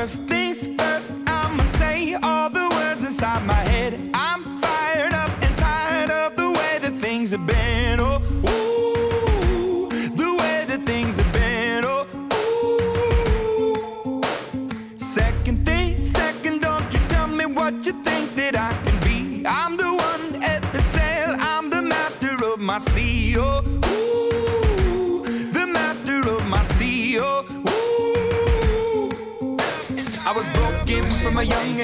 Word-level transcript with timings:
First 0.00 0.22
things 0.28 0.66
first, 0.78 0.89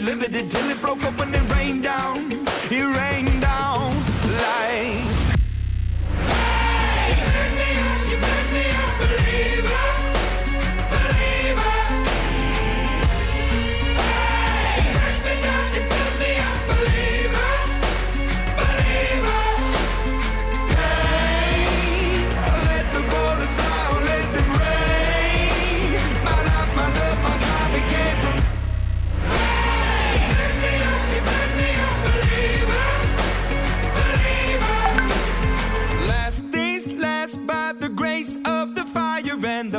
limited. 0.00 0.79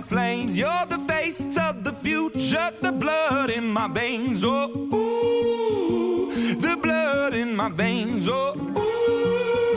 The 0.02 0.08
flames. 0.08 0.58
You're 0.58 0.86
the 0.88 1.00
face 1.00 1.58
of 1.58 1.84
the 1.84 1.94
future, 1.94 2.72
the 2.82 2.92
blood 2.92 3.52
in 3.52 3.72
my 3.72 3.88
veins. 3.88 4.44
Oh, 4.44 4.70
ooh, 4.94 6.34
the 6.56 6.76
blood 6.78 7.34
in 7.34 7.56
my 7.56 7.70
veins. 7.70 8.28
Oh, 8.30 8.56
ooh. 8.78 9.72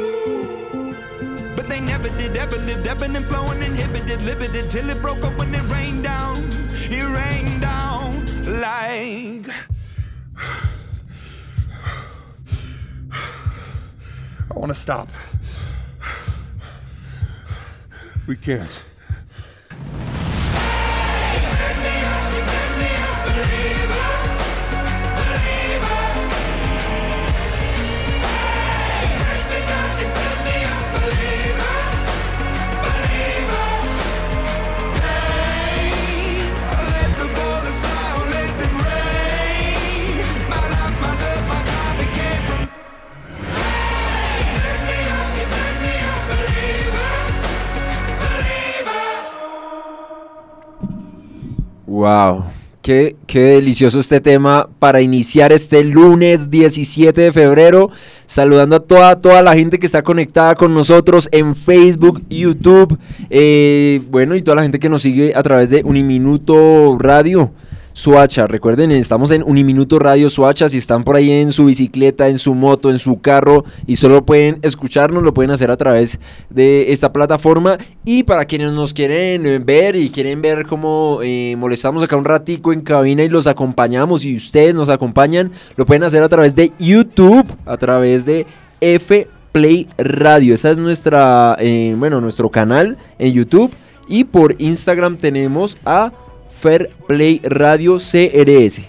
But 1.56 1.68
they 1.68 1.80
never 1.80 2.08
did, 2.16 2.36
ever 2.36 2.56
lived, 2.56 2.86
ebbing 2.86 3.16
and 3.16 3.26
flowing, 3.26 3.62
inhibited, 3.62 4.22
limited, 4.22 4.70
till 4.70 4.88
it 4.88 5.02
broke 5.02 5.22
open 5.22 5.54
and 5.54 5.70
rained 5.70 6.04
down. 6.04 6.36
It 6.90 7.02
rained 7.02 7.60
down 7.60 8.26
like. 8.60 9.48
I 14.50 14.54
want 14.54 14.70
to 14.72 14.78
stop. 14.78 15.08
We 18.26 18.36
can't. 18.36 18.82
Wow. 51.94 52.46
Qué, 52.82 53.14
qué 53.28 53.40
delicioso 53.40 54.00
este 54.00 54.20
tema 54.20 54.68
para 54.80 55.00
iniciar 55.00 55.52
este 55.52 55.84
lunes 55.84 56.50
17 56.50 57.18
de 57.20 57.32
febrero. 57.32 57.90
Saludando 58.26 58.74
a 58.74 58.80
toda, 58.80 59.20
toda 59.20 59.42
la 59.42 59.54
gente 59.54 59.78
que 59.78 59.86
está 59.86 60.02
conectada 60.02 60.56
con 60.56 60.74
nosotros 60.74 61.28
en 61.30 61.54
Facebook, 61.54 62.20
YouTube. 62.28 62.98
eh, 63.30 64.02
bueno, 64.10 64.34
y 64.34 64.42
toda 64.42 64.56
la 64.56 64.62
gente 64.62 64.80
que 64.80 64.88
nos 64.88 65.02
sigue 65.02 65.34
a 65.36 65.42
través 65.44 65.70
de 65.70 65.84
Uniminuto 65.84 66.98
Radio. 66.98 67.52
Suacha, 67.96 68.48
recuerden, 68.48 68.90
estamos 68.90 69.30
en 69.30 69.44
Uniminuto 69.44 70.00
Radio 70.00 70.28
Suacha, 70.28 70.68
si 70.68 70.78
están 70.78 71.04
por 71.04 71.14
ahí 71.14 71.30
en 71.30 71.52
su 71.52 71.66
bicicleta, 71.66 72.26
en 72.26 72.38
su 72.38 72.52
moto, 72.52 72.90
en 72.90 72.98
su 72.98 73.20
carro 73.20 73.64
y 73.86 73.94
solo 73.94 74.26
pueden 74.26 74.58
escucharnos, 74.62 75.22
lo 75.22 75.32
pueden 75.32 75.52
hacer 75.52 75.70
a 75.70 75.76
través 75.76 76.18
de 76.50 76.92
esta 76.92 77.12
plataforma. 77.12 77.78
Y 78.04 78.24
para 78.24 78.46
quienes 78.46 78.72
nos 78.72 78.92
quieren 78.92 79.64
ver 79.64 79.94
y 79.94 80.10
quieren 80.10 80.42
ver 80.42 80.66
cómo 80.66 81.20
eh, 81.22 81.54
molestamos 81.56 82.02
acá 82.02 82.16
un 82.16 82.24
ratico 82.24 82.72
en 82.72 82.80
cabina 82.80 83.22
y 83.22 83.28
los 83.28 83.46
acompañamos 83.46 84.24
y 84.24 84.36
ustedes 84.36 84.74
nos 84.74 84.88
acompañan, 84.88 85.52
lo 85.76 85.86
pueden 85.86 86.02
hacer 86.02 86.24
a 86.24 86.28
través 86.28 86.56
de 86.56 86.72
YouTube, 86.80 87.46
a 87.64 87.76
través 87.76 88.26
de 88.26 88.44
F 88.80 89.28
Play 89.52 89.86
Radio, 89.98 90.54
esta 90.54 90.72
es 90.72 90.78
nuestra, 90.78 91.56
eh, 91.60 91.94
bueno, 91.96 92.20
nuestro 92.20 92.50
canal 92.50 92.98
en 93.20 93.32
YouTube. 93.32 93.72
Y 94.08 94.24
por 94.24 94.60
Instagram 94.60 95.16
tenemos 95.16 95.78
a 95.86 96.12
Fair 96.64 96.90
Play 97.06 97.42
Radio 97.44 97.98
CRS. 97.98 98.80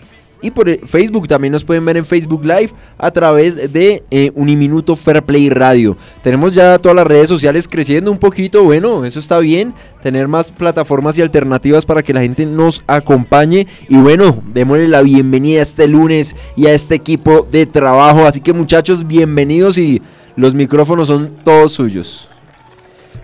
Y 0.42 0.52
por 0.52 0.88
Facebook 0.88 1.28
también 1.28 1.52
nos 1.52 1.66
pueden 1.66 1.84
ver 1.84 1.98
en 1.98 2.06
Facebook 2.06 2.46
Live 2.46 2.70
a 2.98 3.12
través 3.12 3.74
de 3.74 4.02
eh, 4.10 4.32
Uniminuto 4.34 4.96
Fair 4.96 5.22
Play 5.24 5.50
Radio. 5.50 5.98
Tenemos 6.24 6.54
ya 6.54 6.80
todas 6.80 6.96
las 6.96 7.06
redes 7.06 7.28
sociales 7.28 7.68
creciendo 7.68 8.12
un 8.14 8.18
poquito, 8.18 8.64
bueno, 8.64 9.04
eso 9.04 9.20
está 9.20 9.40
bien. 9.40 9.74
Tener 10.02 10.30
más 10.30 10.52
plataformas 10.52 11.18
y 11.18 11.22
alternativas 11.22 11.86
para 11.86 12.02
que 12.02 12.14
la 12.14 12.22
gente 12.22 12.46
nos 12.46 12.82
acompañe. 12.88 13.68
Y 13.90 13.98
bueno, 13.98 14.42
démosle 14.54 14.88
la 14.88 15.02
bienvenida 15.02 15.62
este 15.62 15.88
lunes 15.90 16.34
y 16.56 16.68
a 16.68 16.74
este 16.74 16.96
equipo 16.96 17.46
de 17.52 17.66
trabajo. 17.66 18.26
Así 18.26 18.40
que 18.40 18.54
muchachos, 18.54 19.06
bienvenidos 19.06 19.78
y 19.78 20.02
los 20.38 20.56
micrófonos 20.56 21.10
son 21.10 21.32
todos 21.44 21.74
suyos. 21.74 22.30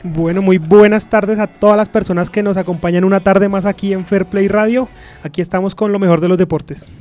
Bueno, 0.03 0.41
muy 0.41 0.57
buenas 0.57 1.07
tardes 1.09 1.37
a 1.37 1.45
todas 1.45 1.77
las 1.77 1.87
personas 1.87 2.29
que 2.29 2.41
nos 2.41 2.57
acompañan 2.57 3.03
una 3.03 3.19
tarde 3.19 3.49
más 3.49 3.65
aquí 3.65 3.93
en 3.93 4.03
Fair 4.05 4.25
Play 4.25 4.47
Radio. 4.47 4.87
Aquí 5.23 5.41
estamos 5.41 5.75
con 5.75 5.91
lo 5.91 5.99
mejor 5.99 6.21
de 6.21 6.27
los 6.27 6.39
deportes. 6.39 6.91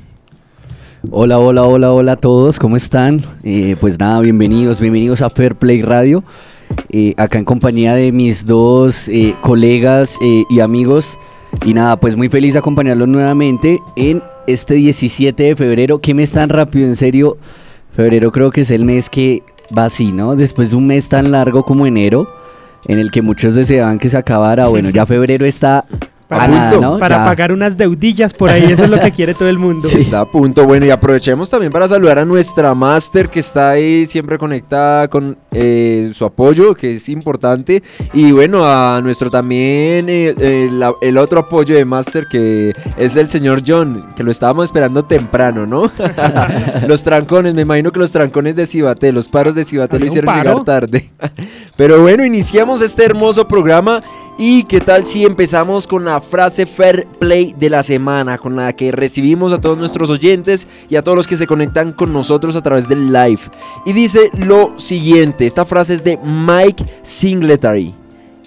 Hola, 1.11 1.39
hola, 1.39 1.65
hola, 1.65 1.93
hola 1.93 2.13
a 2.13 2.17
todos, 2.17 2.59
¿cómo 2.59 2.77
están? 2.77 3.25
Eh, 3.43 3.75
pues 3.81 3.99
nada, 3.99 4.21
bienvenidos, 4.21 4.81
bienvenidos 4.81 5.23
a 5.23 5.31
Fair 5.31 5.55
Play 5.55 5.81
Radio. 5.81 6.23
eh, 6.91 7.15
acá 7.17 7.39
en 7.39 7.47
compañía 7.47 7.95
de 7.95 8.13
mis 8.13 8.45
dos 8.45 9.09
eh, 9.09 9.35
colegas 9.41 10.19
eh, 10.23 10.45
y 10.51 10.61
amigos. 10.61 11.19
Y 11.65 11.73
nada, 11.73 11.99
pues 11.99 12.17
muy 12.17 12.29
feliz 12.29 12.53
de 12.53 12.59
acompañarlos 12.59 13.09
nuevamente 13.09 13.81
en 13.97 14.23
este 14.47 14.75
17 14.75 15.43
de 15.43 15.57
febrero. 15.57 16.01
¿Qué 16.01 16.13
mes 16.13 16.33
tan 16.33 16.51
rápido? 16.51 16.87
En 16.87 16.97
serio, 16.97 17.39
Febrero 17.93 18.31
creo 18.31 18.51
que 18.51 18.61
es 18.61 18.71
el 18.71 18.85
mes 18.85 19.11
que 19.11 19.43
va 19.77 19.87
así, 19.87 20.13
¿no? 20.13 20.37
Después 20.37 20.71
de 20.71 20.77
un 20.77 20.87
mes 20.87 21.09
tan 21.09 21.33
largo 21.33 21.65
como 21.65 21.87
enero, 21.87 22.29
en 22.87 22.99
el 22.99 23.11
que 23.11 23.23
muchos 23.23 23.55
deseaban 23.55 23.99
que 23.99 24.09
se 24.09 24.17
acabara, 24.17 24.69
bueno, 24.69 24.91
ya 24.91 25.07
febrero 25.07 25.47
está 25.47 25.85
Para, 26.31 26.45
a 26.45 26.49
nada, 26.49 26.79
¿no? 26.81 26.99
para 26.99 27.17
Ya. 27.19 27.25
pagar 27.25 27.53
unas 27.53 27.77
deudillas 27.77 28.33
por 28.33 28.49
ahí, 28.51 28.63
eso 28.73 28.85
es 28.85 28.91
lo 28.91 29.01
que 29.01 29.11
quiere 29.11 29.35
todo 29.35 29.49
el 29.49 29.59
mundo. 29.59 29.89
Está 29.89 30.21
a 30.21 30.25
punto. 30.31 30.65
Bueno, 30.65 30.87
y 30.87 30.91
aprovechemos 30.91 31.51
también 31.51 31.73
para 31.73 31.89
saludar 31.89 32.21
a 32.21 32.25
nuestra 32.25 32.73
máster 32.75 33.29
que 33.29 33.41
está 33.41 33.71
ahí 33.71 34.07
siempre 34.07 34.39
conectada 34.39 35.09
con 35.09 35.37
eh, 35.51 36.13
su 36.15 36.25
apoyo, 36.25 36.75
que 36.75 36.95
es 36.95 37.09
importante. 37.09 37.83
Y 38.15 38.31
bueno, 38.33 38.65
a 38.65 39.01
nuestro 39.03 39.29
también, 39.29 40.09
eh, 40.09 40.35
eh, 40.39 40.69
la- 40.71 40.95
el 41.03 41.19
otro 41.19 41.41
apoyo 41.41 41.75
de 41.75 41.85
máster 41.85 42.27
que 42.31 42.73
es 42.97 43.17
el 43.17 43.27
señor 43.27 43.63
John, 43.67 44.07
que 44.15 44.23
lo 44.23 44.31
estábamos 44.31 44.67
esperando 44.67 45.05
temprano, 45.05 45.67
¿no? 45.67 45.91
los 46.87 47.03
trancones, 47.03 47.55
me 47.55 47.63
imagino 47.63 47.91
que 47.91 47.99
los 47.99 48.13
trancones 48.13 48.55
de 48.55 48.67
Cibaté, 48.67 49.11
los 49.13 49.27
paros 49.29 49.55
de 49.57 49.65
Cibaté 49.65 49.99
lo 49.99 50.05
¿Había 50.05 50.13
un 50.13 50.19
hicieron 50.19 50.35
llegar 50.45 50.65
tarde. 50.65 51.11
Pero 51.77 52.01
bueno, 52.01 52.25
iniciamos 52.25 52.81
este 52.83 53.05
hermoso 53.05 53.49
programa. 53.49 54.01
¿Y 54.39 54.65
qué 54.65 54.81
tal 54.81 55.05
si 55.05 55.25
empezamos 55.25 55.87
con 55.87 56.05
la 56.05 56.21
frase 56.21 56.65
Fair 56.65 57.07
Play 57.19 57.55
de 57.59 57.69
la 57.69 57.83
semana, 57.83 58.39
con 58.39 58.57
la 58.57 58.73
que 58.73 58.91
recibimos 58.91 59.53
a 59.53 59.61
todos 59.61 59.77
nuestros 59.77 60.09
oyentes 60.09 60.67
y 60.89 60.97
a 60.97 61.03
todos 61.03 61.17
los 61.17 61.29
que 61.29 61.37
se 61.37 61.47
conectan 61.47 61.93
con 61.93 62.13
nosotros 62.13 62.57
a 62.57 62.63
través 62.63 62.89
del 62.89 63.13
live? 63.13 63.41
Y 63.85 63.93
dice 63.93 64.31
lo 64.35 64.79
siguiente, 64.79 65.47
esta 65.47 65.65
frase 65.65 65.95
es 65.95 66.05
de 66.05 66.19
Mike 66.23 66.85
Singletary. 67.03 67.95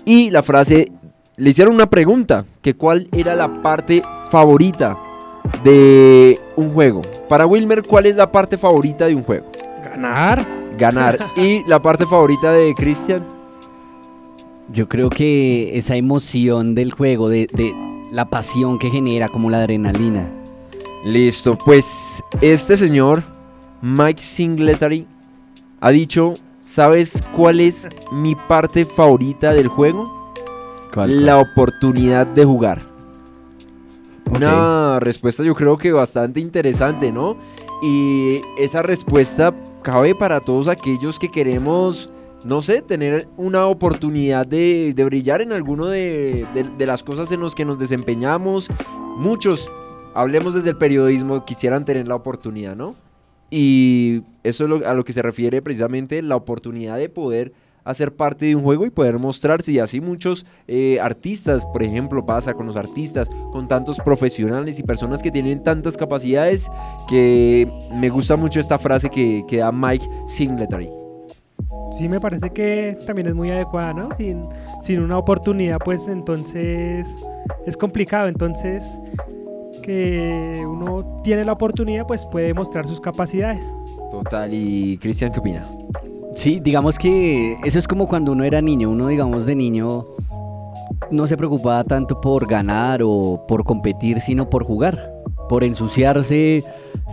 Y 0.05 0.31
la 0.31 0.41
frase, 0.41 0.91
le 1.35 1.49
hicieron 1.49 1.75
una 1.75 1.89
pregunta, 1.89 2.45
que 2.61 2.75
cuál 2.75 3.07
era 3.11 3.35
la 3.35 3.61
parte 3.61 4.01
favorita 4.31 4.97
de 5.63 6.39
un 6.55 6.71
juego. 6.73 7.01
Para 7.29 7.45
Wilmer, 7.45 7.83
¿cuál 7.83 8.07
es 8.07 8.15
la 8.15 8.31
parte 8.31 8.57
favorita 8.57 9.05
de 9.05 9.15
un 9.15 9.23
juego? 9.23 9.51
Ganar. 9.83 10.45
Ganar. 10.77 11.19
¿Y 11.37 11.63
la 11.65 11.81
parte 11.81 12.05
favorita 12.05 12.51
de 12.51 12.73
Christian? 12.75 13.25
Yo 14.73 14.89
creo 14.89 15.11
que 15.11 15.77
esa 15.77 15.95
emoción 15.95 16.73
del 16.73 16.91
juego, 16.91 17.29
de, 17.29 17.47
de 17.53 17.71
la 18.11 18.25
pasión 18.25 18.79
que 18.79 18.89
genera, 18.89 19.29
como 19.29 19.51
la 19.51 19.59
adrenalina. 19.59 20.27
Listo, 21.05 21.55
pues 21.57 22.23
este 22.41 22.77
señor, 22.77 23.23
Mike 23.81 24.21
Singletary, 24.21 25.05
ha 25.79 25.91
dicho, 25.91 26.33
¿sabes 26.63 27.21
cuál 27.35 27.59
es 27.59 27.89
mi 28.11 28.35
parte 28.35 28.85
favorita 28.85 29.53
del 29.53 29.67
juego? 29.67 30.33
¿Cuál, 30.93 31.25
La 31.25 31.37
oportunidad 31.37 32.25
de 32.25 32.45
jugar. 32.45 32.79
Una 34.25 34.99
respuesta 35.01 35.43
yo 35.43 35.53
creo 35.55 35.77
que 35.77 35.91
bastante 35.91 36.39
interesante, 36.39 37.11
¿no? 37.11 37.35
Y 37.83 38.37
esa 38.57 38.81
respuesta 38.81 39.53
cabe 39.81 40.15
para 40.15 40.39
todos 40.39 40.67
aquellos 40.67 41.19
que 41.19 41.29
queremos, 41.29 42.12
no 42.45 42.61
sé, 42.61 42.81
tener 42.81 43.27
una 43.37 43.67
oportunidad 43.67 44.45
de, 44.45 44.93
brillar 45.05 45.41
en 45.41 45.53
alguno 45.53 45.87
de 45.87 46.45
las 46.79 47.03
cosas 47.03 47.31
en 47.31 47.41
las 47.41 47.55
que 47.55 47.65
nos 47.65 47.79
desempeñamos. 47.79 48.69
Muchos, 49.17 49.69
hablemos 50.13 50.53
desde 50.53 50.71
el 50.71 50.77
periodismo, 50.77 51.45
quisieran 51.45 51.85
tener 51.85 52.07
la 52.07 52.15
oportunidad, 52.15 52.75
¿no? 52.75 52.95
Y 53.49 54.23
eso 54.43 54.63
es 54.63 54.69
lo- 54.69 54.87
a 54.87 54.93
lo 54.95 55.05
que 55.05 55.13
se 55.13 55.21
refiere 55.21 55.61
precisamente 55.61 56.21
la 56.21 56.35
oportunidad 56.35 56.97
de 56.97 57.07
poder 57.09 57.53
hacer 57.83 58.15
parte 58.15 58.45
de 58.45 58.55
un 58.55 58.63
juego 58.63 58.85
y 58.85 58.89
poder 58.89 59.19
mostrarse. 59.19 59.71
Y 59.73 59.79
así 59.79 60.01
muchos 60.01 60.45
eh, 60.67 60.99
artistas, 61.01 61.65
por 61.65 61.83
ejemplo, 61.83 62.25
pasa 62.25 62.53
con 62.53 62.65
los 62.65 62.77
artistas, 62.77 63.29
con 63.51 63.67
tantos 63.67 63.99
profesionales 63.99 64.79
y 64.79 64.83
personas 64.83 65.21
que 65.21 65.31
tienen 65.31 65.63
tantas 65.63 65.97
capacidades 65.97 66.67
que 67.07 67.69
me 67.93 68.09
gusta 68.09 68.37
mucho 68.37 68.59
esta 68.59 68.79
frase 68.79 69.09
que, 69.09 69.43
que 69.47 69.57
da 69.57 69.71
Mike 69.71 70.09
Singletary. 70.25 71.02
Sí, 71.91 72.09
me 72.09 72.19
parece 72.19 72.49
que 72.49 72.97
también 73.05 73.27
es 73.27 73.35
muy 73.35 73.51
adecuada, 73.51 73.93
¿no? 73.93 74.09
Sin, 74.17 74.99
una 74.99 75.17
oportunidad, 75.17 75.77
pues 75.83 76.07
entonces 76.07 77.07
es 77.65 77.77
complicado. 77.77 78.27
Entonces, 78.27 78.83
que 79.83 80.63
uno 80.65 81.21
tiene 81.23 81.45
la 81.45 81.53
oportunidad, 81.53 82.07
pues 82.07 82.25
puede 82.25 82.53
mostrar 82.53 82.87
sus 82.87 82.99
capacidades. 82.99 83.63
Total, 84.09 84.51
y 84.53 84.97
Cristian, 84.97 85.31
¿qué 85.31 85.39
opina? 85.39 85.63
Sí, 86.35 86.59
digamos 86.59 86.97
que 86.97 87.57
eso 87.63 87.77
es 87.77 87.87
como 87.87 88.07
cuando 88.07 88.31
uno 88.31 88.43
era 88.43 88.61
niño. 88.61 88.89
Uno, 88.89 89.07
digamos, 89.07 89.45
de 89.45 89.55
niño 89.55 90.05
no 91.11 91.27
se 91.27 91.37
preocupaba 91.37 91.83
tanto 91.83 92.19
por 92.19 92.47
ganar 92.47 93.01
o 93.03 93.45
por 93.47 93.63
competir, 93.63 94.19
sino 94.19 94.49
por 94.49 94.63
jugar. 94.63 95.13
Por 95.47 95.63
ensuciarse, 95.63 96.63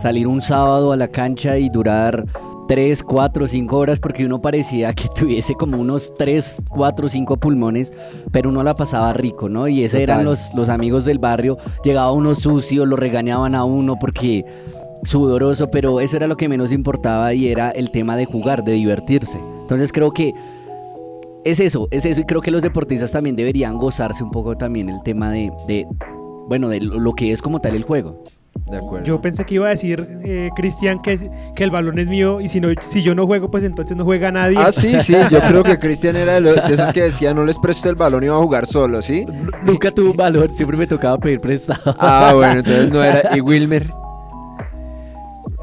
salir 0.01 0.25
un 0.25 0.41
sábado 0.41 0.91
a 0.91 0.97
la 0.97 1.07
cancha 1.07 1.57
y 1.59 1.69
durar 1.69 2.25
3, 2.71 3.03
4, 3.03 3.47
5 3.47 3.77
horas 3.77 3.99
porque 3.99 4.25
uno 4.25 4.41
parecía 4.41 4.93
que 4.93 5.09
tuviese 5.13 5.55
como 5.55 5.75
unos 5.75 6.13
3, 6.17 6.63
4, 6.69 7.09
5 7.09 7.35
pulmones, 7.35 7.91
pero 8.31 8.47
uno 8.47 8.63
la 8.63 8.75
pasaba 8.75 9.11
rico, 9.11 9.49
¿no? 9.49 9.67
Y 9.67 9.83
esos 9.83 9.99
eran 9.99 10.23
los, 10.23 10.53
los 10.55 10.69
amigos 10.69 11.03
del 11.03 11.19
barrio. 11.19 11.57
Llegaba 11.83 12.13
uno 12.13 12.33
sucio, 12.33 12.85
lo 12.85 12.95
regañaban 12.95 13.55
a 13.55 13.65
uno 13.65 13.97
porque 13.99 14.45
sudoroso, 15.03 15.69
pero 15.69 15.99
eso 15.99 16.15
era 16.15 16.27
lo 16.27 16.37
que 16.37 16.47
menos 16.47 16.71
importaba 16.71 17.33
y 17.33 17.49
era 17.49 17.71
el 17.71 17.91
tema 17.91 18.15
de 18.15 18.23
jugar, 18.23 18.63
de 18.63 18.71
divertirse. 18.71 19.37
Entonces 19.59 19.91
creo 19.91 20.11
que 20.13 20.31
es 21.43 21.59
eso, 21.59 21.89
es 21.91 22.05
eso 22.05 22.21
y 22.21 22.25
creo 22.25 22.39
que 22.39 22.51
los 22.51 22.61
deportistas 22.61 23.11
también 23.11 23.35
deberían 23.35 23.77
gozarse 23.77 24.23
un 24.23 24.31
poco 24.31 24.55
también 24.55 24.87
el 24.87 25.03
tema 25.03 25.29
de, 25.29 25.51
de 25.67 25.85
bueno, 26.47 26.69
de 26.69 26.79
lo 26.79 27.11
que 27.15 27.33
es 27.33 27.41
como 27.41 27.59
tal 27.59 27.75
el 27.75 27.83
juego. 27.83 28.23
De 28.69 28.77
acuerdo. 28.77 29.05
Yo 29.05 29.21
pensé 29.21 29.45
que 29.45 29.55
iba 29.55 29.67
a 29.67 29.71
decir, 29.71 30.07
eh, 30.23 30.49
Cristian, 30.55 31.01
que, 31.01 31.29
que 31.55 31.63
el 31.63 31.71
balón 31.71 31.99
es 31.99 32.07
mío 32.07 32.39
y 32.41 32.47
si, 32.47 32.61
no, 32.61 32.69
si 32.81 33.01
yo 33.01 33.15
no 33.15 33.25
juego, 33.25 33.49
pues 33.51 33.63
entonces 33.63 33.97
no 33.97 34.03
juega 34.05 34.31
nadie. 34.31 34.57
Ah, 34.59 34.71
sí, 34.71 34.99
sí, 35.01 35.13
yo 35.29 35.39
creo 35.47 35.63
que 35.63 35.77
Cristian 35.79 36.15
era 36.15 36.33
de, 36.33 36.41
los- 36.41 36.55
de 36.67 36.73
esos 36.73 36.89
que 36.91 37.03
decía 37.03 37.33
no 37.33 37.43
les 37.45 37.57
presto 37.57 37.89
el 37.89 37.95
balón 37.95 38.23
y 38.23 38.27
va 38.27 38.35
a 38.35 38.39
jugar 38.39 38.65
solo, 38.65 39.01
¿sí? 39.01 39.25
Nunca 39.63 39.91
tuve 39.91 40.09
un 40.11 40.17
valor, 40.17 40.49
siempre 40.51 40.77
me 40.77 40.87
tocaba 40.87 41.17
pedir 41.17 41.39
prestado. 41.41 41.95
Ah, 41.97 42.31
bueno, 42.35 42.53
entonces 42.59 42.89
no 42.89 43.03
era. 43.03 43.35
¿Y 43.35 43.41
Wilmer? 43.41 43.87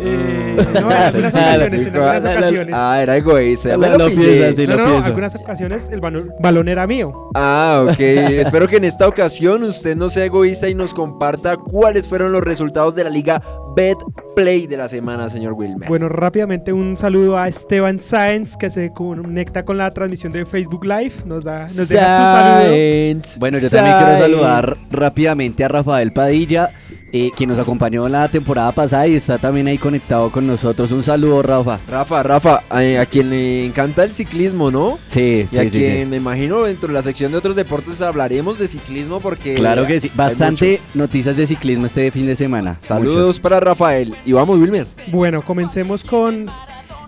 Eh, 0.00 0.56
no, 0.56 0.62
en 0.80 0.92
Ah, 0.92 1.06
algunas 1.06 1.14
ocasiones, 1.14 1.72
en 1.86 1.94
algunas 1.96 2.24
ocasiones. 2.36 2.74
Ah, 2.76 2.98
era 3.02 3.16
egoísta. 3.16 3.70
Lo- 3.70 3.78
me 3.78 3.88
lo 3.90 3.98
lo 3.98 4.06
pillé. 4.06 4.22
piensas, 4.22 4.56
sí. 4.56 4.66
no, 4.66 4.72
lo 4.72 4.76
no, 4.78 4.84
no, 4.84 4.90
pienso. 4.92 5.06
algunas 5.06 5.34
ocasiones 5.34 5.88
el 5.90 6.00
balón, 6.00 6.30
balón 6.40 6.68
era 6.68 6.86
mío. 6.86 7.30
Ah, 7.34 7.84
ok. 7.88 7.98
Espero 8.00 8.68
que 8.68 8.76
en 8.76 8.84
esta 8.84 9.06
ocasión 9.08 9.62
usted 9.64 9.96
no 9.96 10.08
sea 10.10 10.24
egoísta 10.24 10.68
y 10.68 10.74
nos 10.74 10.94
comparta 10.94 11.56
cuáles 11.56 12.06
fueron 12.06 12.32
los 12.32 12.42
resultados 12.44 12.94
de 12.94 13.04
la 13.04 13.10
liga 13.10 13.42
Bet 13.76 13.98
Play 14.34 14.66
de 14.66 14.76
la 14.76 14.88
semana, 14.88 15.28
señor 15.28 15.52
Wilmer. 15.54 15.88
Bueno, 15.88 16.08
rápidamente 16.08 16.72
un 16.72 16.96
saludo 16.96 17.36
a 17.38 17.48
Esteban 17.48 17.98
Sáenz 18.00 18.56
que 18.56 18.70
se 18.70 18.92
conecta 18.92 19.64
con 19.64 19.78
la 19.78 19.90
transmisión 19.90 20.32
de 20.32 20.46
Facebook 20.46 20.84
Live. 20.84 21.12
Nos 21.26 21.44
da, 21.44 21.62
nos 21.62 21.88
deja 21.88 22.04
su 22.06 22.62
saludo. 22.62 23.38
Bueno, 23.40 23.58
yo 23.58 23.68
también 23.70 23.96
quiero 23.98 24.18
saludar 24.18 24.76
rápidamente 24.90 25.64
a 25.64 25.68
Rafael 25.68 26.12
Padilla, 26.12 26.70
eh, 27.12 27.30
quien 27.36 27.50
nos 27.50 27.58
acompañó 27.58 28.08
la 28.08 28.28
temporada 28.28 28.72
pasada 28.72 29.06
y 29.06 29.14
está 29.14 29.38
también 29.38 29.66
ahí 29.66 29.78
conectado 29.78 30.30
con 30.30 30.46
nosotros. 30.46 30.90
Un 30.92 31.02
saludo, 31.02 31.42
Rafa. 31.42 31.78
Rafa, 31.88 32.22
Rafa, 32.22 32.62
eh, 32.80 32.98
a 32.98 33.06
quien 33.06 33.30
le 33.30 33.66
encanta 33.66 34.04
el 34.04 34.14
ciclismo, 34.14 34.70
¿no? 34.70 34.98
Sí, 35.08 35.46
Y 35.50 35.56
a 35.56 35.62
sí, 35.62 35.70
sí, 35.70 35.78
quien 35.78 36.04
sí. 36.04 36.06
me 36.06 36.16
imagino 36.16 36.62
dentro 36.64 36.88
de 36.88 36.94
la 36.94 37.02
sección 37.02 37.32
de 37.32 37.38
otros 37.38 37.56
deportes 37.56 38.00
hablaremos 38.00 38.58
de 38.58 38.68
ciclismo 38.68 39.20
porque... 39.20 39.54
Claro 39.54 39.86
que 39.86 40.00
sí. 40.00 40.10
Bastante 40.14 40.80
noticias 40.94 41.36
de 41.36 41.46
ciclismo 41.46 41.86
este 41.86 42.10
fin 42.10 42.26
de 42.26 42.36
semana. 42.36 42.78
Saludos 42.82 43.40
para 43.40 43.60
Rafael. 43.60 44.14
Y 44.24 44.32
vamos, 44.32 44.58
Wilmer. 44.58 44.86
Bueno, 45.10 45.44
comencemos 45.44 46.04
con 46.04 46.46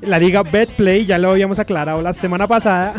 la 0.03 0.19
liga 0.19 0.43
Betplay, 0.43 1.05
ya 1.05 1.19
lo 1.19 1.31
habíamos 1.31 1.59
aclarado 1.59 2.01
la 2.03 2.13
semana 2.13 2.47
pasada. 2.47 2.95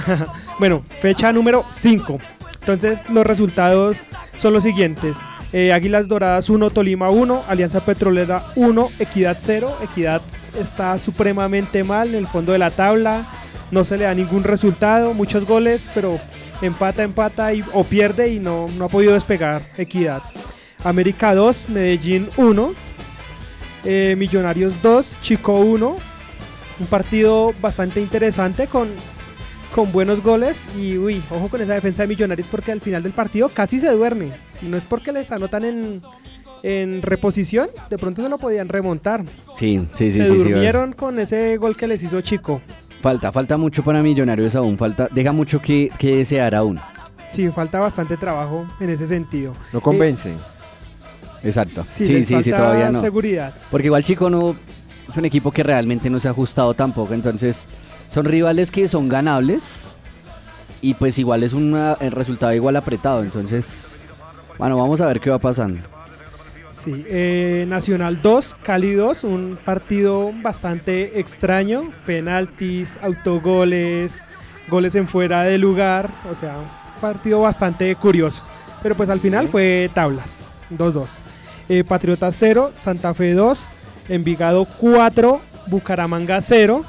bueno, 0.59 0.83
fecha 1.01 1.33
número 1.33 1.65
5. 1.71 2.19
Entonces, 2.59 3.09
los 3.09 3.25
resultados 3.25 4.05
son 4.39 4.53
los 4.53 4.63
siguientes. 4.63 5.15
Eh, 5.53 5.73
Águilas 5.73 6.07
Doradas 6.07 6.49
1, 6.49 6.69
Tolima 6.69 7.09
1, 7.09 7.43
Alianza 7.47 7.81
Petrolera 7.81 8.43
1, 8.55 8.91
Equidad 8.99 9.37
0. 9.39 9.77
Equidad 9.83 10.21
está 10.59 10.97
supremamente 10.97 11.83
mal 11.83 12.09
en 12.09 12.15
el 12.15 12.27
fondo 12.27 12.53
de 12.53 12.57
la 12.59 12.71
tabla. 12.71 13.25
No 13.69 13.83
se 13.83 13.97
le 13.97 14.05
da 14.05 14.13
ningún 14.13 14.43
resultado, 14.43 15.13
muchos 15.13 15.45
goles, 15.45 15.89
pero 15.93 16.19
empata, 16.61 17.03
empata 17.03 17.53
y, 17.53 17.63
o 17.73 17.83
pierde 17.83 18.29
y 18.29 18.39
no, 18.39 18.69
no 18.77 18.85
ha 18.85 18.89
podido 18.89 19.13
despegar 19.13 19.61
Equidad. 19.77 20.21
América 20.83 21.35
2, 21.35 21.69
Medellín 21.69 22.29
1, 22.37 22.73
eh, 23.83 24.15
Millonarios 24.17 24.81
2, 24.81 25.05
Chico 25.21 25.59
1. 25.59 25.95
Un 26.79 26.87
partido 26.87 27.53
bastante 27.61 28.01
interesante 28.01 28.67
con, 28.67 28.87
con 29.75 29.91
buenos 29.91 30.23
goles. 30.23 30.55
Y 30.77 30.97
uy, 30.97 31.21
ojo 31.29 31.49
con 31.49 31.61
esa 31.61 31.73
defensa 31.73 32.03
de 32.03 32.07
Millonarios 32.07 32.47
porque 32.49 32.71
al 32.71 32.79
final 32.79 33.03
del 33.03 33.11
partido 33.11 33.49
casi 33.49 33.81
se 33.81 33.89
duerme. 33.91 34.31
Si 34.61 34.67
no 34.67 34.77
es 34.77 34.83
porque 34.83 35.11
les 35.11 35.29
anotan 35.31 35.65
en, 35.65 36.01
en 36.63 37.01
reposición, 37.01 37.67
de 37.89 37.97
pronto 37.97 38.21
se 38.23 38.29
lo 38.29 38.37
podían 38.37 38.69
remontar. 38.69 39.23
Sí, 39.57 39.85
sí, 39.93 40.11
sí. 40.11 40.17
se 40.19 40.27
sí, 40.27 40.31
sí, 40.31 40.37
durmieron 40.49 40.93
con 40.93 41.19
ese 41.19 41.57
gol 41.57 41.75
que 41.75 41.87
les 41.87 42.01
hizo 42.03 42.21
Chico. 42.21 42.61
Falta, 43.01 43.31
falta 43.31 43.57
mucho 43.57 43.83
para 43.83 44.01
Millonarios 44.03 44.53
aún. 44.55 44.77
Falta, 44.77 45.09
deja 45.11 45.31
mucho 45.31 45.59
que, 45.59 45.91
que 45.97 46.17
desear 46.17 46.53
aún. 46.55 46.79
Sí, 47.27 47.49
falta 47.49 47.79
bastante 47.79 48.15
trabajo 48.17 48.65
en 48.79 48.89
ese 48.91 49.07
sentido. 49.07 49.53
No 49.73 49.81
convence. 49.81 50.33
Exacto. 51.43 51.85
Sí, 51.93 52.05
Sí, 52.05 52.13
les 52.13 52.27
sí, 52.27 52.35
sí, 52.43 52.51
falta 52.51 52.57
todavía 52.57 52.91
no. 52.91 53.01
seguridad. 53.01 53.53
Porque 53.71 53.87
igual 53.87 54.03
Chico 54.03 54.29
no. 54.29 54.55
es 55.09 55.17
un 55.17 55.25
equipo 55.25 55.51
que 55.51 55.63
realmente 55.63 56.09
no 56.09 56.19
se 56.19 56.27
ha 56.27 56.31
ajustado 56.31 56.73
tampoco, 56.75 57.13
entonces 57.15 57.65
son 58.13 58.25
rivales 58.25 58.69
que 58.69 58.87
son 58.87 59.09
ganables 59.09 59.63
y 60.81 60.93
pues 60.93 61.17
igual 61.17 61.43
es 61.43 61.53
una- 61.53 61.97
el 61.99 62.11
resultado 62.11 62.53
igual 62.53 62.75
apretado, 62.75 63.23
entonces 63.23 63.87
bueno, 64.57 64.77
vamos 64.77 65.01
a 65.01 65.07
ver 65.07 65.19
qué 65.19 65.29
va 65.29 65.39
pasando. 65.39 65.79
Sí, 66.71 67.05
eh, 67.09 67.65
Nacional 67.67 68.21
2, 68.21 68.55
Cali 68.63 68.93
2, 68.93 69.23
un 69.25 69.57
partido 69.63 70.31
bastante 70.41 71.19
extraño, 71.19 71.91
penaltis, 72.05 72.97
autogoles, 73.01 74.21
goles 74.67 74.95
en 74.95 75.07
fuera 75.07 75.43
de 75.43 75.57
lugar, 75.57 76.09
o 76.31 76.33
sea, 76.39 76.55
un 76.57 77.01
partido 77.01 77.41
bastante 77.41 77.93
curioso. 77.95 78.41
Pero 78.81 78.95
pues 78.95 79.09
al 79.09 79.19
final 79.19 79.47
fue 79.47 79.91
tablas, 79.93 80.39
2-2. 80.71 81.05
Eh, 81.69 81.83
Patriotas 81.83 82.35
0, 82.39 82.71
Santa 82.81 83.13
Fe 83.13 83.33
2, 83.33 83.59
Envigado 84.09 84.65
4, 84.65 85.39
Bucaramanga 85.67 86.41
0, 86.41 86.83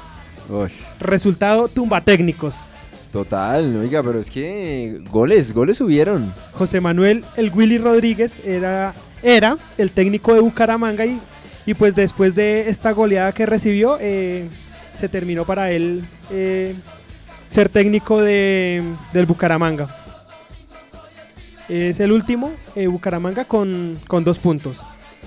Uy. 0.49 0.71
resultado 0.99 1.67
tumba 1.67 2.01
técnicos. 2.01 2.55
Total, 3.13 3.77
oiga, 3.77 4.01
pero 4.01 4.17
es 4.17 4.31
que 4.31 4.99
goles, 5.11 5.53
goles 5.53 5.77
subieron. 5.77 6.33
José 6.53 6.81
Manuel 6.81 7.23
El 7.37 7.51
Willy 7.53 7.77
Rodríguez 7.77 8.39
era, 8.43 8.95
era 9.21 9.59
el 9.77 9.91
técnico 9.91 10.33
de 10.33 10.39
Bucaramanga 10.39 11.05
y, 11.05 11.21
y 11.67 11.75
pues 11.75 11.93
después 11.93 12.33
de 12.33 12.69
esta 12.69 12.91
goleada 12.91 13.31
que 13.31 13.45
recibió 13.45 13.99
eh, 14.01 14.49
se 14.99 15.09
terminó 15.09 15.45
para 15.45 15.69
él 15.69 16.03
eh, 16.31 16.73
ser 17.51 17.69
técnico 17.69 18.19
de, 18.19 18.81
del 19.13 19.27
Bucaramanga. 19.27 19.95
Es 21.69 21.99
el 21.99 22.11
último, 22.11 22.51
eh, 22.75 22.87
Bucaramanga 22.87 23.45
con, 23.45 23.99
con 24.07 24.23
dos 24.23 24.39
puntos. 24.39 24.77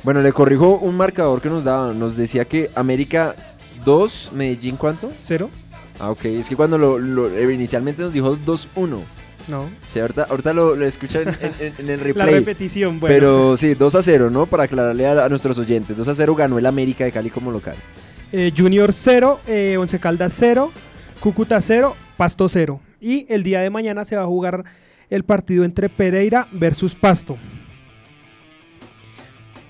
Bueno, 0.02 0.22
le 0.22 0.32
corrijo 0.32 0.78
un 0.78 0.96
marcador 0.96 1.40
que 1.40 1.48
nos 1.48 1.62
daba. 1.62 1.94
Nos 1.94 2.16
decía 2.16 2.44
que 2.46 2.68
América 2.74 3.36
2, 3.84 4.32
Medellín, 4.34 4.76
¿cuánto? 4.76 5.12
¿Cero? 5.22 5.50
Ah, 5.98 6.10
ok. 6.10 6.24
Es 6.26 6.48
que 6.48 6.56
cuando 6.56 6.78
lo, 6.78 6.98
lo- 6.98 7.28
eh, 7.34 7.52
inicialmente 7.54 8.02
nos 8.02 8.12
dijo 8.12 8.36
2-1. 8.36 9.00
No. 9.48 9.64
Sí, 9.86 10.00
ahorita, 10.00 10.24
ahorita 10.28 10.52
lo, 10.52 10.74
lo 10.74 10.84
escuchan 10.86 11.22
en, 11.40 11.52
en- 11.60 11.72
en 11.78 11.90
el 11.90 11.98
La 11.98 12.04
replay. 12.04 12.34
repetición, 12.34 12.98
bueno. 13.00 13.14
Pero 13.14 13.56
sí, 13.56 13.74
2 13.74 13.94
a 13.94 14.02
0, 14.02 14.28
¿no? 14.30 14.46
Para 14.46 14.64
aclararle 14.64 15.06
a, 15.06 15.24
a 15.24 15.28
nuestros 15.28 15.58
oyentes. 15.58 15.96
2 15.96 16.08
a 16.08 16.14
0 16.14 16.34
ganó 16.34 16.58
el 16.58 16.66
América 16.66 17.04
de 17.04 17.12
Cali 17.12 17.30
como 17.30 17.50
local. 17.52 17.76
Eh, 18.32 18.52
Junior 18.56 18.92
0, 18.92 19.40
eh, 19.46 19.76
Once 19.78 19.98
Caldas 20.00 20.34
0, 20.36 20.72
Cúcuta 21.20 21.60
0, 21.60 21.94
Pasto 22.16 22.48
0. 22.48 22.80
Y 23.00 23.24
el 23.32 23.42
día 23.44 23.60
de 23.60 23.70
mañana 23.70 24.04
se 24.04 24.16
va 24.16 24.22
a 24.22 24.26
jugar 24.26 24.64
el 25.10 25.22
partido 25.22 25.64
entre 25.64 25.88
Pereira 25.88 26.48
versus 26.50 26.94
Pasto. 26.96 27.36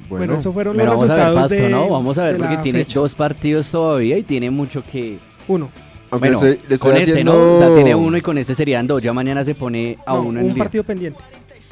Bueno, 0.09 0.27
Bueno, 0.27 0.37
eso 0.41 0.53
fueron 0.53 0.77
los 0.77 0.87
vamos 0.87 1.11
a 1.11 1.15
ver 1.15 1.25
resultados 1.25 1.51
Pasto, 1.51 1.65
de, 1.65 1.69
¿no? 1.71 1.89
Vamos 1.91 2.17
a 2.19 2.25
ver 2.25 2.37
porque 2.39 2.55
la 2.55 2.63
tiene 2.63 2.79
fecha. 2.85 3.01
dos 3.01 3.15
partidos 3.15 3.71
todavía 3.71 4.17
y 4.17 4.23
tiene 4.23 4.51
mucho 4.51 4.83
que... 4.91 5.19
Uno. 5.49 5.69
Aunque 6.11 6.29
Bueno, 6.31 6.35
estoy, 6.37 6.53
estoy 6.75 6.79
con 6.79 6.97
este, 6.97 7.11
haciendo... 7.13 7.33
¿no? 7.33 7.55
O 7.57 7.59
sea, 7.59 7.75
tiene 7.75 7.95
uno 7.95 8.17
y 8.17 8.21
con 8.21 8.39
este 8.39 8.55
serían 8.55 8.87
dos. 8.87 9.03
Ya 9.03 9.13
mañana 9.13 9.45
se 9.45 9.55
pone 9.55 9.99
a 10.07 10.15
No, 10.15 10.23
uno 10.23 10.41
en 10.41 10.47
un 10.47 10.53
el 10.53 10.59
partido 10.59 10.85
pendiente. 10.85 11.21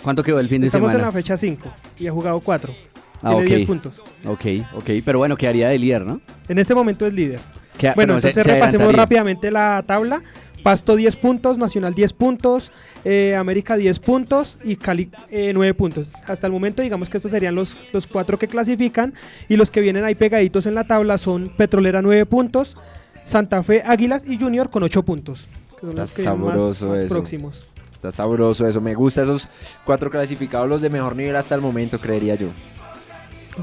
¿Cuánto 0.03 0.23
quedó 0.23 0.39
el 0.41 0.49
fin 0.49 0.61
de 0.61 0.67
Estamos 0.67 0.89
en 0.91 0.93
semana? 0.97 1.07
la 1.09 1.13
fecha 1.13 1.37
5 1.37 1.69
y 1.99 2.07
ha 2.07 2.13
jugado 2.13 2.41
4. 2.41 2.75
Ah, 3.23 3.29
Tiene 3.31 3.43
ok. 3.45 3.49
10 3.49 3.67
puntos. 3.67 4.03
Ok, 4.27 4.45
ok, 4.77 4.91
pero 5.05 5.19
bueno, 5.19 5.37
quedaría 5.37 5.69
de 5.71 5.79
líder, 5.79 6.05
¿no? 6.05 6.21
En 6.49 6.59
este 6.59 6.75
momento 6.75 7.07
es 7.07 7.15
líder. 7.15 7.41
Queda- 7.79 7.95
Bueno, 7.95 8.15
no, 8.15 8.21
se- 8.21 8.29
entonces 8.29 8.45
se 8.53 8.55
repasemos 8.55 8.93
rápidamente 8.95 9.51
la 9.51 9.83
tabla. 9.87 10.23
Pasto 10.63 10.97
10 10.97 11.17
puntos, 11.17 11.59
Nacional 11.59 11.95
10 11.95 12.15
puntos, 12.15 12.73
eh, 13.05 13.35
América 13.37 13.77
10 13.77 13.99
puntos 13.99 14.57
y 14.65 14.77
Cali 14.77 15.11
eh, 15.31 15.53
9 15.55 15.75
puntos. 15.75 16.09
Hasta 16.27 16.47
el 16.47 16.53
momento 16.55 16.81
digamos 16.83 17.11
que 17.11 17.19
estos 17.19 17.33
serían 17.33 17.55
los, 17.55 17.77
los 17.93 18.07
cuatro 18.07 18.39
que 18.39 18.49
clasifican 18.49 19.13
y 19.49 19.57
los 19.57 19.71
que 19.71 19.83
vienen 19.83 20.05
ahí 20.05 20.15
pegaditos 20.15 20.65
en 20.65 20.75
la 20.75 20.85
tabla 20.85 21.19
son 21.19 21.51
Petrolera 21.57 22.01
9 22.01 22.25
puntos, 22.25 22.79
Santa 23.27 23.63
Fe, 23.63 23.83
Águilas 23.85 24.29
y 24.29 24.39
Junior 24.39 24.71
con 24.71 24.83
8 24.83 25.03
puntos. 25.03 25.49
que 25.81 25.87
Está 25.87 26.03
más- 26.03 26.11
sabroso 26.11 26.89
más 26.89 27.03
eso. 27.03 27.15
próximos. 27.15 27.63
Está 27.93 28.13
sabroso 28.13 28.67
eso. 28.67 28.81
Me 28.81 28.95
gusta 28.95 29.23
esos 29.23 29.49
cuatro 29.85 30.11
clasificados, 30.11 30.69
los 30.69 30.81
de 30.83 30.91
mejor 30.91 31.17
nivel 31.17 31.35
hasta 31.37 31.55
el 31.55 31.61
momento, 31.61 31.99
creería 31.99 32.35
yo. 32.35 32.49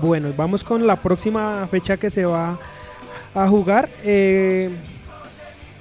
Bueno, 0.01 0.33
vamos 0.37 0.63
con 0.63 0.85
la 0.87 0.95
próxima 0.95 1.67
fecha 1.69 1.97
que 1.97 2.09
se 2.09 2.25
va 2.25 2.57
a 3.35 3.47
jugar. 3.47 3.89
Eh, 4.03 4.69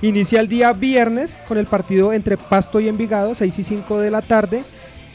inicia 0.03 0.41
el 0.41 0.49
día 0.49 0.73
viernes 0.73 1.37
con 1.47 1.59
el 1.59 1.67
partido 1.67 2.13
entre 2.13 2.37
Pasto 2.37 2.81
y 2.81 2.89
Envigado, 2.89 3.35
6 3.35 3.59
y 3.59 3.63
5 3.63 3.99
de 4.01 4.11
la 4.11 4.23
tarde. 4.23 4.63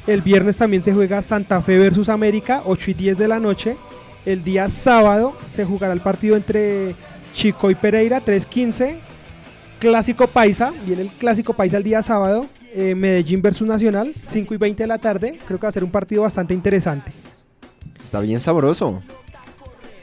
El 0.07 0.21
viernes 0.21 0.57
también 0.57 0.83
se 0.83 0.93
juega 0.93 1.21
Santa 1.21 1.61
Fe 1.61 1.77
versus 1.79 2.09
América, 2.09 2.61
8 2.65 2.91
y 2.91 2.93
10 2.93 3.17
de 3.17 3.27
la 3.27 3.39
noche. 3.39 3.75
El 4.25 4.43
día 4.43 4.69
sábado 4.69 5.35
se 5.55 5.65
jugará 5.65 5.93
el 5.93 6.01
partido 6.01 6.35
entre 6.35 6.95
Chico 7.35 7.69
y 7.69 7.75
Pereira, 7.75 8.21
3-15. 8.21 8.97
Clásico 9.79 10.25
Paisa, 10.25 10.71
viene 10.85 11.01
el 11.03 11.09
Clásico 11.09 11.53
Paisa 11.53 11.77
el 11.77 11.83
día 11.83 12.01
sábado. 12.01 12.45
eh, 12.73 12.95
Medellín 12.95 13.41
versus 13.41 13.67
Nacional, 13.67 14.13
5 14.13 14.53
y 14.53 14.57
20 14.57 14.83
de 14.83 14.87
la 14.87 14.97
tarde. 14.97 15.37
Creo 15.45 15.59
que 15.59 15.63
va 15.65 15.69
a 15.69 15.73
ser 15.73 15.83
un 15.83 15.91
partido 15.91 16.23
bastante 16.23 16.53
interesante. 16.53 17.11
Está 17.99 18.19
bien 18.21 18.39
sabroso. 18.39 19.01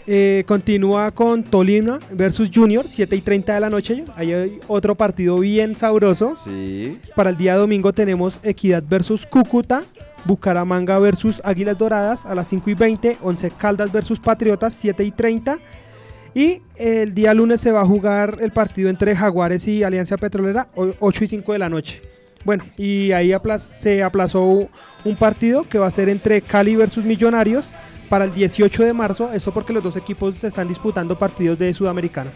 Eh, 0.07 0.45
continúa 0.47 1.11
con 1.11 1.43
Tolima 1.43 2.01
versus 2.11 2.51
Junior, 2.53 2.87
7 2.89 3.17
y 3.17 3.21
30 3.21 3.55
de 3.55 3.61
la 3.61 3.71
noche. 3.71 4.05
Ahí 4.15 4.33
hay 4.33 4.61
otro 4.69 4.95
partido 4.95 5.39
bien 5.39 5.75
sabroso. 5.75 6.35
Sí. 6.37 6.99
Para 7.17 7.31
el 7.31 7.37
día 7.37 7.57
domingo 7.57 7.93
tenemos 7.93 8.39
Equidad 8.43 8.83
versus 8.87 9.27
Cúcuta, 9.27 9.85
Bucaramanga 10.25 10.99
versus 10.99 11.41
Águilas 11.45 11.79
Doradas 11.79 12.27
a 12.27 12.35
las 12.35 12.49
5 12.49 12.71
y 12.71 12.75
20, 12.75 13.19
11 13.23 13.51
Caldas 13.53 13.91
versus 13.93 14.19
Patriotas, 14.19 14.75
7 14.75 15.05
y 15.05 15.11
30. 15.11 15.59
Y 16.35 16.62
el 16.77 17.15
día 17.15 17.35
lunes 17.35 17.61
se 17.61 17.73
va 17.73 17.83
a 17.83 17.87
jugar 17.87 18.39
el 18.41 18.53
partido 18.53 18.89
entre 18.89 19.15
Jaguares 19.15 19.69
y 19.69 19.83
Alianza 19.83 20.17
Petrolera, 20.17 20.69
o- 20.75 20.91
8 21.01 21.25
y 21.25 21.29
5 21.29 21.53
de 21.53 21.59
la 21.59 21.69
noche. 21.69 22.01
Bueno, 22.45 22.65
y 22.77 23.12
ahí 23.12 23.33
apla- 23.33 23.59
se 23.59 24.03
aplazó 24.03 24.43
un 25.05 25.17
partido 25.17 25.69
que 25.69 25.79
va 25.79 25.87
a 25.89 25.91
ser 25.91 26.09
entre 26.09 26.41
Cali 26.41 26.75
versus 26.75 27.05
Millonarios 27.05 27.67
para 28.09 28.25
el 28.25 28.35
18 28.35 28.83
de 28.83 28.93
marzo. 28.93 29.31
Eso 29.33 29.53
porque 29.53 29.73
los 29.73 29.83
dos 29.85 29.97
equipos 29.97 30.35
se 30.37 30.47
están 30.49 30.69
disputando 30.69 31.19
partidos 31.19 31.59
de 31.59 31.73
Sudamericana. 31.75 32.31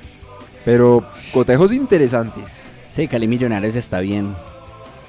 Pero 0.64 1.04
cotejos 1.32 1.72
interesantes. 1.72 2.62
Sí, 2.90 3.08
Cali 3.08 3.26
Millonarios 3.26 3.76
está 3.76 4.00
bien, 4.00 4.34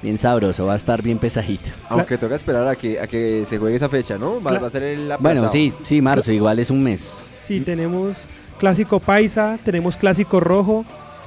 bien 0.02 0.18
sabroso, 0.18 0.66
va 0.66 0.72
a 0.74 0.76
estar 0.76 1.02
bien 1.02 1.18
pesadito. 1.18 1.68
Aunque 1.88 2.16
toca 2.18 2.34
esperar 2.34 2.66
a 2.66 2.74
que, 2.76 2.98
a 3.00 3.06
que 3.06 3.44
se 3.44 3.58
juegue 3.58 3.76
esa 3.76 3.88
fecha, 3.88 4.18
¿no? 4.18 4.42
Va, 4.42 4.52
a 4.56 4.70
ser 4.70 4.82
el 4.82 4.98
Bueno, 5.06 5.14
aplazado. 5.40 5.52
sí, 5.52 5.72
sí, 5.84 6.00
marzo, 6.00 6.32
igual 6.32 6.58
es 6.58 6.70
un 6.70 6.82
mes. 6.82 7.12
Sí, 7.44 7.60
tenemos 7.60 8.28
clásico 8.58 9.00
paisa, 9.00 9.58
tenemos 9.64 9.96
clásico 9.96 10.40
rojo. 10.40 10.84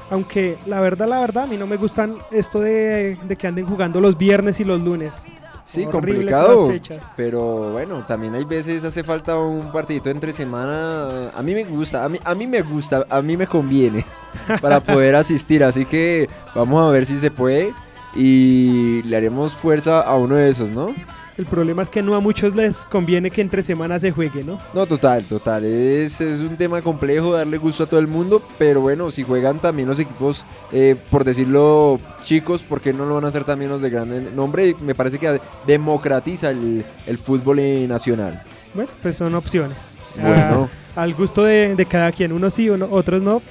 Aunque 0.10 0.58
la 0.66 0.82
verdad, 0.82 1.08
la 1.08 1.22
verdad, 1.22 1.46
a 1.46 1.48
mí 1.48 1.56
no 1.58 1.66
me 1.66 1.78
gustan 1.78 2.16
esto 2.32 2.60
de, 2.60 3.18
de 3.24 3.36
que 3.38 3.48
anden 3.48 3.66
jugando 3.66 4.02
los 4.02 4.18
viernes 4.18 4.60
y 4.60 4.66
los 4.66 4.82
lunes. 4.82 5.26
Sí, 5.64 5.86
complicado. 5.86 6.74
Pero 7.16 7.72
bueno, 7.72 8.04
también 8.08 8.36
hay 8.36 8.44
veces 8.44 8.84
hace 8.84 9.04
falta 9.04 9.38
un 9.38 9.72
partidito 9.72 10.10
entre 10.10 10.34
semana. 10.34 11.30
A 11.30 11.42
mí 11.42 11.54
me 11.54 11.64
gusta, 11.64 12.04
a 12.04 12.10
mí, 12.10 12.20
a 12.24 12.36
mí 12.36 12.48
me 12.48 12.62
gusta, 12.62 13.06
a 13.10 13.22
mí 13.22 13.38
me 13.38 13.48
conviene 13.48 14.06
para 14.62 14.80
poder 14.80 15.16
asistir. 15.16 15.64
Así 15.64 15.86
que 15.86 16.30
vamos 16.54 16.82
a 16.82 16.92
ver 16.92 17.06
si 17.06 17.20
se 17.20 17.32
puede 17.32 17.74
y 18.16 19.02
le 19.04 19.16
haremos 19.16 19.54
fuerza 19.54 20.02
a 20.02 20.18
uno 20.18 20.36
de 20.36 20.50
esos, 20.50 20.72
¿no? 20.72 20.94
El 21.42 21.48
problema 21.48 21.82
es 21.82 21.90
que 21.90 22.04
no 22.04 22.14
a 22.14 22.20
muchos 22.20 22.56
les 22.56 22.86
conviene 22.86 23.32
que 23.32 23.42
entre 23.42 23.64
semanas 23.64 24.02
se 24.02 24.12
juegue, 24.12 24.44
¿no? 24.44 24.60
No, 24.76 24.86
total, 24.86 25.24
total. 25.24 25.66
Es, 25.66 26.22
es 26.22 26.40
un 26.40 26.56
tema 26.56 26.84
complejo 26.84 27.34
darle 27.34 27.58
gusto 27.58 27.86
a 27.86 27.88
todo 27.88 28.00
el 28.00 28.06
mundo, 28.06 28.44
pero 28.60 28.82
bueno, 28.82 29.10
si 29.10 29.24
juegan 29.24 29.58
también 29.58 29.88
los 29.88 30.00
equipos, 30.00 30.46
eh, 30.72 30.96
por 31.10 31.24
decirlo 31.24 32.00
chicos, 32.22 32.62
¿por 32.62 32.80
qué 32.80 32.94
no 32.94 33.08
lo 33.08 33.16
van 33.16 33.26
a 33.26 33.30
hacer 33.30 33.44
también 33.44 33.72
los 33.72 33.82
de 33.82 33.90
gran 33.90 34.36
nombre? 34.36 34.76
Me 34.82 34.94
parece 34.94 35.18
que 35.18 35.42
democratiza 35.66 36.52
el, 36.52 36.86
el 37.08 37.18
fútbol 37.18 37.58
nacional. 37.88 38.44
Bueno, 38.76 38.92
pues 39.02 39.16
son 39.16 39.34
opciones. 39.34 39.78
Bueno. 40.22 40.70
Ah, 40.96 41.02
al 41.02 41.16
gusto 41.16 41.44
de, 41.44 41.76
de 41.76 41.86
cada 41.88 42.12
quien. 42.12 42.34
Unos 42.34 42.54
sí, 42.54 42.70
uno, 42.70 42.88
otros 42.92 43.20
no. 43.20 43.42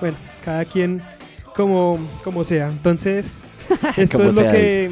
Bueno, 0.00 0.16
cada 0.44 0.64
quien 0.64 1.00
como, 1.54 1.96
como 2.24 2.42
sea. 2.42 2.70
Entonces, 2.70 3.38
esto 3.96 4.18
Como 4.18 4.30
es 4.30 4.36
lo 4.36 4.42
que... 4.42 4.90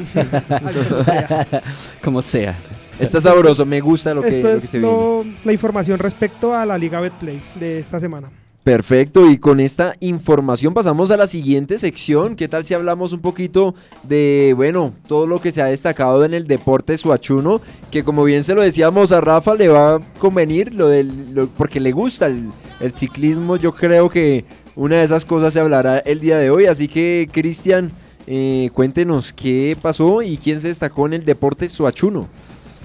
Como 0.89 1.03
sea. 1.03 1.47
Como 2.03 2.21
sea. 2.21 2.55
Está 2.99 3.19
sabroso, 3.19 3.65
me 3.65 3.81
gusta 3.81 4.13
lo 4.13 4.21
que, 4.21 4.29
Esto 4.29 4.47
lo 4.53 4.59
que 4.59 4.65
es 4.65 4.69
se 4.71 4.79
viene. 4.79 4.93
lo- 4.93 5.25
la 5.43 5.51
información 5.51 5.99
respecto 5.99 6.53
a 6.55 6.65
la 6.65 6.77
Liga 6.77 6.99
Betplay 7.01 7.41
de 7.59 7.79
esta 7.79 7.99
semana. 7.99 8.29
Perfecto, 8.63 9.29
y 9.29 9.37
con 9.37 9.59
esta 9.59 9.93
información 9.99 10.73
pasamos 10.73 11.11
a 11.11 11.17
la 11.17 11.27
siguiente 11.27 11.77
sección. 11.77 12.35
¿Qué 12.35 12.47
tal 12.47 12.65
si 12.65 12.73
hablamos 12.73 13.13
un 13.13 13.19
poquito 13.19 13.75
de, 14.03 14.53
bueno, 14.55 14.91
todo 15.07 15.27
lo 15.27 15.39
que 15.39 15.51
se 15.51 15.61
ha 15.61 15.65
destacado 15.65 16.25
en 16.25 16.33
el 16.33 16.47
deporte 16.47 16.97
suachuno? 16.97 17.61
Que 17.91 18.03
como 18.03 18.23
bien 18.23 18.43
se 18.43 18.55
lo 18.55 18.61
decíamos 18.63 19.11
a 19.11 19.21
Rafa, 19.21 19.53
le 19.53 19.67
va 19.67 19.95
a 19.95 19.99
convenir 20.17 20.73
lo 20.73 20.87
del, 20.87 21.35
lo- 21.35 21.47
porque 21.47 21.79
le 21.79 21.91
gusta 21.91 22.25
el, 22.25 22.49
el 22.79 22.91
ciclismo. 22.93 23.55
Yo 23.57 23.71
creo 23.71 24.09
que 24.09 24.45
una 24.75 24.95
de 24.95 25.03
esas 25.03 25.25
cosas 25.25 25.53
se 25.53 25.59
hablará 25.59 25.99
el 25.99 26.19
día 26.19 26.39
de 26.39 26.49
hoy. 26.49 26.65
Así 26.65 26.87
que, 26.87 27.29
Cristian, 27.31 27.91
eh, 28.27 28.69
cuéntenos 28.73 29.33
qué 29.33 29.77
pasó 29.81 30.21
y 30.21 30.37
quién 30.37 30.61
se 30.61 30.69
destacó 30.69 31.05
en 31.05 31.13
el 31.13 31.25
deporte 31.25 31.69
suachuno. 31.69 32.27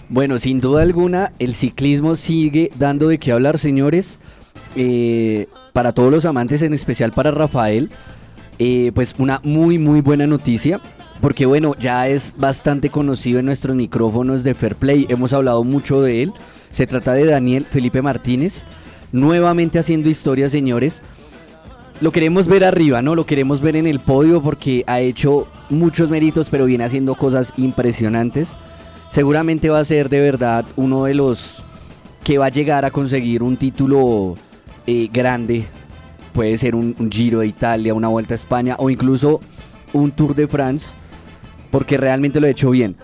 Bueno, 0.08 0.38
sin 0.38 0.60
duda 0.60 0.82
alguna, 0.82 1.32
el 1.38 1.54
ciclismo 1.54 2.16
sigue 2.16 2.70
dando 2.78 3.08
de 3.08 3.18
qué 3.18 3.32
hablar, 3.32 3.58
señores. 3.58 4.18
Eh, 4.76 5.46
para 5.72 5.92
todos 5.92 6.10
los 6.10 6.24
amantes, 6.24 6.62
en 6.62 6.74
especial 6.74 7.12
para 7.12 7.30
Rafael, 7.30 7.90
eh, 8.58 8.92
pues 8.94 9.14
una 9.18 9.40
muy 9.44 9.78
muy 9.78 10.00
buena 10.00 10.26
noticia. 10.26 10.80
Porque 11.20 11.46
bueno, 11.46 11.74
ya 11.78 12.08
es 12.08 12.34
bastante 12.38 12.88
conocido 12.88 13.40
en 13.40 13.46
nuestros 13.46 13.76
micrófonos 13.76 14.42
de 14.42 14.54
Fair 14.54 14.74
Play. 14.74 15.06
Hemos 15.10 15.32
hablado 15.32 15.64
mucho 15.64 16.00
de 16.00 16.22
él. 16.22 16.32
Se 16.72 16.86
trata 16.86 17.12
de 17.12 17.26
Daniel 17.26 17.64
Felipe 17.64 18.00
Martínez. 18.00 18.64
Nuevamente 19.12 19.78
haciendo 19.78 20.08
historia, 20.08 20.48
señores. 20.48 21.02
Lo 22.00 22.12
queremos 22.12 22.46
ver 22.46 22.64
arriba, 22.64 23.02
¿no? 23.02 23.14
Lo 23.14 23.26
queremos 23.26 23.60
ver 23.60 23.76
en 23.76 23.86
el 23.86 24.00
podio 24.00 24.42
porque 24.42 24.84
ha 24.86 25.00
hecho 25.00 25.46
muchos 25.68 26.08
méritos, 26.08 26.48
pero 26.48 26.64
viene 26.64 26.84
haciendo 26.84 27.14
cosas 27.14 27.52
impresionantes. 27.58 28.54
Seguramente 29.10 29.68
va 29.68 29.80
a 29.80 29.84
ser 29.84 30.08
de 30.08 30.20
verdad 30.20 30.64
uno 30.76 31.04
de 31.04 31.14
los 31.14 31.62
que 32.24 32.38
va 32.38 32.46
a 32.46 32.50
llegar 32.50 32.86
a 32.86 32.90
conseguir 32.90 33.42
un 33.42 33.58
título 33.58 34.34
eh, 34.86 35.10
grande. 35.12 35.64
Puede 36.32 36.56
ser 36.56 36.74
un, 36.74 36.94
Giro 37.10 37.40
de 37.40 37.48
Italia, 37.48 37.92
una 37.92 38.08
Vuelta 38.08 38.32
a 38.32 38.36
España 38.36 38.76
o 38.78 38.88
incluso 38.88 39.40
un 39.92 40.10
Tour 40.10 40.34
de 40.34 40.46
France 40.48 40.94
porque 41.70 41.98
realmente 41.98 42.40
lo 42.40 42.46
ha 42.46 42.50
hecho 42.50 42.70
bien. 42.70 42.96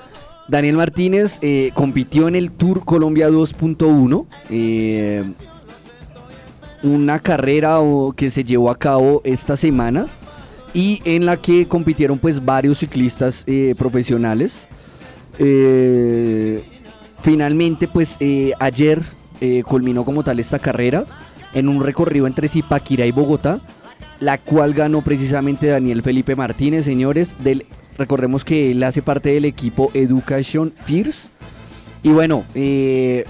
Daniel 0.49 0.77
Martínez 0.77 1.39
eh, 1.43 1.71
compitió 1.75 2.29
en 2.29 2.37
el 2.37 2.53
Tour 2.53 2.85
Colombia 2.85 3.29
2.1, 3.29 4.27
eh, 4.49 5.25
una 6.87 7.19
carrera 7.19 7.79
que 8.17 8.31
se 8.31 8.45
llevó 8.45 8.71
a 8.71 8.79
cabo 8.79 9.21
esta 9.25 9.57
semana 9.57 10.07
y 10.75 11.01
en 11.05 11.25
la 11.25 11.39
que 11.39 11.67
compitieron 11.67 12.19
pues 12.19 12.45
varios 12.45 12.79
ciclistas 12.79 13.45
eh, 13.47 13.75
profesionales. 13.79 14.67
Eh, 15.39 16.63
finalmente 17.23 17.89
pues 17.89 18.17
eh, 18.21 18.53
ayer 18.59 19.03
culminó 19.67 20.05
como 20.05 20.25
tal 20.25 20.41
esta 20.41 20.59
carrera 20.59 21.05
en 21.53 21.69
un 21.69 21.83
recorrido 21.83 22.27
entre 22.27 22.49
Zipaquirá 22.49 23.05
y 23.05 23.11
Bogotá, 23.11 23.61
la 24.19 24.39
cual 24.39 24.73
ganó 24.73 25.03
precisamente 25.03 25.67
Daniel 25.67 26.03
Felipe 26.03 26.35
Martínez, 26.35 26.87
señores, 26.87 27.35
recordemos 27.99 28.45
que 28.45 28.71
él 28.71 28.83
hace 28.83 29.03
parte 29.03 29.31
del 29.31 29.45
equipo 29.45 29.91
Education 29.93 30.73
First. 30.87 31.27
Y 32.03 32.11
bueno, 32.11 32.45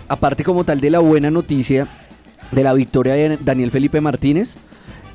aparte 0.09 0.45
como 0.45 0.63
tal 0.63 0.81
de 0.81 0.91
la 0.91 1.01
buena 1.01 1.31
noticia 1.31 1.89
de 2.53 2.63
la 2.63 2.73
victoria 2.73 3.15
de 3.15 3.39
Daniel 3.41 3.71
Felipe 3.71 4.01
Martínez, 4.01 4.57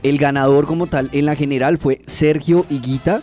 el 0.03 0.17
ganador 0.17 0.65
como 0.65 0.87
tal 0.87 1.09
en 1.11 1.25
la 1.25 1.35
general 1.35 1.77
fue 1.77 2.01
Sergio 2.07 2.65
Higuita 2.69 3.21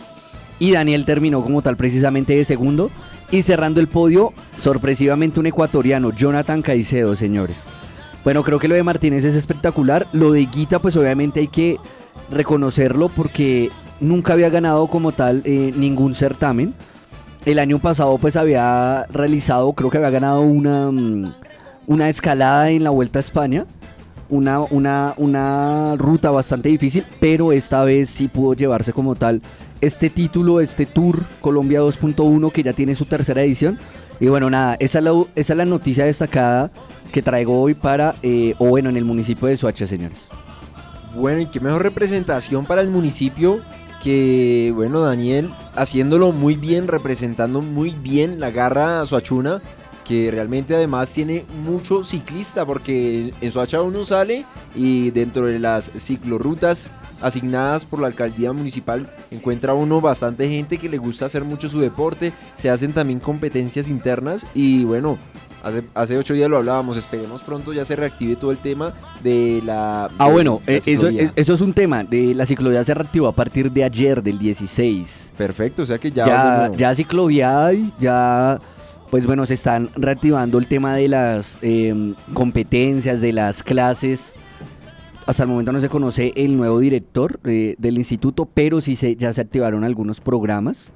y 0.59 0.71
Daniel 0.71 1.05
terminó 1.05 1.41
como 1.41 1.61
tal 1.61 1.77
precisamente 1.77 2.35
de 2.35 2.45
segundo. 2.45 2.89
Y 3.31 3.43
cerrando 3.43 3.79
el 3.79 3.87
podio, 3.87 4.33
sorpresivamente 4.55 5.39
un 5.39 5.45
ecuatoriano, 5.45 6.11
Jonathan 6.11 6.63
Caicedo, 6.63 7.15
señores. 7.15 7.65
Bueno, 8.23 8.43
creo 8.43 8.59
que 8.59 8.67
lo 8.67 8.75
de 8.75 8.83
Martínez 8.83 9.23
es 9.23 9.35
espectacular. 9.35 10.07
Lo 10.13 10.31
de 10.31 10.41
Higuita, 10.41 10.79
pues 10.79 10.95
obviamente 10.95 11.39
hay 11.39 11.47
que 11.47 11.77
reconocerlo 12.31 13.07
porque 13.09 13.69
nunca 13.99 14.33
había 14.33 14.49
ganado 14.49 14.87
como 14.87 15.11
tal 15.11 15.43
eh, 15.45 15.71
ningún 15.75 16.15
certamen. 16.15 16.73
El 17.45 17.59
año 17.59 17.79
pasado 17.79 18.17
pues 18.17 18.35
había 18.35 19.05
realizado, 19.11 19.71
creo 19.73 19.89
que 19.89 19.97
había 19.97 20.09
ganado 20.09 20.41
una, 20.41 20.91
mm, 20.91 21.33
una 21.87 22.09
escalada 22.09 22.71
en 22.71 22.83
la 22.83 22.89
Vuelta 22.89 23.19
a 23.19 23.21
España. 23.21 23.65
Una, 24.29 24.59
una, 24.59 25.13
una 25.17 25.95
ruta 25.97 26.29
bastante 26.29 26.69
difícil, 26.69 27.03
pero 27.19 27.51
esta 27.51 27.83
vez 27.83 28.09
sí 28.09 28.27
pudo 28.27 28.53
llevarse 28.53 28.93
como 28.93 29.15
tal 29.15 29.41
este 29.81 30.09
título, 30.09 30.59
este 30.59 30.85
Tour 30.85 31.23
Colombia 31.41 31.81
2.1 31.81 32.51
que 32.51 32.63
ya 32.63 32.73
tiene 32.73 32.95
su 32.95 33.05
tercera 33.05 33.43
edición. 33.43 33.79
Y 34.19 34.27
bueno, 34.27 34.49
nada, 34.49 34.75
esa 34.79 34.99
es 34.99 35.03
la, 35.03 35.11
esa 35.35 35.53
es 35.53 35.57
la 35.57 35.65
noticia 35.65 36.05
destacada 36.05 36.71
que 37.11 37.21
traigo 37.21 37.61
hoy 37.61 37.73
para, 37.73 38.15
eh, 38.21 38.53
o 38.59 38.65
bueno, 38.65 38.89
en 38.89 38.97
el 38.97 39.05
municipio 39.05 39.47
de 39.47 39.57
Soacha, 39.57 39.87
señores. 39.87 40.29
Bueno, 41.15 41.41
y 41.41 41.47
qué 41.47 41.59
mejor 41.59 41.81
representación 41.81 42.65
para 42.65 42.81
el 42.81 42.89
municipio 42.89 43.59
que, 44.03 44.71
bueno, 44.75 45.01
Daniel 45.01 45.49
haciéndolo 45.75 46.31
muy 46.31 46.55
bien, 46.55 46.87
representando 46.87 47.61
muy 47.61 47.91
bien 47.91 48.39
la 48.39 48.51
garra 48.51 49.05
suachuna, 49.05 49.61
que 50.09 50.31
realmente 50.31 50.73
además 50.73 51.07
tiene 51.11 51.45
mucho 51.63 52.03
ciclista, 52.03 52.65
porque 52.65 53.31
en 53.39 53.51
Soacha 53.51 53.83
uno 53.83 54.03
sale 54.03 54.43
y 54.75 55.11
dentro 55.11 55.45
de 55.45 55.59
las 55.59 55.91
ciclorrutas 55.99 56.89
asignadas 57.21 57.85
por 57.85 57.99
la 57.99 58.07
alcaldía 58.07 58.51
municipal 58.51 59.07
encuentra 59.29 59.75
uno 59.75 60.01
bastante 60.01 60.49
gente 60.49 60.79
que 60.79 60.89
le 60.89 60.97
gusta 60.97 61.27
hacer 61.27 61.43
mucho 61.43 61.69
su 61.69 61.79
deporte, 61.79 62.33
se 62.57 62.71
hacen 62.71 62.91
también 62.91 63.19
competencias 63.19 63.87
internas 63.87 64.47
y 64.55 64.83
bueno, 64.83 65.19
hace, 65.61 65.83
hace 65.93 66.17
ocho 66.17 66.33
días 66.33 66.49
lo 66.49 66.57
hablábamos, 66.57 66.97
esperemos 66.97 67.43
pronto 67.43 67.71
ya 67.71 67.85
se 67.85 67.95
reactive 67.95 68.35
todo 68.35 68.49
el 68.49 68.57
tema 68.57 68.95
de 69.21 69.61
la... 69.63 70.09
Ah, 70.17 70.29
bueno, 70.31 70.59
la 70.65 70.73
eh, 70.73 70.81
eso, 70.87 71.07
eso 71.09 71.53
es 71.53 71.61
un 71.61 71.73
tema. 71.73 72.03
De 72.03 72.33
la 72.33 72.47
ciclovía 72.47 72.83
se 72.83 72.95
reactivó 72.95 73.27
a 73.27 73.35
partir 73.35 73.71
de 73.71 73.83
ayer, 73.83 74.23
del 74.23 74.39
16. 74.39 75.33
Perfecto, 75.37 75.83
o 75.83 75.85
sea 75.85 75.99
que 75.99 76.11
ya... 76.11 76.25
Ya, 76.25 76.71
ya, 76.75 76.95
ciclovía 76.95 77.67
hay, 77.67 77.93
ya, 77.99 78.57
pues 79.09 79.25
bueno, 79.25 79.45
se 79.45 79.55
están 79.55 79.89
reactivando 79.95 80.59
el 80.59 80.67
tema 80.67 80.95
de 80.95 81.07
las 81.07 81.57
eh, 81.61 82.13
competencias, 82.33 83.21
de 83.21 83.33
las 83.33 83.63
clases. 83.63 84.33
Hasta 85.25 85.43
el 85.43 85.49
momento 85.49 85.71
no 85.71 85.81
se 85.81 85.89
conoce 85.89 86.31
el 86.35 86.57
nuevo 86.57 86.79
director 86.79 87.39
eh, 87.43 87.75
del 87.77 87.97
instituto, 87.97 88.45
pero 88.45 88.81
sí 88.81 88.95
se, 88.95 89.15
ya 89.15 89.33
se 89.33 89.41
activaron 89.41 89.83
algunos 89.83 90.21
programas. 90.21 90.91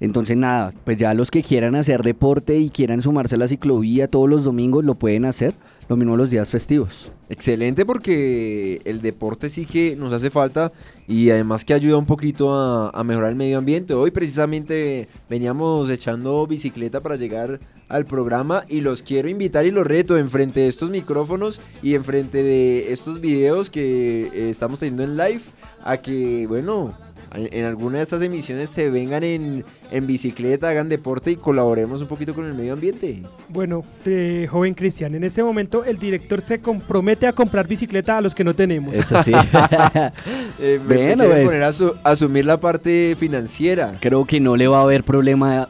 Entonces 0.00 0.36
nada, 0.36 0.72
pues 0.84 0.96
ya 0.96 1.14
los 1.14 1.30
que 1.30 1.44
quieran 1.44 1.76
hacer 1.76 2.02
deporte 2.02 2.58
y 2.58 2.70
quieran 2.70 3.02
sumarse 3.02 3.36
a 3.36 3.38
la 3.38 3.46
ciclovía 3.46 4.08
todos 4.08 4.28
los 4.28 4.42
domingos 4.42 4.84
lo 4.84 4.96
pueden 4.96 5.24
hacer, 5.24 5.54
lo 5.88 5.96
mismo 5.96 6.16
los 6.16 6.30
días 6.30 6.48
festivos. 6.48 7.10
Excelente 7.28 7.86
porque 7.86 8.80
el 8.84 9.00
deporte 9.00 9.48
sí 9.48 9.64
que 9.64 9.96
nos 9.96 10.12
hace 10.12 10.30
falta 10.30 10.72
y 11.08 11.30
además 11.30 11.64
que 11.64 11.74
ayuda 11.74 11.96
un 11.96 12.06
poquito 12.06 12.54
a, 12.54 13.04
mejorar 13.04 13.30
el 13.30 13.36
medio 13.36 13.58
ambiente. 13.58 13.94
Hoy 13.94 14.10
precisamente 14.10 15.08
veníamos 15.28 15.90
echando 15.90 16.46
bicicleta 16.46 17.00
para 17.00 17.16
llegar 17.16 17.58
al 17.88 18.04
programa 18.06 18.64
y 18.68 18.80
los 18.80 19.02
quiero 19.02 19.28
invitar 19.28 19.66
y 19.66 19.70
los 19.70 19.86
reto 19.86 20.16
enfrente 20.16 20.60
de 20.60 20.68
estos 20.68 20.90
micrófonos 20.90 21.60
y 21.82 21.94
enfrente 21.94 22.42
de 22.42 22.92
estos 22.92 23.20
videos 23.20 23.70
que 23.70 24.28
eh, 24.32 24.50
estamos 24.50 24.80
teniendo 24.80 25.02
en 25.04 25.16
live 25.16 25.42
a 25.84 25.96
que, 25.96 26.46
bueno, 26.46 26.94
en 27.34 27.64
alguna 27.64 27.98
de 27.98 28.04
estas 28.04 28.22
emisiones 28.22 28.70
se 28.70 28.90
vengan 28.90 29.22
en, 29.24 29.64
en 29.90 30.06
bicicleta, 30.06 30.68
hagan 30.68 30.88
deporte 30.88 31.30
y 31.30 31.36
colaboremos 31.36 32.00
un 32.02 32.08
poquito 32.08 32.34
con 32.34 32.44
el 32.44 32.54
medio 32.54 32.72
ambiente. 32.74 33.22
Bueno, 33.48 33.84
eh, 34.06 34.46
joven 34.50 34.74
Cristian, 34.74 35.14
en 35.14 35.24
este 35.24 35.42
momento 35.42 35.84
el 35.84 35.98
director 35.98 36.40
se 36.42 36.60
compromete 36.60 37.26
a 37.26 37.32
comprar 37.32 37.66
bicicleta 37.66 38.18
a 38.18 38.20
los 38.20 38.34
que 38.34 38.44
no 38.44 38.54
tenemos. 38.54 38.94
Eso 38.94 39.22
sí. 39.22 39.32
Eh, 40.60 40.78
me- 40.86 40.94
me 40.96 41.04
Bueno, 41.16 41.24
pues. 41.24 41.44
poner 41.44 41.62
a 41.64 41.72
su- 41.72 41.94
asumir 42.04 42.44
la 42.44 42.58
parte 42.58 43.16
financiera. 43.18 43.94
Creo 44.00 44.24
que 44.24 44.38
no 44.38 44.54
le 44.56 44.68
va 44.68 44.78
a 44.78 44.82
haber 44.82 45.02
problema 45.02 45.68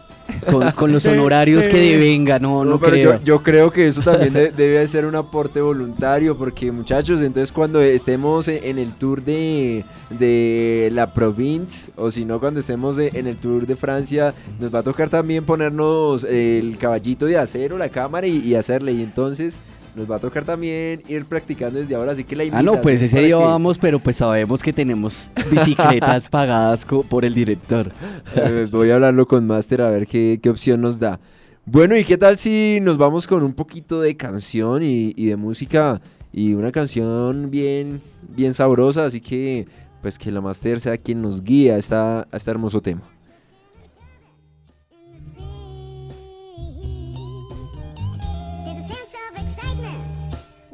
con, 0.51 0.71
con 0.73 0.93
los 0.93 1.05
honorarios 1.07 1.65
sí. 1.65 1.71
que 1.71 1.79
devenga, 1.81 2.39
no, 2.39 2.65
no, 2.65 2.79
pero 2.79 2.93
creo. 2.93 3.13
yo, 3.19 3.25
yo 3.25 3.43
creo 3.43 3.71
que 3.71 3.89
eso 3.89 4.03
también 4.03 4.33
de- 4.33 4.51
debe 4.57 4.79
de 4.79 4.87
ser 4.87 5.05
un 5.07 5.15
aporte 5.15 5.61
voluntario, 5.61 6.37
porque 6.37 6.71
muchachos, 6.73 7.21
entonces 7.21 7.53
cuando 7.53 7.81
estemos 7.81 8.49
e- 8.49 8.69
en 8.71 8.79
el 8.79 8.93
tour 8.93 9.23
de, 9.23 9.85
de 10.11 10.91
la 10.93 11.13
provincia, 11.13 11.93
o 11.97 12.11
si 12.11 12.25
no 12.25 12.41
cuando 12.41 12.61
estemos 12.61 12.99
e- 12.99 13.11
en 13.15 13.27
el 13.27 13.37
tour 13.37 13.67
de 13.67 13.77
Francia, 13.77 14.35
nos 14.61 14.75
va 14.75 14.81
a 14.81 14.83
tocar 14.83 15.09
también 15.09 15.45
ponernos 15.45 16.25
el 16.25 16.77
caballito 16.79 17.27
de 17.27 17.39
acero, 17.39 17.79
la 17.79 17.89
cámara 17.89 18.27
y, 18.27 18.39
y 18.39 18.55
hacerle, 18.55 18.93
y 18.93 19.03
entonces 19.03 19.61
nos 19.95 20.11
va 20.11 20.17
a 20.17 20.19
tocar 20.19 20.45
también 20.45 21.03
ir 21.09 21.25
practicando 21.27 21.79
desde 21.79 21.95
ahora, 21.95 22.13
así 22.13 22.25
que 22.25 22.35
la 22.37 22.43
Ah, 22.43 22.47
invitación 22.47 22.75
no, 22.77 22.81
pues 22.83 23.03
ese 23.03 23.19
día 23.21 23.37
que- 23.39 23.45
vamos, 23.45 23.79
pero 23.79 23.99
pues 23.99 24.17
sabemos 24.17 24.63
que 24.63 24.73
tenemos 24.73 25.31
bicicletas 25.51 26.29
pagadas 26.31 26.85
por 26.85 27.25
el 27.25 27.35
director. 27.35 27.91
Eh, 28.37 28.69
voy 28.71 28.91
a 28.91 28.95
hablarlo 28.95 29.27
con 29.27 29.47
Master 29.47 29.83
a 29.83 29.91
ver 29.91 30.07
qué, 30.07 30.39
qué 30.43 30.51
opción 30.51 30.81
nos 30.81 30.99
da. 30.99 31.21
Bueno, 31.65 31.97
¿y 31.97 32.05
qué 32.05 32.19
tal 32.19 32.37
si 32.39 32.79
nos 32.83 32.99
vamos 32.99 33.27
con 33.27 33.43
un 33.43 33.53
poquito 33.53 34.01
de 34.01 34.17
canción 34.17 34.83
y, 34.83 35.13
y 35.17 35.27
de 35.27 35.37
música? 35.37 36.01
Y 36.33 36.55
una 36.55 36.73
canción 36.73 37.51
bien, 37.51 38.01
bien 38.35 38.55
sabrosa, 38.55 39.05
así 39.05 39.21
que 39.21 39.67
pues 40.01 40.19
que 40.19 40.33
la 40.33 40.41
Master 40.41 40.81
sea 40.81 40.97
quien 40.97 41.23
nos 41.23 41.43
guíe 41.43 41.73
a, 41.73 41.77
esta, 41.77 42.23
a 42.23 42.27
este 42.37 42.51
hermoso 42.51 42.81
tema. 42.81 43.03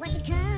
what 0.09 0.27
you 0.27 0.33
could. 0.33 0.48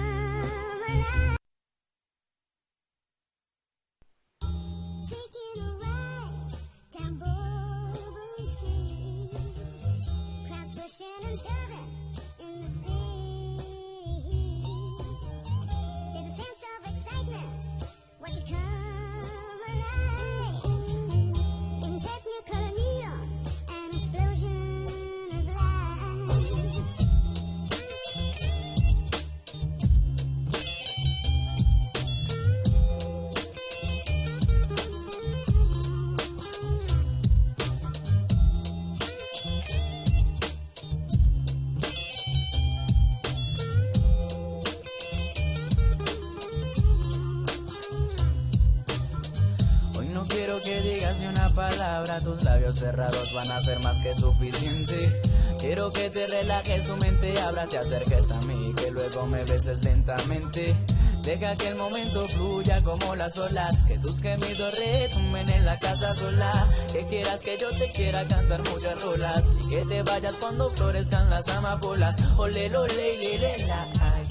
Palabra, 52.03 52.23
tus 52.23 52.43
labios 52.43 52.77
cerrados 52.77 53.33
van 53.33 53.51
a 53.51 53.61
ser 53.61 53.79
más 53.83 53.97
que 53.99 54.13
suficiente. 54.13 55.21
Quiero 55.59 55.91
que 55.91 56.09
te 56.09 56.27
relajes 56.27 56.85
tu 56.85 56.95
mente, 56.97 57.39
abra, 57.39 57.67
te 57.67 57.77
acerques 57.77 58.31
a 58.31 58.39
mí, 58.41 58.73
que 58.75 58.91
luego 58.91 59.25
me 59.27 59.43
beses 59.43 59.83
lentamente. 59.83 60.75
Deja 61.21 61.55
que 61.55 61.67
el 61.67 61.75
momento 61.75 62.27
fluya 62.27 62.81
como 62.83 63.15
las 63.15 63.37
olas, 63.37 63.81
que 63.87 63.99
tus 63.99 64.21
gemidos 64.21 64.73
retumben 64.79 65.49
en 65.49 65.65
la 65.65 65.77
casa 65.77 66.15
sola. 66.15 66.67
Que 66.91 67.05
quieras 67.05 67.41
que 67.41 67.57
yo 67.57 67.69
te 67.77 67.91
quiera 67.91 68.27
cantar 68.27 68.61
muchas 68.69 69.03
rolas 69.03 69.55
y 69.63 69.67
que 69.67 69.85
te 69.85 70.01
vayas 70.03 70.35
cuando 70.39 70.71
florezcan 70.71 71.29
las 71.29 71.47
amapolas. 71.49 72.15
Ole, 72.37 72.69
lo, 72.69 72.87
le, 72.87 73.37
le, 73.37 73.57
la, 73.67 73.83
ay. 74.01 74.27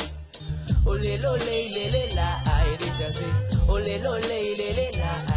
Ole, 0.84 1.18
lo, 1.18 1.36
le, 1.36 1.70
le, 1.70 2.14
la, 2.14 2.42
ay. 2.46 2.76
Dice 2.78 3.06
así. 3.06 3.26
Ole, 3.68 3.98
lo, 4.00 4.18
le, 4.18 4.56
le, 4.56 4.90
la, 4.98 5.24
ay. 5.28 5.29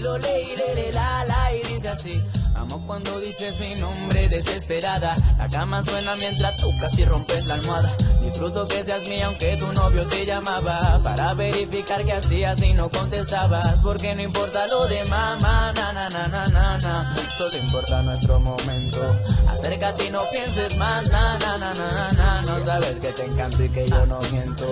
Lo, 0.00 0.16
le, 0.16 0.56
le, 0.56 0.74
le, 0.74 0.92
la, 0.92 1.24
la, 1.24 1.56
y 1.56 1.74
dice 1.74 1.88
así. 1.88 2.22
Amo 2.54 2.84
cuando 2.86 3.18
dices 3.20 3.58
mi 3.58 3.74
nombre 3.74 4.28
desesperada. 4.28 5.14
La 5.36 5.48
cama 5.48 5.82
suena 5.82 6.14
mientras 6.16 6.57
tú 6.60 6.76
casi 6.78 7.04
rompes 7.04 7.46
la 7.46 7.54
almohada. 7.54 7.94
Disfruto 8.20 8.66
que 8.68 8.84
seas 8.84 9.08
mía 9.08 9.26
aunque 9.26 9.56
tu 9.56 9.72
novio 9.72 10.06
te 10.08 10.26
llamaba. 10.26 11.00
Para 11.02 11.34
verificar 11.34 12.04
que 12.04 12.12
hacías 12.12 12.60
y 12.62 12.74
no 12.74 12.90
contestabas. 12.90 13.80
Porque 13.82 14.14
no 14.14 14.22
importa 14.22 14.66
lo 14.66 14.86
de 14.86 15.04
mamá, 15.06 15.72
na 15.72 15.92
na 15.92 16.08
na 16.08 16.28
na 16.28 16.46
na 16.48 16.78
na. 16.78 17.16
Solo 17.36 17.56
importa 17.56 18.02
nuestro 18.02 18.38
momento. 18.40 19.00
Acércate 19.48 20.06
y 20.06 20.10
no 20.10 20.22
pienses 20.30 20.76
más, 20.76 21.10
na 21.10 21.38
na 21.38 21.58
na 21.58 21.74
na 21.74 21.92
na 21.92 22.12
na. 22.12 22.42
No 22.42 22.64
sabes 22.64 22.98
que 23.00 23.12
te 23.12 23.24
encanto 23.24 23.64
y 23.64 23.68
que 23.70 23.86
yo 23.86 24.06
no 24.06 24.20
miento. 24.32 24.66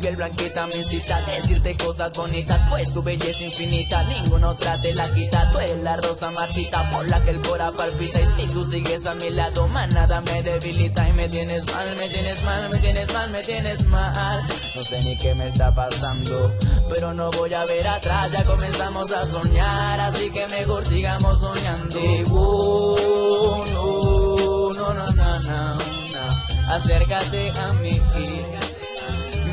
Piel 0.00 0.16
blanquita 0.16 0.66
me 0.66 0.76
incita 0.76 1.16
a 1.16 1.22
decirte 1.22 1.76
cosas 1.76 2.12
bonitas. 2.12 2.60
Pues 2.68 2.92
tu 2.92 3.02
belleza 3.02 3.44
infinita, 3.44 4.02
ninguna 4.04 4.50
otra 4.50 4.80
te 4.80 4.94
la 4.94 5.12
quita. 5.12 5.50
Tú 5.50 5.58
eres 5.58 5.82
la 5.82 5.96
rosa 5.96 6.30
marchita 6.30 6.90
por 6.90 7.08
la 7.08 7.22
que 7.24 7.30
el 7.30 7.40
cora 7.40 7.72
palpita. 7.72 8.20
Y 8.20 8.26
si 8.26 8.46
tú 8.48 8.64
sigues 8.64 9.06
a 9.06 9.14
mi 9.14 9.30
lado, 9.30 9.66
más 9.68 9.92
nada 9.94 10.20
me 10.20 10.42
debilita. 10.42 11.08
Y 11.08 11.12
me 11.12 11.21
tienes 11.28 11.64
mal, 11.72 11.96
me 11.96 12.08
tienes 12.08 12.42
mal, 12.44 12.68
me 12.70 12.78
tienes 12.78 13.12
mal, 13.12 13.30
me 13.30 13.42
tienes 13.42 13.86
mal. 13.86 14.42
No 14.74 14.84
sé 14.84 15.02
ni 15.02 15.16
qué 15.16 15.34
me 15.34 15.46
está 15.46 15.74
pasando, 15.74 16.54
pero 16.88 17.12
no 17.14 17.30
voy 17.30 17.52
a 17.54 17.64
ver 17.64 17.86
atrás. 17.86 18.30
Ya 18.30 18.44
comenzamos 18.44 19.12
a 19.12 19.26
soñar, 19.26 20.00
así 20.00 20.30
que 20.30 20.46
mejor 20.48 20.84
sigamos 20.84 21.40
soñando. 21.40 21.98
Y, 21.98 22.24
uh, 22.30 23.64
no, 23.72 24.70
no, 24.72 24.94
no, 24.94 25.12
no, 25.12 25.40
no, 25.40 25.74
no. 25.74 26.72
Acércate 26.72 27.52
a 27.58 27.72
mí. 27.74 28.00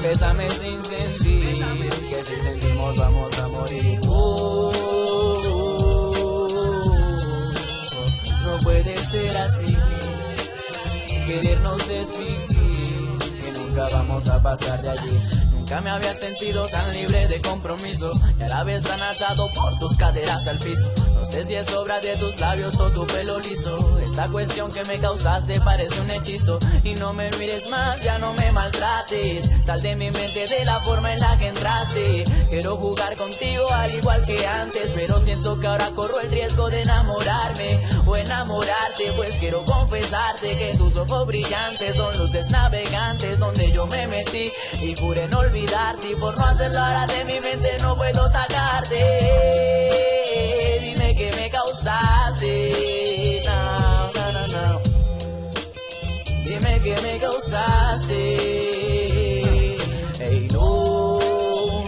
Bésame 0.01 0.49
sin 0.49 0.85
sentir 0.85 1.89
que 2.09 2.23
si 2.23 2.41
sentimos 2.41 2.97
vamos 2.97 3.37
a 3.37 3.47
morir. 3.49 3.99
Oh, 4.07 4.71
no 8.45 8.59
puede 8.59 8.97
ser 8.97 9.37
así. 9.37 9.77
Querernos 11.29 11.87
es 11.89 12.11
fingir 12.11 13.17
que 13.19 13.59
nunca 13.59 13.87
vamos 13.89 14.27
a 14.29 14.41
pasar 14.41 14.81
de 14.81 14.89
allí. 14.89 15.19
Nunca 15.51 15.79
me 15.79 15.91
había 15.91 16.15
sentido 16.15 16.67
tan 16.69 16.91
libre 16.91 17.27
de 17.27 17.39
compromiso 17.39 18.11
y 18.39 18.41
a 18.41 18.47
la 18.47 18.63
vez 18.63 18.83
tan 18.83 18.99
atado 18.99 19.47
por 19.53 19.77
tus 19.77 19.95
caderas 19.95 20.47
al 20.47 20.57
piso. 20.57 20.91
Sé 21.29 21.45
si 21.45 21.53
es 21.53 21.71
obra 21.73 21.99
de 21.99 22.15
tus 22.15 22.39
labios 22.39 22.79
o 22.79 22.89
tu 22.89 23.05
pelo 23.05 23.37
liso. 23.37 23.77
Esta 23.99 24.27
cuestión 24.29 24.71
que 24.71 24.83
me 24.85 24.99
causaste 24.99 25.61
parece 25.61 26.01
un 26.01 26.09
hechizo. 26.09 26.57
Y 26.83 26.95
no 26.95 27.13
me 27.13 27.29
mires 27.37 27.69
más, 27.69 28.01
ya 28.01 28.17
no 28.17 28.33
me 28.33 28.51
maltrates. 28.51 29.47
Sal 29.63 29.79
de 29.79 29.95
mi 29.95 30.09
mente 30.09 30.47
de 30.47 30.65
la 30.65 30.79
forma 30.81 31.13
en 31.13 31.19
la 31.19 31.37
que 31.37 31.49
entraste. 31.49 32.23
Quiero 32.49 32.77
jugar 32.77 33.15
contigo 33.15 33.71
al 33.71 33.93
igual 33.93 34.25
que 34.25 34.47
antes. 34.47 34.91
Pero 34.95 35.19
siento 35.19 35.59
que 35.59 35.67
ahora 35.67 35.91
corro 35.91 36.19
el 36.19 36.31
riesgo 36.31 36.67
de 36.71 36.81
enamorarme 36.81 37.79
o 38.07 38.15
enamorarte. 38.15 39.11
Pues 39.15 39.37
quiero 39.37 39.63
confesarte 39.65 40.57
que 40.57 40.75
tus 40.79 40.95
ojos 40.95 41.27
brillantes 41.27 41.95
son 41.95 42.17
luces 42.17 42.49
navegantes 42.49 43.37
donde 43.37 43.71
yo 43.71 43.85
me 43.85 44.07
metí. 44.07 44.51
Y 44.81 44.95
juré 44.95 45.27
no 45.27 45.39
olvidarte. 45.39 46.09
Y 46.09 46.15
por 46.15 46.35
no 46.35 46.43
hacerlo 46.43 46.79
ahora 46.79 47.05
de 47.05 47.23
mi 47.25 47.39
mente 47.39 47.77
no 47.81 47.95
puedo 47.95 48.27
sacarte. 48.27 49.78
Me 51.79 51.85
causaste. 51.85 53.41
No, 53.45 54.11
no, 54.33 54.47
no. 54.47 54.81
Dime 56.43 56.81
que 56.81 56.95
me 57.01 57.19
causaste. 57.19 58.35
Ey, 60.19 60.47
no, 60.51 61.19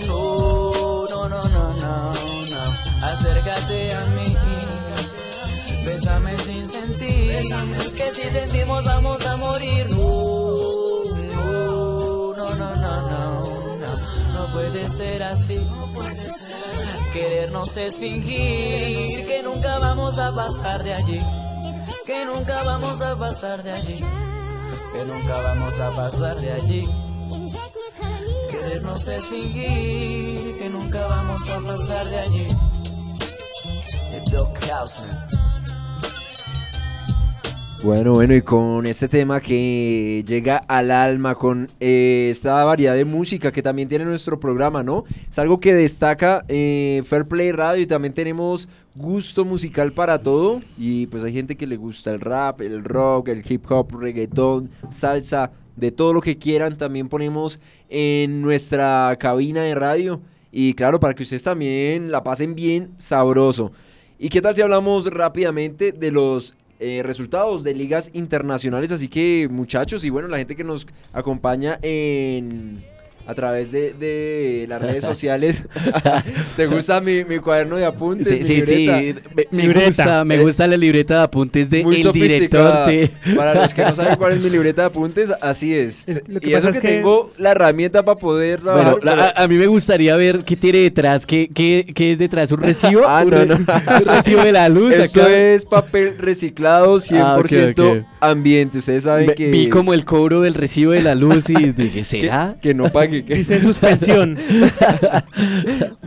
no, 0.08 1.08
no, 1.10 1.28
no, 1.28 1.44
no, 1.44 1.74
no, 1.74 2.14
no. 2.46 2.64
Acércate 3.06 3.94
a 3.94 4.06
mí. 4.16 4.36
Bésame 5.84 6.38
sin 6.38 6.66
sentir. 6.66 7.42
Que 7.98 8.14
si 8.14 8.30
sentimos 8.30 8.86
vamos 8.86 9.26
a 9.26 9.36
morir. 9.36 9.90
No, 9.90 10.41
No 14.52 14.58
puede 14.58 14.90
ser 14.90 15.24
así. 15.24 15.60
Querernos 17.14 17.78
es 17.78 17.98
fingir 17.98 19.26
que 19.26 19.42
nunca 19.44 19.80
vamos 19.80 20.20
a 20.20 20.36
pasar 20.36 20.84
de 20.84 20.94
allí. 20.94 21.22
Que 22.06 22.26
nunca 22.26 22.62
vamos 22.64 23.02
a 23.02 23.16
pasar 23.16 23.64
de 23.64 23.72
allí. 23.72 24.04
Que 24.94 25.06
nunca 25.06 25.42
vamos 25.42 25.80
a 25.80 25.96
pasar 25.96 26.36
de 26.42 26.52
allí. 26.52 26.90
Querernos 28.50 29.08
es 29.08 29.26
fingir 29.28 30.58
que 30.58 30.70
nunca 30.70 31.08
vamos 31.08 31.48
a 31.48 31.60
pasar 31.62 32.10
de 32.10 32.20
allí. 32.20 32.48
The 34.12 34.32
Dog. 34.32 35.41
Bueno, 37.84 38.14
bueno, 38.14 38.36
y 38.36 38.44
con 38.44 38.86
este 38.86 39.08
tema 39.08 39.42
que 39.42 40.24
llega 40.28 40.58
al 40.68 40.92
alma, 40.92 41.34
con 41.34 41.68
eh, 41.80 42.28
esta 42.30 42.64
variedad 42.64 42.94
de 42.94 43.06
música 43.06 43.52
que 43.52 43.64
también 43.64 43.90
tiene 43.90 44.06
nuestro 44.06 44.40
programa, 44.40 44.84
¿no? 44.84 45.04
Es 45.28 45.40
algo 45.40 45.60
que 45.60 45.74
destaca 45.74 46.46
eh, 46.48 47.02
Fair 47.08 47.28
Play 47.28 47.52
Radio 47.52 47.82
y 47.82 47.88
también 47.88 48.14
tenemos 48.14 48.70
gusto 48.94 49.46
musical 49.46 49.94
para 49.94 50.22
todo. 50.22 50.62
Y 50.78 51.08
pues 51.08 51.24
hay 51.24 51.34
gente 51.34 51.56
que 51.56 51.66
le 51.66 51.76
gusta 51.76 52.12
el 52.12 52.20
rap, 52.20 52.62
el 52.62 52.84
rock, 52.84 53.30
el 53.30 53.44
hip 53.50 53.66
hop, 53.72 53.96
reggaetón, 54.00 54.70
salsa, 54.92 55.52
de 55.76 55.92
todo 55.92 56.14
lo 56.14 56.22
que 56.22 56.38
quieran. 56.38 56.78
También 56.78 57.10
ponemos 57.10 57.60
en 57.90 58.44
nuestra 58.44 59.18
cabina 59.20 59.64
de 59.64 59.74
radio. 59.74 60.22
Y 60.52 60.76
claro, 60.76 61.00
para 61.00 61.16
que 61.16 61.24
ustedes 61.24 61.42
también 61.42 62.12
la 62.12 62.24
pasen 62.24 62.54
bien 62.54 62.92
sabroso. 62.98 63.72
¿Y 64.20 64.30
qué 64.30 64.40
tal 64.40 64.54
si 64.54 64.62
hablamos 64.62 65.08
rápidamente 65.08 65.92
de 65.94 66.12
los 66.12 66.54
eh, 66.84 67.04
resultados 67.04 67.64
de 67.64 67.76
ligas 67.76 68.10
internacionales. 68.14 68.92
Así 68.92 69.08
que 69.08 69.48
muchachos 69.52 70.04
y 70.04 70.10
bueno, 70.10 70.28
la 70.28 70.40
gente 70.40 70.56
que 70.56 70.64
nos 70.64 70.88
acompaña 71.14 71.78
en 71.84 72.84
a 73.32 73.36
través 73.36 73.72
de, 73.72 73.94
de 73.94 74.66
las 74.68 74.82
redes 74.82 75.04
sociales. 75.06 75.64
¿Te 76.56 76.68
gusta 76.68 77.00
mi, 77.02 77.24
mi 77.24 77.40
cuaderno 77.40 77.78
de 77.78 77.86
apuntes? 77.86 78.28
Sí, 78.28 78.36
mi 78.36 78.44
sí, 78.44 78.62
sí. 78.66 78.76
libreta? 78.88 79.22
Me, 79.36 79.48
me 79.52 79.64
Libreta. 79.64 79.86
gusta, 79.88 80.26
me 80.26 80.36
Eh, 80.36 80.42
gusta 80.42 80.68
la 80.68 80.78
libreta 80.78 81.18
de 81.18 81.24
apuntes 81.24 81.70
de 81.70 81.84
Muy 81.84 82.02
el 82.02 82.12
director, 82.12 82.84
sofisticada. 82.84 82.86
sí. 82.86 83.36
Para 83.36 83.54
los 83.56 83.74
que 83.74 83.82
no 83.84 83.96
saben 83.96 84.16
cuál 84.18 84.34
es 84.34 84.44
mi 84.44 84.50
libreta 84.58 84.82
de 84.82 84.88
apuntes, 84.88 85.34
así 85.42 85.74
es. 85.74 86.08
Es- 86.08 86.24
lo 86.28 86.40
que 86.42 86.50
y 86.50 86.54
eso 86.54 86.68
pasa 86.68 86.72
que, 86.72 86.78
es 86.88 86.92
que- 86.92 86.98
tengo 87.00 87.32
la 87.38 87.52
herramienta 87.52 88.04
para 88.04 88.18
poder 88.20 88.60
trabajar. 88.62 89.00
Bueno, 89.00 89.16
la- 89.16 89.34
a, 89.36 89.44
a 89.44 89.48
mí 89.48 89.56
me 89.56 89.68
gustaría 89.68 90.16
ver 90.18 90.44
qué 90.44 90.56
tiene 90.58 90.80
detrás, 90.80 91.26
qué, 91.26 91.50
qué, 91.54 91.86
qué 91.96 92.12
es 92.12 92.20
detrás, 92.20 92.52
un 92.52 92.62
recibo, 92.64 93.04
Ah, 93.08 93.24
un, 93.24 93.30
no, 93.32 93.38
re- 93.38 93.46
no. 93.46 93.56
un 93.56 94.06
recibo 94.06 94.44
de 94.44 94.52
la 94.52 94.68
luz. 94.68 94.94
Eso 94.94 95.22
acá. 95.22 95.34
es 95.34 95.64
papel 95.66 96.18
reciclado, 96.18 97.00
100% 97.00 98.06
Ah, 98.20 98.30
ambiente. 98.32 98.80
Ustedes 98.80 99.04
saben 99.04 99.32
que... 99.36 99.50
Vi 99.52 99.70
como 99.70 99.94
el 99.94 100.04
cobro 100.06 100.42
del 100.42 100.54
recibo 100.54 100.92
de 100.92 101.02
la 101.02 101.16
luz 101.16 101.50
y 101.50 101.54
dije, 101.72 101.92
que, 102.00 102.04
¿será? 102.04 102.56
que 102.62 102.74
no 102.74 102.92
pague. 102.92 103.21
Dice 103.24 103.62
suspensión. 103.62 104.38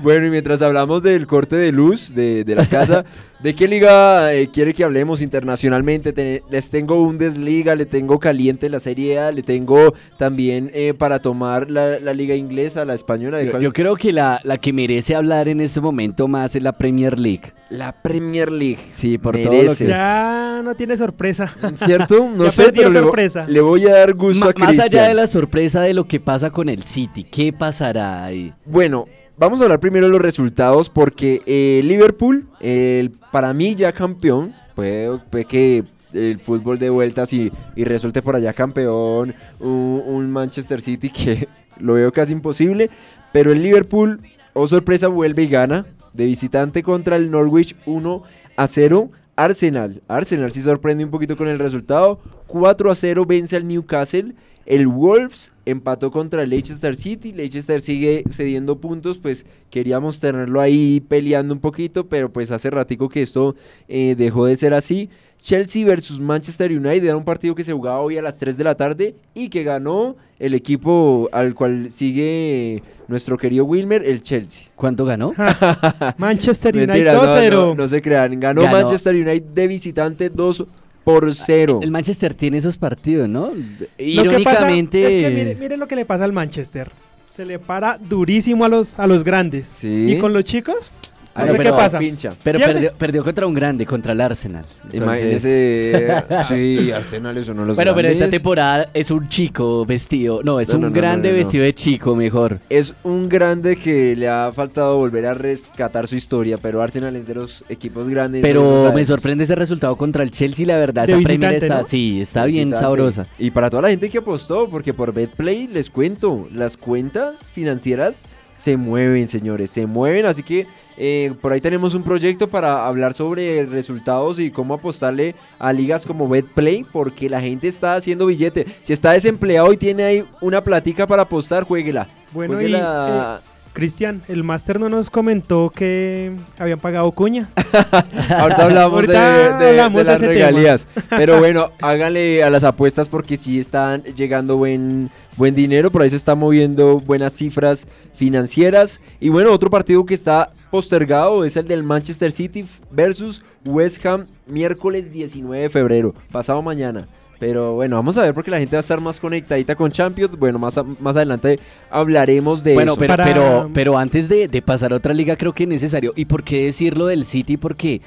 Bueno, 0.02 0.26
y 0.26 0.30
mientras 0.30 0.60
hablamos 0.60 1.02
del 1.02 1.26
corte 1.26 1.56
de 1.56 1.72
luz 1.72 2.14
de, 2.14 2.44
de 2.44 2.54
la 2.54 2.66
casa, 2.68 3.04
¿de 3.40 3.54
qué 3.54 3.68
liga 3.68 4.32
eh, 4.34 4.48
quiere 4.52 4.72
que 4.74 4.84
hablemos 4.84 5.20
internacionalmente? 5.20 6.12
Te- 6.12 6.42
les 6.50 6.70
tengo 6.70 6.96
Bundesliga, 7.04 7.74
le 7.74 7.86
tengo 7.86 8.18
caliente 8.18 8.68
la 8.70 8.78
Serie 8.78 9.18
A, 9.18 9.32
le 9.32 9.42
tengo 9.42 9.94
también 10.16 10.70
eh, 10.74 10.94
para 10.96 11.18
tomar 11.18 11.70
la, 11.70 11.98
la 12.00 12.12
liga 12.14 12.34
inglesa, 12.34 12.84
la 12.84 12.94
española. 12.94 13.38
¿de 13.38 13.46
Yo, 13.46 13.60
yo 13.60 13.72
creo 13.72 13.96
que 13.96 14.12
la, 14.12 14.40
la 14.44 14.58
que 14.58 14.72
merece 14.72 15.14
hablar 15.14 15.48
en 15.48 15.60
este 15.60 15.80
momento 15.80 16.28
más 16.28 16.56
es 16.56 16.62
la 16.62 16.72
Premier 16.72 17.18
League. 17.18 17.52
La 17.70 17.92
Premier 17.92 18.52
League. 18.52 18.78
Sí, 18.90 19.18
por 19.18 19.34
todo 19.36 19.44
lo 19.44 19.50
Merece. 19.50 19.84
que- 19.84 19.90
ya 19.90 20.60
no 20.62 20.74
tiene 20.74 20.96
sorpresa. 20.96 21.54
¿Cierto? 21.84 22.28
No 22.34 22.44
Ya 22.44 22.50
sé, 22.50 22.72
pero 22.72 22.90
le, 22.90 23.00
vo- 23.00 23.04
sorpresa. 23.04 23.46
le 23.48 23.60
voy 23.60 23.86
a 23.86 23.92
dar 23.94 24.14
gusto 24.14 24.44
Ma- 24.46 24.52
a 24.54 24.58
más 24.58 24.70
allá 24.70 24.80
Cristian. 24.82 25.08
de 25.08 25.14
la 25.14 25.26
sorpresa 25.26 25.80
de 25.80 25.94
lo 25.94 26.06
que 26.06 26.20
pasa 26.20 26.50
con 26.50 26.68
el 26.68 26.82
City, 26.84 27.24
¿qué 27.24 27.52
pasará 27.52 28.24
ahí? 28.24 28.52
Bueno, 28.66 29.06
vamos 29.38 29.60
a 29.60 29.64
hablar 29.64 29.80
primero 29.80 30.06
de 30.06 30.12
los 30.12 30.20
resultados 30.20 30.88
porque 30.88 31.42
eh, 31.46 31.80
Liverpool, 31.84 32.46
el, 32.60 33.10
para 33.32 33.52
mí 33.52 33.74
ya 33.74 33.92
campeón, 33.92 34.54
puede, 34.74 35.18
puede 35.30 35.44
que 35.44 35.84
el 36.12 36.38
fútbol 36.38 36.78
de 36.78 36.90
vueltas 36.90 37.32
y, 37.32 37.52
y 37.74 37.84
resulte 37.84 38.22
por 38.22 38.36
allá 38.36 38.52
campeón 38.52 39.34
un, 39.58 40.02
un 40.06 40.30
Manchester 40.30 40.80
City 40.80 41.10
que 41.10 41.48
lo 41.78 41.94
veo 41.94 42.12
casi 42.12 42.32
imposible, 42.32 42.90
pero 43.32 43.52
el 43.52 43.62
Liverpool, 43.62 44.20
oh 44.52 44.66
sorpresa, 44.66 45.08
vuelve 45.08 45.44
y 45.44 45.48
gana. 45.48 45.86
de 46.12 46.26
visitante 46.26 46.82
contra 46.82 47.16
el 47.16 47.30
Norwich 47.30 47.74
1 47.86 48.22
a 48.56 48.66
0. 48.66 49.10
Arsenal, 49.36 50.00
Arsenal 50.06 50.52
sí 50.52 50.62
sorprende 50.62 51.04
un 51.04 51.10
poquito 51.10 51.36
con 51.36 51.48
el 51.48 51.58
resultado. 51.58 52.20
4 52.46 52.90
a 52.90 52.94
0 52.94 53.24
vence 53.26 53.56
al 53.56 53.66
Newcastle. 53.66 54.36
El 54.66 54.86
Wolves 54.86 55.52
empató 55.66 56.10
contra 56.10 56.42
el 56.42 56.50
Leicester 56.50 56.96
City. 56.96 57.32
Leicester 57.32 57.80
sigue 57.80 58.24
cediendo 58.30 58.78
puntos, 58.78 59.18
pues 59.18 59.44
queríamos 59.70 60.20
tenerlo 60.20 60.60
ahí 60.60 61.00
peleando 61.00 61.54
un 61.54 61.60
poquito, 61.60 62.06
pero 62.08 62.32
pues 62.32 62.50
hace 62.50 62.70
ratico 62.70 63.08
que 63.08 63.22
esto 63.22 63.54
eh, 63.88 64.14
dejó 64.16 64.46
de 64.46 64.56
ser 64.56 64.74
así. 64.74 65.10
Chelsea 65.36 65.84
versus 65.84 66.20
Manchester 66.20 66.70
United 66.70 67.04
era 67.04 67.16
un 67.16 67.24
partido 67.24 67.54
que 67.54 67.64
se 67.64 67.72
jugaba 67.72 68.00
hoy 68.00 68.16
a 68.16 68.22
las 68.22 68.38
3 68.38 68.56
de 68.56 68.64
la 68.64 68.76
tarde 68.76 69.14
y 69.34 69.48
que 69.48 69.62
ganó 69.62 70.16
el 70.38 70.54
equipo 70.54 71.28
al 71.32 71.54
cual 71.54 71.90
sigue 71.90 72.82
nuestro 73.08 73.36
querido 73.36 73.64
Wilmer, 73.64 74.02
el 74.04 74.22
Chelsea. 74.22 74.68
¿Cuánto 74.74 75.04
ganó? 75.04 75.34
Manchester 76.16 76.74
United 76.74 76.88
Mentira, 76.92 77.12
no, 77.14 77.24
2-0. 77.24 77.50
no, 77.50 77.74
no 77.74 77.88
se 77.88 78.00
crean. 78.00 78.40
Ganó, 78.40 78.62
Ganó. 78.62 78.78
Manchester 78.78 79.14
United 79.14 79.42
de 79.42 79.68
visitante 79.68 80.30
2 80.30 80.64
por 81.04 81.32
0. 81.32 81.80
El 81.82 81.90
Manchester 81.90 82.34
tiene 82.34 82.56
esos 82.58 82.78
partidos, 82.78 83.28
¿no? 83.28 83.48
Lo 83.48 83.86
que 83.96 84.04
Irónicamente. 84.04 85.02
pasa 85.02 85.16
es 85.16 85.22
que 85.22 85.30
mire, 85.30 85.54
mire 85.54 85.76
lo 85.76 85.86
que 85.86 85.96
le 85.96 86.04
pasa 86.04 86.24
al 86.24 86.32
Manchester. 86.32 86.90
Se 87.28 87.44
le 87.44 87.58
para 87.58 87.98
durísimo 87.98 88.64
a 88.64 88.68
los, 88.68 88.98
a 88.98 89.06
los 89.06 89.22
grandes. 89.24 89.66
Sí. 89.66 90.12
Y 90.12 90.18
con 90.18 90.32
los 90.32 90.44
chicos, 90.44 90.90
no 91.36 91.42
Ay, 91.42 91.48
sé 91.50 91.56
pero 91.56 91.70
qué 91.70 91.76
pasa. 91.76 91.98
pincha. 91.98 92.34
Pero 92.44 92.58
perdió, 92.60 92.92
perdió 92.94 93.24
contra 93.24 93.46
un 93.46 93.54
grande, 93.54 93.84
contra 93.86 94.12
el 94.12 94.20
Arsenal. 94.20 94.64
Entonces- 94.92 95.02
Imagínese. 95.44 96.24
sí, 96.48 96.92
Arsenal 96.92 97.36
es 97.38 97.48
uno 97.48 97.62
de 97.62 97.66
los 97.68 97.76
Bueno, 97.76 97.94
pero 97.94 98.08
esta 98.08 98.18
grandes. 98.20 98.38
temporada 98.40 98.88
es 98.94 99.10
un 99.10 99.28
chico 99.28 99.84
vestido. 99.84 100.42
No, 100.44 100.60
es 100.60 100.68
No, 100.68 100.76
un 100.76 100.80
no, 100.82 100.88
no, 100.90 100.94
grande 100.94 101.28
no, 101.28 101.34
no, 101.34 101.38
no. 101.40 101.44
vestido 101.44 101.64
de 101.64 101.74
chico, 101.74 102.14
mejor. 102.14 102.60
Es 102.70 102.94
un 103.02 103.28
grande 103.28 103.76
que 103.76 104.14
le 104.16 104.28
ha 104.28 104.52
faltado 104.54 104.96
volver 104.96 105.26
a 105.26 105.34
rescatar 105.34 106.06
su 106.06 106.16
historia, 106.16 106.58
pero 106.58 106.80
Arsenal 106.82 107.16
es 107.16 107.26
de 107.26 107.34
los 107.34 107.64
equipos 107.68 108.08
grandes. 108.08 108.42
no 108.42 108.48
lo 108.48 108.82
Pero 108.84 108.92
me 108.94 109.04
sorprende 109.04 109.44
ese 109.44 109.54
resultado 109.56 109.96
contra 109.96 110.22
el 110.22 110.30
Chelsea, 110.30 110.66
la 110.66 110.78
verdad. 110.78 111.06
De 111.06 111.14
Esa 111.14 111.22
Premier 111.22 111.54
está, 111.54 111.82
¿no? 111.82 111.88
sí, 111.88 112.20
está 112.20 112.44
bien 112.44 112.68
Visitante. 112.70 112.84
sabrosa. 112.86 113.26
Y 113.38 113.50
para 113.50 113.70
toda 113.70 113.82
la 113.82 113.88
gente 113.90 114.08
que 114.08 114.18
apostó, 114.18 114.68
porque 114.68 114.94
por 114.94 115.12
BetPlay 115.12 115.66
les 115.68 115.90
cuento, 115.90 116.48
las 116.54 116.76
cuentas 116.76 117.50
financieras 117.52 118.22
se 118.64 118.78
mueven, 118.78 119.28
señores, 119.28 119.70
se 119.70 119.86
mueven. 119.86 120.24
Así 120.24 120.42
que 120.42 120.66
eh, 120.96 121.34
por 121.42 121.52
ahí 121.52 121.60
tenemos 121.60 121.94
un 121.94 122.02
proyecto 122.02 122.48
para 122.48 122.86
hablar 122.86 123.12
sobre 123.12 123.66
resultados 123.66 124.38
y 124.38 124.50
cómo 124.50 124.72
apostarle 124.72 125.34
a 125.58 125.70
ligas 125.70 126.06
como 126.06 126.26
BetPlay, 126.28 126.84
porque 126.90 127.28
la 127.28 127.42
gente 127.42 127.68
está 127.68 127.94
haciendo 127.96 128.24
billete. 128.24 128.64
Si 128.82 128.94
está 128.94 129.12
desempleado 129.12 129.70
y 129.70 129.76
tiene 129.76 130.02
ahí 130.04 130.24
una 130.40 130.62
platica 130.64 131.06
para 131.06 131.22
apostar, 131.22 131.64
jueguela. 131.64 132.08
Bueno, 132.32 132.54
y, 132.54 132.56
Jueguela- 132.56 133.42
Cristian, 133.74 134.22
el 134.28 134.44
máster 134.44 134.80
no 134.80 134.88
nos 134.88 135.10
comentó 135.10 135.68
que 135.68 136.32
habían 136.58 136.78
pagado 136.78 137.10
cuña. 137.12 137.50
Ahorita 138.30 138.64
hablamos 138.64 138.94
Ahorita 138.94 139.36
de, 139.58 139.64
de- 139.64 139.70
hablamos 139.70 139.92
de 139.98 139.98
de 139.98 140.04
las 140.04 140.22
ese 140.22 140.32
tema. 140.32 140.46
regalías. 140.46 140.88
Pero 141.10 141.38
bueno, 141.40 141.70
háganle 141.82 142.42
a 142.44 142.50
las 142.50 142.64
apuestas 142.64 143.08
porque 143.08 143.36
sí 143.36 143.58
están 143.58 144.02
llegando 144.04 144.56
buen, 144.56 145.10
buen 145.36 145.54
dinero. 145.54 145.90
Por 145.90 146.02
ahí 146.02 146.10
se 146.10 146.16
están 146.16 146.38
moviendo 146.38 146.98
buenas 147.00 147.34
cifras 147.34 147.86
financieras. 148.14 149.00
Y 149.20 149.28
bueno, 149.28 149.50
otro 149.52 149.70
partido 149.70 150.06
que 150.06 150.14
está 150.14 150.50
postergado 150.70 151.44
es 151.44 151.56
el 151.56 151.66
del 151.66 151.82
Manchester 151.82 152.30
City 152.32 152.64
versus 152.92 153.42
West 153.66 154.04
Ham 154.06 154.24
miércoles 154.46 155.12
19 155.12 155.62
de 155.62 155.70
febrero, 155.70 156.14
pasado 156.30 156.62
mañana. 156.62 157.06
Pero 157.40 157.74
bueno, 157.74 157.96
vamos 157.96 158.16
a 158.16 158.22
ver 158.22 158.32
porque 158.34 158.50
la 158.50 158.58
gente 158.58 158.76
va 158.76 158.78
a 158.78 158.80
estar 158.80 159.00
más 159.00 159.18
conectadita 159.20 159.74
con 159.74 159.90
Champions. 159.90 160.38
Bueno, 160.38 160.58
más, 160.58 160.78
a- 160.78 160.84
más 160.84 161.16
adelante 161.16 161.58
hablaremos 161.90 162.62
de 162.62 162.74
Bueno, 162.74 162.92
eso. 162.92 162.98
pero, 163.00 163.12
Para- 163.12 163.24
pero, 163.24 163.70
pero 163.74 163.98
antes 163.98 164.28
de, 164.28 164.48
de 164.48 164.62
pasar 164.62 164.92
a 164.92 164.96
otra 164.96 165.12
liga, 165.12 165.36
creo 165.36 165.52
que 165.52 165.64
es 165.64 165.68
necesario. 165.68 166.12
¿Y 166.16 166.24
por 166.26 166.44
qué 166.44 166.64
decirlo 166.66 167.06
del 167.06 167.24
City? 167.24 167.56
Porque 167.56 168.00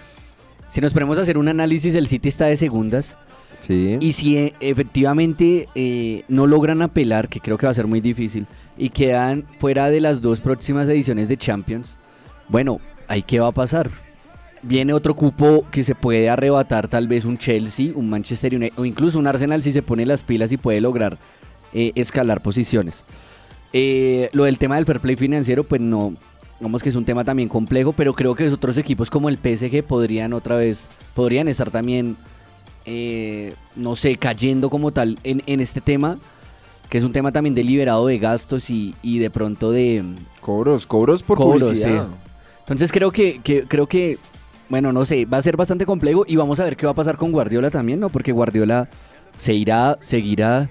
si 0.69 0.81
nos 0.81 0.93
ponemos 0.93 1.17
a 1.17 1.21
hacer 1.21 1.37
un 1.37 1.47
análisis, 1.49 1.93
el 1.95 2.07
City 2.07 2.29
está 2.29 2.45
de 2.45 2.57
segundas. 2.57 3.15
Sí. 3.53 3.97
Y 3.99 4.13
si 4.13 4.37
eh, 4.37 4.53
efectivamente 4.59 5.67
eh, 5.75 6.23
no 6.27 6.45
logran 6.47 6.81
apelar, 6.81 7.27
que 7.27 7.39
creo 7.39 7.57
que 7.57 7.65
va 7.65 7.71
a 7.71 7.75
ser 7.75 7.87
muy 7.87 8.01
difícil, 8.01 8.45
y 8.77 8.89
quedan 8.89 9.45
fuera 9.59 9.89
de 9.89 9.99
las 10.01 10.21
dos 10.21 10.39
próximas 10.39 10.87
ediciones 10.87 11.27
de 11.27 11.37
Champions, 11.37 11.97
bueno, 12.49 12.79
ahí 13.07 13.23
qué 13.23 13.39
va 13.39 13.47
a 13.47 13.51
pasar. 13.51 13.89
Viene 14.63 14.93
otro 14.93 15.15
cupo 15.15 15.65
que 15.71 15.83
se 15.83 15.93
puede 15.95 16.29
arrebatar 16.29 16.87
tal 16.87 17.07
vez 17.07 17.25
un 17.25 17.37
Chelsea, 17.37 17.91
un 17.93 18.09
Manchester 18.09 18.55
United 18.55 18.77
o 18.79 18.85
incluso 18.85 19.19
un 19.19 19.27
Arsenal 19.27 19.61
si 19.63 19.71
se 19.71 19.81
pone 19.83 20.05
las 20.05 20.23
pilas 20.23 20.51
y 20.51 20.57
puede 20.57 20.81
lograr 20.81 21.17
eh, 21.73 21.91
escalar 21.95 22.41
posiciones. 22.41 23.03
Eh, 23.73 24.29
lo 24.33 24.45
del 24.45 24.57
tema 24.57 24.75
del 24.77 24.85
fair 24.85 24.99
play 24.99 25.15
financiero, 25.15 25.63
pues 25.63 25.79
no, 25.81 26.15
digamos 26.59 26.81
que 26.81 26.89
es 26.89 26.95
un 26.95 27.05
tema 27.05 27.23
también 27.23 27.49
complejo, 27.49 27.93
pero 27.93 28.13
creo 28.13 28.33
que 28.35 28.49
otros 28.49 28.77
equipos 28.77 29.09
como 29.09 29.29
el 29.29 29.37
PSG 29.37 29.83
podrían 29.83 30.33
otra 30.33 30.55
vez, 30.55 30.87
podrían 31.13 31.47
estar 31.47 31.69
también, 31.69 32.17
eh, 32.85 33.53
no 33.75 33.95
sé, 33.95 34.15
cayendo 34.15 34.69
como 34.69 34.91
tal 34.91 35.19
en, 35.23 35.43
en 35.45 35.59
este 35.59 35.81
tema, 35.81 36.17
que 36.89 36.97
es 36.97 37.03
un 37.03 37.11
tema 37.13 37.31
también 37.31 37.53
deliberado 37.53 38.07
de 38.07 38.17
gastos 38.17 38.69
y, 38.69 38.95
y 39.03 39.19
de 39.19 39.29
pronto 39.29 39.71
de... 39.71 40.03
Cobros, 40.41 40.85
cobros 40.87 41.21
por 41.21 41.37
Cobros, 41.37 41.67
publicidad. 41.67 42.07
Entonces 42.59 42.91
creo 42.91 43.11
que, 43.11 43.39
que- 43.43 43.63
creo 43.67 43.87
que, 43.87 44.17
bueno, 44.69 44.91
no 44.91 45.05
sé, 45.05 45.25
va 45.25 45.37
a 45.37 45.41
ser 45.41 45.57
bastante 45.57 45.85
complejo 45.85 46.25
y 46.27 46.35
vamos 46.35 46.59
a 46.59 46.63
ver 46.63 46.77
qué 46.77 46.85
va 46.85 46.91
a 46.91 46.95
pasar 46.95 47.17
con 47.17 47.31
Guardiola 47.31 47.69
también, 47.69 47.99
¿no? 47.99 48.09
Porque 48.09 48.31
Guardiola 48.31 48.89
se 49.35 49.53
irá, 49.53 49.97
seguirá. 50.01 50.69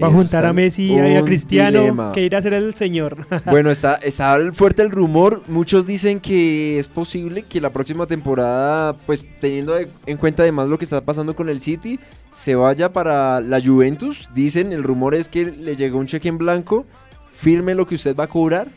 Va 0.00 0.06
a 0.06 0.10
juntar 0.10 0.46
a 0.46 0.52
Messi 0.52 0.92
y 0.92 1.16
a 1.16 1.22
Cristiano, 1.22 1.80
dilema. 1.80 2.12
que 2.12 2.22
irá 2.22 2.38
a 2.38 2.42
ser 2.42 2.54
el 2.54 2.74
señor. 2.74 3.16
Bueno, 3.46 3.70
está, 3.70 3.94
está 3.96 4.38
fuerte 4.52 4.82
el 4.82 4.92
rumor. 4.92 5.42
Muchos 5.48 5.86
dicen 5.86 6.20
que 6.20 6.78
es 6.78 6.86
posible 6.86 7.42
que 7.42 7.60
la 7.60 7.70
próxima 7.70 8.06
temporada, 8.06 8.92
pues 9.06 9.26
teniendo 9.40 9.76
en 9.76 10.16
cuenta 10.18 10.42
además 10.42 10.68
lo 10.68 10.78
que 10.78 10.84
está 10.84 11.00
pasando 11.00 11.34
con 11.34 11.48
el 11.48 11.60
City, 11.60 11.98
se 12.32 12.54
vaya 12.54 12.92
para 12.92 13.40
la 13.40 13.60
Juventus. 13.60 14.28
Dicen, 14.34 14.72
el 14.72 14.84
rumor 14.84 15.16
es 15.16 15.28
que 15.28 15.46
le 15.46 15.74
llegó 15.74 15.98
un 15.98 16.06
cheque 16.06 16.28
en 16.28 16.38
blanco, 16.38 16.86
firme 17.32 17.74
lo 17.74 17.86
que 17.86 17.96
usted 17.96 18.14
va 18.14 18.24
a 18.24 18.28
cobrar 18.28 18.68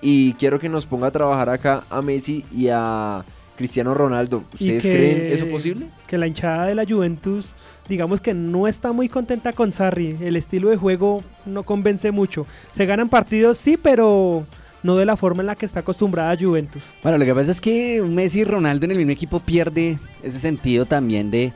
y 0.00 0.32
quiero 0.34 0.58
que 0.58 0.68
nos 0.70 0.86
ponga 0.86 1.08
a 1.08 1.10
trabajar 1.12 1.50
acá 1.50 1.84
a 1.90 2.00
Messi 2.00 2.44
y 2.50 2.68
a 2.70 3.24
Cristiano 3.62 3.94
Ronaldo. 3.94 4.42
¿Ustedes 4.52 4.82
que- 4.82 4.90
creen 4.90 5.32
eso 5.32 5.46
posible? 5.48 5.86
Que 6.08 6.18
la 6.18 6.26
hinchada 6.26 6.66
de 6.66 6.74
la 6.74 6.84
Juventus, 6.84 7.54
digamos 7.88 8.20
que 8.20 8.34
no 8.34 8.66
está 8.66 8.90
muy 8.92 9.08
contenta 9.08 9.52
con 9.52 9.70
Sarri. 9.70 10.16
El 10.20 10.34
estilo 10.36 10.68
de 10.70 10.76
juego 10.76 11.22
no 11.46 11.62
convence 11.62 12.10
mucho. 12.10 12.44
Se 12.72 12.86
ganan 12.86 13.08
partidos, 13.08 13.58
sí, 13.58 13.76
pero 13.76 14.44
no 14.82 14.96
de 14.96 15.06
la 15.06 15.16
forma 15.16 15.42
en 15.42 15.46
la 15.46 15.54
que 15.54 15.64
está 15.64 15.78
acostumbrada 15.80 16.36
Juventus. 16.36 16.82
Bueno, 17.04 17.18
lo 17.18 17.24
que 17.24 17.34
pasa 17.36 17.52
es 17.52 17.60
que 17.60 18.02
Messi 18.02 18.40
y 18.40 18.44
Ronaldo 18.44 18.84
en 18.86 18.90
el 18.90 18.96
mismo 18.98 19.12
equipo 19.12 19.38
pierde 19.38 20.00
ese 20.24 20.40
sentido 20.40 20.84
también 20.86 21.30
de, 21.30 21.52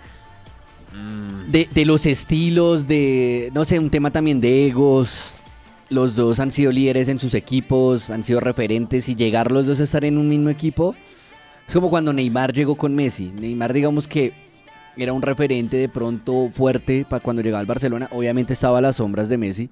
de, 1.51 1.69
de 1.75 1.85
los 1.85 2.07
estilos, 2.07 2.87
de, 2.87 3.51
no 3.53 3.65
sé, 3.65 3.79
un 3.81 3.91
tema 3.91 4.13
también 4.13 4.41
de 4.41 4.67
egos. 4.69 5.41
Los 5.89 6.17
dos 6.17 6.41
han 6.41 6.51
sido 6.51 6.73
líderes 6.73 7.07
en 7.09 7.19
sus 7.19 7.35
equipos, 7.35 8.11
han 8.11 8.25
sido 8.25 8.41
referentes 8.41 9.09
y 9.09 9.15
llegar 9.15 9.53
los 9.53 9.67
dos 9.67 9.79
a 9.81 9.85
estar 9.85 10.05
en 10.05 10.19
un 10.19 10.29
mismo 10.29 10.49
equipo. 10.49 10.95
Es 11.67 11.75
como 11.75 11.91
cuando 11.91 12.13
Neymar 12.13 12.53
llegó 12.53 12.77
con 12.77 12.95
Messi. 12.95 13.33
Neymar, 13.39 13.73
digamos 13.73 14.07
que 14.07 14.33
era 14.97 15.13
un 15.13 15.23
referente 15.23 15.77
de 15.77 15.89
pronto 15.89 16.49
fuerte 16.53 17.05
para 17.09 17.23
cuando 17.23 17.43
llegaba 17.43 17.61
al 17.61 17.67
Barcelona. 17.67 18.09
Obviamente 18.13 18.53
estaba 18.53 18.79
a 18.79 18.81
las 18.81 18.97
sombras 18.97 19.29
de 19.29 19.39
Messi. 19.39 19.71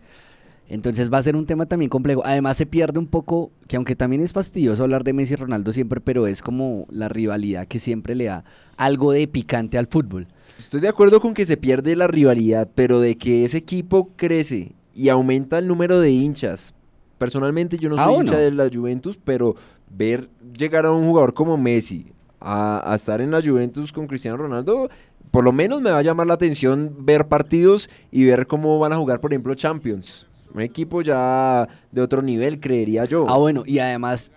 Entonces 0.68 1.12
va 1.12 1.18
a 1.18 1.22
ser 1.22 1.36
un 1.36 1.46
tema 1.46 1.66
también 1.66 1.90
complejo. 1.90 2.22
Además 2.24 2.56
se 2.56 2.64
pierde 2.66 2.98
un 2.98 3.06
poco, 3.06 3.52
que 3.68 3.76
aunque 3.76 3.94
también 3.96 4.22
es 4.22 4.32
fastidioso 4.32 4.82
hablar 4.82 5.04
de 5.04 5.12
Messi 5.12 5.34
y 5.34 5.36
Ronaldo 5.36 5.72
siempre, 5.72 6.00
pero 6.00 6.26
es 6.26 6.40
como 6.42 6.86
la 6.90 7.08
rivalidad 7.08 7.66
que 7.68 7.78
siempre 7.78 8.14
le 8.14 8.24
da 8.24 8.44
algo 8.76 9.12
de 9.12 9.28
picante 9.28 9.76
al 9.78 9.86
fútbol. 9.86 10.26
Estoy 10.58 10.80
de 10.80 10.88
acuerdo 10.88 11.20
con 11.20 11.34
que 11.34 11.44
se 11.44 11.56
pierde 11.58 11.96
la 11.96 12.06
rivalidad, 12.06 12.68
pero 12.74 13.00
de 13.00 13.16
que 13.16 13.44
ese 13.44 13.58
equipo 13.58 14.10
crece 14.16 14.72
y 14.94 15.10
aumenta 15.10 15.58
el 15.58 15.68
número 15.68 16.00
de 16.00 16.10
hinchas. 16.10 16.74
Personalmente 17.18 17.76
yo 17.76 17.88
no 17.90 17.96
Ah, 17.98 18.04
soy 18.06 18.14
hincha 18.22 18.38
de 18.38 18.50
la 18.50 18.68
Juventus, 18.72 19.18
pero 19.22 19.56
ver 19.96 20.28
llegar 20.56 20.86
a 20.86 20.92
un 20.92 21.06
jugador 21.06 21.34
como 21.34 21.56
Messi 21.56 22.12
a, 22.40 22.92
estar 22.94 23.20
en 23.20 23.30
la 23.30 23.42
Juventus 23.42 23.92
con 23.92 24.06
Cristiano 24.06 24.36
Ronaldo, 24.36 24.90
por 25.30 25.44
lo 25.44 25.52
menos 25.52 25.80
me 25.80 25.90
va 25.90 25.98
a 25.98 26.02
llamar 26.02 26.26
la 26.26 26.34
atención 26.34 26.94
ver 27.00 27.26
partidos 27.26 27.88
y 28.10 28.24
ver 28.24 28.46
cómo 28.46 28.78
van 28.78 28.92
a 28.92 28.96
jugar, 28.96 29.20
por 29.20 29.32
ejemplo, 29.32 29.54
Champions. 29.54 30.26
Un 30.54 30.60
equipo 30.60 31.02
ya 31.02 31.66
de 31.90 32.00
otro 32.00 32.22
nivel, 32.22 32.60
creería 32.60 33.06
yo. 33.06 33.26
Ah, 33.28 33.38
bueno, 33.38 33.64
y 33.66 33.80
además, 33.80 34.30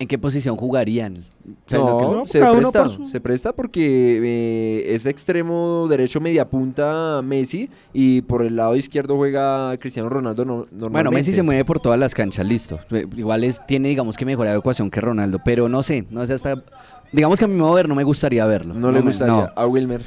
¿en 0.00 0.08
qué 0.08 0.18
posición 0.18 0.56
jugarían? 0.56 1.24
Se 1.66 1.78
presta, 2.40 2.88
su- 2.88 3.06
se 3.06 3.20
presta 3.20 3.52
porque 3.52 4.20
eh, 4.22 4.94
es 4.94 5.04
extremo 5.06 5.86
derecho 5.88 6.20
media 6.20 6.48
punta 6.48 7.20
Messi 7.22 7.68
y 7.92 8.22
por 8.22 8.42
el 8.44 8.56
lado 8.56 8.74
izquierdo 8.76 9.16
juega 9.16 9.76
Cristiano 9.78 10.08
Ronaldo 10.08 10.44
no, 10.44 10.54
normalmente. 10.70 10.88
Bueno, 10.90 11.10
Messi 11.10 11.32
se 11.32 11.42
mueve 11.42 11.64
por 11.64 11.80
todas 11.80 11.98
las 11.98 12.14
canchas, 12.14 12.46
listo. 12.46 12.80
Igual 13.16 13.44
es, 13.44 13.64
tiene, 13.66 13.88
digamos 13.90 14.16
que 14.16 14.24
mejor 14.24 14.46
adecuación 14.46 14.90
que 14.90 15.00
Ronaldo, 15.00 15.38
pero 15.44 15.68
no 15.68 15.82
sé, 15.82 16.06
no 16.10 16.24
sé 16.26 16.32
hasta... 16.34 16.62
Digamos 17.12 17.38
que 17.38 17.44
a 17.44 17.48
mi 17.48 17.56
modo 17.56 17.70
de 17.70 17.82
ver 17.82 17.88
no 17.88 17.94
me 17.94 18.04
gustaría 18.04 18.46
verlo. 18.46 18.72
No, 18.72 18.90
le 18.92 19.00
me- 19.00 19.06
gustaría 19.06 19.34
no. 19.34 19.50
a 19.54 19.66
Wilmer. 19.66 20.02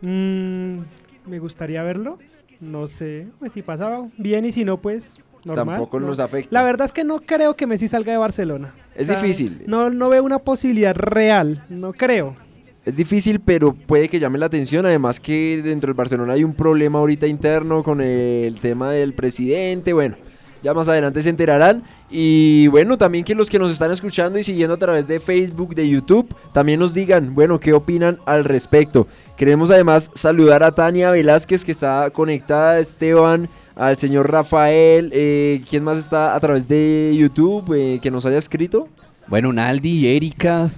Mm, 0.00 0.78
me 1.26 1.38
gustaría 1.38 1.82
verlo. 1.82 2.18
No 2.60 2.88
sé, 2.88 3.26
pues 3.38 3.52
si 3.52 3.62
pasa 3.62 4.00
bien 4.18 4.44
y 4.44 4.52
si 4.52 4.64
no, 4.64 4.78
pues 4.80 5.18
normal. 5.44 5.76
tampoco 5.76 6.00
no. 6.00 6.06
nos 6.06 6.20
afecta. 6.20 6.48
La 6.50 6.62
verdad 6.62 6.86
es 6.86 6.92
que 6.92 7.04
no 7.04 7.20
creo 7.20 7.54
que 7.54 7.66
Messi 7.66 7.88
salga 7.88 8.12
de 8.12 8.18
Barcelona. 8.18 8.72
Es 8.94 9.08
difícil. 9.08 9.62
No, 9.66 9.90
no 9.90 10.08
veo 10.08 10.22
una 10.22 10.38
posibilidad 10.38 10.94
real, 10.94 11.64
no 11.68 11.92
creo. 11.92 12.36
Es 12.84 12.96
difícil, 12.96 13.40
pero 13.40 13.72
puede 13.74 14.08
que 14.08 14.18
llame 14.18 14.38
la 14.38 14.46
atención. 14.46 14.86
Además 14.86 15.20
que 15.20 15.60
dentro 15.62 15.88
del 15.88 15.96
Barcelona 15.96 16.32
hay 16.32 16.44
un 16.44 16.54
problema 16.54 16.98
ahorita 16.98 17.26
interno 17.26 17.82
con 17.82 18.00
el 18.00 18.56
tema 18.60 18.90
del 18.90 19.12
presidente. 19.12 19.92
Bueno, 19.92 20.16
ya 20.62 20.74
más 20.74 20.88
adelante 20.88 21.22
se 21.22 21.28
enterarán. 21.28 21.82
Y 22.10 22.66
bueno, 22.68 22.98
también 22.98 23.24
que 23.24 23.34
los 23.34 23.48
que 23.48 23.58
nos 23.58 23.70
están 23.70 23.92
escuchando 23.92 24.38
y 24.38 24.42
siguiendo 24.42 24.74
a 24.74 24.78
través 24.78 25.06
de 25.06 25.20
Facebook, 25.20 25.74
de 25.74 25.88
YouTube, 25.88 26.34
también 26.52 26.80
nos 26.80 26.94
digan, 26.94 27.34
bueno, 27.34 27.60
qué 27.60 27.72
opinan 27.72 28.18
al 28.26 28.44
respecto. 28.44 29.06
Queremos 29.36 29.70
además 29.70 30.10
saludar 30.14 30.62
a 30.62 30.72
Tania 30.72 31.10
Velázquez 31.10 31.64
que 31.64 31.72
está 31.72 32.10
conectada, 32.10 32.78
Esteban, 32.78 33.48
al 33.76 33.96
señor 33.96 34.30
Rafael. 34.30 35.10
Eh, 35.12 35.62
¿Quién 35.68 35.84
más 35.84 35.98
está 35.98 36.34
a 36.34 36.40
través 36.40 36.68
de 36.68 37.14
YouTube 37.16 37.72
eh, 37.74 37.98
que 38.02 38.10
nos 38.10 38.26
haya 38.26 38.38
escrito? 38.38 38.88
Bueno, 39.28 39.52
Naldi 39.52 39.90
y 39.90 40.06
Erika 40.08 40.70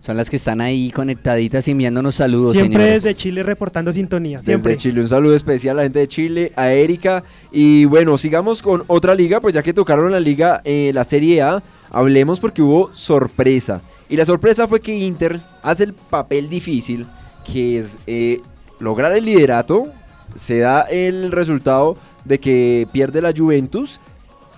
son 0.00 0.16
las 0.16 0.30
que 0.30 0.36
están 0.36 0.62
ahí 0.62 0.90
conectaditas 0.90 1.68
y 1.68 1.72
enviándonos 1.72 2.14
saludos, 2.14 2.52
Siempre 2.52 2.78
señores. 2.82 3.02
desde 3.02 3.14
Chile 3.14 3.42
reportando 3.42 3.92
sintonía. 3.92 4.42
Siempre. 4.42 4.72
Desde 4.72 4.82
Chile, 4.82 5.02
un 5.02 5.08
saludo 5.08 5.34
especial 5.34 5.76
a 5.76 5.76
la 5.76 5.82
gente 5.82 5.98
de 5.98 6.08
Chile, 6.08 6.52
a 6.56 6.72
Erika. 6.72 7.22
Y 7.52 7.84
bueno, 7.84 8.16
sigamos 8.16 8.62
con 8.62 8.82
otra 8.86 9.14
liga, 9.14 9.40
pues 9.40 9.54
ya 9.54 9.62
que 9.62 9.74
tocaron 9.74 10.10
la 10.10 10.20
liga, 10.20 10.62
eh, 10.64 10.90
la 10.94 11.04
Serie 11.04 11.42
A, 11.42 11.62
hablemos 11.90 12.40
porque 12.40 12.62
hubo 12.62 12.90
sorpresa. 12.94 13.82
Y 14.08 14.16
la 14.16 14.24
sorpresa 14.24 14.66
fue 14.66 14.80
que 14.80 14.94
Inter 14.94 15.38
hace 15.62 15.84
el 15.84 15.92
papel 15.92 16.48
difícil, 16.48 17.06
que 17.44 17.80
es 17.80 17.98
eh, 18.06 18.40
lograr 18.78 19.12
el 19.12 19.26
liderato. 19.26 19.88
Se 20.34 20.60
da 20.60 20.80
el 20.82 21.30
resultado 21.30 21.98
de 22.24 22.38
que 22.38 22.86
pierde 22.92 23.22
la 23.22 23.32
Juventus. 23.36 24.00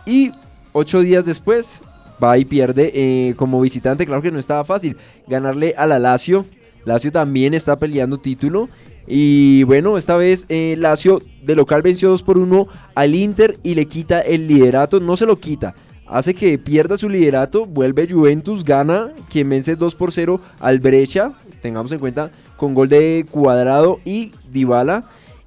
Y 0.06 0.32
ocho 0.72 1.00
días 1.00 1.24
después 1.24 1.80
va 2.22 2.38
y 2.38 2.44
pierde 2.44 2.92
eh, 2.94 3.34
como 3.36 3.60
visitante. 3.60 4.06
Claro 4.06 4.22
que 4.22 4.30
no 4.30 4.38
estaba 4.38 4.64
fácil 4.64 4.96
ganarle 5.26 5.74
a 5.76 5.86
la 5.86 5.98
Lazio. 5.98 6.44
Lazio 6.84 7.12
también 7.12 7.54
está 7.54 7.76
peleando 7.76 8.18
título. 8.18 8.68
Y 9.06 9.64
bueno, 9.64 9.98
esta 9.98 10.16
vez 10.16 10.46
eh, 10.48 10.76
Lazio 10.78 11.22
de 11.42 11.56
local 11.56 11.82
venció 11.82 12.10
2 12.10 12.22
por 12.22 12.38
1 12.38 12.68
al 12.94 13.14
Inter 13.14 13.58
y 13.62 13.74
le 13.74 13.86
quita 13.86 14.20
el 14.20 14.46
liderato. 14.46 15.00
No 15.00 15.16
se 15.16 15.26
lo 15.26 15.38
quita. 15.38 15.74
Hace 16.06 16.34
que 16.34 16.58
pierda 16.58 16.96
su 16.96 17.08
liderato. 17.08 17.66
Vuelve 17.66 18.08
Juventus, 18.08 18.64
gana. 18.64 19.12
Quien 19.30 19.48
vence 19.48 19.76
2 19.76 19.94
por 19.94 20.12
0 20.12 20.40
al 20.60 20.78
Brescia. 20.78 21.32
Tengamos 21.62 21.90
en 21.92 21.98
cuenta 21.98 22.30
con 22.56 22.74
gol 22.74 22.88
de 22.88 23.26
Cuadrado 23.30 23.98
y 24.04 24.32
Dybala. 24.52 25.04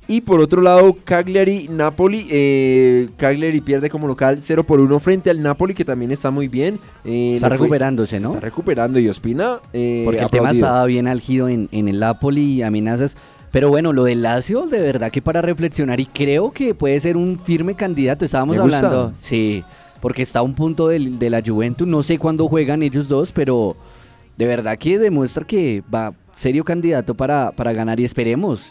Y 0.08 0.22
por 0.22 0.40
otro 0.40 0.62
lado, 0.62 0.96
Cagliari, 1.04 1.68
Napoli. 1.68 2.28
Eh, 2.30 3.10
Cagliari 3.18 3.60
pierde 3.62 3.90
como 3.90 4.08
local 4.08 4.38
0 4.40 4.64
por 4.64 4.80
1 4.80 5.00
frente 5.00 5.32
al 5.32 5.42
Napoli, 5.42 5.74
que 5.74 5.84
también 5.84 6.12
está 6.12 6.30
muy 6.30 6.48
bien. 6.48 6.78
Eh, 7.04 7.34
Está 7.36 7.50
recuperándose, 7.50 8.18
se 8.18 8.22
¿no? 8.22 8.30
está 8.30 8.40
recuperando 8.40 9.00
y 9.00 9.10
Ospina. 9.10 9.58
eh, 9.74 10.04
Porque 10.06 10.20
el 10.22 10.30
tema 10.30 10.52
estaba 10.52 10.86
bien 10.86 11.08
álgido 11.08 11.50
en, 11.50 11.70
en 11.72 11.88
el 11.88 12.00
Napoli 12.00 12.42
y 12.54 12.62
amenazas. 12.62 13.18
Pero 13.52 13.70
bueno, 13.70 13.94
lo 13.94 14.04
del 14.04 14.22
Lazio, 14.22 14.68
de 14.68 14.80
verdad 14.80 15.12
que 15.12 15.22
para 15.24 15.42
reflexionar 15.42 16.00
y 16.00 16.06
creo 16.06 16.52
que 16.52 16.76
puede 16.76 17.00
ser 17.00 17.18
un 17.18 17.40
firme 17.40 17.74
candidato. 17.74 18.26
Estábamos 18.26 18.58
hablando, 18.60 19.14
sí, 19.20 19.64
porque 20.02 20.22
está 20.22 20.40
a 20.40 20.44
un 20.44 20.54
punto 20.54 20.88
del- 20.90 21.18
de 21.18 21.30
la 21.32 21.42
Juventus. 21.44 21.88
No 21.88 22.04
sé 22.04 22.20
cuándo 22.20 22.48
juegan 22.48 22.84
ellos 22.84 23.08
dos, 23.08 23.32
pero 23.32 23.76
de 24.38 24.46
verdad 24.46 24.78
que 24.78 25.00
demuestra 25.00 25.46
que 25.48 25.82
va 25.94 26.14
serio 26.36 26.64
candidato 26.66 27.16
para, 27.16 27.52
para 27.54 27.72
ganar 27.74 28.00
y 28.00 28.04
esperemos. 28.04 28.62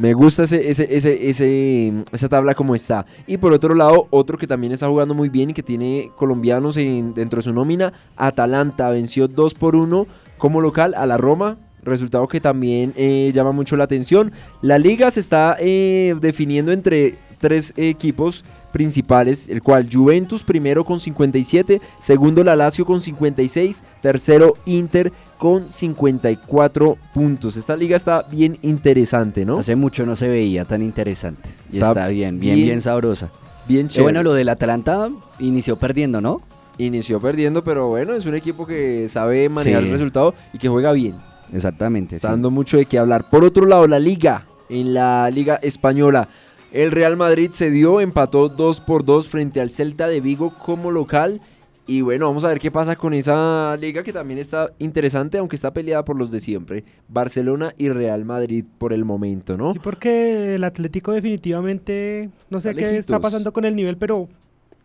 Me 0.00 0.14
gusta 0.14 0.44
ese, 0.44 0.70
ese, 0.70 0.88
ese, 0.96 1.28
ese, 1.28 1.92
esa 2.10 2.28
tabla 2.30 2.54
como 2.54 2.74
está. 2.74 3.04
Y 3.26 3.36
por 3.36 3.52
otro 3.52 3.74
lado, 3.74 4.06
otro 4.08 4.38
que 4.38 4.46
también 4.46 4.72
está 4.72 4.88
jugando 4.88 5.14
muy 5.14 5.28
bien 5.28 5.50
y 5.50 5.52
que 5.52 5.62
tiene 5.62 6.10
colombianos 6.16 6.78
en- 6.78 7.12
dentro 7.12 7.36
de 7.36 7.42
su 7.42 7.52
nómina, 7.52 7.92
Atalanta 8.16 8.88
venció 8.90 9.28
2 9.28 9.52
por 9.54 9.76
1 9.76 10.06
como 10.38 10.62
local 10.62 10.94
a 10.96 11.04
la 11.04 11.18
Roma. 11.18 11.58
Resultado 11.82 12.26
que 12.28 12.40
también 12.40 12.94
eh, 12.96 13.30
llama 13.34 13.52
mucho 13.52 13.76
la 13.76 13.84
atención. 13.84 14.32
La 14.62 14.78
liga 14.78 15.10
se 15.10 15.20
está 15.20 15.56
eh, 15.60 16.14
definiendo 16.20 16.72
entre 16.72 17.16
tres 17.38 17.74
equipos 17.76 18.44
principales, 18.70 19.46
el 19.48 19.62
cual 19.62 19.88
Juventus 19.92 20.42
primero 20.42 20.84
con 20.84 21.00
57, 21.00 21.80
segundo 22.00 22.42
la 22.44 22.56
Lazio 22.56 22.84
con 22.86 23.00
56, 23.00 23.78
tercero 24.00 24.54
Inter 24.64 25.12
con 25.38 25.68
54 25.68 26.96
puntos. 27.14 27.56
Esta 27.56 27.76
liga 27.76 27.96
está 27.96 28.22
bien 28.30 28.58
interesante, 28.62 29.44
¿no? 29.44 29.58
Hace 29.58 29.76
mucho 29.76 30.04
no 30.06 30.16
se 30.16 30.28
veía 30.28 30.64
tan 30.64 30.82
interesante. 30.82 31.48
Y 31.70 31.76
Está 31.76 31.88
está, 31.88 32.08
bien, 32.08 32.38
bien, 32.38 32.56
bien 32.56 32.66
bien, 32.68 32.80
sabrosa. 32.82 33.30
Bien 33.68 33.86
Qué 33.88 33.94
chévere. 33.94 34.04
bueno, 34.04 34.22
lo 34.22 34.34
del 34.34 34.48
Atalanta 34.48 35.08
inició 35.38 35.76
perdiendo, 35.78 36.20
¿no? 36.20 36.42
Inició 36.78 37.20
perdiendo, 37.20 37.62
pero 37.64 37.88
bueno, 37.88 38.14
es 38.14 38.26
un 38.26 38.34
equipo 38.34 38.66
que 38.66 39.08
sabe 39.08 39.48
manejar 39.48 39.82
Sí. 39.82 39.86
el 39.88 39.92
resultado 39.92 40.34
y 40.52 40.58
que 40.58 40.68
juega 40.68 40.92
bien. 40.92 41.14
Exactamente. 41.52 42.16
Está 42.16 42.28
sí. 42.28 42.32
dando 42.32 42.50
mucho 42.50 42.76
de 42.76 42.86
qué 42.86 42.98
hablar. 42.98 43.28
Por 43.28 43.44
otro 43.44 43.66
lado, 43.66 43.86
la 43.86 43.98
liga, 43.98 44.44
en 44.68 44.94
la 44.94 45.28
liga 45.30 45.56
española, 45.62 46.28
el 46.72 46.90
Real 46.92 47.16
Madrid 47.16 47.50
se 47.52 47.70
dio, 47.70 48.00
empató 48.00 48.48
2 48.48 48.80
por 48.80 49.04
2 49.04 49.28
frente 49.28 49.60
al 49.60 49.70
Celta 49.70 50.08
de 50.08 50.20
Vigo 50.20 50.52
como 50.64 50.90
local. 50.90 51.40
Y 51.86 52.02
bueno, 52.02 52.26
vamos 52.28 52.44
a 52.44 52.48
ver 52.48 52.60
qué 52.60 52.70
pasa 52.70 52.94
con 52.94 53.12
esa 53.14 53.76
liga 53.80 54.04
que 54.04 54.12
también 54.12 54.38
está 54.38 54.70
interesante, 54.78 55.38
aunque 55.38 55.56
está 55.56 55.72
peleada 55.72 56.04
por 56.04 56.16
los 56.16 56.30
de 56.30 56.38
siempre. 56.38 56.84
Barcelona 57.08 57.74
y 57.78 57.88
Real 57.88 58.24
Madrid 58.24 58.64
por 58.78 58.92
el 58.92 59.04
momento, 59.04 59.56
¿no? 59.56 59.72
Sí, 59.72 59.80
porque 59.82 60.54
el 60.54 60.62
Atlético 60.62 61.10
definitivamente, 61.12 62.30
no 62.48 62.60
sé 62.60 62.70
Está 62.70 62.80
qué 62.80 62.96
está 62.96 63.18
pasando 63.18 63.52
con 63.52 63.64
el 63.64 63.74
nivel, 63.74 63.96
pero 63.96 64.28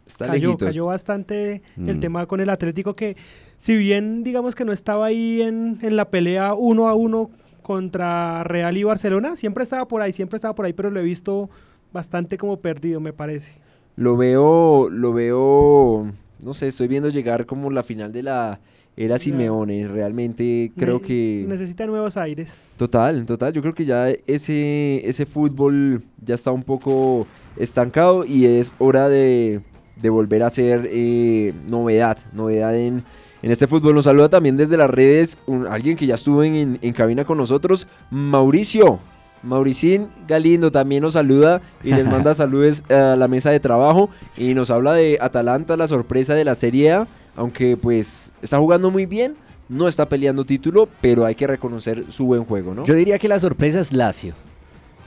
Está 0.08 0.26
cayó, 0.28 0.48
lejitos. 0.50 0.68
cayó 0.70 0.86
bastante 0.88 1.62
el 1.78 1.98
Mm. 1.98 2.00
tema 2.00 2.26
con 2.26 2.40
el 2.42 2.50
Atlético 2.50 2.96
que 2.96 3.16
si 3.58 3.76
bien 3.76 4.24
digamos 4.24 4.56
que 4.56 4.66
no 4.66 4.72
estaba 4.72 5.06
ahí 5.06 5.42
en, 5.44 5.78
en 5.84 5.96
la 5.96 6.10
pelea 6.10 6.56
uno 6.56 6.88
a 6.90 6.96
uno 6.96 7.30
contra 7.62 8.44
Real 8.44 8.78
y 8.78 8.84
Barcelona, 8.84 9.36
siempre 9.36 9.64
estaba 9.64 9.88
por 9.88 10.02
ahí, 10.02 10.12
siempre 10.12 10.38
estaba 10.38 10.56
por 10.56 10.66
ahí, 10.66 10.74
pero 10.74 10.90
lo 10.90 11.00
he 11.00 11.04
visto 11.04 11.50
bastante 11.96 12.38
como 12.38 12.58
perdido, 12.58 13.00
me 13.00 13.14
parece. 13.14 13.54
Lo 13.96 14.16
veo, 14.18 14.90
lo 14.92 15.14
veo, 15.14 16.12
no 16.42 16.54
sé, 16.54 16.68
estoy 16.68 16.88
viendo 16.88 17.10
llegar 17.10 17.46
como 17.48 17.72
la 17.72 17.82
final 17.82 18.12
de 18.12 18.22
la 18.24 18.60
era 18.98 19.18
Simeone. 19.18 19.88
Realmente 19.88 20.72
creo 20.78 21.00
Ne- 21.00 21.02
que... 21.08 21.46
necesita 21.48 21.86
nuevos 21.88 22.18
aires. 22.18 22.62
Total, 22.78 23.26
total. 23.26 23.54
Yo 23.54 23.62
creo 23.62 23.74
que 23.74 23.86
ya 23.86 24.10
ese, 24.28 25.02
ese 25.08 25.26
fútbol 25.26 26.04
ya 26.24 26.36
está 26.36 26.52
un 26.52 26.64
poco 26.64 27.26
estancado 27.58 28.26
y 28.26 28.46
es 28.46 28.74
hora 28.80 29.08
de, 29.10 29.62
de 30.02 30.10
volver 30.10 30.44
a 30.44 30.50
ser 30.50 30.88
eh, 30.92 31.54
novedad, 31.70 32.18
novedad 32.34 32.76
en, 32.78 33.04
en 33.42 33.52
este 33.52 33.68
fútbol. 33.68 33.96
Nos 33.96 34.04
saluda 34.06 34.28
también 34.30 34.58
desde 34.58 34.76
las 34.78 34.90
redes 34.90 35.38
un- 35.48 35.68
alguien 35.68 35.96
que 35.96 36.06
ya 36.06 36.16
estuvo 36.16 36.44
en, 36.44 36.80
en 36.82 36.94
cabina 36.94 37.24
con 37.24 37.38
nosotros, 37.38 37.88
Mauricio. 38.12 39.00
Mauricín 39.44 40.10
Galindo 40.28 40.72
también 40.72 41.04
nos 41.04 41.14
saluda 41.14 41.62
y 41.84 41.92
les 41.94 42.06
manda 42.06 42.34
saludos 42.36 42.84
a 42.90 43.16
la 43.16 43.28
mesa 43.28 43.52
de 43.52 43.60
trabajo 43.60 44.10
y 44.38 44.54
nos 44.54 44.72
habla 44.72 44.94
de 44.94 45.18
Atalanta, 45.22 45.78
la 45.78 45.88
sorpresa 45.88 46.34
de 46.34 46.46
la 46.46 46.56
Serie 46.56 46.92
A, 46.94 47.08
aunque 47.36 47.78
pues 47.78 48.32
está 48.42 48.58
jugando 48.58 48.90
muy 48.90 49.06
bien, 49.06 49.36
no 49.70 49.88
está 49.88 50.08
peleando 50.08 50.46
título, 50.46 50.88
pero 51.02 51.26
hay 51.26 51.36
que 51.36 51.48
reconocer 51.48 52.06
su 52.10 52.26
buen 52.26 52.46
juego, 52.46 52.74
¿no? 52.74 52.86
Yo 52.86 52.94
diría 52.94 53.20
que 53.20 53.28
la 53.28 53.40
sorpresa 53.40 53.80
es 53.80 53.92
Lazio. 53.94 54.34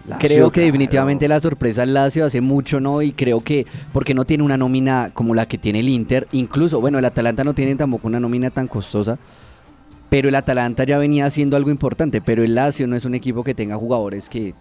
Lazio, 0.07 0.27
creo 0.27 0.51
que 0.51 0.61
claro. 0.61 0.67
definitivamente 0.67 1.29
la 1.29 1.39
sorpresa 1.39 1.83
es 1.83 1.89
Lazio 1.91 2.25
hace 2.25 2.41
mucho, 2.41 2.81
¿no? 2.81 3.03
Y 3.03 3.13
creo 3.13 3.43
que 3.43 3.67
porque 3.93 4.15
no 4.15 4.25
tiene 4.25 4.43
una 4.43 4.57
nómina 4.57 5.11
como 5.13 5.35
la 5.35 5.47
que 5.47 5.59
tiene 5.59 5.81
el 5.81 5.89
Inter, 5.89 6.27
incluso, 6.33 6.81
bueno, 6.81 6.99
el 6.99 7.05
Atalanta 7.05 7.45
no 7.45 7.55
tiene 7.55 7.75
tampoco 7.77 8.09
una 8.09 8.19
nómina 8.19 8.51
tan 8.51 8.69
costosa, 8.69 9.19
pero 10.09 10.29
el 10.29 10.35
Atalanta 10.35 10.85
ya 10.85 10.99
venía 10.99 11.27
haciendo 11.27 11.57
algo 11.57 11.71
importante, 11.71 12.21
pero 12.21 12.43
el 12.43 12.55
Lazio 12.55 12.87
no 12.87 12.97
es 12.97 13.05
un 13.05 13.15
equipo 13.15 13.45
que 13.45 13.55
tenga 13.55 13.77
jugadores 13.77 14.29
que 14.29 14.55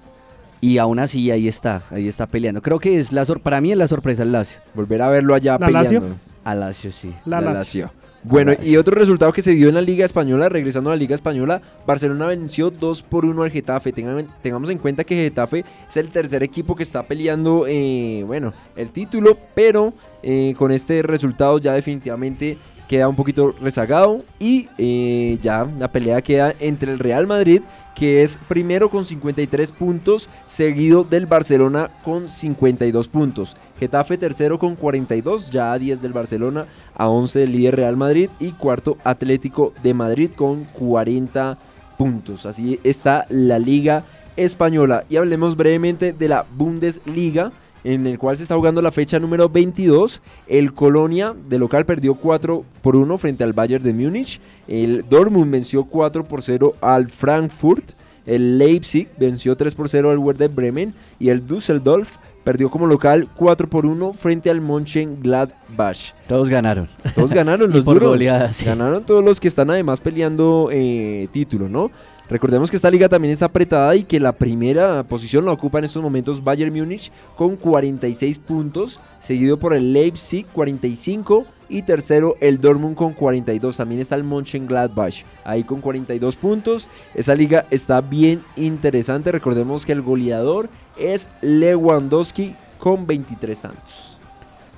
y 0.60 0.80
aún 0.80 0.98
así 1.00 1.30
ahí 1.30 1.48
está, 1.48 1.84
ahí 1.92 2.08
está 2.08 2.26
peleando. 2.26 2.62
Creo 2.62 2.80
que 2.80 2.98
es 2.98 3.12
la 3.12 3.24
sor- 3.26 3.42
para 3.42 3.62
mí 3.62 3.72
es 3.72 3.78
la 3.78 3.88
sorpresa 3.88 4.24
el 4.24 4.32
Lazio. 4.32 4.60
Volver 4.74 5.02
a 5.04 5.10
verlo 5.10 5.36
allá 5.36 5.58
¿La 5.60 5.68
peleando. 5.68 6.00
Lazio? 6.02 6.16
A 6.44 6.56
Lazio 6.56 6.92
sí. 6.92 7.14
La 7.26 7.40
La 7.42 7.52
Lazio. 7.54 7.86
Lazio. 7.86 7.98
Bueno, 8.24 8.54
y 8.62 8.76
otro 8.76 8.96
resultado 8.96 9.32
que 9.32 9.44
se 9.44 9.52
dio 9.52 9.70
en 9.70 9.76
la 9.76 9.82
Liga 9.82 10.04
Española, 10.04 10.50
regresando 10.50 10.90
a 10.90 10.94
la 10.94 10.98
Liga 11.00 11.14
Española, 11.16 11.62
Barcelona 11.86 12.26
venció 12.26 12.72
2 12.72 13.04
por 13.04 13.24
1 13.24 13.44
al 13.44 13.52
Getafe. 13.52 13.94
Tengan- 13.94 14.28
tengamos 14.42 14.70
en 14.72 14.80
cuenta 14.80 15.04
que 15.04 15.16
Getafe 15.16 15.64
es 15.88 15.96
el 15.96 16.10
tercer 16.10 16.42
equipo 16.44 16.76
que 16.76 16.84
está 16.84 17.04
peleando, 17.04 17.66
eh, 17.68 18.24
bueno, 18.26 18.52
el 18.76 18.90
título, 18.90 19.38
pero 19.54 19.94
eh, 20.24 20.56
con 20.58 20.72
este 20.72 21.04
resultado 21.04 21.60
ya 21.60 21.74
definitivamente 21.74 22.58
queda 22.88 23.08
un 23.08 23.16
poquito 23.16 23.54
rezagado 23.62 24.24
y 24.40 24.70
eh, 24.78 25.38
ya 25.42 25.68
la 25.78 25.92
pelea 25.92 26.22
queda 26.22 26.54
entre 26.60 26.92
el 26.92 27.00
Real 27.00 27.28
Madrid, 27.28 27.62
que 27.96 28.24
es 28.24 28.38
primero 28.48 28.90
con 28.90 29.06
53 29.06 29.72
puntos, 29.72 30.30
seguido 30.46 31.04
del 31.04 31.26
Barcelona 31.26 31.90
con 32.04 32.30
52 32.30 33.08
puntos. 33.08 33.58
Getafe 33.80 34.18
tercero 34.18 34.58
con 34.58 34.76
42, 34.76 35.52
ya 35.52 35.74
a 35.74 35.80
10 35.80 36.02
del 36.02 36.14
Barcelona, 36.14 36.66
a 36.96 37.10
11 37.10 37.40
del 37.40 37.52
líder 37.52 37.76
Real 37.76 37.98
Madrid 37.98 38.30
y 38.40 38.52
cuarto 38.52 38.98
Atlético 39.04 39.74
de 39.84 39.94
Madrid 39.94 40.32
con 40.36 40.64
40 40.66 41.58
puntos. 41.98 42.46
Así 42.46 42.80
está 42.84 43.26
la 43.30 43.60
liga 43.60 44.04
española. 44.36 45.04
Y 45.10 45.18
hablemos 45.18 45.56
brevemente 45.56 46.14
de 46.14 46.28
la 46.28 46.46
Bundesliga. 46.56 47.52
En 47.94 48.06
el 48.06 48.20
cual 48.20 48.36
se 48.36 48.44
está 48.44 48.56
jugando 48.56 48.82
la 48.82 48.92
fecha 48.92 49.18
número 49.18 49.48
22. 49.48 50.20
El 50.48 50.74
Colonia 50.74 51.34
de 51.50 51.58
local 51.58 51.86
perdió 51.86 52.16
4 52.16 52.66
por 52.82 52.98
1 52.98 53.18
frente 53.18 53.46
al 53.46 53.54
Bayern 53.54 53.82
de 53.84 53.94
Múnich. 53.94 54.42
El 54.68 55.06
Dortmund 55.10 55.50
venció 55.50 55.86
4 55.86 56.26
por 56.26 56.42
0 56.42 56.76
al 56.82 57.08
Frankfurt. 57.08 57.92
El 58.26 58.58
Leipzig 58.58 59.08
venció 59.18 59.56
3 59.56 59.74
por 59.74 59.88
0 59.88 60.12
al 60.12 60.18
Werder 60.18 60.50
Bremen. 60.50 60.94
Y 61.18 61.30
el 61.30 61.48
Düsseldorf 61.48 62.18
perdió 62.44 62.70
como 62.70 62.88
local 62.88 63.30
4 63.38 63.70
por 63.70 63.86
1 63.86 64.12
frente 64.12 64.50
al 64.50 64.60
Mönchengladbach. 64.60 66.14
Todos 66.28 66.50
ganaron. 66.50 66.90
Todos 67.16 67.32
ganaron 67.32 67.72
los 67.74 67.86
duros. 67.86 68.10
goleada, 68.10 68.52
sí. 68.52 68.66
Ganaron 68.66 69.06
todos 69.06 69.24
los 69.24 69.40
que 69.40 69.48
están 69.48 69.70
además 69.70 70.02
peleando 70.02 70.70
eh, 70.74 71.30
título, 71.32 71.70
¿no? 71.70 71.90
Recordemos 72.30 72.70
que 72.70 72.76
esta 72.76 72.92
liga 72.92 73.08
también 73.08 73.34
está 73.34 73.46
apretada 73.46 73.96
y 73.96 74.04
que 74.04 74.20
la 74.20 74.34
primera 74.34 75.04
posición 75.04 75.46
la 75.46 75.54
ocupa 75.54 75.80
en 75.80 75.86
estos 75.86 76.04
momentos 76.04 76.44
Bayern 76.44 76.74
Múnich 76.74 77.10
con 77.38 77.56
46 77.56 78.38
puntos, 78.40 79.00
seguido 79.22 79.58
por 79.58 79.74
el 79.74 79.94
Leipzig 79.94 80.46
45 80.52 81.46
y 81.70 81.84
tercero 81.84 82.36
el 82.42 82.60
Dortmund 82.60 82.98
con 82.98 83.14
42. 83.14 83.78
También 83.78 84.02
está 84.02 84.16
el 84.16 84.26
Mönchengladbach 84.26 85.24
ahí 85.46 85.64
con 85.64 85.80
42 85.80 86.36
puntos. 86.36 86.90
Esa 87.16 87.34
liga 87.34 87.66
está 87.72 88.02
bien 88.02 88.44
interesante. 88.58 89.32
Recordemos 89.32 89.86
que 89.86 89.94
el 89.94 90.02
goleador 90.02 90.70
es 90.98 91.30
Lewandowski 91.42 92.56
con 92.78 93.08
23 93.08 93.62
tantos. 93.62 94.18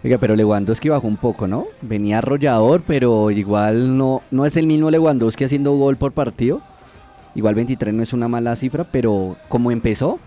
Oiga, 0.03 0.19
pero 0.19 0.35
Lewandowski 0.35 0.89
bajó 0.89 1.07
un 1.07 1.17
poco, 1.17 1.47
¿no? 1.47 1.65
Venía 1.81 2.19
arrollador, 2.19 2.83
pero 2.85 3.31
igual 3.31 3.97
no, 3.97 4.21
no 4.29 4.45
es 4.45 4.55
el 4.55 4.67
mismo 4.67 4.91
Lewandowski 4.91 5.45
haciendo 5.45 5.75
gol 5.75 5.97
por 5.97 6.11
partido. 6.11 6.61
Igual 7.35 7.55
23 7.55 7.93
no 7.93 8.03
es 8.03 8.13
una 8.13 8.27
mala 8.27 8.55
cifra, 8.55 8.83
pero 8.83 9.37
como 9.47 9.71
empezó, 9.71 10.19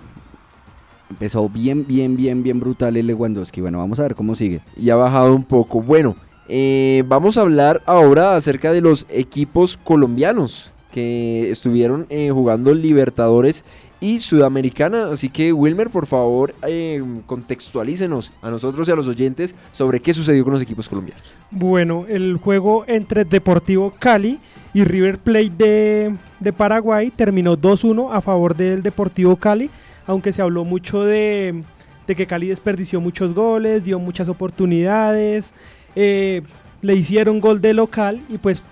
empezó 1.10 1.48
bien, 1.48 1.86
bien, 1.86 2.16
bien, 2.16 2.42
bien 2.42 2.60
brutal 2.60 2.96
el 2.96 3.06
Lewandowski. 3.06 3.60
Bueno, 3.60 3.78
vamos 3.78 3.98
a 3.98 4.02
ver 4.02 4.14
cómo 4.14 4.34
sigue. 4.34 4.60
y 4.76 4.90
ha 4.90 4.96
bajado 4.96 5.34
un 5.34 5.44
poco. 5.44 5.80
Bueno, 5.80 6.16
eh, 6.48 7.04
vamos 7.06 7.38
a 7.38 7.42
hablar 7.42 7.82
ahora 7.86 8.36
acerca 8.36 8.72
de 8.72 8.80
los 8.80 9.06
equipos 9.08 9.78
colombianos 9.82 10.70
que 10.92 11.50
estuvieron 11.50 12.06
eh, 12.10 12.30
jugando 12.30 12.74
Libertadores 12.74 13.64
y 14.00 14.20
Sudamericana. 14.20 15.08
Así 15.10 15.30
que 15.30 15.52
Wilmer, 15.52 15.88
por 15.88 16.06
favor, 16.06 16.54
eh, 16.66 17.02
contextualícenos 17.26 18.32
a 18.42 18.50
nosotros 18.50 18.88
y 18.88 18.92
a 18.92 18.96
los 18.96 19.08
oyentes 19.08 19.54
sobre 19.72 20.00
qué 20.00 20.12
sucedió 20.12 20.44
con 20.44 20.52
los 20.52 20.62
equipos 20.62 20.88
colombianos. 20.88 21.24
Bueno, 21.50 22.04
el 22.08 22.36
juego 22.36 22.84
entre 22.86 23.24
Deportivo 23.24 23.94
Cali 23.98 24.38
y 24.74 24.84
River 24.84 25.18
Plate 25.18 25.50
de, 25.56 26.16
de 26.42 26.52
Paraguay 26.52 27.10
terminó 27.10 27.56
2-1 27.56 28.12
a 28.12 28.20
favor 28.20 28.56
del 28.56 28.82
Deportivo 28.82 29.36
Cali, 29.36 29.70
aunque 30.06 30.32
se 30.32 30.42
habló 30.42 30.64
mucho 30.64 31.04
de, 31.04 31.62
de 32.06 32.16
que 32.16 32.26
Cali 32.26 32.48
desperdició 32.48 33.00
muchos 33.00 33.34
goles, 33.34 33.84
dio 33.84 33.98
muchas 33.98 34.28
oportunidades, 34.28 35.52
eh, 35.94 36.42
le 36.80 36.94
hicieron 36.94 37.40
gol 37.40 37.60
de 37.60 37.74
local 37.74 38.20
y 38.28 38.38
pues 38.38 38.62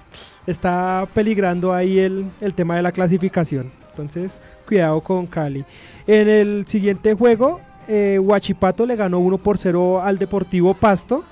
está 0.46 1.06
peligrando 1.14 1.72
ahí 1.72 1.98
el, 1.98 2.26
el 2.40 2.54
tema 2.54 2.76
de 2.76 2.82
la 2.82 2.92
clasificación. 2.92 3.70
Entonces, 3.90 4.40
cuidado 4.66 5.00
con 5.00 5.26
Cali. 5.26 5.64
En 6.06 6.28
el 6.28 6.66
siguiente 6.66 7.14
juego, 7.14 7.60
eh, 7.86 8.18
Huachipato 8.18 8.86
le 8.86 8.96
ganó 8.96 9.18
1 9.18 9.38
por 9.38 9.58
0 9.58 10.02
al 10.02 10.18
Deportivo 10.18 10.74
Pasto. 10.74 11.24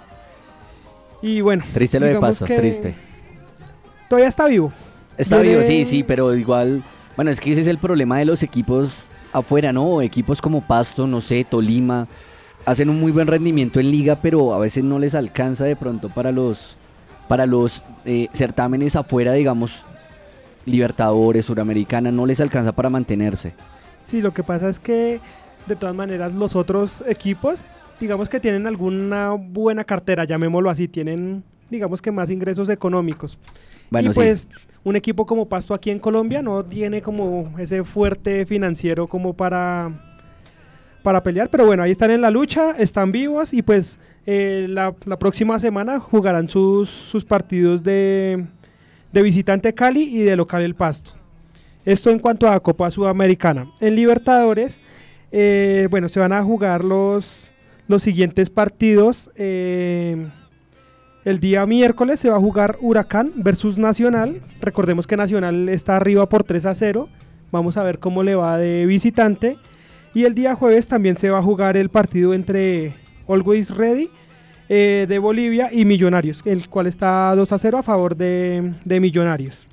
Y 1.22 1.40
bueno, 1.40 1.64
Triste 1.72 1.98
lo 1.98 2.06
de 2.06 2.18
Pasto, 2.20 2.44
que 2.44 2.56
triste. 2.56 2.94
Todavía 4.08 4.28
está 4.28 4.46
vivo. 4.46 4.72
Está 5.18 5.38
vivo, 5.40 5.62
sí, 5.62 5.84
sí, 5.84 6.02
pero 6.04 6.34
igual, 6.34 6.82
bueno, 7.16 7.30
es 7.30 7.40
que 7.40 7.52
ese 7.52 7.60
es 7.62 7.66
el 7.66 7.78
problema 7.78 8.18
de 8.18 8.24
los 8.24 8.42
equipos 8.42 9.06
afuera, 9.32 9.72
¿no? 9.72 10.00
Equipos 10.00 10.40
como 10.40 10.60
Pasto, 10.62 11.06
no 11.06 11.20
sé, 11.20 11.44
Tolima, 11.44 12.06
hacen 12.64 12.88
un 12.88 13.00
muy 13.00 13.12
buen 13.12 13.26
rendimiento 13.26 13.80
en 13.80 13.90
liga, 13.90 14.16
pero 14.22 14.54
a 14.54 14.58
veces 14.58 14.84
no 14.84 14.98
les 14.98 15.14
alcanza 15.14 15.64
de 15.64 15.74
pronto 15.74 16.08
para 16.08 16.30
los, 16.32 16.76
para 17.26 17.46
los 17.46 17.84
eh, 18.04 18.28
certámenes 18.32 18.96
afuera, 18.96 19.32
digamos, 19.32 19.82
Libertadores, 20.64 21.46
Suramericana, 21.46 22.12
no 22.12 22.24
les 22.24 22.40
alcanza 22.40 22.72
para 22.72 22.88
mantenerse. 22.90 23.54
Sí, 24.02 24.20
lo 24.20 24.32
que 24.32 24.42
pasa 24.42 24.68
es 24.68 24.78
que 24.78 25.20
de 25.66 25.76
todas 25.76 25.94
maneras 25.94 26.34
los 26.34 26.54
otros 26.54 27.02
equipos, 27.06 27.64
digamos 28.00 28.28
que 28.28 28.38
tienen 28.38 28.66
alguna 28.66 29.30
buena 29.30 29.82
cartera, 29.84 30.24
llamémoslo 30.24 30.70
así, 30.70 30.88
tienen 30.88 31.42
digamos 31.70 32.00
que 32.00 32.10
más 32.10 32.30
ingresos 32.30 32.68
económicos. 32.68 33.38
Bueno, 33.90 34.10
y 34.10 34.34
sí. 34.34 34.46
Un 34.84 34.96
equipo 34.96 35.26
como 35.26 35.48
Pasto 35.48 35.74
aquí 35.74 35.90
en 35.90 35.98
Colombia 35.98 36.42
no 36.42 36.64
tiene 36.64 37.02
como 37.02 37.52
ese 37.58 37.84
fuerte 37.84 38.46
financiero 38.46 39.06
como 39.06 39.34
para 39.34 40.04
para 41.02 41.22
pelear, 41.22 41.48
pero 41.48 41.64
bueno, 41.64 41.82
ahí 41.82 41.92
están 41.92 42.10
en 42.10 42.20
la 42.20 42.30
lucha, 42.30 42.72
están 42.72 43.12
vivos 43.12 43.54
y 43.54 43.62
pues 43.62 43.98
eh, 44.26 44.66
la, 44.68 44.94
la 45.06 45.16
próxima 45.16 45.58
semana 45.58 46.00
jugarán 46.00 46.48
sus, 46.48 46.90
sus 46.90 47.24
partidos 47.24 47.82
de, 47.82 48.44
de 49.12 49.22
visitante 49.22 49.72
Cali 49.72 50.02
y 50.02 50.18
de 50.18 50.36
local 50.36 50.62
el 50.62 50.74
Pasto. 50.74 51.12
Esto 51.84 52.10
en 52.10 52.18
cuanto 52.18 52.48
a 52.48 52.60
Copa 52.60 52.90
Sudamericana. 52.90 53.70
En 53.80 53.94
Libertadores, 53.94 54.82
eh, 55.32 55.86
bueno, 55.90 56.08
se 56.10 56.20
van 56.20 56.32
a 56.32 56.42
jugar 56.42 56.84
los, 56.84 57.48
los 57.86 58.02
siguientes 58.02 58.50
partidos. 58.50 59.30
eh, 59.36 60.26
el 61.24 61.40
día 61.40 61.66
miércoles 61.66 62.20
se 62.20 62.30
va 62.30 62.36
a 62.36 62.40
jugar 62.40 62.76
Huracán 62.80 63.32
versus 63.36 63.76
Nacional. 63.78 64.40
Recordemos 64.60 65.06
que 65.06 65.16
Nacional 65.16 65.68
está 65.68 65.96
arriba 65.96 66.28
por 66.28 66.44
3 66.44 66.66
a 66.66 66.74
0. 66.74 67.08
Vamos 67.52 67.76
a 67.76 67.82
ver 67.82 67.98
cómo 67.98 68.22
le 68.22 68.34
va 68.34 68.58
de 68.58 68.86
visitante. 68.86 69.58
Y 70.14 70.24
el 70.24 70.34
día 70.34 70.54
jueves 70.54 70.86
también 70.88 71.16
se 71.18 71.30
va 71.30 71.38
a 71.38 71.42
jugar 71.42 71.76
el 71.76 71.90
partido 71.90 72.32
entre 72.34 72.94
Always 73.28 73.70
Ready 73.70 74.08
eh, 74.70 75.06
de 75.08 75.18
Bolivia 75.18 75.70
y 75.72 75.84
Millonarios, 75.84 76.42
el 76.44 76.68
cual 76.68 76.86
está 76.86 77.34
2 77.34 77.52
a 77.52 77.58
0 77.58 77.78
a 77.78 77.82
favor 77.82 78.16
de, 78.16 78.72
de 78.84 79.00
Millonarios. 79.00 79.66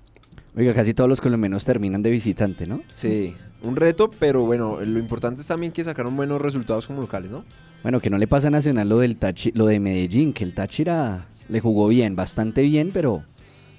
Oiga, 0.58 0.74
casi 0.74 0.94
todos 0.94 1.10
los 1.10 1.20
colombianos 1.22 1.66
terminan 1.66 2.02
de 2.02 2.12
visitante, 2.12 2.66
¿no? 2.66 2.82
Sí, 2.94 3.34
un 3.62 3.76
reto, 3.76 4.10
pero 4.20 4.46
bueno, 4.46 4.80
lo 4.82 5.00
importante 5.00 5.42
es 5.42 5.48
también 5.48 5.72
que 5.74 5.84
sacaron 5.84 6.16
buenos 6.16 6.42
resultados 6.42 6.88
como 6.88 7.02
locales, 7.02 7.30
¿no? 7.32 7.44
Bueno, 7.84 8.00
que 8.00 8.10
no 8.10 8.18
le 8.18 8.28
pasa 8.28 8.48
a 8.48 8.52
Nacional 8.52 8.88
lo 8.90 9.00
del 9.00 9.20
Tachi- 9.20 9.52
lo 9.54 9.66
de 9.66 9.80
Medellín, 9.80 10.32
que 10.34 10.44
el 10.46 10.54
Táchira 10.54 11.26
le 11.50 11.60
jugó 11.60 11.88
bien, 11.88 12.16
bastante 12.16 12.62
bien, 12.62 12.92
pero 12.94 13.24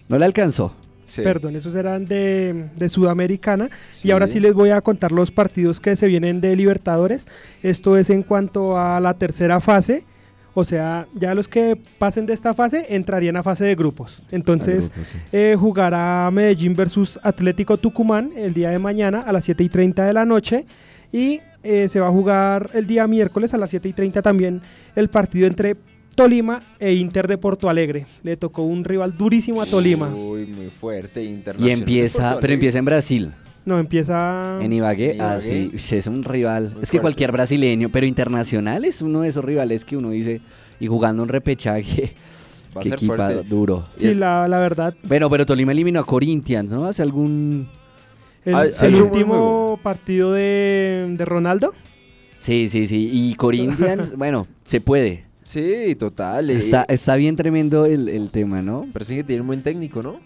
no 0.08 0.18
le 0.18 0.24
alcanzó. 0.24 0.72
Sí. 1.04 1.22
Perdón, 1.22 1.54
esos 1.54 1.74
eran 1.76 2.06
de, 2.06 2.68
de 2.76 2.88
Sudamericana. 2.88 3.70
Sí. 3.92 4.08
Y 4.08 4.10
ahora 4.10 4.26
sí 4.26 4.40
les 4.40 4.54
voy 4.54 4.70
a 4.70 4.80
contar 4.80 5.12
los 5.12 5.30
partidos 5.30 5.78
que 5.78 5.94
se 5.94 6.08
vienen 6.08 6.40
de 6.40 6.56
Libertadores. 6.56 7.28
Esto 7.62 7.96
es 7.96 8.10
en 8.10 8.22
cuanto 8.22 8.76
a 8.76 8.98
la 8.98 9.14
tercera 9.14 9.60
fase. 9.60 10.04
O 10.58 10.64
sea, 10.64 11.06
ya 11.14 11.34
los 11.34 11.48
que 11.48 11.78
pasen 11.98 12.24
de 12.24 12.32
esta 12.32 12.54
fase 12.54 12.86
entrarían 12.88 13.36
a 13.36 13.42
fase 13.42 13.66
de 13.66 13.74
grupos. 13.74 14.22
Entonces, 14.30 14.90
eh, 15.30 15.54
jugará 15.58 16.30
Medellín 16.32 16.74
versus 16.74 17.20
Atlético 17.22 17.76
Tucumán 17.76 18.32
el 18.34 18.54
día 18.54 18.70
de 18.70 18.78
mañana 18.78 19.20
a 19.20 19.32
las 19.32 19.44
7 19.44 19.62
y 19.62 19.68
30 19.68 20.06
de 20.06 20.12
la 20.14 20.24
noche. 20.24 20.64
Y 21.12 21.40
eh, 21.62 21.88
se 21.90 22.00
va 22.00 22.08
a 22.08 22.10
jugar 22.10 22.70
el 22.72 22.86
día 22.86 23.06
miércoles 23.06 23.52
a 23.52 23.58
las 23.58 23.68
7 23.68 23.86
y 23.86 23.92
30 23.92 24.22
también 24.22 24.62
el 24.94 25.10
partido 25.10 25.46
entre 25.46 25.76
Tolima 26.16 26.60
e 26.80 26.94
Inter 26.94 27.28
de 27.28 27.38
Porto 27.38 27.68
Alegre. 27.68 28.06
Le 28.24 28.36
tocó 28.36 28.62
un 28.62 28.82
rival 28.84 29.16
durísimo 29.16 29.62
a 29.62 29.66
Tolima. 29.66 30.08
Uy, 30.08 30.46
muy 30.46 30.66
fuerte, 30.66 31.22
Y 31.22 31.28
internacional. 31.28 31.78
empieza, 31.78 32.22
Porto 32.30 32.40
pero 32.40 32.52
empieza 32.54 32.78
en 32.80 32.84
Brasil, 32.86 33.32
No, 33.64 33.78
empieza... 33.78 34.58
en 34.60 34.72
Ibagué. 34.72 35.14
En 35.14 35.20
Ah, 35.20 35.38
Ibagué. 35.40 35.78
sí, 35.78 35.96
es 35.96 36.06
un 36.08 36.24
rival. 36.24 36.72
Muy 36.72 36.82
es 36.82 36.90
que 36.90 36.96
fuerte. 36.96 37.00
cualquier 37.02 37.32
brasileño, 37.32 37.88
pero 37.90 38.06
internacional 38.06 38.84
es 38.84 39.02
uno 39.02 39.20
de 39.20 39.28
esos 39.28 39.44
rivales 39.44 39.84
que 39.84 39.96
uno 39.96 40.10
dice, 40.10 40.40
y 40.80 40.86
jugando 40.88 41.22
un 41.22 41.28
repechaje, 41.28 42.14
Va 42.76 42.80
a 42.80 42.82
que 42.82 42.88
ser 42.90 42.98
equipa 42.98 43.16
fuerte. 43.16 43.48
duro. 43.48 43.86
Sí, 43.96 44.08
Es- 44.08 44.16
la, 44.16 44.48
la 44.48 44.58
verdad. 44.58 44.94
Bueno, 45.04 45.30
pero 45.30 45.46
Tolima 45.46 45.72
eliminó 45.72 46.00
a 46.00 46.04
Corinthians, 46.06 46.72
¿no? 46.72 46.84
Hace 46.86 47.02
algún... 47.02 47.68
El, 48.44 48.54
el 48.82 48.94
último 49.02 49.78
partido 49.82 50.32
de, 50.32 51.14
de 51.18 51.24
Ronaldo. 51.24 51.74
Sí, 52.38 52.68
sí, 52.68 52.86
sí. 52.86 53.10
Y 53.12 53.34
Corinthians, 53.34 54.14
bueno, 54.16 54.46
se 54.62 54.80
puede. 54.80 55.24
Sí, 55.46 55.94
total. 55.94 56.50
eh, 56.50 56.56
Está, 56.56 56.84
está 56.88 57.14
bien 57.16 57.36
tremendo 57.36 57.86
el, 57.86 58.08
el 58.08 58.30
tema, 58.30 58.62
¿no? 58.62 58.86
Parece 58.92 59.14
que 59.14 59.24
tiene 59.24 59.42
un 59.42 59.46
buen 59.46 59.62
técnico, 59.62 60.02
¿no? 60.02 60.18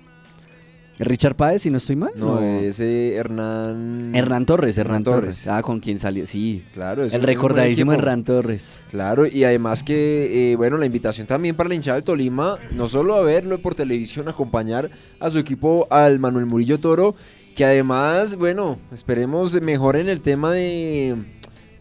Richard 0.99 1.35
Páez, 1.35 1.63
si 1.63 1.71
no 1.71 1.79
estoy 1.79 1.97
mal. 1.97 2.11
No, 2.15 2.41
ese 2.43 3.15
Hernán... 3.15 4.13
Hernán 4.15 4.45
Torres, 4.45 4.77
Hernán, 4.77 5.03
Torres. 5.03 5.45
Torres. 5.45 5.49
Ah, 5.49 5.63
con 5.63 5.81
quien 5.81 5.99
salió, 5.99 6.27
sí. 6.27 6.63
Claro, 6.75 7.05
es 7.05 7.15
el 7.15 7.23
recordadísimo. 7.23 7.93
Hernán 7.95 8.23
Torres. 8.25 8.77
Claro, 8.91 9.27
y 9.27 9.45
además 9.45 9.83
que, 9.83 10.53
eh, 10.53 10.57
bueno, 10.57 10.77
la 10.77 10.85
invitación 10.85 11.27
también 11.27 11.55
para 11.57 11.71
la 11.71 11.75
hinchada 11.75 11.95
del 11.97 12.05
Tolima, 12.05 12.59
no 12.73 12.87
solo 12.87 13.15
a 13.15 13.23
verlo 13.23 13.59
por 13.61 13.75
televisión, 13.75 14.29
acompañar 14.29 14.91
a 15.21 15.31
su 15.31 15.39
equipo 15.39 15.87
al 15.91 16.19
Manuel 16.19 16.45
Murillo 16.45 16.79
Toro, 16.79 17.15
que 17.57 17.65
además, 17.65 18.37
bueno, 18.37 18.79
esperemos 18.93 19.59
mejoren 19.63 20.07
el 20.11 20.21
tema 20.21 20.53
de, 20.53 21.17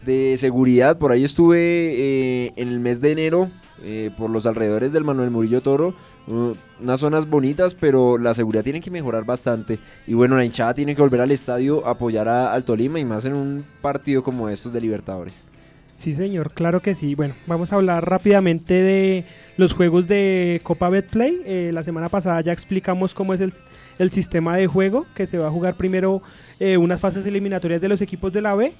de 0.04 0.36
seguridad. 0.38 0.98
Por 0.98 1.12
ahí 1.12 1.24
estuve 1.24 1.58
eh, 1.58 2.52
en 2.56 2.68
el 2.68 2.80
mes 2.80 3.00
de 3.00 3.12
enero, 3.12 3.48
eh, 3.82 4.10
por 4.16 4.30
los 4.30 4.46
alrededores 4.46 4.92
del 4.92 5.04
Manuel 5.04 5.30
Murillo 5.30 5.60
Toro, 5.60 5.94
uh, 6.26 6.52
unas 6.82 7.00
zonas 7.00 7.28
bonitas, 7.28 7.74
pero 7.74 8.18
la 8.18 8.34
seguridad 8.34 8.64
tiene 8.64 8.80
que 8.80 8.90
mejorar 8.90 9.24
bastante. 9.24 9.78
Y 10.06 10.14
bueno, 10.14 10.36
la 10.36 10.44
hinchada 10.44 10.74
tiene 10.74 10.94
que 10.94 11.02
volver 11.02 11.20
al 11.20 11.30
estadio 11.30 11.86
a 11.86 11.90
apoyar 11.90 12.28
a- 12.28 12.52
al 12.52 12.64
Tolima 12.64 12.98
y 12.98 13.04
más 13.04 13.24
en 13.26 13.34
un 13.34 13.64
partido 13.80 14.22
como 14.22 14.48
estos 14.48 14.72
de 14.72 14.80
Libertadores. 14.80 15.48
Sí, 15.96 16.14
señor, 16.14 16.52
claro 16.52 16.80
que 16.80 16.94
sí. 16.94 17.14
Bueno, 17.14 17.34
vamos 17.46 17.72
a 17.72 17.76
hablar 17.76 18.08
rápidamente 18.08 18.72
de 18.72 19.24
los 19.58 19.74
juegos 19.74 20.08
de 20.08 20.60
Copa 20.62 20.88
Betplay. 20.88 21.42
Eh, 21.44 21.70
la 21.74 21.84
semana 21.84 22.08
pasada 22.08 22.40
ya 22.40 22.52
explicamos 22.52 23.12
cómo 23.12 23.34
es 23.34 23.42
el, 23.42 23.52
el 23.98 24.10
sistema 24.10 24.56
de 24.56 24.66
juego, 24.66 25.04
que 25.14 25.26
se 25.26 25.36
va 25.36 25.48
a 25.48 25.50
jugar 25.50 25.74
primero 25.74 26.22
eh, 26.58 26.78
unas 26.78 27.00
fases 27.00 27.26
eliminatorias 27.26 27.82
de 27.82 27.88
los 27.90 28.00
equipos 28.00 28.32
de 28.32 28.40
la 28.40 28.54
B. 28.54 28.72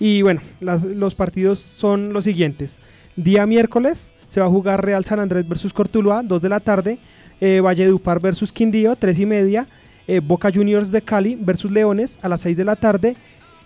Y 0.00 0.22
bueno, 0.22 0.40
las- 0.60 0.84
los 0.84 1.14
partidos 1.14 1.58
son 1.60 2.12
los 2.12 2.24
siguientes. 2.24 2.78
Día 3.16 3.46
miércoles 3.46 4.12
se 4.28 4.40
va 4.40 4.46
a 4.46 4.50
jugar 4.50 4.84
Real 4.84 5.04
San 5.04 5.20
Andrés 5.20 5.48
versus 5.48 5.72
Cortuluá, 5.72 6.22
2 6.22 6.40
de 6.42 6.48
la 6.48 6.60
tarde. 6.60 6.98
Eh, 7.40 7.60
Valledupar 7.60 8.20
versus 8.20 8.52
Quindío, 8.52 8.96
3 8.96 9.18
y 9.18 9.26
media. 9.26 9.66
Eh, 10.06 10.20
Boca 10.20 10.50
Juniors 10.52 10.90
de 10.90 11.02
Cali 11.02 11.36
versus 11.40 11.70
Leones 11.70 12.18
a 12.22 12.28
las 12.28 12.40
6 12.42 12.56
de 12.56 12.64
la 12.64 12.76
tarde. 12.76 13.16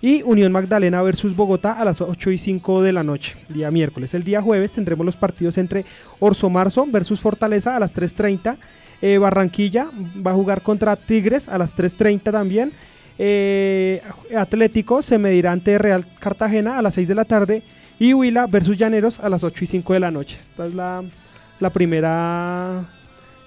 Y 0.00 0.22
Unión 0.22 0.50
Magdalena 0.50 1.00
versus 1.02 1.36
Bogotá 1.36 1.74
a 1.74 1.84
las 1.84 2.00
8 2.00 2.30
y 2.32 2.38
5 2.38 2.82
de 2.82 2.92
la 2.92 3.04
noche, 3.04 3.36
día 3.48 3.70
miércoles. 3.70 4.14
El 4.14 4.24
día 4.24 4.42
jueves 4.42 4.72
tendremos 4.72 5.06
los 5.06 5.14
partidos 5.14 5.58
entre 5.58 5.84
Orso 6.18 6.50
Marzo 6.50 6.84
versus 6.88 7.20
Fortaleza 7.20 7.76
a 7.76 7.78
las 7.80 7.94
3.30. 7.94 8.56
Eh, 9.00 9.18
Barranquilla 9.18 9.88
va 10.24 10.32
a 10.32 10.34
jugar 10.34 10.62
contra 10.62 10.96
Tigres 10.96 11.48
a 11.48 11.56
las 11.56 11.76
3.30 11.76 12.32
también. 12.32 12.72
Eh, 13.18 14.02
Atlético 14.36 15.02
se 15.02 15.18
medirá 15.18 15.52
ante 15.52 15.78
Real 15.78 16.04
Cartagena 16.18 16.78
a 16.78 16.82
las 16.82 16.94
6 16.94 17.08
de 17.08 17.14
la 17.14 17.24
tarde. 17.24 17.62
Y 17.98 18.14
Huila 18.14 18.46
versus 18.46 18.76
Llaneros 18.76 19.20
a 19.20 19.28
las 19.28 19.44
8 19.44 19.64
y 19.64 19.66
5 19.66 19.92
de 19.92 20.00
la 20.00 20.10
noche. 20.10 20.36
Esta 20.40 20.66
es 20.66 20.74
la, 20.74 21.04
la 21.60 21.70
primera 21.70 22.84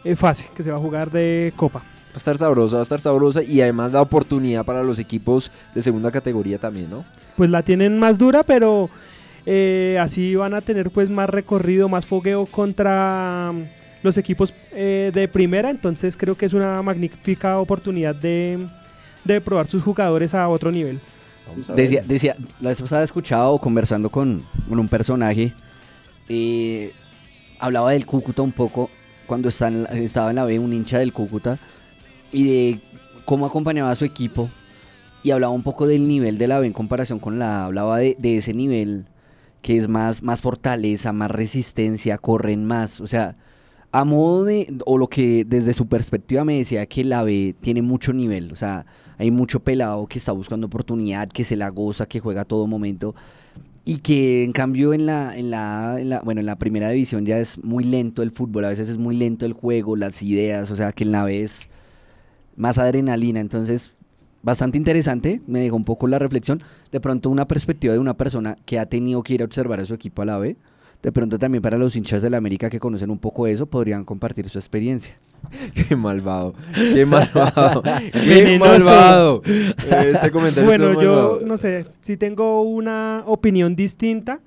eh, 0.03 0.16
fase 0.16 0.45
que 0.55 0.63
se 0.63 0.72
va 0.72 0.78
a 0.78 0.80
jugar 0.80 1.11
de 1.11 1.51
Copa. 1.55 1.80
Va 1.80 2.16
a 2.16 2.18
estar 2.18 2.38
sabrosa, 2.38 2.78
va 2.78 2.82
a 2.82 2.84
estar 2.84 3.01
sabrosa 3.01 3.43
y 3.43 3.59
además 3.59 3.91
da 3.91 4.01
oportunidad 4.01 4.63
para 4.63 4.84
los 4.84 4.99
equipos 4.99 5.51
de 5.74 5.82
segunda 5.82 6.11
categoría 6.11 6.57
también, 6.57 6.89
¿no? 6.89 7.03
pues 7.36 7.49
la 7.49 7.63
tienen 7.63 7.99
más 7.99 8.18
dura, 8.18 8.43
pero 8.43 8.89
eh, 9.45 9.97
así 9.99 10.34
van 10.36 10.53
a 10.53 10.61
tener 10.61 10.89
pues 10.91 11.09
más 11.09 11.30
recorrido, 11.30 11.89
más 11.89 12.05
fogueo 12.05 12.45
contra 12.45 13.51
mm, 13.53 13.63
los 14.03 14.16
equipos 14.16 14.53
de 14.72 15.30
primera, 15.34 15.70
entonces 15.70 16.16
creo 16.16 16.36
que 16.36 16.45
es 16.45 16.53
una 16.53 16.82
magnífica 16.82 17.57
oportunidad 17.57 18.16
de, 18.16 18.66
de 19.26 19.41
probar 19.41 19.67
sus 19.67 19.84
jugadores 19.84 20.34
a 20.34 20.47
otro 20.47 20.71
nivel. 20.71 20.99
Vamos 21.47 21.69
a 21.69 21.73
ver. 21.73 21.84
Decía, 21.84 22.03
decía, 22.07 22.36
la 22.61 22.69
vez 22.69 22.82
pasada 22.82 23.01
he 23.01 23.05
escuchado 23.05 23.57
conversando 23.59 24.09
con, 24.09 24.43
con 24.69 24.80
un 24.80 24.88
personaje, 24.88 25.51
eh, 26.30 26.91
hablaba 27.59 27.91
del 27.91 28.05
Cúcuta 28.05 28.41
un 28.41 28.51
poco, 28.51 28.89
cuando 29.26 29.49
está 29.49 29.67
en 29.67 29.84
la- 29.84 29.89
estaba 29.89 30.30
en 30.30 30.36
la 30.38 30.45
B, 30.45 30.57
un 30.59 30.73
hincha 30.73 30.99
del 30.99 31.11
Cúcuta, 31.13 31.57
y 32.32 32.43
de 32.45 32.80
cómo 33.26 33.45
acompañaba 33.45 33.91
a 33.91 33.95
su 33.95 34.05
equipo, 34.05 34.49
y 35.23 35.32
hablaba 35.32 35.53
un 35.53 35.63
poco 35.63 35.88
del 35.88 36.07
nivel 36.07 36.38
de 36.38 36.47
la 36.47 36.59
B 36.59 36.67
en 36.67 36.73
comparación 36.73 37.19
con 37.19 37.39
la 37.39 37.61
A, 37.61 37.65
hablaba 37.65 37.97
de, 37.97 38.15
de 38.19 38.38
ese 38.38 38.53
nivel 38.53 39.05
que 39.61 39.78
es 39.78 39.88
más, 39.88 40.21
más 40.21 40.41
fortaleza, 40.41 41.11
más 41.11 41.32
resistencia, 41.32 42.19
corren 42.19 42.65
más, 42.65 43.01
o 43.01 43.07
sea, 43.07 43.36
a 43.95 44.03
modo 44.03 44.43
de, 44.43 44.75
o 44.85 44.97
lo 44.97 45.07
que 45.07 45.45
desde 45.45 45.71
su 45.73 45.87
perspectiva 45.87 46.43
me 46.43 46.57
decía 46.57 46.85
que 46.85 47.05
la 47.05 47.23
B 47.23 47.55
tiene 47.61 47.81
mucho 47.81 48.11
nivel, 48.11 48.51
o 48.51 48.55
sea, 48.57 48.85
hay 49.17 49.31
mucho 49.31 49.61
pelado 49.61 50.05
que 50.07 50.17
está 50.19 50.33
buscando 50.33 50.67
oportunidad, 50.67 51.29
que 51.29 51.45
se 51.45 51.55
la 51.55 51.69
goza, 51.69 52.05
que 52.05 52.19
juega 52.19 52.41
a 52.41 52.45
todo 52.45 52.67
momento. 52.67 53.15
Y 53.85 53.97
que 53.99 54.43
en 54.43 54.51
cambio 54.51 54.93
en 54.93 55.05
la, 55.05 55.37
en 55.37 55.49
la, 55.51 55.95
en 55.99 56.09
la- 56.09 56.19
bueno, 56.21 56.41
en 56.41 56.45
la 56.47 56.57
primera 56.57 56.89
división 56.89 57.25
ya 57.25 57.37
es 57.39 57.63
muy 57.63 57.83
lento 57.85 58.21
el 58.23 58.31
fútbol, 58.31 58.65
a 58.65 58.69
veces 58.69 58.89
es 58.89 58.97
muy 58.97 59.15
lento 59.15 59.45
el 59.45 59.53
juego, 59.53 59.95
las 59.95 60.21
ideas, 60.23 60.71
o 60.71 60.75
sea 60.75 60.91
que 60.91 61.03
en 61.05 61.11
la 61.13 61.23
B 61.23 61.43
es 61.43 61.69
más 62.55 62.77
adrenalina, 62.77 63.39
entonces 63.39 63.91
bastante 64.43 64.77
interesante, 64.77 65.41
me 65.47 65.59
dejó 65.59 65.75
un 65.77 65.85
poco 65.85 66.07
la 66.07 66.19
reflexión, 66.19 66.61
de 66.91 66.99
pronto 66.99 67.29
una 67.29 67.47
perspectiva 67.47 67.93
de 67.93 67.99
una 67.99 68.15
persona 68.15 68.57
que 68.65 68.79
ha 68.79 68.85
tenido 68.87 69.23
que 69.23 69.35
ir 69.35 69.41
a 69.41 69.45
observar 69.45 69.79
a 69.79 69.85
su 69.85 69.93
equipo 69.93 70.21
a 70.21 70.25
la 70.25 70.37
B, 70.37 70.57
de 71.05 71.11
pronto 71.11 71.37
también 71.37 71.61
para 71.61 71.77
los 71.77 71.95
hinchas 71.95 72.23
de 72.23 72.31
la 72.31 72.37
América 72.37 72.67
que 72.67 72.79
conocen 72.79 73.11
un 73.11 73.19
poco 73.19 73.45
eso, 73.45 73.67
podrían 73.67 74.05
compartir 74.05 74.49
su 74.49 74.57
experiencia. 74.57 75.15
Qué 75.75 75.95
malvado, 75.95 76.55
qué 76.73 77.05
malvado, 77.05 77.83
qué 78.11 78.57
malvado. 78.57 79.43
Ese 79.45 80.31
comentario 80.31 80.65
Bueno, 80.67 80.85
estuvo 80.87 81.03
yo 81.03 81.09
malvado. 81.11 81.41
no 81.45 81.57
sé, 81.57 81.85
si 82.01 82.17
tengo 82.17 82.63
una 82.63 83.21
opinión 83.27 83.75
distinta. 83.75 84.39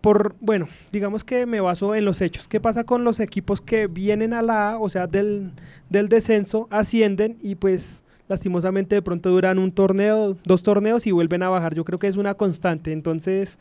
Por, 0.00 0.34
bueno, 0.40 0.66
digamos 0.90 1.22
que 1.22 1.46
me 1.46 1.60
baso 1.60 1.94
en 1.94 2.04
los 2.04 2.20
hechos. 2.20 2.48
¿Qué 2.48 2.58
pasa 2.58 2.82
con 2.82 3.04
los 3.04 3.20
equipos 3.20 3.60
que 3.60 3.86
vienen 3.86 4.32
a 4.32 4.42
la 4.42 4.72
A, 4.72 4.78
o 4.80 4.88
sea, 4.88 5.06
del, 5.06 5.52
del 5.88 6.08
descenso, 6.08 6.66
ascienden 6.72 7.36
y 7.40 7.54
pues 7.54 8.02
lastimosamente 8.26 8.96
de 8.96 9.02
pronto 9.02 9.30
duran 9.30 9.60
un 9.60 9.70
torneo, 9.70 10.36
dos 10.44 10.64
torneos 10.64 11.06
y 11.06 11.12
vuelven 11.12 11.44
a 11.44 11.48
bajar? 11.48 11.76
Yo 11.76 11.84
creo 11.84 12.00
que 12.00 12.08
es 12.08 12.16
una 12.16 12.34
constante. 12.34 12.92
Entonces, 12.92 13.60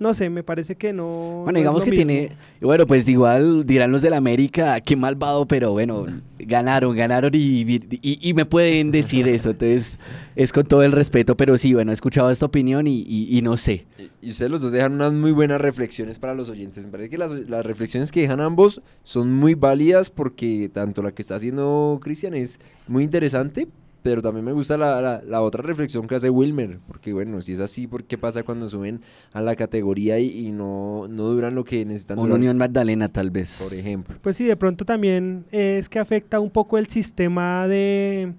no 0.00 0.14
sé, 0.14 0.28
me 0.30 0.42
parece 0.42 0.74
que 0.74 0.92
no. 0.92 1.04
no 1.04 1.42
Bueno, 1.44 1.58
es 1.58 1.62
digamos 1.62 1.80
lo 1.80 1.84
que 1.84 1.90
mismo. 1.92 2.04
tiene, 2.06 2.32
bueno, 2.60 2.86
pues 2.86 3.08
igual 3.08 3.64
dirán 3.66 3.92
los 3.92 4.02
del 4.02 4.14
América, 4.14 4.80
qué 4.80 4.96
malvado, 4.96 5.46
pero 5.46 5.72
bueno, 5.72 6.06
ganaron, 6.38 6.96
ganaron 6.96 7.30
y, 7.34 7.60
y- 8.02 8.18
y 8.28 8.34
me 8.34 8.44
pueden 8.46 8.90
decir 8.90 9.28
eso, 9.28 9.50
entonces 9.50 9.98
es 10.34 10.52
con 10.52 10.64
todo 10.66 10.82
el 10.82 10.92
respeto, 10.92 11.36
pero 11.36 11.56
sí, 11.58 11.74
bueno, 11.74 11.90
he 11.90 11.94
escuchado 11.94 12.30
esta 12.30 12.46
opinión 12.46 12.86
y, 12.86 13.00
y- 13.06 13.28
y 13.38 13.42
no 13.42 13.56
sé. 13.56 13.86
Y 14.22 14.30
ustedes 14.30 14.50
los 14.50 14.60
dos 14.62 14.72
dejan 14.72 14.92
unas 14.94 15.12
muy 15.12 15.32
buenas 15.32 15.60
reflexiones 15.60 16.18
para 16.18 16.34
los 16.34 16.48
oyentes. 16.50 16.82
Me 16.84 16.90
parece 16.90 17.10
que 17.10 17.18
las, 17.18 17.30
las 17.32 17.64
reflexiones 17.64 18.10
que 18.10 18.22
dejan 18.22 18.40
ambos 18.40 18.80
son 19.04 19.32
muy 19.32 19.54
válidas 19.54 20.08
porque 20.10 20.70
tanto 20.72 21.02
la 21.02 21.12
que 21.12 21.22
está 21.22 21.34
haciendo 21.36 22.00
Cristian 22.02 22.34
es 22.34 22.58
muy 22.88 23.04
interesante, 23.04 23.68
pero 24.02 24.22
también 24.22 24.44
me 24.44 24.52
gusta 24.52 24.76
la, 24.78 25.00
la- 25.00 25.22
la 25.22 25.42
otra 25.42 25.62
reflexión 25.62 26.06
que 26.06 26.14
hace 26.14 26.30
Wilmer. 26.30 26.78
Porque 26.86 27.12
bueno, 27.12 27.42
si 27.42 27.52
es 27.52 27.60
así, 27.60 27.86
¿por 27.86 28.04
qué 28.04 28.16
pasa 28.18 28.42
cuando 28.42 28.68
suben 28.68 29.00
a 29.32 29.40
la 29.42 29.56
categoría 29.56 30.18
y, 30.18 30.46
y 30.46 30.50
no, 30.52 31.06
no 31.08 31.24
duran 31.24 31.54
lo 31.54 31.64
que 31.64 31.84
necesitan 31.84 32.18
Una 32.18 32.26
durar? 32.28 32.38
Unión 32.38 32.58
Magdalena 32.58 33.08
tal 33.08 33.30
vez. 33.30 33.60
Por 33.62 33.74
ejemplo. 33.74 34.16
Pues 34.22 34.36
sí, 34.36 34.44
de 34.44 34.56
pronto 34.56 34.84
también 34.84 35.44
es 35.50 35.88
que 35.88 35.98
afecta 35.98 36.40
un 36.40 36.50
poco 36.50 36.78
el 36.78 36.86
sistema 36.88 37.68
de, 37.68 38.32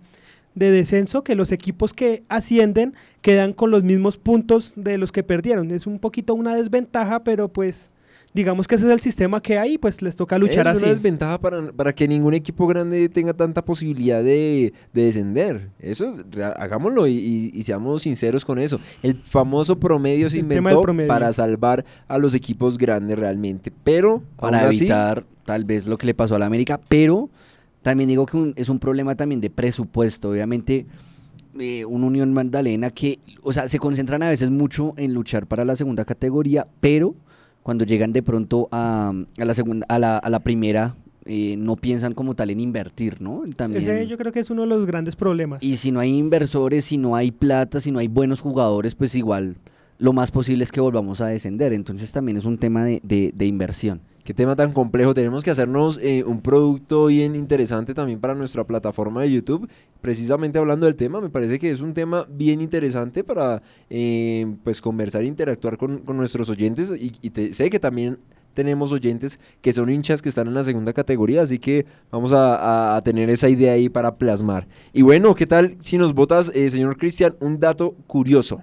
de 0.56 0.72
descenso, 0.72 1.24
que 1.24 1.36
los 1.36 1.52
equipos 1.52 1.94
que 1.94 2.24
ascienden 2.30 2.94
quedan 3.22 3.54
con 3.54 3.72
los 3.72 3.84
mismos 3.84 4.18
puntos 4.18 4.74
de 4.76 4.98
los 4.98 5.12
que 5.12 5.24
perdieron. 5.24 5.72
Es 5.72 5.86
un 5.88 6.00
poquito 6.00 6.34
una 6.34 6.56
desventaja, 6.56 7.24
pero 7.24 7.48
pues 7.50 7.92
digamos 8.34 8.68
que 8.68 8.76
ese 8.76 8.86
es 8.86 8.92
el 8.92 9.02
sistema 9.02 9.42
que 9.42 9.58
hay, 9.58 9.78
pues 9.78 10.02
les 10.02 10.16
toca 10.16 10.38
luchar 10.38 10.66
es 10.68 10.74
así. 10.74 10.84
una 10.84 10.94
desventaja 10.94 11.38
para, 11.40 11.72
para 11.74 11.94
que 11.94 12.08
ningún 12.08 12.34
equipo 12.34 12.66
grande 12.68 13.10
tenga 13.10 13.34
tanta 13.34 13.64
posibilidad 13.66 14.24
de, 14.24 14.74
de 14.94 15.04
descender. 15.04 15.70
Eso, 15.80 16.16
es 16.32 16.40
hagámoslo 16.58 17.08
y, 17.08 17.12
y- 17.14 17.52
y 17.54 17.64
seamos 17.64 18.04
sinceros 18.04 18.46
con 18.46 18.58
eso. 18.60 18.80
El 19.04 19.16
famoso 19.16 19.78
promedio 19.80 20.30
se 20.30 20.38
El 20.38 20.44
inventó 20.44 20.82
promedio. 20.82 21.08
para 21.10 21.34
salvar 21.34 21.84
a 22.08 22.18
los 22.18 22.34
equipos 22.34 22.78
grandes 22.78 23.20
realmente. 23.20 23.72
Pero, 23.84 24.24
para 24.38 24.68
así, 24.68 24.78
evitar 24.80 25.26
tal 25.46 25.66
vez 25.66 25.86
lo 25.88 25.98
que 25.98 26.06
le 26.06 26.14
pasó 26.14 26.36
a 26.36 26.40
la 26.40 26.46
América, 26.46 26.80
pero 26.88 27.30
también 27.82 28.08
digo 28.10 28.26
que 28.26 28.38
un- 28.38 28.54
es 28.56 28.70
un 28.70 28.80
problema 28.80 29.16
también 29.16 29.42
de 29.42 29.50
presupuesto, 29.50 30.30
obviamente 30.30 30.86
eh, 31.60 31.84
una 31.84 32.06
Unión 32.06 32.32
Magdalena 32.32 32.92
que, 32.92 33.20
o 33.44 33.52
sea, 33.52 33.68
se 33.68 33.78
concentran 33.78 34.24
a 34.24 34.30
veces 34.30 34.50
mucho 34.52 34.94
en 34.96 35.14
luchar 35.14 35.48
para 35.48 35.66
la 35.66 35.76
segunda 35.76 36.06
categoría, 36.06 36.66
pero 36.80 37.14
cuando 37.64 37.86
llegan 37.86 38.12
de 38.14 38.24
pronto 38.24 38.68
a, 38.72 39.14
a 39.38 39.46
la 39.46 39.54
segunda, 39.54 39.86
a 39.90 40.00
la, 40.00 40.18
a 40.18 40.30
la 40.30 40.40
primera, 40.40 40.96
eh, 41.26 41.56
no 41.58 41.76
piensan 41.76 42.14
como 42.14 42.34
tal 42.36 42.50
en 42.50 42.60
invertir, 42.60 43.22
¿no? 43.22 43.44
También, 43.56 43.84
Ese 43.84 44.08
yo 44.08 44.18
creo 44.18 44.32
que 44.32 44.40
es 44.40 44.50
uno 44.50 44.64
de 44.64 44.68
los 44.68 44.86
grandes 44.86 45.16
problemas. 45.16 45.64
y 45.64 45.76
si 45.78 45.92
no 45.92 46.00
hay 46.00 46.16
inversores, 46.18 46.86
si 46.86 46.98
no 46.98 47.16
hay 47.16 47.32
plata, 47.32 47.80
si 47.80 47.92
no 47.92 48.00
hay 48.00 48.08
buenos 48.08 48.42
jugadores, 48.42 48.96
pues 48.96 49.14
igual 49.16 49.56
lo 50.00 50.14
más 50.14 50.32
posible 50.32 50.64
es 50.64 50.72
que 50.72 50.82
volvamos 50.82 51.22
a 51.22 51.28
descender. 51.28 51.74
Entonces 51.74 52.12
también 52.12 52.38
es 52.38 52.46
un 52.46 52.58
tema 52.58 52.84
de, 52.84 53.00
de- 53.04 53.32
de 53.36 53.46
inversión. 53.46 54.02
Qué 54.24 54.34
tema 54.34 54.56
tan 54.56 54.74
complejo. 54.74 55.14
Tenemos 55.14 55.44
que 55.44 55.52
hacernos 55.52 56.00
eh, 56.02 56.24
un 56.24 56.42
producto 56.42 57.08
bien 57.08 57.36
interesante 57.36 57.94
también 57.94 58.20
para 58.20 58.36
nuestra 58.36 58.64
plataforma 58.64 59.22
de 59.22 59.32
YouTube. 59.32 59.70
Precisamente 60.02 60.60
hablando 60.60 60.86
del 60.86 60.96
tema, 60.96 61.22
me 61.22 61.30
parece 61.30 61.60
que 61.60 61.72
es 61.72 61.82
un 61.82 61.94
tema 61.94 62.26
bien 62.30 62.62
interesante 62.62 63.24
para 63.24 63.62
eh, 63.90 64.48
pues 64.64 64.82
conversar 64.82 65.24
e 65.24 65.28
interactuar 65.28 65.78
con, 65.78 66.00
con 66.00 66.18
nuestros 66.18 66.50
oyentes. 66.50 66.92
Y, 66.92 67.14
y 67.22 67.30
te- 67.30 67.54
sé 67.54 67.70
que 67.70 67.80
también 67.80 68.18
tenemos 68.54 68.92
oyentes 68.92 69.40
que 69.62 69.74
son 69.74 69.90
hinchas 69.90 70.22
que 70.22 70.30
están 70.30 70.48
en 70.48 70.54
la 70.54 70.64
segunda 70.64 70.94
categoría, 70.94 71.42
así 71.42 71.58
que 71.60 71.86
vamos 72.12 72.34
a, 72.36 73.00
tener 73.04 73.30
esa 73.30 73.50
idea 73.50 73.74
ahí 73.74 73.90
para 73.90 74.16
plasmar. 74.16 74.68
Y 74.94 75.02
bueno, 75.02 75.34
¿qué 75.36 75.48
tal 75.48 75.78
si 75.80 75.98
nos 75.98 76.14
votas, 76.14 76.52
eh, 76.54 76.70
señor 76.70 76.98
Cristian, 76.98 77.36
un 77.40 77.60
dato 77.60 77.96
curioso? 78.08 78.62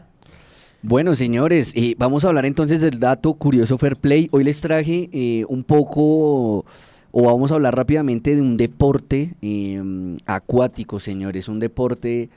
Bueno, 0.83 1.16
señores, 1.16 1.72
eh, 1.74 1.97
vamos 1.99 2.24
a 2.24 2.29
hablar 2.29 2.47
entonces 2.47 2.81
del 2.81 3.01
dato 3.01 3.35
curioso 3.35 3.79
Fair 3.79 3.97
Play. 3.97 4.29
Hoy 4.31 4.45
les 4.45 4.61
traje 4.61 5.11
eh, 5.12 5.45
un 5.49 5.64
poco, 5.64 6.64
o 7.11 7.22
vamos 7.24 7.51
a 7.51 7.57
hablar 7.57 7.74
rápidamente 7.74 8.37
de 8.37 8.43
un 8.43 8.57
deporte 8.57 9.35
eh, 9.43 9.83
acuático, 10.24 11.01
señores. 11.01 11.49
Un 11.49 11.59
deporte, 11.59 12.31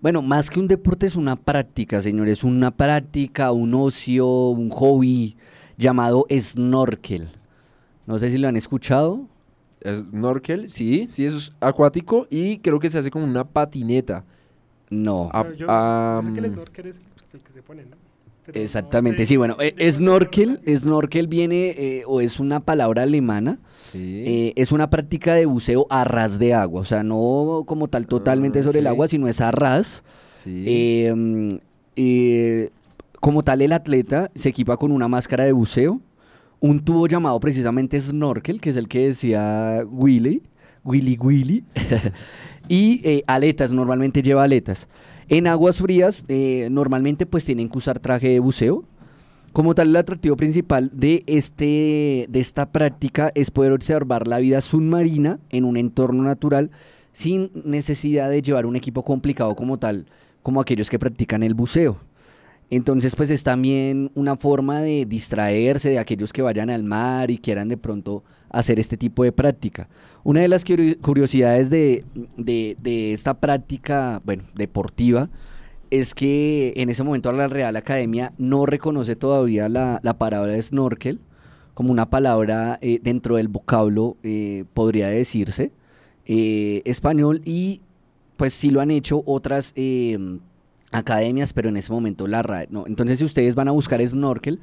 bueno, 0.00 0.22
más 0.22 0.50
que 0.50 0.58
un 0.58 0.66
deporte 0.66 1.06
es 1.06 1.14
una 1.14 1.36
práctica, 1.36 2.02
señores. 2.02 2.42
Una 2.42 2.72
práctica, 2.72 3.52
un 3.52 3.74
ocio, 3.74 4.26
un 4.48 4.68
hobby 4.70 5.36
llamado 5.78 6.26
snorkel. 6.36 7.28
No 8.08 8.18
sé 8.18 8.30
si 8.30 8.38
lo 8.38 8.48
han 8.48 8.56
escuchado. 8.56 9.20
Snorkel, 9.86 10.68
sí, 10.68 11.06
sí, 11.06 11.26
eso 11.26 11.36
es 11.36 11.52
acuático 11.60 12.26
y 12.28 12.58
creo 12.58 12.80
que 12.80 12.90
se 12.90 12.98
hace 12.98 13.10
como 13.12 13.24
una 13.24 13.44
patineta. 13.44 14.24
No. 14.90 15.30
Ah, 15.32 15.44
Pero 15.44 15.54
yo, 15.54 15.66
ah, 15.68 16.20
yo 16.22 16.28
sé 16.28 16.34
que 16.34 16.40
el 16.40 16.52
snorkel 16.52 16.86
es 16.86 17.00
el 17.34 17.40
que 17.40 17.52
se 17.52 17.62
pone, 17.62 17.82
¿no? 17.84 17.96
pero 18.44 18.58
no 18.58 18.64
Exactamente, 18.64 19.18
sé 19.22 19.26
sí, 19.26 19.36
bueno, 19.36 19.56
eh, 19.60 19.92
snorkel, 19.92 20.58
snorkel 20.76 21.28
viene 21.28 21.74
eh, 21.78 22.02
o 22.08 22.20
es 22.20 22.40
una 22.40 22.58
palabra 22.60 23.02
alemana, 23.02 23.58
Sí. 23.76 24.24
eh, 24.26 24.52
es 24.56 24.72
una 24.72 24.90
práctica 24.90 25.34
de 25.34 25.46
buceo 25.46 25.86
a 25.90 26.02
ras 26.04 26.38
de 26.40 26.52
agua, 26.54 26.80
o 26.80 26.84
sea, 26.84 27.02
no 27.04 27.62
como 27.66 27.86
tal 27.88 28.06
totalmente 28.06 28.58
Ah, 28.58 28.62
sobre 28.64 28.80
el 28.80 28.86
agua, 28.88 29.06
sino 29.08 29.28
es 29.28 29.40
a 29.40 29.52
ras. 29.52 30.02
sí. 30.30 30.64
Eh, 30.66 31.12
mm, 31.14 31.54
eh, 31.96 32.70
como 33.20 33.44
tal, 33.44 33.62
el 33.62 33.72
atleta 33.72 34.30
se 34.34 34.48
equipa 34.48 34.76
con 34.76 34.90
una 34.90 35.06
máscara 35.06 35.44
de 35.44 35.52
buceo, 35.52 36.00
un 36.58 36.80
tubo 36.84 37.06
llamado 37.06 37.38
precisamente 37.38 38.00
snorkel, 38.00 38.60
que 38.60 38.70
es 38.70 38.76
el 38.76 38.88
que 38.88 39.06
decía 39.06 39.84
Willy, 39.88 40.42
Willy 40.84 41.16
Willy, 41.20 41.64
y 42.68 43.00
eh, 43.04 43.22
aletas, 43.28 43.70
normalmente 43.70 44.20
lleva 44.22 44.42
aletas. 44.42 44.88
En 45.32 45.46
aguas 45.46 45.78
frías, 45.78 46.26
eh, 46.28 46.68
normalmente 46.70 47.24
pues 47.24 47.46
tienen 47.46 47.70
que 47.70 47.78
usar 47.78 47.98
traje 48.00 48.28
de 48.28 48.38
buceo. 48.38 48.84
Como 49.54 49.74
tal, 49.74 49.88
el 49.88 49.96
atractivo 49.96 50.36
principal 50.36 50.90
de, 50.92 51.22
este, 51.26 52.26
de 52.28 52.38
esta 52.38 52.70
práctica 52.70 53.32
es 53.34 53.50
poder 53.50 53.72
observar 53.72 54.28
la 54.28 54.40
vida 54.40 54.60
submarina 54.60 55.38
en 55.48 55.64
un 55.64 55.78
entorno 55.78 56.22
natural 56.22 56.70
sin 57.12 57.50
necesidad 57.64 58.28
de 58.28 58.42
llevar 58.42 58.66
un 58.66 58.76
equipo 58.76 59.04
complicado 59.04 59.56
como 59.56 59.78
tal, 59.78 60.04
como 60.42 60.60
aquellos 60.60 60.90
que 60.90 60.98
practican 60.98 61.42
el 61.42 61.54
buceo. 61.54 61.96
Entonces, 62.68 63.16
pues 63.16 63.30
es 63.30 63.42
también 63.42 64.10
una 64.14 64.36
forma 64.36 64.82
de 64.82 65.06
distraerse 65.06 65.88
de 65.88 65.98
aquellos 65.98 66.34
que 66.34 66.42
vayan 66.42 66.68
al 66.68 66.84
mar 66.84 67.30
y 67.30 67.38
quieran 67.38 67.68
de 67.68 67.78
pronto 67.78 68.22
hacer 68.52 68.78
este 68.78 68.96
tipo 68.96 69.24
de 69.24 69.32
práctica. 69.32 69.88
Una 70.24 70.40
de 70.40 70.48
las 70.48 70.64
curi- 70.64 70.98
curiosidades 71.00 71.70
de, 71.70 72.04
de- 72.36 72.76
de 72.80 73.12
esta 73.12 73.34
práctica, 73.34 74.20
bueno, 74.24 74.44
deportiva, 74.54 75.28
es 75.90 76.14
que 76.14 76.72
en 76.76 76.88
ese 76.88 77.02
momento 77.02 77.30
la 77.32 77.48
Real 77.48 77.76
Academia 77.76 78.32
no 78.38 78.64
reconoce 78.66 79.16
todavía 79.16 79.68
la, 79.68 80.00
la 80.02 80.16
palabra 80.16 80.60
snorkel 80.62 81.20
como 81.74 81.90
una 81.90 82.08
palabra 82.08 82.78
eh, 82.82 82.98
dentro 83.02 83.36
del 83.36 83.48
vocablo, 83.48 84.16
eh, 84.22 84.64
podría 84.74 85.08
decirse, 85.08 85.72
eh, 86.26 86.82
español 86.84 87.42
y 87.44 87.80
pues 88.36 88.52
sí 88.52 88.70
lo 88.70 88.80
han 88.80 88.90
hecho 88.90 89.22
otras 89.26 89.72
eh, 89.76 90.18
academias, 90.92 91.52
pero 91.52 91.68
en 91.68 91.76
ese 91.76 91.92
momento 91.92 92.26
la 92.26 92.42
RAE 92.42 92.68
no. 92.70 92.86
Entonces 92.86 93.18
si 93.18 93.24
ustedes 93.24 93.54
van 93.54 93.68
a 93.68 93.72
buscar 93.72 94.06
snorkel, 94.06 94.60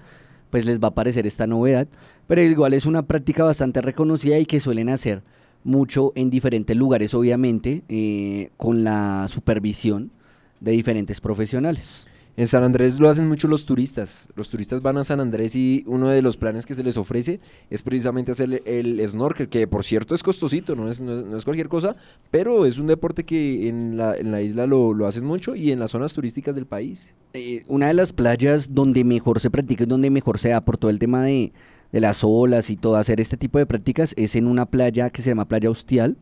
pues 0.50 0.66
les 0.66 0.80
va 0.80 0.88
a 0.88 0.91
aparecer 0.91 1.28
esta 1.28 1.47
novedad, 1.47 1.88
pero 2.28 2.41
igual 2.41 2.74
es 2.74 2.86
una 2.86 3.04
práctica 3.04 3.43
bastante 3.43 3.82
reconocida 3.82 4.38
y 4.38 4.45
que 4.45 4.60
suelen 4.60 4.89
hacer 4.89 5.22
mucho 5.64 6.14
en 6.16 6.30
diferentes 6.30 6.76
lugares, 6.76 7.14
obviamente, 7.14 7.84
eh, 7.89 8.50
con 8.58 8.84
la 8.84 9.28
supervisión 9.30 10.12
de 10.60 10.72
diferentes 10.72 11.22
profesionales. 11.22 12.06
En 12.39 12.47
San 12.47 12.63
Andrés 12.63 13.01
lo 13.01 13.09
hacen 13.09 13.27
mucho 13.27 13.49
los 13.49 13.65
turistas. 13.65 14.29
Los 14.33 14.47
turistas 14.47 14.81
van 14.81 14.97
a 14.97 15.03
San 15.03 15.19
Andrés 15.19 15.57
y 15.57 15.83
uno 15.87 16.07
de 16.07 16.21
los 16.21 16.37
planes 16.37 16.65
que 16.65 16.73
se 16.73 16.83
les 16.83 16.95
ofrece 16.95 17.41
es 17.69 17.81
precisamente 17.81 18.31
hacer 18.31 18.61
el, 18.65 18.97
el 18.97 19.09
snorkel, 19.09 19.49
que 19.49 19.67
por 19.67 19.83
cierto 19.83 20.15
es 20.15 20.23
costosito, 20.23 20.73
no 20.73 20.89
es, 20.89 21.01
no 21.01 21.21
no 21.21 21.35
es 21.35 21.43
cualquier 21.43 21.67
cosa, 21.67 21.97
pero 22.31 22.65
es 22.65 22.77
un 22.77 22.87
deporte 22.87 23.25
que 23.25 23.67
en 23.67 23.97
la, 23.97 24.41
isla 24.41 24.67
lo, 24.67 24.93
lo 24.93 25.05
hacen 25.05 25.25
mucho 25.25 25.53
y 25.53 25.73
en 25.73 25.79
las 25.79 25.91
zonas 25.91 26.13
turísticas 26.13 26.55
del 26.55 26.65
país. 26.65 27.13
eh, 27.33 27.65
una 27.67 27.87
de 27.87 27.93
las 27.93 28.13
playas 28.13 28.73
donde 28.73 29.03
mejor 29.03 29.41
se 29.41 29.49
practica 29.51 29.83
y 29.83 29.87
donde 29.87 30.09
mejor 30.09 30.39
se 30.39 30.47
da 30.47 30.61
por 30.61 30.77
todo 30.77 30.91
el 30.91 30.97
tema 30.97 31.21
de, 31.23 31.51
de 31.91 31.99
las 31.99 32.23
olas 32.23 32.69
y 32.69 32.77
todo, 32.77 32.95
hacer 32.95 33.19
este 33.19 33.35
tipo 33.35 33.57
de 33.57 33.65
prácticas 33.65 34.13
es 34.15 34.37
en 34.37 34.47
una 34.47 34.65
playa 34.65 35.09
que 35.09 35.21
se 35.21 35.31
llama 35.31 35.49
Playa 35.49 35.69
Hostial. 35.69 36.15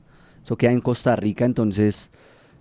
Eso 0.44 0.58
queda 0.58 0.72
en 0.72 0.82
Costa 0.82 1.16
Rica, 1.16 1.46
entonces 1.46 2.10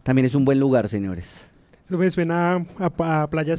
también 0.02 0.26
es 0.26 0.34
un 0.34 0.44
buen 0.44 0.60
lugar, 0.60 0.90
señores. 0.90 1.55
Eso 1.86 1.96
me 1.98 2.10
suena 2.10 2.56
a, 2.80 2.90
a- 2.98 3.22
a 3.22 3.30
playa, 3.30 3.54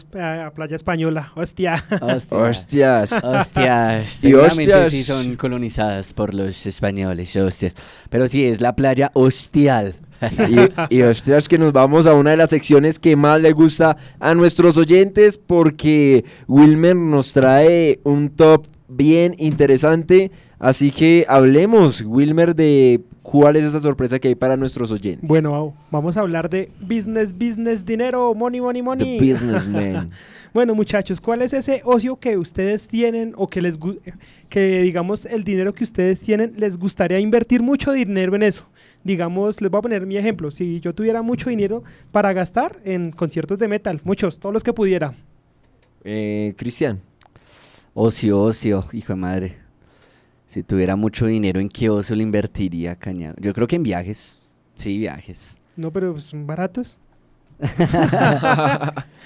a, 0.45 0.51
playa 0.51 0.75
española. 0.75 1.31
Hostia. 1.35 1.81
Hostias. 2.01 3.13
Hostias, 3.23 4.23
Y 4.23 4.33
hostias. 4.33 4.91
sí 4.91 5.03
son 5.05 5.37
colonizadas 5.37 6.13
por 6.13 6.33
los 6.33 6.65
españoles, 6.65 7.33
hostias. 7.37 7.73
Pero 8.09 8.27
sí, 8.27 8.43
es 8.43 8.59
la 8.59 8.75
playa 8.75 9.11
Hostial. 9.13 9.95
y, 10.89 10.95
y 10.97 11.01
hostias 11.03 11.47
que 11.47 11.57
nos 11.57 11.71
vamos 11.71 12.05
a 12.05 12.15
una 12.15 12.31
de 12.31 12.37
las 12.37 12.49
secciones 12.49 12.99
que 12.99 13.15
más 13.15 13.39
le 13.39 13.53
gusta 13.53 13.95
a 14.19 14.33
nuestros 14.33 14.75
oyentes 14.77 15.37
porque 15.37 16.25
Wilmer 16.47 16.95
nos 16.97 17.31
trae 17.31 17.99
un 18.03 18.29
top 18.31 18.65
bien 18.89 19.35
interesante. 19.37 20.31
Así 20.59 20.91
que 20.91 21.25
hablemos, 21.27 22.01
Wilmer, 22.01 22.55
de 22.55 23.01
cuál 23.21 23.57
es 23.57 23.65
esa 23.65 23.79
sorpresa 23.79 24.17
que 24.17 24.29
hay 24.29 24.35
para 24.35 24.57
nuestros 24.57 24.91
oyentes. 24.91 25.27
Bueno, 25.27 25.75
vamos 25.91 26.17
a 26.17 26.21
hablar 26.21 26.49
de 26.49 26.71
business, 26.79 27.33
business, 27.33 27.85
dinero, 27.85 28.33
money, 28.33 28.61
money, 28.61 28.81
money. 28.81 29.17
The 29.17 29.25
Businessman. 29.25 30.11
Bueno, 30.53 30.73
muchachos, 30.73 31.21
¿cuál 31.21 31.43
es 31.43 31.53
ese 31.53 31.81
ocio 31.83 32.15
que 32.15 32.35
ustedes 32.35 32.87
tienen 32.87 33.33
o 33.35 33.47
que 33.47 33.61
les 33.61 33.77
que 34.49 34.81
digamos 34.81 35.25
el 35.27 35.43
dinero 35.43 35.73
que 35.73 35.83
ustedes 35.83 36.19
tienen 36.19 36.53
les 36.57 36.79
gustaría 36.79 37.19
invertir 37.19 37.61
mucho 37.61 37.91
dinero 37.91 38.33
en 38.35 38.41
eso? 38.41 38.65
Digamos, 39.03 39.61
les 39.61 39.69
voy 39.69 39.77
a 39.77 39.81
poner 39.83 40.07
mi 40.07 40.17
ejemplo. 40.17 40.49
Si 40.49 40.79
yo 40.79 40.95
tuviera 40.95 41.21
mucho 41.21 41.51
dinero 41.51 41.83
para 42.11 42.33
gastar 42.33 42.77
en 42.85 43.11
conciertos 43.11 43.59
de 43.59 43.67
metal, 43.67 44.01
muchos, 44.03 44.39
todos 44.39 44.51
los 44.51 44.63
que 44.63 44.73
pudiera. 44.73 45.13
Eh, 46.03 46.55
Cristian. 46.57 47.01
Ocio, 47.93 48.41
ocio, 48.41 48.85
hijo 48.93 49.13
de 49.13 49.19
madre. 49.19 49.66
Si 50.47 50.63
tuviera 50.63 50.95
mucho 50.95 51.25
dinero, 51.25 51.59
¿en 51.59 51.69
qué 51.69 51.89
ocio 51.89 52.15
lo 52.15 52.21
invertiría, 52.21 52.95
cañado? 52.95 53.35
Yo 53.39 53.53
creo 53.53 53.67
que 53.67 53.75
en 53.75 53.83
viajes. 53.83 54.45
Sí, 54.75 54.97
viajes. 54.97 55.57
No, 55.75 55.91
pero 55.91 56.19
son 56.19 56.47
baratos. 56.47 56.97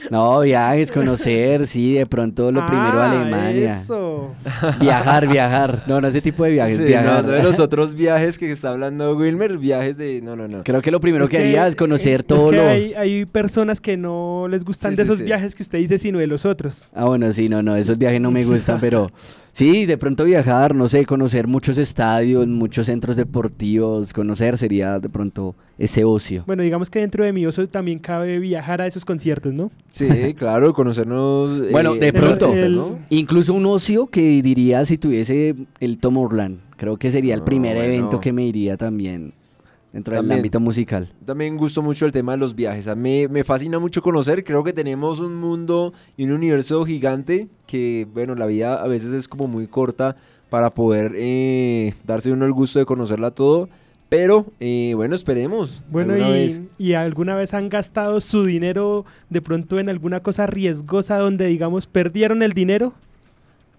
No, 0.09 0.39
viajes, 0.41 0.91
conocer, 0.91 1.67
sí, 1.67 1.93
de 1.93 2.05
pronto 2.07 2.51
lo 2.51 2.65
primero 2.65 2.99
Ah, 2.99 3.11
Alemania. 3.22 3.78
Eso. 3.78 4.32
Viajar, 4.80 5.28
viajar. 5.28 5.84
No, 5.86 6.01
no 6.01 6.07
ese 6.07 6.22
tipo 6.22 6.43
de 6.43 6.51
viajes, 6.51 6.78
Sí, 6.78 6.86
viajar. 6.86 7.24
no, 7.24 7.30
no 7.32 7.38
de 7.38 7.43
los 7.43 7.59
otros 7.59 7.93
viajes 7.93 8.39
que 8.39 8.51
está 8.51 8.69
hablando 8.69 9.15
Wilmer, 9.15 9.57
viajes 9.59 9.97
de... 9.97 10.22
No, 10.24 10.36
no, 10.36 10.47
no. 10.47 10.63
Creo 10.63 10.82
que 10.82 10.89
lo 10.89 10.99
primero 10.99 11.26
Es 11.26 11.30
que 11.30 11.38
haría 11.38 11.67
es 11.67 11.76
conocer 11.76 12.22
es 12.22 12.26
todo 12.26 12.49
que 12.49 12.55
lo... 12.55 12.67
hay, 12.67 12.93
hay 12.95 13.26
personas 13.26 13.80
que 13.80 13.95
no 13.95 14.47
les 14.49 14.63
gustan 14.65 14.91
Sí, 14.91 14.97
de 14.97 15.03
sí, 15.03 15.07
esos 15.07 15.17
sí. 15.19 15.24
viajes 15.26 15.53
que 15.53 15.61
usted 15.61 15.78
dice, 15.78 15.99
sino 15.99 16.17
de 16.17 16.28
los 16.28 16.45
otros. 16.45 16.88
Ah, 16.95 17.05
bueno, 17.05 17.32
sí, 17.32 17.47
no, 17.47 17.61
no, 17.61 17.76
esos 17.76 17.97
viajes 17.99 18.19
no 18.19 18.32
me 18.32 18.43
gustan, 18.43 18.80
pero 18.80 19.11
sí, 19.54 19.86
de 19.86 19.97
pronto 19.97 20.24
viajar, 20.24 20.74
no 20.76 20.88
sé, 20.88 21.06
conocer 21.06 21.47
muchos 21.47 21.78
estadios, 21.78 22.47
muchos 22.47 22.86
centros 22.88 23.16
deportivos, 23.16 24.14
conocer 24.14 24.58
sería 24.58 24.99
de 24.99 25.10
pronto 25.10 25.56
ese 25.78 26.04
ocio. 26.04 26.43
Bueno, 26.47 26.64
digamos 26.64 26.89
que 26.89 26.99
dentro 26.99 27.24
de 27.26 27.34
mi 27.34 27.45
oso 27.45 27.68
también 27.68 27.99
cabe 27.99 28.39
viajar 28.39 28.82
a 28.82 28.88
esos 28.88 29.04
conciertos, 29.06 29.54
¿no? 29.54 29.72
Sí, 29.91 30.08
claro, 30.38 30.74
conocernos... 30.74 31.70
Bueno, 31.72 31.95
de 31.95 32.08
el 32.08 32.14
pronto. 32.14 32.45
artista, 32.47 32.66
El- 32.66 32.76
¿no? 32.76 32.99
Incluso 33.10 33.54
un 33.54 33.66
ocio 33.66 34.08
que 34.08 34.41
diría 34.41 34.86
si 34.86 34.97
tuviese 34.97 35.56
el 35.80 35.97
Tom 35.97 36.18
Orland, 36.18 36.60
creo 36.78 36.97
que 36.97 37.12
sería 37.12 37.34
el 37.34 37.41
Ah, 37.41 37.45
primer 37.45 37.76
bueno. 37.76 37.91
evento 37.93 38.20
que 38.20 38.32
me 38.34 38.45
iría 38.45 38.78
también 38.78 39.34
dentro 39.94 40.14
del 40.14 40.22
También. 40.22 40.39
ámbito 40.39 40.60
musical. 40.60 41.12
También 41.26 41.58
gusto 41.58 41.82
mucho 41.82 42.06
el 42.06 42.12
tema 42.12 42.34
de 42.34 42.38
los 42.38 42.56
viajes. 42.56 42.88
A 42.88 42.96
mí 42.96 43.28
me 43.28 43.44
fascina 43.44 43.80
mucho 43.80 44.02
conocer. 44.02 44.44
Creo 44.44 44.64
que 44.64 44.74
tenemos 44.74 45.20
un 45.20 45.36
mundo 45.36 45.94
y 46.18 46.26
un 46.26 46.32
universo 46.32 46.84
gigante 46.86 47.50
que, 47.68 48.08
bueno, 48.14 48.36
la 48.36 48.46
vida 48.46 48.82
a 48.82 48.88
veces 48.88 49.12
es 49.14 49.28
como 49.28 49.48
muy 49.48 49.68
corta 49.68 50.16
para 50.50 50.74
poder 50.74 51.14
eh, 51.16 51.94
darse 52.06 52.32
uno 52.32 52.46
el 52.46 52.52
gusto 52.54 52.80
de 52.80 52.86
conocerla 52.86 53.32
todo. 53.32 53.70
Pero, 54.10 54.46
eh, 54.60 54.92
bueno, 54.96 55.16
esperemos. 55.16 55.82
Bueno, 55.89 56.14
alguna 56.14 56.32
y, 56.32 56.34
vez. 56.34 56.62
y 56.78 56.94
alguna 56.94 57.34
vez 57.36 57.54
han 57.54 57.70
gastado 57.70 58.20
su 58.20 58.44
dinero 58.44 59.06
de 59.30 59.42
pronto 59.42 59.80
en 59.80 59.88
alguna 59.88 60.20
cosa 60.20 60.48
riesgosa 60.48 61.18
donde, 61.18 61.46
digamos, 61.48 61.88
perdieron 61.88 62.44
el 62.44 62.52
dinero. 62.52 62.92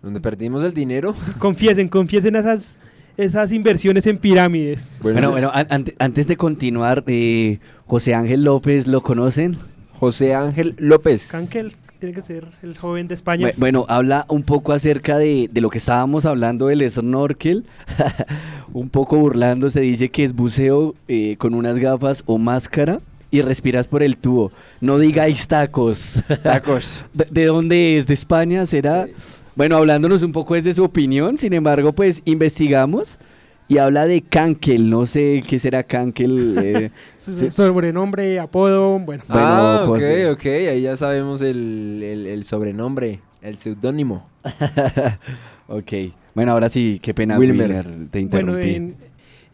Donde 0.01 0.21
perdimos 0.21 0.63
el 0.63 0.73
dinero. 0.73 1.15
Confiesen, 1.39 1.89
confiesen 1.89 2.35
esas, 2.37 2.79
esas 3.17 3.53
inversiones 3.53 4.07
en 4.07 4.19
pirámides. 4.19 4.91
Bueno, 5.01 5.31
bueno, 5.31 5.51
an- 5.53 5.67
ante- 5.71 5.95
antes 5.99 6.27
de 6.27 6.37
continuar, 6.37 7.05
eh, 7.07 7.59
José 7.87 8.15
Ángel 8.15 8.45
López, 8.45 8.87
¿lo 8.87 9.01
conocen? 9.03 9.57
José 9.93 10.35
Ángel 10.35 10.75
López. 10.79 11.29
Cankel 11.31 11.73
tiene 12.01 12.15
que 12.15 12.23
ser 12.23 12.47
el 12.63 12.77
joven 12.77 13.07
de 13.07 13.15
España. 13.15 13.49
Bu- 13.49 13.55
Bueno, 13.57 13.87
habla 13.89 14.25
un 14.29 14.43
poco 14.43 14.73
acerca 14.73 15.19
de, 15.19 15.49
de 15.53 15.61
lo 15.61 15.71
que 15.71 15.79
estábamos 15.79 16.25
hablando 16.27 16.67
del 16.67 16.89
snorkel. 16.91 17.65
un 18.73 18.89
poco 18.89 19.17
burlando, 19.19 19.71
se 19.71 19.81
dice 19.81 20.09
que 20.09 20.25
es 20.25 20.33
buceo 20.35 20.95
eh, 21.09 21.37
con 21.39 21.55
unas 21.55 21.79
gafas 21.79 22.23
o 22.27 22.39
máscara 22.39 23.01
y 23.31 23.41
respiras 23.43 23.87
por 23.89 24.03
el 24.03 24.17
tubo. 24.17 24.51
No 24.81 24.99
digáis 24.99 25.47
tacos. 25.47 26.23
Tacos. 26.43 27.01
¿De, 27.15 27.27
de 27.31 27.45
dónde 27.47 27.97
es? 27.97 28.07
¿De 28.07 28.15
España 28.15 28.67
será? 28.67 29.07
Sí. 29.07 29.13
Bueno, 29.55 29.77
hablándonos 29.77 30.23
un 30.23 30.33
poco 30.33 30.55
desde 30.55 30.73
su 30.75 30.83
opinión, 30.85 31.37
sin 31.37 31.53
embargo, 31.53 31.93
pues 31.93 32.23
investigamos 32.25 33.19
y 33.69 33.79
habla 33.79 34.07
de 34.07 34.23
Kankel. 34.23 34.89
No 34.89 35.05
sé 35.07 35.43
qué 35.47 35.59
será 35.59 35.83
Kankel. 35.83 36.57
eh. 36.59 36.91
Sobrenombre, 37.51 38.39
apodo, 38.41 38.99
bueno. 38.99 39.25
Bueno, 39.29 39.47
ah, 39.47 39.81
ok, 39.83 39.89
José. 39.89 40.31
ok. 40.31 40.45
Ahí 40.47 40.83
ya 40.83 40.97
sabemos 40.97 41.43
el, 41.43 42.01
el- 42.03 42.27
el 42.27 42.45
sobrenombre, 42.45 43.21
el 43.43 43.59
seudónimo. 43.59 44.27
ok. 45.69 45.93
Bueno, 46.35 46.53
ahora 46.53 46.69
sí, 46.69 46.99
qué 47.03 47.13
pena, 47.15 47.39
Wilmer. 47.39 47.69
Wilmer, 47.71 47.85
te 48.11 48.25
Bueno, 48.25 48.53
interrumpí. 48.59 48.75
en- 48.75 48.97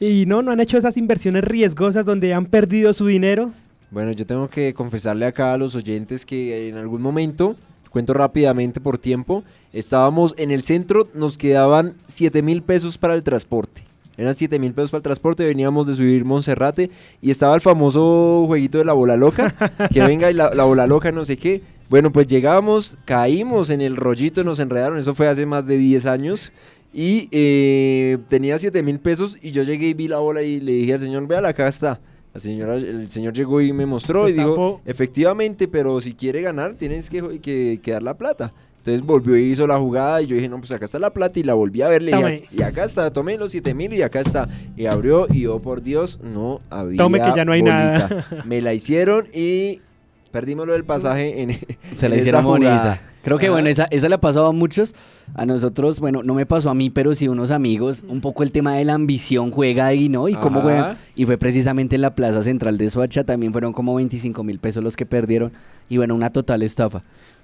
y 0.01 0.27
no, 0.27 0.43
no 0.43 0.53
han 0.53 0.61
hecho 0.61 0.79
esas 0.79 0.97
inversiones 0.97 1.43
riesgosas 1.43 2.05
donde 2.05 2.33
han 2.33 2.47
perdido 2.47 2.93
su 2.93 3.07
dinero. 3.07 3.51
Bueno, 3.91 4.13
yo 4.13 4.25
tengo 4.27 4.49
que 4.49 4.73
confesarle 4.73 5.27
acá 5.27 5.55
a 5.55 5.59
los 5.59 5.75
oyentes 5.75 6.25
que 6.25 6.69
en 6.69 6.77
algún 6.77 7.03
momento 7.03 7.57
cuento 7.91 8.15
rápidamente 8.15 8.81
por 8.81 8.99
tiempo. 8.99 9.43
Estábamos 9.73 10.35
en 10.39 10.51
el 10.51 10.63
centro, 10.63 11.09
nos 11.15 11.37
quedaban 11.39 11.95
7 12.07 12.43
mil 12.43 12.63
pesos 12.63 12.99
para 12.99 13.15
el 13.15 13.23
transporte. 13.23 13.85
Eran 14.17 14.35
7 14.35 14.59
mil 14.59 14.73
pesos 14.73 14.91
para 14.91 14.99
el 14.99 15.05
transporte, 15.05 15.45
veníamos 15.45 15.87
de 15.87 15.95
subir 15.95 16.25
Monserrate 16.25 16.91
y 17.23 17.31
estaba 17.31 17.55
el 17.55 17.61
famoso 17.61 18.45
jueguito 18.47 18.79
de 18.79 18.85
la 18.85 18.93
bola 18.93 19.17
loca, 19.17 19.55
que 19.93 20.01
venga 20.03 20.31
y 20.31 20.35
la, 20.35 20.51
la 20.55 20.65
bola 20.65 20.87
loca 20.87 21.13
no 21.13 21.25
sé 21.25 21.37
qué. 21.37 21.63
Bueno, 21.89 22.11
pues 22.11 22.27
llegamos, 22.27 22.99
caímos 23.05 23.71
en 23.71 23.81
el 23.81 23.97
rollito, 23.97 24.45
nos 24.45 24.61
enredaron, 24.61 24.99
eso 24.99 25.15
fue 25.15 25.29
hace 25.29 25.47
más 25.47 25.67
de 25.67 25.79
10 25.79 26.07
años. 26.07 26.53
Y 26.93 27.29
eh, 27.33 28.19
tenía 28.29 28.59
7 28.59 28.83
mil 28.83 28.99
pesos 28.99 29.37
y 29.41 29.53
yo 29.53 29.63
llegué 29.63 29.89
y 29.89 29.95
vi 29.95 30.09
la 30.09 30.19
bola 30.19 30.43
y 30.43 30.61
le 30.61 30.73
dije 30.73 30.95
al 30.95 31.01
señor, 31.01 31.27
vea, 31.27 31.47
acá 31.47 31.69
está. 31.69 32.01
La 32.35 32.41
señora, 32.41 32.77
el 32.77 33.09
señor 33.09 33.35
llegó 33.35 33.61
y 33.61 33.73
me 33.73 33.87
mostró 33.87 34.29
y 34.29 34.33
dijo, 34.33 34.49
Destapó. 34.49 34.81
efectivamente, 34.85 35.69
pero 35.69 36.01
si 36.01 36.15
quiere 36.15 36.43
ganar 36.43 36.75
tienes 36.75 37.09
que, 37.09 37.41
que, 37.41 37.81
que 37.83 37.91
dar 37.93 38.03
la 38.03 38.17
plata. 38.17 38.53
Entonces 38.89 39.07
volvió 39.07 39.37
y 39.37 39.51
hizo 39.51 39.67
la 39.67 39.79
jugada 39.79 40.23
y 40.23 40.27
yo 40.27 40.35
dije, 40.35 40.49
no, 40.49 40.59
pues 40.59 40.73
acá 40.73 40.87
está 40.87 40.99
la 40.99 41.13
plata 41.13 41.39
y 41.39 41.43
la 41.43 41.53
volví 41.53 41.83
a 41.83 41.89
ver. 41.89 42.01
Le 42.01 42.13
dije, 42.13 42.23
Tome. 42.23 42.45
y 42.51 42.63
acá 42.63 42.85
está, 42.85 43.13
tomé 43.13 43.37
los 43.37 43.53
7 43.53 43.75
mil 43.75 43.93
y 43.93 44.01
acá 44.01 44.21
está. 44.21 44.49
Y 44.79 44.87
abrió 44.87 45.27
y 45.31 45.45
oh 45.45 45.61
por 45.61 45.83
Dios, 45.83 46.19
no 46.23 46.63
había 46.71 46.97
Tome 46.97 47.21
que 47.21 47.33
ya 47.37 47.45
no 47.45 47.53
hay 47.53 47.63
nada. 47.63 48.25
Me 48.47 48.63
la 48.63 48.73
hicieron 48.73 49.29
y 49.35 49.83
perdimos 50.31 50.67
lo 50.67 50.73
del 50.73 50.85
pasaje 50.85 51.43
en 51.43 51.59
Se 51.95 52.09
la 52.09 52.15
en 52.15 52.21
hicieron 52.21 52.45
bonita. 52.45 53.03
Creo 53.23 53.37
que 53.37 53.47
Ajá. 53.47 53.53
bueno, 53.53 53.69
esa, 53.69 53.85
esa 53.91 54.09
le 54.09 54.15
ha 54.15 54.21
pasado 54.21 54.47
a 54.47 54.53
muchos. 54.53 54.95
A 55.35 55.45
nosotros, 55.45 56.01
bueno, 56.01 56.23
no 56.23 56.33
me 56.33 56.47
pasó 56.47 56.71
a 56.71 56.75
mí, 56.75 56.89
pero 56.89 57.15
sí 57.15 57.27
a 57.27 57.31
unos 57.31 57.51
amigos. 57.51 58.03
Un 58.09 58.23
poco 58.23 58.43
el 58.43 58.53
tema 58.53 58.75
de 58.75 58.87
la 58.87 58.95
ambición 58.95 59.51
juega 59.51 59.87
ahí, 59.87 60.09
¿no? 60.09 60.29
Y 60.31 60.35
cómo 60.35 60.63
juegan. 60.63 60.97
Y 61.15 61.27
fue 61.27 61.37
precisamente 61.37 61.97
en 61.97 62.01
la 62.01 62.15
plaza 62.15 62.43
central 62.43 62.79
de 62.79 62.89
Soacha. 62.89 63.25
También 63.25 63.53
fueron 63.53 63.75
como 63.75 63.95
25 63.97 64.43
mil 64.45 64.59
pesos 64.61 64.83
los 64.83 64.97
que 64.97 65.05
perdieron. 65.05 65.53
Y 65.91 65.99
bueno, 65.99 66.15
una 66.15 66.31
total 66.31 66.63
estafa. 66.63 67.03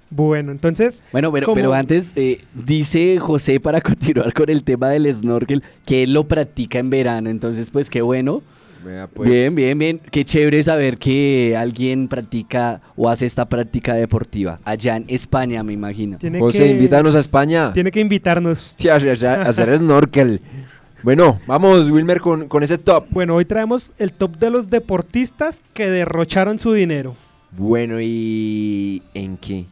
Bueno, 0.09 0.51
entonces, 0.51 1.01
Bueno, 1.11 1.31
pero, 1.31 1.45
Como- 1.47 1.55
pero 1.55 1.73
antes, 1.73 2.11
eh, 2.15 2.41
dice 2.53 3.19
José 3.19 3.59
para 3.59 3.81
continuar 3.81 4.33
con 4.33 4.49
el 4.49 4.63
tema 4.63 4.89
del 4.89 5.13
snorkel, 5.13 5.63
que 5.85 6.03
él 6.03 6.13
lo 6.13 6.25
practica 6.27 6.79
en 6.79 6.89
verano. 6.89 7.29
Entonces, 7.29 7.69
pues 7.69 7.89
qué 7.89 8.01
bueno. 8.01 8.41
Vea, 8.85 9.07
pues, 9.07 9.27
bien, 9.27 9.55
bien, 9.55 9.79
bien. 9.79 9.99
Qué 10.11 10.23
chévere 10.23 10.61
saber 10.61 10.97
que 10.99 11.55
alguien 11.57 12.07
practica 12.07 12.81
o 12.95 13.09
hace 13.09 13.25
esta 13.25 13.49
práctica 13.49 13.95
deportiva. 13.95 14.59
Allá 14.63 14.97
en 14.97 15.05
España, 15.07 15.63
me 15.63 15.73
imagino. 15.73 16.19
tiene 16.19 16.39
José, 16.39 16.65
que... 16.65 16.69
invítanos 16.69 17.15
a 17.15 17.19
España. 17.19 17.73
Tiene 17.73 17.89
que 17.91 17.99
invitarnos. 17.99 18.75
Sí, 18.77 18.87
a, 18.89 18.93
a- 18.97 19.33
a 19.33 19.41
hacer 19.49 19.75
snorkel. 19.79 20.39
Bueno, 21.01 21.39
vamos, 21.47 21.89
Wilmer, 21.89 22.19
con, 22.21 22.47
con 22.47 22.61
ese 22.63 22.77
top. 22.77 23.05
Bueno, 23.09 23.35
hoy 23.35 23.45
traemos 23.45 23.91
el 23.97 24.11
top 24.13 24.37
de 24.37 24.49
los 24.51 24.69
deportistas 24.69 25.63
que 25.73 25.89
derrocharon 25.89 26.57
su 26.59 26.73
dinero 26.73 27.15
Bueno, 27.57 27.97
¿y 27.99 29.01
en 29.15 29.37
qué? 29.37 29.65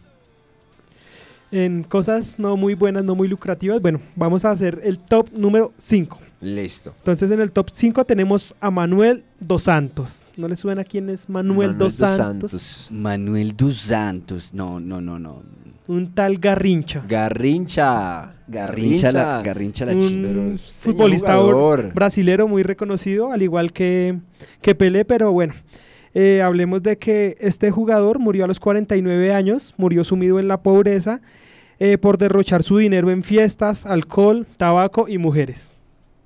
En 1.53 1.83
cosas 1.83 2.39
no 2.39 2.57
muy 2.57 2.73
buenas, 2.73 3.03
no 3.03 3.15
muy 3.15 3.27
lucrativas. 3.27 3.79
Bueno, 3.79 4.01
vamos 4.15 4.43
a 4.43 4.51
hacer 4.51 4.81
el 4.83 4.97
top 4.97 5.29
número 5.33 5.71
5. 5.77 6.19
Listo. 6.41 6.93
Entonces 6.97 7.29
en 7.31 7.39
el 7.39 7.51
top 7.51 7.69
5 7.71 8.03
tenemos 8.05 8.55
a 8.59 8.71
Manuel 8.71 9.23
Dos 9.39 9.63
Santos. 9.63 10.27
¿No 10.35 10.47
le 10.47 10.55
suena 10.55 10.83
quién 10.83 11.09
es 11.09 11.29
Manuel, 11.29 11.77
Dos, 11.77 11.93
Santos? 11.93 12.89
Manuel 12.91 13.55
dos 13.55 13.75
Santos. 13.77 14.53
No, 14.53 14.79
no, 14.79 14.99
no, 14.99 15.19
no. 15.19 15.43
Un 15.87 16.13
tal 16.13 16.37
Garrincha. 16.37 17.03
Garrincha. 17.07 18.33
Garrincha 18.47 19.11
la, 19.11 19.41
Garrincha 19.41 19.85
la 19.85 19.93
un 19.93 20.57
futbolista 20.57 21.37
brasilero 21.93 22.47
muy 22.47 22.63
reconocido, 22.63 23.31
al 23.31 23.41
igual 23.41 23.71
que, 23.71 24.17
que 24.61 24.75
Pelé, 24.75 25.05
pero 25.05 25.31
bueno, 25.31 25.53
eh, 26.13 26.41
hablemos 26.41 26.83
de 26.83 26.97
que 26.97 27.37
este 27.39 27.71
jugador 27.71 28.19
murió 28.19 28.45
a 28.45 28.47
los 28.47 28.59
49 28.59 29.33
años, 29.33 29.73
murió 29.77 30.03
sumido 30.03 30.39
en 30.39 30.47
la 30.47 30.61
pobreza 30.61 31.21
eh, 31.79 31.97
por 31.97 32.17
derrochar 32.17 32.63
su 32.63 32.77
dinero 32.77 33.09
en 33.11 33.23
fiestas, 33.23 33.85
alcohol, 33.85 34.45
tabaco 34.57 35.07
y 35.07 35.17
mujeres. 35.17 35.71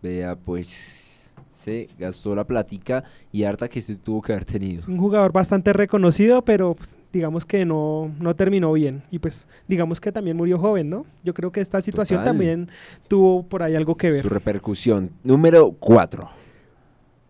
Vea, 0.01 0.35
pues 0.35 1.33
se 1.67 1.89
gastó 1.99 2.33
la 2.33 2.45
platica 2.45 3.03
y 3.31 3.43
harta 3.43 3.67
que 3.67 3.81
se 3.81 3.95
tuvo 3.95 4.21
que 4.21 4.31
haber 4.31 4.45
tenido. 4.45 4.79
Es 4.79 4.87
un 4.87 4.97
jugador 4.97 5.31
bastante 5.33 5.73
reconocido, 5.73 6.41
pero 6.43 6.75
pues, 6.75 6.95
digamos 7.11 7.45
que 7.45 7.65
no, 7.65 8.11
no 8.19 8.35
terminó 8.35 8.71
bien. 8.73 9.03
Y 9.11 9.19
pues 9.19 9.47
digamos 9.67 9.99
que 9.99 10.11
también 10.11 10.37
murió 10.37 10.59
joven, 10.59 10.89
¿no? 10.89 11.05
Yo 11.23 11.33
creo 11.33 11.51
que 11.51 11.59
esta 11.59 11.81
situación 11.81 12.19
Total. 12.19 12.33
también 12.33 12.69
tuvo 13.07 13.43
por 13.43 13.63
ahí 13.63 13.75
algo 13.75 13.97
que 13.97 14.11
ver. 14.11 14.21
Su 14.21 14.29
repercusión. 14.29 15.11
Número 15.23 15.71
4. 15.71 16.29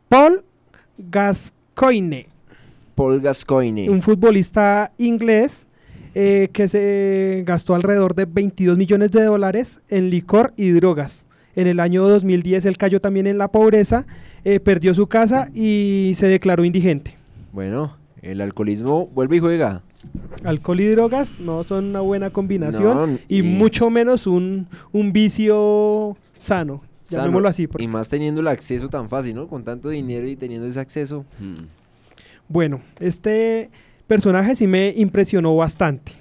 Paul 0.09 0.43
Gascoigne. 0.97 2.27
Paul 2.95 3.21
Gascoigne. 3.21 3.89
un 3.89 4.01
futbolista 4.01 4.91
inglés 4.97 5.66
eh, 6.19 6.49
que 6.51 6.67
se 6.67 7.43
gastó 7.45 7.75
alrededor 7.75 8.15
de 8.15 8.25
22 8.25 8.75
millones 8.75 9.11
de 9.11 9.23
dólares 9.23 9.79
en 9.87 10.09
licor 10.09 10.51
y 10.57 10.71
drogas. 10.71 11.27
En 11.55 11.67
el 11.67 11.79
año 11.79 12.07
2010 12.09 12.65
él 12.65 12.77
cayó 12.77 12.99
también 12.99 13.27
en 13.27 13.37
la 13.37 13.49
pobreza, 13.49 14.07
eh, 14.43 14.59
perdió 14.59 14.95
su 14.95 15.05
casa 15.05 15.49
y 15.53 16.13
se 16.15 16.25
declaró 16.27 16.65
indigente. 16.65 17.15
Bueno, 17.53 17.95
el 18.23 18.41
alcoholismo 18.41 19.05
vuelve 19.13 19.35
y 19.35 19.39
juega. 19.39 19.83
Alcohol 20.43 20.79
y 20.79 20.87
drogas 20.87 21.39
no 21.39 21.63
son 21.63 21.85
una 21.85 21.99
buena 22.01 22.29
combinación 22.31 23.13
No, 23.13 23.19
y, 23.27 23.39
y- 23.39 23.41
mucho 23.43 23.89
menos 23.91 24.25
un, 24.25 24.67
un 24.91 25.11
vicio 25.13 26.17
sano, 26.39 26.81
Sano. 27.03 27.21
llamémoslo 27.23 27.49
así. 27.49 27.67
porque- 27.67 27.83
Y 27.83 27.87
más 27.87 28.09
teniendo 28.09 28.41
el 28.41 28.47
acceso 28.47 28.89
tan 28.89 29.07
fácil, 29.09 29.35
¿no? 29.35 29.47
Con 29.47 29.63
tanto 29.63 29.89
dinero 29.89 30.27
y 30.27 30.35
teniendo 30.35 30.65
ese 30.67 30.79
acceso. 30.79 31.25
Mm. 31.39 31.65
Bueno, 32.47 32.81
este 32.99 33.69
personaje 34.07 34.55
sí 34.55 34.67
me 34.67 34.93
impresionó 34.95 35.55
bastante. 35.55 36.13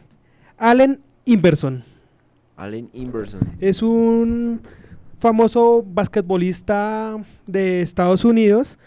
Allen 0.58 1.00
Inverson. 1.24 1.84
Allen 2.56 2.90
Inverson. 2.92 3.40
Es 3.60 3.82
un 3.82 4.60
famoso 5.18 5.84
basquetbolista 5.86 7.16
de 7.46 7.80
Estados 7.80 8.24
Unidos 8.24 8.78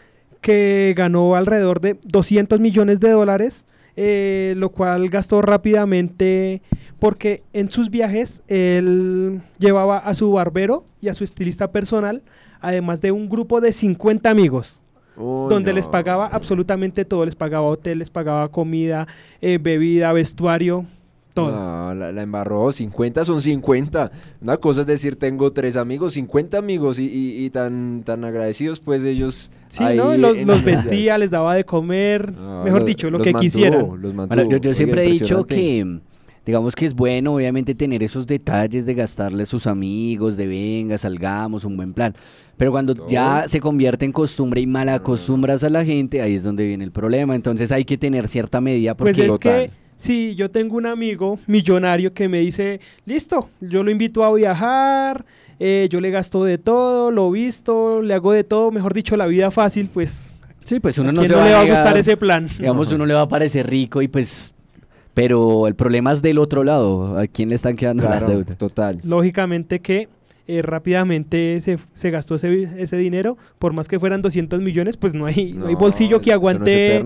que 0.42 0.94
ganó 0.96 1.36
alrededor 1.36 1.82
de 1.82 1.98
200 2.04 2.60
millones 2.60 3.00
de 3.00 3.10
dólares, 3.10 3.66
eh, 3.96 4.54
lo 4.58 4.70
cual 4.70 5.10
gastó 5.10 5.42
rápidamente 5.42 6.62
porque 7.00 7.44
en 7.54 7.72
sus 7.72 7.90
viajes 7.90 8.44
él 8.48 9.42
llevaba 9.58 9.98
a 9.98 10.16
su 10.16 10.32
barbero 10.32 10.86
y 11.02 11.08
a 11.08 11.14
su 11.14 11.24
estilista 11.24 11.72
personal, 11.72 12.22
además 12.62 13.02
de 13.02 13.12
un 13.12 13.30
grupo 13.30 13.62
de 13.62 13.72
50 13.72 14.30
amigos 14.30 14.80
Donde 15.20 15.72
no. 15.72 15.76
les 15.76 15.88
pagaba 15.88 16.28
absolutamente 16.28 17.06
todo, 17.06 17.26
les 17.26 17.36
pagaba 17.36 17.66
hotel, 17.68 18.00
les 18.00 18.10
pagaba 18.10 18.48
comida, 18.50 19.08
eh, 19.42 19.58
bebida, 19.62 20.14
vestuario, 20.14 20.86
todo. 21.34 21.52
No, 21.52 21.94
la, 21.94 22.12
la 22.12 22.22
embarró. 22.22 22.72
50 22.72 23.24
son 23.26 23.42
50. 23.42 24.12
Una 24.42 24.58
cosa 24.58 24.82
es 24.82 24.88
decir, 24.88 25.16
tengo 25.18 25.52
tres 25.52 25.78
amigos, 25.78 26.14
50 26.14 26.58
amigos 26.58 27.00
y, 27.00 27.06
y- 27.06 27.46
y 27.46 27.50
tan, 27.50 28.04
tan 28.06 28.24
agradecidos, 28.24 28.80
pues 28.80 29.04
ellos. 29.06 29.52
Sí, 29.68 29.84
ahí 29.84 29.98
¿no? 29.98 30.16
Los, 30.18 30.36
las 30.38 30.64
vestía, 30.64 31.18
les 31.18 31.30
daba 31.30 31.54
de 31.56 31.64
comer, 31.64 32.32
No, 32.34 32.64
mejor 32.64 32.80
los- 32.80 32.88
dicho, 32.88 33.10
lo 33.12 33.18
los 33.20 33.26
que 33.26 33.34
mantuvo, 33.34 33.42
quisieran. 33.42 34.02
los 34.02 34.14
mantuvo. 34.14 34.44
Bueno, 34.44 34.58
yo, 34.58 34.74
siempre 34.74 35.06
he 35.06 35.12
dicho 35.12 35.46
que, 35.46 36.00
digamos 36.46 36.74
que 36.76 36.86
es 36.88 36.94
bueno, 36.96 37.36
obviamente, 37.36 37.76
tener 37.76 38.02
esos 38.02 38.26
detalles 38.26 38.86
de 38.88 38.96
gastarle 38.96 39.44
a 39.44 39.46
sus 39.46 39.68
amigos, 39.68 40.36
de 40.38 40.48
venga, 40.48 40.98
salgamos, 40.98 41.64
un 41.66 41.78
buen 41.78 41.94
plan. 41.94 42.16
Pero 42.60 42.72
cuando 42.72 42.94
Todo. 42.94 43.08
ya 43.08 43.46
se 43.48 43.62
convierte 43.62 44.04
en 44.04 44.12
costumbre 44.12 44.60
y 44.60 44.68
mal 44.68 44.90
acostumbras 44.90 45.64
a 45.64 45.70
la 45.70 45.86
gente, 45.86 46.22
ahí 46.22 46.36
es 46.36 46.44
donde 46.44 46.68
viene 46.68 46.84
el 46.84 46.92
problema. 46.92 47.34
Entonces 47.34 47.72
hay 47.72 47.86
que 47.86 47.98
tener 47.98 48.28
cierta 48.28 48.60
medida 48.60 48.96
porque 48.96 49.14
Pues 49.14 49.20
es 49.20 49.28
Total. 49.28 49.40
que 49.68 49.72
si 49.96 50.36
yo 50.36 50.52
tengo 50.52 50.76
un 50.76 50.86
amigo 50.86 51.40
millonario 51.48 52.14
que 52.14 52.28
me 52.28 52.42
dice, 52.42 52.82
listo, 53.06 53.50
yo 53.62 53.82
lo 53.82 53.90
invito 53.92 54.26
a 54.26 54.34
viajar, 54.34 55.26
eh, 55.58 55.88
yo 55.90 56.02
le 56.02 56.12
gasto 56.12 56.44
de 56.44 56.58
todo, 56.58 57.12
lo 57.12 57.32
visto, 57.32 58.02
le 58.02 58.14
hago 58.14 58.34
de 58.34 58.44
todo, 58.44 58.72
mejor 58.72 58.94
dicho, 58.94 59.16
la 59.16 59.26
vida 59.28 59.52
fácil, 59.52 59.90
pues 59.94 60.34
sí, 60.66 60.82
pues 60.82 60.98
uno 60.98 61.10
¿a 61.10 61.12
no 61.14 61.22
quién 61.22 61.30
se 61.32 61.36
no 61.38 61.42
va 61.42 61.48
le 61.48 61.54
va 61.54 61.62
a 61.62 61.66
gustar 61.66 61.98
ese 61.98 62.18
plan? 62.18 62.46
Digamos, 62.60 62.92
uno 62.92 63.06
le 63.06 63.14
va 63.14 63.22
a 63.22 63.28
parecer 63.30 63.70
rico 63.70 64.02
y 64.02 64.10
pues... 64.10 64.54
Pero 65.14 65.68
el 65.68 65.76
problema 65.76 66.14
es 66.14 66.22
del 66.22 66.38
otro 66.38 66.64
lado. 66.64 67.18
¿A 67.18 67.28
quién 67.28 67.50
le 67.50 67.56
están 67.56 67.76
quedando 67.76 68.04
las 68.04 68.20
Claro, 68.20 68.34
deudas? 68.34 68.58
total. 68.58 69.02
Lógicamente 69.04 69.80
que 69.80 70.08
eh, 70.50 70.62
rápidamente 70.64 71.62
se, 71.62 71.78
se 71.94 72.10
gastó 72.10 72.36
ese, 72.36 72.68
ese 72.78 72.98
dinero, 72.98 73.38
por 73.60 73.74
más 73.74 73.88
que 73.88 74.00
fueran 74.00 74.22
200 74.22 74.62
millones, 74.62 74.98
pues 74.98 75.14
no 75.14 75.26
hay, 75.28 75.54
no, 75.54 75.68
hay 75.68 75.76
bolsillo 75.76 76.22
que 76.22 76.32
eso 76.32 76.40
no 76.40 76.48
es 76.48 76.56
aguante 76.58 77.06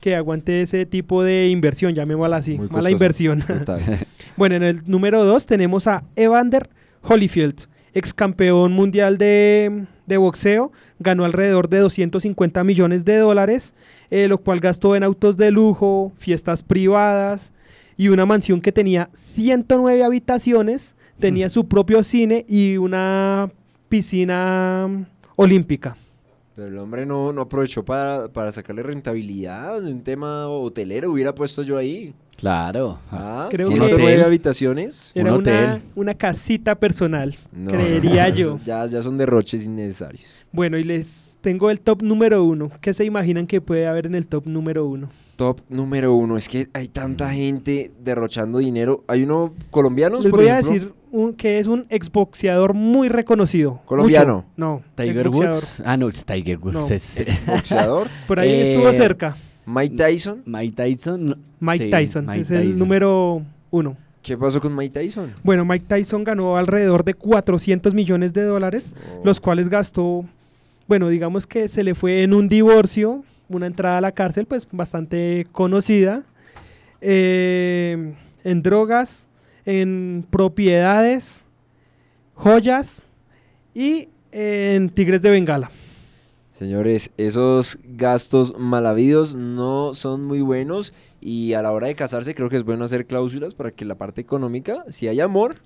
que 0.00 0.16
aguante 0.16 0.62
ese 0.62 0.84
tipo 0.84 1.22
de 1.22 1.48
inversión, 1.48 1.94
llamémosla 1.94 2.38
así, 2.38 2.58
Muy 2.58 2.66
mala 2.68 2.90
costoso. 2.90 2.90
inversión. 2.90 3.44
Bueno, 4.36 4.56
en 4.56 4.62
el 4.64 4.82
número 4.86 5.24
2 5.24 5.46
tenemos 5.46 5.86
a 5.86 6.02
Evander 6.16 6.70
Holyfield, 7.02 7.66
ex 7.94 8.12
campeón 8.14 8.72
mundial 8.72 9.18
de, 9.18 9.84
de 10.06 10.16
boxeo, 10.16 10.72
ganó 10.98 11.24
alrededor 11.24 11.68
de 11.68 11.78
250 11.78 12.64
millones 12.64 13.04
de 13.04 13.18
dólares, 13.18 13.74
eh, 14.10 14.26
lo 14.28 14.38
cual 14.38 14.60
gastó 14.60 14.96
en 14.96 15.04
autos 15.04 15.36
de 15.36 15.50
lujo, 15.50 16.12
fiestas 16.16 16.62
privadas 16.62 17.52
y 17.96 18.08
una 18.08 18.26
mansión 18.26 18.60
que 18.60 18.72
tenía 18.72 19.10
109 19.12 20.02
habitaciones, 20.02 20.96
tenía 21.22 21.48
su 21.48 21.66
propio 21.66 22.02
cine 22.02 22.44
y 22.48 22.76
una 22.76 23.50
piscina 23.88 25.06
olímpica. 25.36 25.96
Pero 26.54 26.68
el 26.68 26.76
hombre 26.78 27.06
no, 27.06 27.32
no 27.32 27.42
aprovechó 27.42 27.82
para, 27.84 28.28
para 28.28 28.52
sacarle 28.52 28.82
rentabilidad 28.82 29.78
en 29.78 29.94
un 29.94 30.02
tema 30.02 30.48
hotelero, 30.48 31.10
hubiera 31.10 31.34
puesto 31.34 31.62
yo 31.62 31.78
ahí. 31.78 32.12
Claro. 32.36 32.98
Ah, 33.10 33.48
Creo 33.50 33.68
que- 33.70 33.74
109 33.76 34.22
habitaciones. 34.24 35.12
Era 35.14 35.32
Un 35.32 35.40
una, 35.40 35.52
hotel. 35.70 35.82
una 35.94 36.14
casita 36.14 36.74
personal, 36.74 37.36
No, 37.52 37.70
creería 37.70 38.28
yo. 38.28 38.58
Ya, 38.66 38.84
ya 38.86 39.00
son 39.02 39.16
derroches 39.16 39.64
innecesarios. 39.64 40.44
Bueno, 40.52 40.76
y 40.76 40.82
les 40.82 41.36
tengo 41.40 41.70
el 41.70 41.80
top 41.80 42.02
número 42.02 42.44
uno. 42.44 42.70
¿Qué 42.80 42.92
se 42.92 43.04
imaginan 43.04 43.46
que 43.46 43.60
puede 43.60 43.86
haber 43.86 44.06
en 44.06 44.14
el 44.14 44.26
top 44.26 44.46
número 44.46 44.86
uno? 44.86 45.08
Top 45.36 45.60
número 45.70 46.14
uno. 46.14 46.36
Es 46.36 46.48
que 46.48 46.68
hay 46.74 46.88
tanta 46.88 47.30
gente 47.32 47.90
derrochando 48.04 48.58
dinero. 48.58 49.04
Hay 49.06 49.22
uno 49.22 49.54
colombianos, 49.70 50.24
Les 50.24 50.30
por 50.30 50.40
voy 50.40 50.48
a 50.50 50.56
decir 50.56 50.92
un- 51.12 51.34
que 51.34 51.58
es 51.60 51.66
un 51.68 51.86
exboxeador 51.88 52.74
muy 52.74 53.08
reconocido. 53.08 53.80
¿Colombiano? 53.84 54.34
Mucho. 54.36 54.46
No, 54.56 54.82
Tiger 54.96 55.18
exboxeador. 55.26 55.54
Woods. 55.62 55.82
Ah, 55.84 55.96
no, 55.96 56.08
es 56.08 56.24
Tiger 56.24 56.58
Woods. 56.58 56.72
No. 56.74 56.88
es- 56.88 57.22
Boxeador. 57.46 58.08
Por 58.26 58.40
ahí 58.40 58.50
Eh, 58.50 58.72
estuvo 58.74 58.92
cerca. 58.92 59.36
Mike 59.66 59.94
Tyson. 59.96 60.42
Mike 60.44 60.74
Tyson. 60.74 61.36
Mike 61.60 61.84
sí, 61.84 61.90
Tyson 61.90 62.26
Mike 62.26 62.40
es 62.40 62.50
el 62.50 62.76
número 62.78 63.42
uno. 63.70 63.96
¿Qué 64.22 64.36
pasó 64.36 64.60
con 64.60 64.74
Mike 64.74 64.92
Tyson? 65.00 65.32
Bueno, 65.44 65.64
Mike 65.64 65.84
Tyson 65.88 66.24
ganó 66.24 66.56
alrededor 66.56 67.04
de 67.04 67.14
400 67.14 67.92
millones 67.94 68.32
de 68.32 68.42
dólares, 68.42 68.92
Oh. 68.96 69.22
los 69.24 69.38
cuales 69.40 69.68
gastó, 69.68 70.24
bueno, 70.88 71.08
digamos 71.08 71.46
que 71.46 71.68
se 71.68 71.82
le 71.84 71.94
fue 71.94 72.22
en 72.22 72.32
un 72.34 72.48
divorcio, 72.48 73.24
una 73.48 73.66
entrada 73.66 73.98
a 73.98 74.00
la 74.00 74.12
cárcel, 74.12 74.46
pues 74.46 74.66
bastante 74.72 75.46
conocida, 75.52 76.22
eh, 77.00 78.14
en 78.44 78.62
drogas, 78.62 79.28
en 79.64 80.26
propiedades, 80.30 81.42
joyas 82.34 83.04
y 83.74 84.08
en 84.30 84.90
Tigres 84.90 85.22
de 85.22 85.30
Bengala. 85.30 85.70
Señores, 86.50 87.10
esos 87.16 87.78
gastos 87.82 88.58
mal 88.58 88.86
habidos 88.86 89.34
no 89.34 89.94
son 89.94 90.24
muy 90.24 90.42
buenos 90.42 90.92
y 91.20 91.54
a 91.54 91.62
la 91.62 91.72
hora 91.72 91.86
de 91.86 91.94
casarse 91.94 92.34
creo 92.34 92.48
que 92.48 92.56
es 92.56 92.62
bueno 92.62 92.84
hacer 92.84 93.06
cláusulas 93.06 93.54
para 93.54 93.70
que 93.70 93.84
la 93.84 93.96
parte 93.96 94.20
económica, 94.20 94.84
si 94.88 95.08
hay 95.08 95.20
amor, 95.20 95.56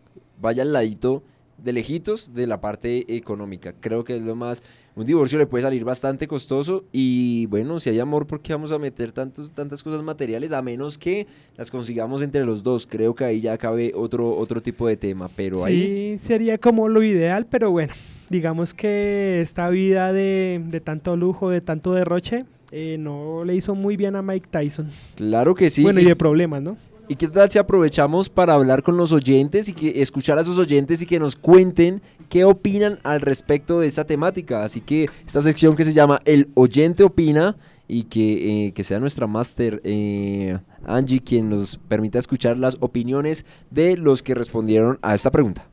vaya 0.40 0.62
al 0.62 0.72
ladito 0.72 1.22
de 1.59 1.72
lejitos 1.72 2.34
de 2.34 2.47
la 2.47 2.61
parte 2.61 3.16
económica. 3.16 3.74
Creo 3.80 4.05
que 4.05 4.16
es 4.16 4.22
lo 4.22 4.36
más... 4.36 4.62
Un 4.97 5.05
divorcio 5.05 5.38
le 5.38 5.47
puede 5.47 5.61
salir 5.61 5.84
bastante 5.84 6.26
costoso 6.26 6.86
y 6.90 7.44
bueno, 7.47 7.78
si 7.80 7.90
hay 7.90 8.01
amor, 8.01 8.26
¿por 8.26 8.40
qué 8.40 8.55
vamos 8.55 8.72
a 8.72 8.78
meter 8.78 9.12
tantos, 9.12 9.53
tantas 9.53 9.82
cosas 9.82 10.03
materiales? 10.03 10.53
A 10.53 10.62
menos 10.62 10.97
que 10.97 11.26
las 11.55 11.70
consigamos 11.70 12.22
entre 12.22 12.47
los 12.47 12.62
dos. 12.62 12.86
Creo 12.86 13.14
que 13.14 13.26
ahí 13.26 13.42
ya 13.42 13.59
cabe 13.59 13.92
otro, 13.94 14.34
otro 14.34 14.62
tipo 14.62 14.88
de 14.88 14.97
tema, 14.97 15.28
pero 15.36 15.66
ahí... 15.66 16.16
Sí, 16.16 16.26
sería 16.26 16.57
como 16.57 16.88
lo 16.88 17.03
ideal, 17.03 17.44
pero 17.44 17.70
bueno, 17.70 17.92
digamos 18.30 18.72
que 18.72 19.42
esta 19.42 19.68
vida 19.68 20.14
de, 20.14 20.62
de 20.66 20.80
tanto 20.80 21.14
lujo, 21.14 21.51
de 21.51 21.61
tanto 21.61 21.92
derroche, 21.92 22.47
eh, 22.72 22.97
no 22.99 23.44
le 23.44 23.55
hizo 23.55 23.74
muy 23.74 23.99
bien 23.99 24.16
a 24.16 24.22
Mike 24.22 24.49
Tyson. 24.51 24.88
Claro 25.14 25.55
que 25.55 25.68
sí. 25.68 25.82
bueno, 25.82 26.01
y 26.01 26.07
de 26.07 26.16
problemas, 26.16 26.62
¿no? 26.62 26.78
¿Y 27.09 27.14
qué 27.14 27.28
tal 27.28 27.48
si 27.48 27.59
aprovechamos 27.59 28.28
para 28.28 28.54
hablar 28.54 28.82
con 28.82 28.96
los 28.96 29.12
oyentes 29.12 29.68
y 29.68 29.74
que 29.74 30.02
escuchar 30.02 30.38
a 30.38 30.40
esos 30.40 30.59
oyentes 30.59 31.00
y 31.00 31.07
que 31.07 31.20
nos 31.20 31.36
cuenten 31.36 32.02
qué 32.28 32.44
opinan 32.44 32.98
al 33.04 33.20
respecto 33.20 33.78
de 33.78 33.86
esta 33.86 34.04
temática? 34.04 34.64
Así 34.64 34.80
que 34.80 35.09
esta 35.24 35.40
sección 35.40 35.76
que 35.76 35.84
se 35.84 35.92
llama 35.92 36.20
El 36.24 36.48
oyente 36.54 37.04
opina 37.04 37.57
y 37.86 38.04
que, 38.04 38.66
eh, 38.66 38.72
que 38.72 38.82
sea 38.82 38.98
nuestra 38.98 39.28
máster 39.28 39.80
eh, 39.84 40.59
Angie 40.84 41.20
quien 41.20 41.48
nos 41.48 41.76
permita 41.76 42.18
escuchar 42.18 42.59
las 42.59 42.76
opiniones 42.80 43.46
de 43.70 43.96
los 43.96 44.24
que 44.24 44.34
respondieron 44.34 44.98
a 45.00 45.14
esta 45.14 45.30
pregunta. 45.30 45.68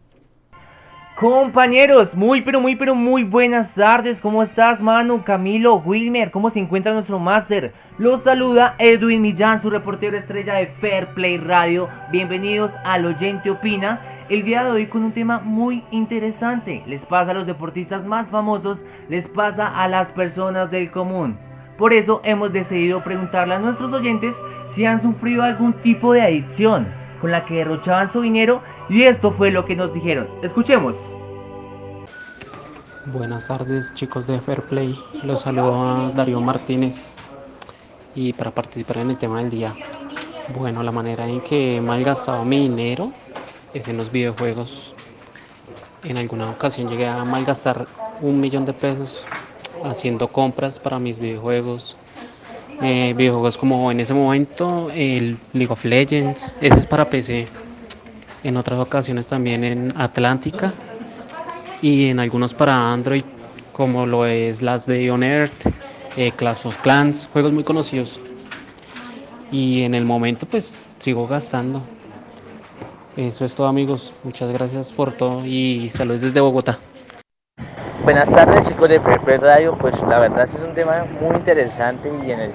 Compañeros, 1.16 2.16
muy 2.16 2.41
pero 2.41 2.59
muy 2.59 2.76
pero 2.76 2.95
muy 2.95 3.24
buenas 3.24 3.76
tardes. 3.76 4.20
¿Cómo 4.20 4.41
estás, 4.41 4.82
Manu, 4.82 5.24
Camilo, 5.24 5.76
Wilmer? 5.76 6.32
¿Cómo 6.32 6.49
se 6.49 6.57
encuentra 6.57 6.91
nuestro 6.91 7.20
máster? 7.20 7.72
Los 7.99 8.24
saluda 8.24 8.74
Edwin 8.80 9.22
Millán, 9.22 9.61
su 9.61 9.70
reportero 9.70 10.18
estrella 10.18 10.55
de 10.55 10.66
Fair 10.66 11.14
Play 11.14 11.38
Radio. 11.38 11.88
Bienvenidos 12.11 12.72
al 12.84 13.05
Oyente 13.05 13.51
Opina. 13.51 14.01
El 14.28 14.43
día 14.43 14.64
de 14.64 14.72
hoy 14.72 14.88
con 14.88 15.03
un 15.03 15.11
tema 15.11 15.38
muy 15.38 15.84
interesante. 15.91 16.82
Les 16.88 17.05
pasa 17.05 17.30
a 17.30 17.36
los 17.36 17.45
deportistas 17.45 18.05
más 18.05 18.28
famosos, 18.28 18.84
les 19.07 19.28
pasa 19.28 19.68
a 19.68 19.88
las 19.88 20.11
personas 20.11 20.72
del 20.72 20.89
común. 20.89 21.38
Por 21.78 21.93
eso 21.93 22.22
hemos 22.24 22.51
decidido 22.51 23.03
preguntarle 23.03 23.53
a 23.53 23.59
nuestros 23.59 23.93
oyentes 23.93 24.34
si 24.74 24.86
han 24.86 25.03
sufrido 25.03 25.43
algún 25.43 25.74
tipo 25.74 26.11
de 26.11 26.24
adicción 26.24 27.03
con 27.24 27.32
la 27.32 27.45
que 27.45 27.53
derrochaban 27.53 28.11
su 28.11 28.19
dinero 28.19 28.61
y 28.89 29.03
esto 29.03 29.32
fue 29.32 29.49
lo 29.49 29.63
que 29.63 29.78
nos 29.78 29.93
dijeron. 29.93 30.28
Escuchemos. 30.41 30.97
Buenas 33.05 33.47
tardes 33.47 33.93
chicos 33.93 34.28
de 34.28 34.41
Fair 34.41 34.61
Play, 34.63 34.99
los 35.24 35.39
saludo 35.39 35.86
a 35.86 36.11
Darío 36.13 36.41
Martínez 36.41 37.15
y 38.13 38.34
para 38.34 38.51
participar 38.51 38.97
en 38.97 39.11
el 39.11 39.17
tema 39.17 39.39
del 39.39 39.49
día. 39.49 39.74
Bueno, 40.53 40.84
la 40.84 40.91
manera 40.91 41.26
en 41.26 41.39
que 41.39 41.78
he 41.78 41.82
malgastado 41.82 42.43
mi 42.43 42.67
dinero 42.67 43.13
es 43.74 43.88
en 43.88 43.95
los 43.95 44.11
videojuegos. 44.11 44.93
En 46.03 46.17
alguna 46.17 46.49
ocasión 46.49 46.89
llegué 46.89 47.07
a 47.07 47.24
malgastar 47.24 47.88
un 48.19 48.41
millón 48.41 48.65
de 48.65 48.74
pesos 48.74 49.26
haciendo 49.86 50.28
compras 50.28 50.78
para 50.78 50.99
mis 50.99 51.19
videojuegos. 51.19 51.95
Eh, 52.86 53.13
videojuegos 53.15 53.57
como 53.57 53.89
en 53.91 54.01
ese 54.01 54.13
momento 54.13 54.91
el 54.93 55.38
League 55.53 55.71
of 55.71 55.86
Legends, 55.86 56.53
ese 56.59 56.79
es 56.79 56.86
para 56.86 57.09
PC. 57.09 57.47
En 58.43 58.57
otras 58.57 58.77
ocasiones 58.77 59.29
también 59.29 59.63
en 59.63 59.93
Atlántica 59.95 60.73
y 61.81 62.07
en 62.07 62.19
algunos 62.19 62.53
para 62.53 62.91
Android, 62.91 63.23
como 63.71 64.05
lo 64.05 64.25
es 64.25 64.61
las 64.61 64.86
de 64.86 65.09
On 65.09 65.23
Earth, 65.23 65.65
eh, 66.17 66.34
Clash 66.36 66.67
of 66.67 66.75
Clans, 66.81 67.29
juegos 67.31 67.53
muy 67.53 67.63
conocidos. 67.63 68.19
Y 69.49 69.84
en 69.84 69.95
el 69.95 70.03
momento, 70.03 70.45
pues 70.45 70.77
sigo 70.99 71.25
gastando. 71.25 71.81
Eso 73.15 73.45
es 73.45 73.55
todo, 73.55 73.67
amigos. 73.67 74.13
Muchas 74.25 74.51
gracias 74.51 74.91
por 74.91 75.13
todo 75.13 75.45
y 75.45 75.89
saludos 75.89 76.19
desde 76.19 76.41
Bogotá. 76.41 76.79
Buenas 78.04 78.30
tardes 78.30 78.68
chicos 78.68 78.89
de 78.89 78.99
Play 78.99 79.38
Radio, 79.38 79.78
pues 79.78 80.01
la 80.04 80.20
verdad 80.20 80.43
es 80.43 80.62
un 80.62 80.74
tema 80.74 81.06
muy 81.22 81.38
interesante 81.38 82.12
y 82.26 82.32
en 82.32 82.39
el 82.41 82.51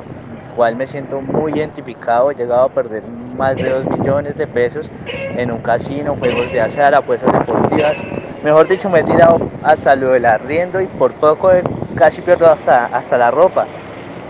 cual 0.55 0.77
me 0.77 0.87
siento 0.87 1.23
muy 1.23 1.53
identificado, 1.53 2.31
he 2.31 2.35
llegado 2.35 2.65
a 2.65 2.69
perder 2.69 3.03
más 3.35 3.57
de 3.57 3.71
2 3.71 3.87
millones 3.87 4.37
de 4.37 4.47
pesos 4.47 4.91
en 5.07 5.51
un 5.51 5.63
casino, 5.63 6.17
juegos 6.19 6.53
de 6.53 6.61
azar, 6.61 6.95
apuestas 6.95 7.33
deportivas, 7.33 7.97
mejor 8.45 8.69
dicho 8.69 8.91
me 8.91 9.01
he 9.01 9.05
tirado 9.05 9.41
hasta 9.63 9.97
lo 9.97 10.11
del 10.11 10.27
arriendo 10.27 10.83
y 10.83 10.87
por 10.87 11.15
poco 11.15 11.51
eh, 11.51 11.65
casi 11.97 12.21
pierdo 12.21 12.51
hasta, 12.51 12.85
hasta 12.85 13.17
la 13.17 13.31
ropa, 13.31 13.67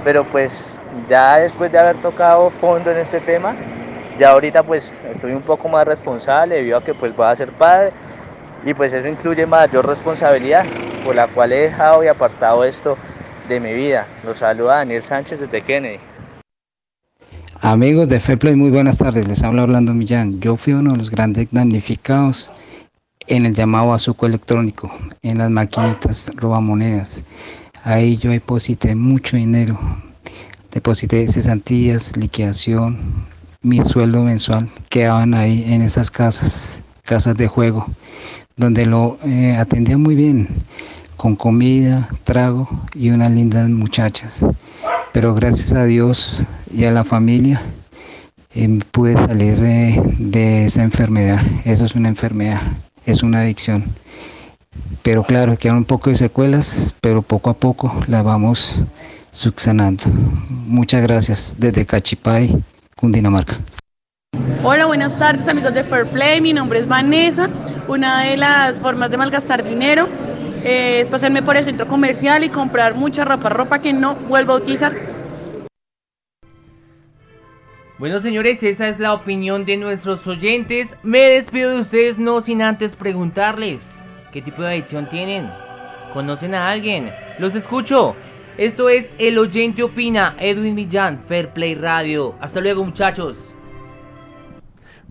pero 0.05 0.23
pues 0.23 0.79
ya 1.11 1.39
después 1.39 1.73
de 1.73 1.81
haber 1.81 1.97
tocado 1.97 2.51
fondo 2.51 2.93
en 2.93 2.99
este 2.99 3.19
tema, 3.19 3.57
ya 4.21 4.31
ahorita 4.31 4.63
pues 4.63 4.95
estoy 5.11 5.33
un 5.33 5.43
poco 5.43 5.69
más 5.69 5.85
responsable 5.85 6.55
debido 6.55 6.79
a 6.79 6.85
que 6.85 6.95
pues 6.95 7.15
voy 7.17 7.27
a 7.27 7.35
ser 7.35 7.51
padre 7.51 7.93
y 8.65 8.75
pues 8.75 8.93
eso 8.93 9.09
incluye 9.09 9.47
mayor 9.47 9.87
responsabilidad 9.87 10.65
por 11.05 11.15
la 11.15 11.29
cual 11.29 11.53
he 11.53 11.63
dejado 11.63 12.03
y 12.03 12.09
apartado 12.09 12.65
esto 12.65 12.97
de 13.49 13.61
mi 13.61 13.73
vida. 13.73 14.07
Los 14.25 14.39
saluda 14.39 14.77
Daniel 14.77 15.03
Sánchez 15.03 15.41
desde 15.41 15.63
Kennedy. 15.63 15.99
Amigos 17.61 18.09
de 18.09 18.21
Fairplay, 18.21 18.55
muy 18.55 18.71
buenas 18.71 18.99
tardes. 18.99 19.27
Les 19.27 19.43
habla 19.43 19.65
Orlando 19.65 19.93
Millán. 19.93 20.41
Yo 20.41 20.57
fui 20.57 20.75
uno 20.75 20.93
de 20.93 20.99
los 20.99 21.11
grandes 21.11 21.49
damnificados 21.51 22.53
en 23.27 23.47
el 23.47 23.55
llamado 23.55 23.93
azuco 23.93 24.27
electrónico, 24.27 24.91
en 25.23 25.39
las 25.39 25.51
maquinitas 25.51 26.31
robamonedas. 26.37 27.25
Ahí 27.83 28.17
yo 28.17 28.31
deposité 28.31 28.95
mucho 28.95 29.37
dinero. 29.37 29.79
Deposité 30.71 31.27
cesantías, 31.27 32.17
liquidación, 32.17 32.99
mi 33.63 33.83
sueldo 33.83 34.23
mensual. 34.23 34.69
Quedaban 34.89 35.35
ahí 35.35 35.65
en 35.67 35.83
esas 35.83 36.11
casas, 36.11 36.83
casas 37.03 37.37
de 37.37 37.49
juego, 37.49 37.87
donde 38.59 38.85
lo 38.85 39.19
eh, 39.25 39.57
atendían 39.57 40.03
muy 40.03 40.15
bien, 40.15 40.49
con 41.17 41.37
comida, 41.37 42.09
trago 42.25 42.69
y 42.95 43.09
unas 43.11 43.31
lindas 43.31 43.69
muchachas 43.71 44.45
pero 45.13 45.35
gracias 45.35 45.73
a 45.73 45.85
Dios 45.85 46.39
y 46.73 46.85
a 46.85 46.93
la 46.93 47.05
familia 47.05 47.61
eh, 48.55 48.79
pude 48.91 49.15
salir 49.15 49.59
eh, 49.65 50.01
de 50.19 50.65
esa 50.65 50.83
enfermedad. 50.83 51.41
Eso 51.65 51.85
es 51.85 51.95
una 51.95 52.09
enfermedad, 52.09 52.61
es 53.05 53.23
una 53.23 53.41
adicción. 53.41 53.85
Pero 55.03 55.25
claro, 55.25 55.57
quedan 55.57 55.79
un 55.79 55.85
poco 55.85 56.11
de 56.11 56.17
secuelas, 56.17 56.95
pero 57.01 57.23
poco 57.23 57.51
a 57.51 57.55
poco 57.55 57.93
las 58.07 58.23
vamos 58.23 58.81
subsanando. 59.33 60.05
Muchas 60.49 61.03
gracias 61.03 61.57
desde 61.59 61.85
Cachipay, 61.85 62.57
Cundinamarca. 62.97 63.59
Hola, 64.63 64.87
buenas 64.87 65.19
tardes 65.19 65.49
amigos 65.49 65.75
de 65.75 65.85
Fair 65.85 66.07
Play, 66.07 66.41
mi 66.41 66.53
nombre 66.53 66.79
es 66.79 66.87
Vanessa. 66.87 67.49
Una 67.89 68.23
de 68.23 68.37
las 68.37 68.83
formas 68.83 69.11
de 69.11 69.17
malgastar 69.17 69.65
dinero 69.65 70.11
eh, 70.63 71.01
es 71.01 71.09
pasarme 71.09 71.41
por 71.41 71.57
el 71.57 71.65
centro 71.65 71.89
comercial 71.89 72.45
y 72.45 72.51
comprar 72.51 72.95
mucha 72.95 73.25
ropa, 73.25 73.49
ropa 73.49 73.79
que 73.79 73.95
no 73.95 74.15
vuelvo 74.15 74.53
a 74.53 74.57
utilizar. 74.57 74.93
Bueno 77.99 78.21
señores, 78.21 78.63
esa 78.63 78.89
es 78.89 78.99
la 78.99 79.15
opinión 79.15 79.65
de 79.65 79.79
nuestros 79.79 80.27
oyentes. 80.27 80.97
Me 81.03 81.21
despido 81.21 81.71
de 81.71 81.81
ustedes 81.81 82.19
no 82.19 82.43
sin 82.43 82.61
antes 82.61 82.95
preguntarles 82.95 83.81
qué 84.33 84.43
tipo 84.43 84.61
de 84.61 84.69
adicción 84.69 85.09
tienen. 85.09 85.51
¿Conocen 86.13 86.55
a 86.55 86.69
alguien? 86.69 87.11
Los 87.39 87.55
escucho. 87.55 88.15
Esto 88.59 88.91
es 88.91 89.11
El 89.19 89.39
Oyente 89.39 89.83
Opina, 89.83 90.37
Edwin 90.39 90.75
Millán, 90.75 91.23
Fair 91.27 91.55
Play 91.55 91.75
Radio. 91.75 92.35
Hasta 92.41 92.61
luego, 92.61 92.85
muchachos. 92.85 93.39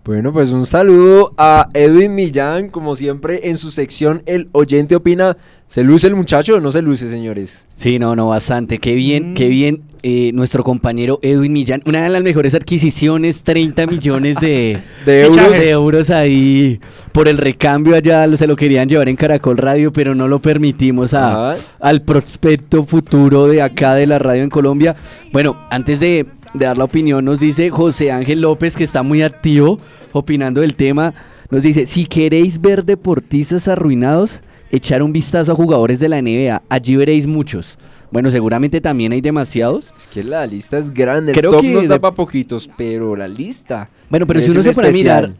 Bueno, 0.08 0.32
pues 0.32 0.52
un 0.54 0.64
saludo 0.64 1.34
a 1.36 1.68
Edwin 1.74 2.14
Millán, 2.14 2.70
como 2.70 2.96
siempre 2.96 3.50
en 3.50 3.58
su 3.58 3.70
sección 3.70 4.22
El 4.24 4.48
Oyente 4.52 4.96
Opina. 4.96 5.36
¿Se 5.66 5.84
luce 5.84 6.06
el 6.06 6.14
muchacho 6.16 6.54
o 6.54 6.60
no 6.62 6.72
se 6.72 6.80
luce, 6.80 7.10
señores? 7.10 7.66
Sí, 7.74 7.98
no, 7.98 8.16
no, 8.16 8.28
bastante. 8.28 8.78
Qué 8.78 8.94
bien, 8.94 9.34
qué 9.34 9.48
bien 9.48 9.82
eh, 10.02 10.30
nuestro 10.32 10.64
compañero 10.64 11.18
Edwin 11.20 11.52
Millán. 11.52 11.82
Una 11.84 12.02
de 12.04 12.08
las 12.08 12.22
mejores 12.22 12.54
adquisiciones, 12.54 13.42
30 13.42 13.86
millones 13.86 14.36
de, 14.40 14.78
De 15.04 15.26
euros. 15.26 15.50
de 15.50 15.68
euros 15.68 16.08
ahí. 16.08 16.80
Por 17.12 17.28
el 17.28 17.36
recambio 17.36 17.94
allá 17.94 18.26
se 18.34 18.46
lo 18.46 18.56
querían 18.56 18.88
llevar 18.88 19.10
en 19.10 19.16
Caracol 19.16 19.58
Radio, 19.58 19.92
pero 19.92 20.14
no 20.14 20.26
lo 20.26 20.40
permitimos 20.40 21.12
a- 21.12 21.50
Ajá. 21.50 21.60
al 21.80 22.00
prospecto 22.00 22.82
futuro 22.84 23.46
de 23.46 23.60
acá 23.60 23.92
de 23.92 24.06
la 24.06 24.18
radio 24.18 24.42
en 24.42 24.48
Colombia. 24.48 24.96
Bueno, 25.34 25.58
antes 25.68 26.00
de, 26.00 26.24
de 26.54 26.64
dar 26.64 26.78
la 26.78 26.84
opinión, 26.84 27.26
nos 27.26 27.40
dice 27.40 27.68
José 27.68 28.10
Ángel 28.10 28.40
López, 28.40 28.74
que 28.74 28.84
está 28.84 29.02
muy 29.02 29.20
activo 29.20 29.78
opinando 30.12 30.60
del 30.60 30.74
tema. 30.74 31.14
Nos 31.50 31.62
dice, 31.62 31.86
si 31.86 32.06
queréis 32.06 32.60
ver 32.60 32.84
deportistas 32.84 33.68
arruinados, 33.68 34.38
echar 34.70 35.02
un 35.02 35.12
vistazo 35.12 35.52
a 35.52 35.54
jugadores 35.54 35.98
de 36.00 36.08
la 36.08 36.20
NBA. 36.20 36.62
Allí 36.68 36.96
veréis 36.96 37.26
muchos. 37.26 37.78
Bueno, 38.10 38.30
seguramente 38.30 38.80
también 38.80 39.12
hay 39.12 39.20
demasiados. 39.20 39.92
Es 39.96 40.06
que 40.06 40.24
la 40.24 40.46
lista 40.46 40.78
es 40.78 40.92
grande, 40.92 41.32
Creo 41.32 41.50
el 41.50 41.56
top 41.56 41.62
que 41.62 41.72
nos 41.72 41.88
da 41.88 41.98
para 41.98 42.14
poquitos, 42.14 42.68
pero 42.76 43.14
la 43.16 43.28
lista... 43.28 43.90
Bueno, 44.08 44.26
pero 44.26 44.40
si 44.40 44.50
uno 44.50 44.60
un 44.60 44.64
se 44.64 44.72
pone 44.72 44.88
a 44.88 44.92
mirar, 44.92 45.34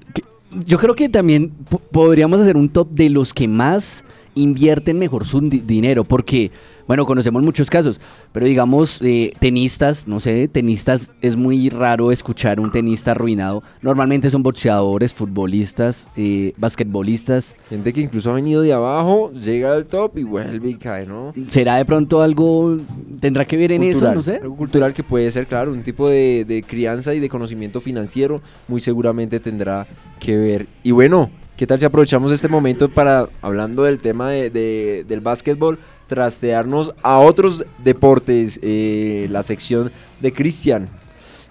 yo 0.66 0.79
creo 0.79 0.95
que 0.95 1.09
también 1.09 1.51
po- 1.69 1.79
podríamos 1.79 2.41
hacer 2.41 2.57
un 2.57 2.69
top 2.69 2.91
de 2.91 3.09
los 3.11 3.33
que 3.33 3.49
más 3.49 4.05
invierten 4.43 4.99
mejor 4.99 5.24
su 5.26 5.41
di- 5.41 5.61
dinero, 5.61 6.05
porque, 6.05 6.51
bueno, 6.86 7.05
conocemos 7.07 7.43
muchos 7.43 7.68
casos, 7.68 8.01
pero 8.32 8.47
digamos, 8.47 9.01
eh, 9.03 9.32
tenistas, 9.39 10.07
no 10.07 10.20
sé, 10.20 10.49
tenistas, 10.49 11.12
es 11.20 11.36
muy 11.36 11.68
raro 11.70 12.11
escuchar 12.12 12.61
un 12.61 12.70
tenista 12.70 13.11
arruinado. 13.11 13.62
Normalmente 13.82 14.30
son 14.30 14.43
boxeadores, 14.43 15.12
futbolistas, 15.12 16.09
eh, 16.16 16.53
basquetbolistas. 16.57 17.55
Gente 17.68 17.93
que 17.93 18.01
incluso 18.01 18.30
ha 18.30 18.34
venido 18.34 18.62
de 18.62 18.72
abajo, 18.72 19.30
llega 19.32 19.74
al 19.74 19.86
top 19.86 20.18
y 20.18 20.22
vuelve 20.22 20.70
y 20.70 20.74
cae, 20.74 21.07
¿no? 21.07 21.34
¿Será 21.49 21.76
de 21.76 21.84
pronto 21.84 22.22
algo, 22.22 22.76
tendrá 23.20 23.45
que 23.45 23.57
ver 23.57 23.72
en 23.72 23.82
eso, 23.82 23.99
Cultural, 24.01 24.14
no 24.14 24.22
sé? 24.22 24.36
Algo 24.43 24.57
cultural 24.57 24.93
que 24.95 25.03
puede 25.03 25.30
ser, 25.30 25.47
claro, 25.47 25.72
un 25.72 25.82
tipo 25.82 26.09
de, 26.09 26.45
de 26.47 26.62
crianza 26.62 27.14
y 27.14 27.20
de 27.20 27.28
conocimiento 27.28 27.80
financiero, 27.80 28.41
muy 28.66 28.80
seguramente 28.80 29.41
tendrá 29.41 29.86
que 30.20 30.36
ver. 30.36 30.66
Y 30.82 30.91
bueno, 30.93 31.30
¿qué 31.59 31.66
tal 31.66 31.78
si 31.78 31.84
aprovechamos 31.84 32.32
este 32.32 32.48
momento 32.48 32.88
para, 32.88 33.28
hablando 33.42 33.82
del 33.82 33.98
tema 33.98 34.30
de, 34.30 34.48
de- 34.48 35.04
del 35.06 35.20
básquetbol, 35.20 35.78
trastearnos 36.06 36.94
a 37.02 37.18
otros 37.18 37.64
deportes? 37.84 38.59
eh, 38.62 39.26
la 39.30 39.42
sección 39.42 39.90
de 40.20 40.32
Cristian. 40.32 40.88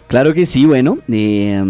Claro 0.08 0.34
que 0.34 0.46
sí, 0.48 0.66
bueno. 0.66 0.98
eh, 1.10 1.62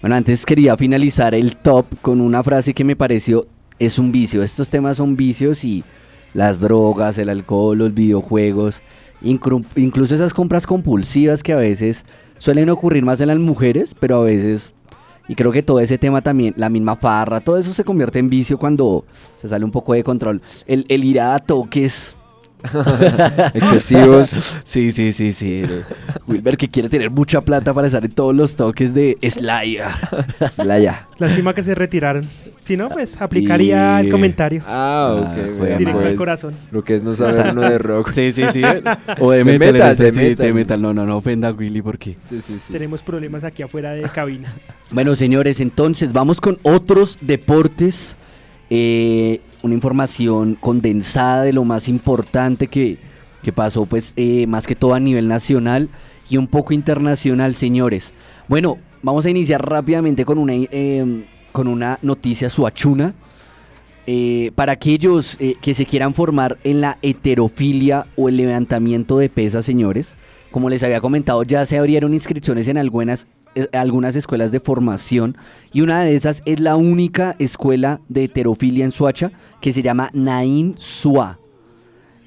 bueno, 0.00 0.16
antes 0.16 0.44
quería 0.46 0.76
finalizar 0.76 1.34
el 1.34 1.56
top 1.56 1.86
con 2.02 2.20
una 2.20 2.42
frase 2.42 2.74
que 2.74 2.84
me 2.84 2.94
pareció 2.96 3.46
es 3.78 3.98
un 3.98 4.12
vicio. 4.12 4.42
Estos 4.42 4.68
temas 4.68 4.98
son 4.98 5.16
vicios 5.16 5.64
y 5.64 5.82
las 6.34 6.60
drogas, 6.60 7.18
el 7.18 7.28
alcohol, 7.30 7.78
los 7.78 7.94
videojuegos, 7.94 8.82
incluso 9.22 10.14
esas 10.14 10.34
compras 10.34 10.66
compulsivas 10.66 11.42
que 11.42 11.52
a 11.52 11.56
veces 11.56 12.04
suelen 12.38 12.68
ocurrir 12.70 13.04
más 13.04 13.20
en 13.20 13.28
las 13.28 13.38
mujeres, 13.38 13.94
pero 13.98 14.16
a 14.16 14.24
veces, 14.24 14.74
y 15.28 15.34
creo 15.34 15.52
que 15.52 15.62
todo 15.62 15.80
ese 15.80 15.98
tema 15.98 16.20
también, 16.20 16.54
la 16.56 16.68
misma 16.68 16.96
farra, 16.96 17.40
todo 17.40 17.58
eso 17.58 17.72
se 17.72 17.84
convierte 17.84 18.18
en 18.18 18.28
vicio 18.28 18.58
cuando 18.58 19.04
se 19.36 19.48
sale 19.48 19.64
un 19.64 19.70
poco 19.70 19.94
de 19.94 20.04
control. 20.04 20.42
El, 20.66 20.84
el 20.88 21.04
ir 21.04 21.20
a 21.20 21.38
toques. 21.38 22.14
Excesivos. 23.54 24.54
Sí, 24.64 24.90
sí, 24.92 25.12
sí, 25.12 25.32
sí. 25.32 25.62
Wilber 26.26 26.56
que 26.56 26.68
quiere 26.68 26.88
tener 26.88 27.10
mucha 27.10 27.40
plata 27.40 27.72
para 27.74 27.86
estar 27.86 28.04
en 28.04 28.10
todos 28.12 28.34
los 28.34 28.54
toques 28.56 28.94
de 28.94 29.16
Slaya. 29.28 29.98
Slaya. 30.48 31.08
Lástima 31.18 31.54
que 31.54 31.62
se 31.62 31.74
retiraron. 31.74 32.22
Si 32.60 32.76
no, 32.76 32.88
pues 32.88 33.20
aplicaría 33.20 34.00
Y- 34.00 34.06
el 34.06 34.10
comentario. 34.12 34.62
Ah, 34.66 35.16
ok. 35.20 35.26
Ah, 35.26 35.48
juega 35.58 35.76
Directo 35.76 35.98
al 36.00 36.04
pues, 36.06 36.16
corazón. 36.16 36.54
Lo 36.70 36.82
que 36.84 36.94
es 36.94 37.02
no 37.02 37.14
saber 37.14 37.52
uno 37.52 37.62
de 37.62 37.78
rock. 37.78 38.12
Sí, 38.12 38.32
sí, 38.32 38.42
sí. 38.52 38.62
O 39.20 39.30
de 39.30 39.38
De 39.44 39.58
metal, 39.58 39.96
de 39.96 40.12
sí, 40.12 40.18
metal. 40.20 40.46
de 40.46 40.52
metal. 40.52 40.82
No, 40.82 40.94
no, 40.94 41.04
no 41.06 41.16
ofenda 41.16 41.48
a 41.48 41.52
Willy 41.52 41.82
porque... 41.82 42.16
Sí, 42.20 42.40
sí, 42.40 42.58
sí. 42.58 42.72
Tenemos 42.72 43.02
problemas 43.02 43.44
aquí 43.44 43.62
afuera 43.62 43.92
de 43.92 44.02
cabina. 44.08 44.52
Bueno, 44.90 45.16
señores, 45.16 45.60
entonces 45.60 46.12
vamos 46.12 46.40
con 46.40 46.58
otros 46.62 47.18
deportes. 47.20 48.16
Eh, 48.70 49.40
una 49.62 49.74
información 49.74 50.56
condensada 50.60 51.44
de 51.44 51.52
lo 51.52 51.64
más 51.64 51.88
importante 51.88 52.66
que, 52.66 52.98
que 53.42 53.52
pasó, 53.52 53.86
pues, 53.86 54.12
eh, 54.16 54.46
más 54.46 54.66
que 54.66 54.74
todo 54.74 54.94
a 54.94 55.00
nivel 55.00 55.28
nacional 55.28 55.88
y 56.28 56.36
un 56.36 56.46
poco 56.46 56.72
internacional, 56.72 57.54
señores. 57.54 58.12
Bueno, 58.48 58.78
vamos 59.02 59.26
a 59.26 59.30
iniciar 59.30 59.68
rápidamente 59.68 60.24
con 60.24 60.38
una, 60.38 60.54
eh, 60.54 61.24
con 61.52 61.68
una 61.68 61.98
noticia 62.02 62.48
suachuna. 62.48 63.14
Eh, 64.04 64.50
para 64.56 64.72
aquellos 64.72 65.36
eh, 65.38 65.54
que 65.60 65.74
se 65.74 65.86
quieran 65.86 66.12
formar 66.12 66.58
en 66.64 66.80
la 66.80 66.98
heterofilia 67.02 68.06
o 68.16 68.28
el 68.28 68.36
levantamiento 68.36 69.16
de 69.18 69.28
pesas, 69.28 69.64
señores, 69.64 70.16
como 70.50 70.68
les 70.68 70.82
había 70.82 71.00
comentado, 71.00 71.44
ya 71.44 71.64
se 71.66 71.78
abrieron 71.78 72.12
inscripciones 72.12 72.66
en 72.66 72.78
algunas, 72.78 73.28
algunas 73.72 74.16
escuelas 74.16 74.52
de 74.52 74.60
formación 74.60 75.36
y 75.72 75.82
una 75.82 76.02
de 76.02 76.14
esas 76.14 76.42
es 76.46 76.60
la 76.60 76.76
única 76.76 77.36
escuela 77.38 78.00
de 78.08 78.24
heterofilia 78.24 78.84
en 78.84 78.92
Suacha 78.92 79.32
que 79.60 79.72
se 79.72 79.82
llama 79.82 80.10
Nain 80.12 80.74
Sua. 80.78 81.38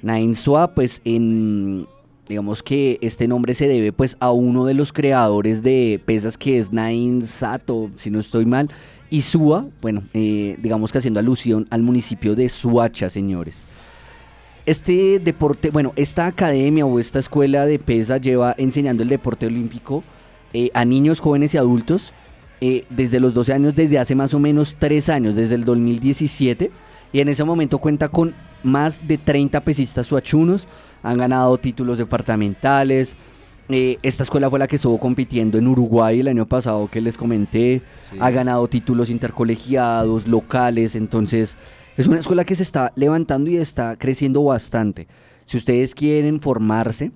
Nain 0.02 0.34
Sua, 0.34 0.74
pues 0.74 1.00
en 1.04 1.86
digamos 2.28 2.62
que 2.62 2.98
este 3.02 3.28
nombre 3.28 3.54
se 3.54 3.68
debe 3.68 3.92
pues 3.92 4.16
a 4.20 4.32
uno 4.32 4.64
de 4.64 4.74
los 4.74 4.92
creadores 4.92 5.62
de 5.62 6.00
pesas 6.04 6.36
que 6.36 6.58
es 6.58 6.72
Nain 6.72 7.24
Sato, 7.24 7.90
si 7.96 8.10
no 8.10 8.20
estoy 8.20 8.46
mal, 8.46 8.70
y 9.10 9.20
Sua, 9.20 9.66
bueno, 9.80 10.02
eh, 10.14 10.56
digamos 10.60 10.90
que 10.90 10.98
haciendo 10.98 11.20
alusión 11.20 11.66
al 11.70 11.82
municipio 11.82 12.34
de 12.34 12.48
Suacha, 12.48 13.08
señores. 13.08 13.64
Este 14.64 15.20
deporte, 15.20 15.70
bueno, 15.70 15.92
esta 15.94 16.26
academia 16.26 16.84
o 16.84 16.98
esta 16.98 17.20
escuela 17.20 17.66
de 17.66 17.78
pesa 17.78 18.16
lleva 18.16 18.54
enseñando 18.58 19.04
el 19.04 19.08
deporte 19.08 19.46
olímpico 19.46 20.02
eh, 20.58 20.70
a 20.72 20.86
niños, 20.86 21.20
jóvenes 21.20 21.52
y 21.52 21.58
adultos 21.58 22.14
eh, 22.62 22.86
desde 22.88 23.20
los 23.20 23.34
12 23.34 23.52
años, 23.52 23.74
desde 23.74 23.98
hace 23.98 24.14
más 24.14 24.32
o 24.32 24.38
menos 24.38 24.74
3 24.78 25.10
años, 25.10 25.36
desde 25.36 25.54
el 25.54 25.66
2017. 25.66 26.70
Y 27.12 27.20
en 27.20 27.28
ese 27.28 27.44
momento 27.44 27.76
cuenta 27.76 28.08
con 28.08 28.32
más 28.62 29.06
de 29.06 29.18
30 29.18 29.60
pesistas 29.60 30.06
suachunos, 30.06 30.66
han 31.02 31.18
ganado 31.18 31.58
títulos 31.58 31.98
departamentales. 31.98 33.16
eh, 33.68 33.98
esta 34.02 34.22
escuela 34.22 34.48
fue 34.48 34.58
la 34.58 34.66
que 34.66 34.76
estuvo 34.76 34.98
compitiendo 34.98 35.58
en 35.58 35.68
Uruguay 35.68 36.20
el 36.20 36.28
año 36.28 36.46
pasado 36.46 36.88
que 36.90 37.02
les 37.02 37.18
comenté. 37.18 37.82
Sí. 38.04 38.16
Ha 38.18 38.30
ganado 38.30 38.66
títulos 38.66 39.10
intercolegiados, 39.10 40.26
locales. 40.26 40.96
Entonces, 40.96 41.58
es 41.98 42.06
una 42.06 42.20
escuela 42.20 42.46
que 42.46 42.54
se 42.54 42.62
está 42.62 42.94
levantando 42.96 43.50
y 43.50 43.58
está 43.58 43.96
creciendo 43.96 44.42
bastante. 44.42 45.06
Si 45.44 45.58
ustedes 45.58 45.94
quieren 45.94 46.40
formarse, 46.40 47.12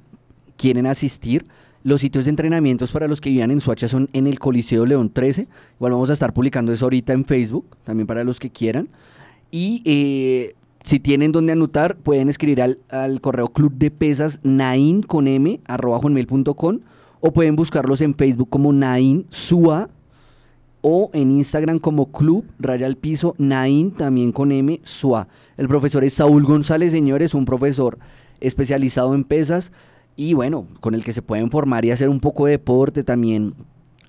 quieren 0.58 0.86
asistir, 0.86 1.46
los 1.82 2.00
sitios 2.00 2.24
de 2.24 2.30
entrenamientos 2.30 2.92
para 2.92 3.08
los 3.08 3.20
que 3.20 3.30
vivan 3.30 3.50
en 3.50 3.60
Suacha 3.60 3.88
son 3.88 4.08
en 4.12 4.26
el 4.26 4.38
Coliseo 4.38 4.84
León 4.86 5.10
13. 5.10 5.48
Igual 5.76 5.92
vamos 5.92 6.10
a 6.10 6.12
estar 6.12 6.32
publicando 6.32 6.72
eso 6.72 6.86
ahorita 6.86 7.12
en 7.12 7.24
Facebook, 7.24 7.64
también 7.84 8.06
para 8.06 8.24
los 8.24 8.38
que 8.38 8.50
quieran. 8.50 8.88
Y 9.50 9.82
eh, 9.84 10.54
si 10.84 11.00
tienen 11.00 11.32
donde 11.32 11.52
anotar, 11.52 11.96
pueden 11.96 12.28
escribir 12.28 12.62
al, 12.62 12.78
al 12.88 13.20
correo 13.20 13.48
club 13.48 13.72
de 13.74 13.90
pesas 13.90 14.40
nain 14.42 15.02
con 15.02 15.26
m 15.26 15.60
arroba 15.66 15.98
hotmail.com, 15.98 16.80
o 17.20 17.32
pueden 17.32 17.56
buscarlos 17.56 18.00
en 18.00 18.14
Facebook 18.14 18.48
como 18.48 18.72
Nain 18.72 19.26
Sua 19.30 19.90
o 20.82 21.10
en 21.12 21.32
Instagram 21.32 21.78
como 21.78 22.10
Club 22.10 22.46
Raya 22.58 22.86
al 22.86 22.96
Piso 22.96 23.34
Nain 23.38 23.90
también 23.90 24.32
con 24.32 24.52
M 24.52 24.80
Sua. 24.82 25.28
El 25.56 25.68
profesor 25.68 26.04
es 26.04 26.14
Saúl 26.14 26.44
González, 26.44 26.92
señores, 26.92 27.34
un 27.34 27.44
profesor 27.44 27.98
especializado 28.40 29.14
en 29.14 29.24
pesas 29.24 29.72
y 30.20 30.34
bueno, 30.34 30.66
con 30.80 30.94
el 30.94 31.02
que 31.02 31.14
se 31.14 31.22
pueden 31.22 31.50
formar 31.50 31.86
y 31.86 31.92
hacer 31.92 32.10
un 32.10 32.20
poco 32.20 32.44
de 32.44 32.52
deporte 32.52 33.02
también, 33.04 33.54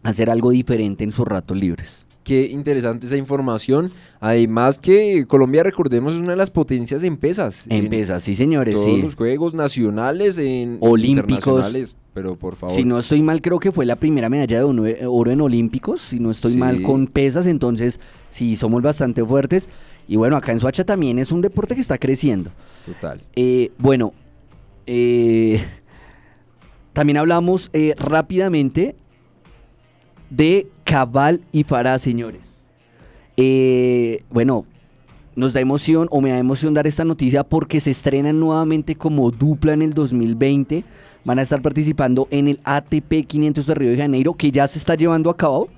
hacer 0.03 0.29
algo 0.29 0.51
diferente 0.51 1.05
en 1.05 1.13
sus 1.13 1.25
ratos 1.25 1.57
libres. 1.57 2.05
Qué 2.25 2.47
interesante 2.47 3.05
esa 3.07 3.15
información. 3.15 3.93
Además 4.19 4.77
que 4.77 5.23
Colombia, 5.25 5.63
recordemos, 5.63 6.13
es 6.13 6.19
una 6.19 6.31
de 6.31 6.35
las 6.35 6.51
potencias 6.51 7.01
en 7.03 7.15
pesas. 7.15 7.65
En 7.69 7.87
pesas, 7.87 8.23
sí, 8.23 8.35
señores, 8.35 8.73
todos 8.73 8.87
sí. 8.87 9.01
los 9.01 9.15
juegos 9.15 9.53
nacionales, 9.53 10.37
en 10.37 10.79
Olímpicos. 10.81 11.31
internacionales, 11.31 11.95
pero 12.13 12.35
por 12.35 12.57
favor. 12.57 12.75
Si 12.75 12.83
no 12.83 12.99
estoy 12.99 13.21
mal, 13.23 13.41
creo 13.41 13.59
que 13.59 13.71
fue 13.71 13.85
la 13.85 13.95
primera 13.95 14.27
medalla 14.27 14.57
de 14.59 15.05
oro 15.07 15.31
en 15.31 15.39
Olímpicos. 15.39 16.01
Si 16.01 16.19
no 16.19 16.29
estoy 16.29 16.51
Sí. 16.53 16.57
mal 16.57 16.81
con 16.81 17.07
pesas, 17.07 17.47
entonces 17.47 18.01
sí 18.29 18.57
somos 18.57 18.81
bastante 18.81 19.23
fuertes. 19.23 19.69
Y 20.09 20.17
bueno, 20.17 20.35
acá 20.35 20.51
en 20.51 20.59
Soacha 20.59 20.83
también 20.83 21.19
es 21.19 21.31
un 21.31 21.39
deporte 21.41 21.73
que 21.73 21.79
está 21.81 21.97
creciendo. 21.97 22.51
Total. 22.85 23.21
Eh, 23.37 23.71
bueno, 23.77 24.13
eh, 24.85 25.63
también 26.93 27.17
hablamos 27.17 27.69
eh, 27.73 27.95
rápidamente 27.97 28.95
de 30.29 30.67
Cabal 30.83 31.41
y 31.51 31.63
Farah, 31.63 31.99
señores. 31.99 32.41
Eh, 33.37 34.23
bueno, 34.29 34.65
nos 35.35 35.53
da 35.53 35.61
emoción 35.61 36.07
o 36.11 36.21
me 36.21 36.31
da 36.31 36.37
emoción 36.37 36.73
dar 36.73 36.87
esta 36.87 37.05
noticia 37.05 37.43
porque 37.43 37.79
se 37.79 37.91
estrenan 37.91 38.39
nuevamente 38.39 38.95
como 38.95 39.31
dupla 39.31 39.73
en 39.73 39.81
el 39.81 39.93
2020. 39.93 40.83
Van 41.23 41.39
a 41.39 41.43
estar 41.43 41.61
participando 41.61 42.27
en 42.31 42.47
el 42.47 42.59
ATP 42.63 43.25
500 43.27 43.65
de 43.65 43.75
Río 43.75 43.91
de 43.91 43.97
Janeiro 43.97 44.33
que 44.33 44.51
ya 44.51 44.67
se 44.67 44.79
está 44.79 44.95
llevando 44.95 45.29
a 45.29 45.37
cabo. 45.37 45.69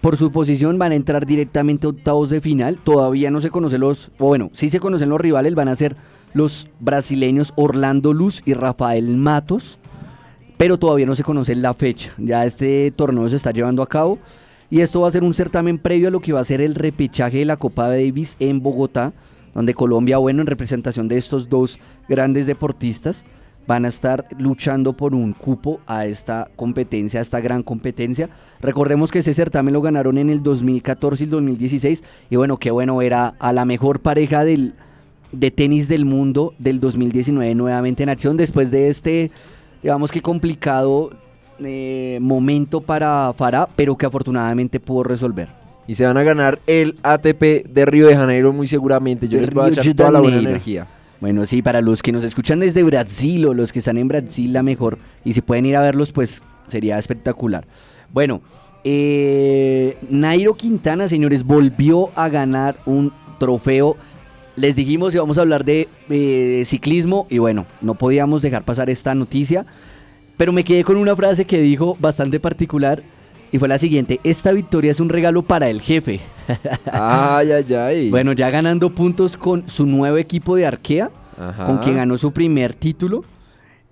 Por 0.00 0.16
su 0.16 0.30
posición 0.30 0.78
van 0.78 0.92
a 0.92 0.96
entrar 0.96 1.26
directamente 1.26 1.86
a 1.86 1.90
octavos 1.90 2.30
de 2.30 2.40
final. 2.40 2.78
Todavía 2.78 3.30
no 3.30 3.40
se 3.40 3.50
conocen 3.50 3.80
los, 3.80 4.10
bueno, 4.18 4.50
sí 4.52 4.70
se 4.70 4.78
conocen 4.78 5.08
los 5.08 5.20
rivales. 5.20 5.54
Van 5.56 5.68
a 5.68 5.74
ser 5.74 5.96
los 6.32 6.68
brasileños 6.78 7.52
Orlando 7.56 8.12
Luz 8.12 8.42
y 8.44 8.54
Rafael 8.54 9.16
Matos. 9.16 9.78
Pero 10.56 10.78
todavía 10.78 11.06
no 11.06 11.16
se 11.16 11.22
conoce 11.22 11.54
la 11.54 11.74
fecha. 11.74 12.12
Ya 12.18 12.44
este 12.44 12.90
torneo 12.90 13.28
se 13.28 13.36
está 13.36 13.50
llevando 13.50 13.82
a 13.82 13.86
cabo. 13.86 14.18
Y 14.70 14.80
esto 14.80 15.02
va 15.02 15.08
a 15.08 15.12
ser 15.12 15.22
un 15.22 15.34
certamen 15.34 15.78
previo 15.78 16.08
a 16.08 16.10
lo 16.10 16.20
que 16.20 16.32
va 16.32 16.40
a 16.40 16.44
ser 16.44 16.60
el 16.60 16.74
repechaje 16.74 17.38
de 17.38 17.44
la 17.44 17.56
Copa 17.56 17.88
Davis 17.88 18.36
en 18.40 18.62
Bogotá. 18.62 19.12
Donde 19.54 19.74
Colombia, 19.74 20.18
bueno, 20.18 20.42
en 20.42 20.46
representación 20.46 21.08
de 21.08 21.18
estos 21.18 21.48
dos 21.48 21.78
grandes 22.08 22.46
deportistas, 22.46 23.24
van 23.66 23.84
a 23.84 23.88
estar 23.88 24.26
luchando 24.38 24.92
por 24.92 25.14
un 25.14 25.32
cupo 25.32 25.80
a 25.86 26.06
esta 26.06 26.48
competencia, 26.56 27.20
a 27.20 27.22
esta 27.22 27.40
gran 27.40 27.62
competencia. 27.62 28.30
Recordemos 28.60 29.10
que 29.10 29.20
ese 29.20 29.34
certamen 29.34 29.74
lo 29.74 29.82
ganaron 29.82 30.18
en 30.18 30.30
el 30.30 30.42
2014 30.42 31.24
y 31.24 31.26
el 31.26 31.30
2016 31.30 32.02
y 32.30 32.36
bueno, 32.36 32.58
qué 32.58 32.70
bueno 32.70 33.02
era 33.02 33.34
a 33.38 33.52
la 33.52 33.64
mejor 33.64 34.00
pareja 34.00 34.44
del, 34.44 34.74
de 35.32 35.50
tenis 35.50 35.88
del 35.88 36.04
mundo 36.04 36.54
del 36.58 36.80
2019 36.80 37.54
nuevamente 37.54 38.02
en 38.02 38.08
acción 38.08 38.36
después 38.36 38.70
de 38.70 38.88
este, 38.88 39.30
digamos 39.86 40.10
que 40.10 40.20
complicado 40.20 41.12
eh, 41.60 42.18
momento 42.20 42.80
para 42.80 43.32
Farah, 43.34 43.68
pero 43.76 43.96
que 43.96 44.04
afortunadamente 44.04 44.80
pudo 44.80 45.04
resolver. 45.04 45.48
Y 45.86 45.94
se 45.94 46.04
van 46.04 46.16
a 46.16 46.24
ganar 46.24 46.58
el 46.66 46.96
ATP 47.04 47.68
de 47.68 47.86
Río 47.86 48.08
de 48.08 48.16
Janeiro 48.16 48.52
muy 48.52 48.66
seguramente. 48.66 49.28
Yo 49.28 49.38
De 49.38 49.46
les 49.46 49.54
voy 49.54 49.66
a 49.66 49.68
echar 49.68 49.94
toda 49.94 50.10
la 50.10 50.18
buena 50.18 50.38
energía. 50.38 50.88
Bueno, 51.20 51.46
sí, 51.46 51.62
para 51.62 51.80
los 51.82 52.02
que 52.02 52.10
nos 52.10 52.24
escuchan 52.24 52.58
desde 52.58 52.82
Brasil 52.82 53.46
o 53.46 53.54
los 53.54 53.70
que 53.70 53.78
están 53.78 53.96
en 53.96 54.08
Brasil, 54.08 54.52
la 54.52 54.64
mejor. 54.64 54.98
Y 55.24 55.34
si 55.34 55.40
pueden 55.40 55.66
ir 55.66 55.76
a 55.76 55.82
verlos, 55.82 56.10
pues 56.10 56.42
sería 56.66 56.98
espectacular. 56.98 57.64
Bueno, 58.12 58.40
eh, 58.82 59.98
Nairo 60.10 60.54
Quintana, 60.54 61.06
señores, 61.06 61.44
volvió 61.44 62.10
a 62.16 62.28
ganar 62.28 62.76
un 62.86 63.12
trofeo. 63.38 63.96
Les 64.56 64.74
dijimos 64.74 65.12
que 65.12 65.18
vamos 65.18 65.36
a 65.38 65.42
hablar 65.42 65.64
de 65.64 65.88
eh, 66.08 66.62
ciclismo 66.64 67.26
y 67.28 67.38
bueno, 67.38 67.66
no 67.82 67.94
podíamos 67.94 68.40
dejar 68.42 68.64
pasar 68.64 68.88
esta 68.88 69.14
noticia. 69.14 69.66
Pero 70.36 70.52
me 70.52 70.64
quedé 70.64 70.82
con 70.84 70.96
una 70.96 71.14
frase 71.16 71.44
que 71.44 71.60
dijo 71.60 71.96
bastante 72.00 72.40
particular 72.40 73.02
y 73.52 73.58
fue 73.58 73.68
la 73.68 73.78
siguiente. 73.78 74.20
Esta 74.24 74.52
victoria 74.52 74.90
es 74.90 75.00
un 75.00 75.08
regalo 75.08 75.42
para 75.42 75.68
el 75.68 75.80
jefe. 75.80 76.20
Ay, 76.90 77.52
ay, 77.52 77.74
ay. 77.74 78.10
Bueno, 78.10 78.32
ya 78.32 78.50
ganando 78.50 78.90
puntos 78.94 79.36
con 79.36 79.68
su 79.68 79.86
nuevo 79.86 80.16
equipo 80.16 80.56
de 80.56 80.66
Arkea, 80.66 81.10
Ajá. 81.38 81.64
con 81.66 81.78
quien 81.78 81.96
ganó 81.96 82.16
su 82.18 82.32
primer 82.32 82.74
título. 82.74 83.24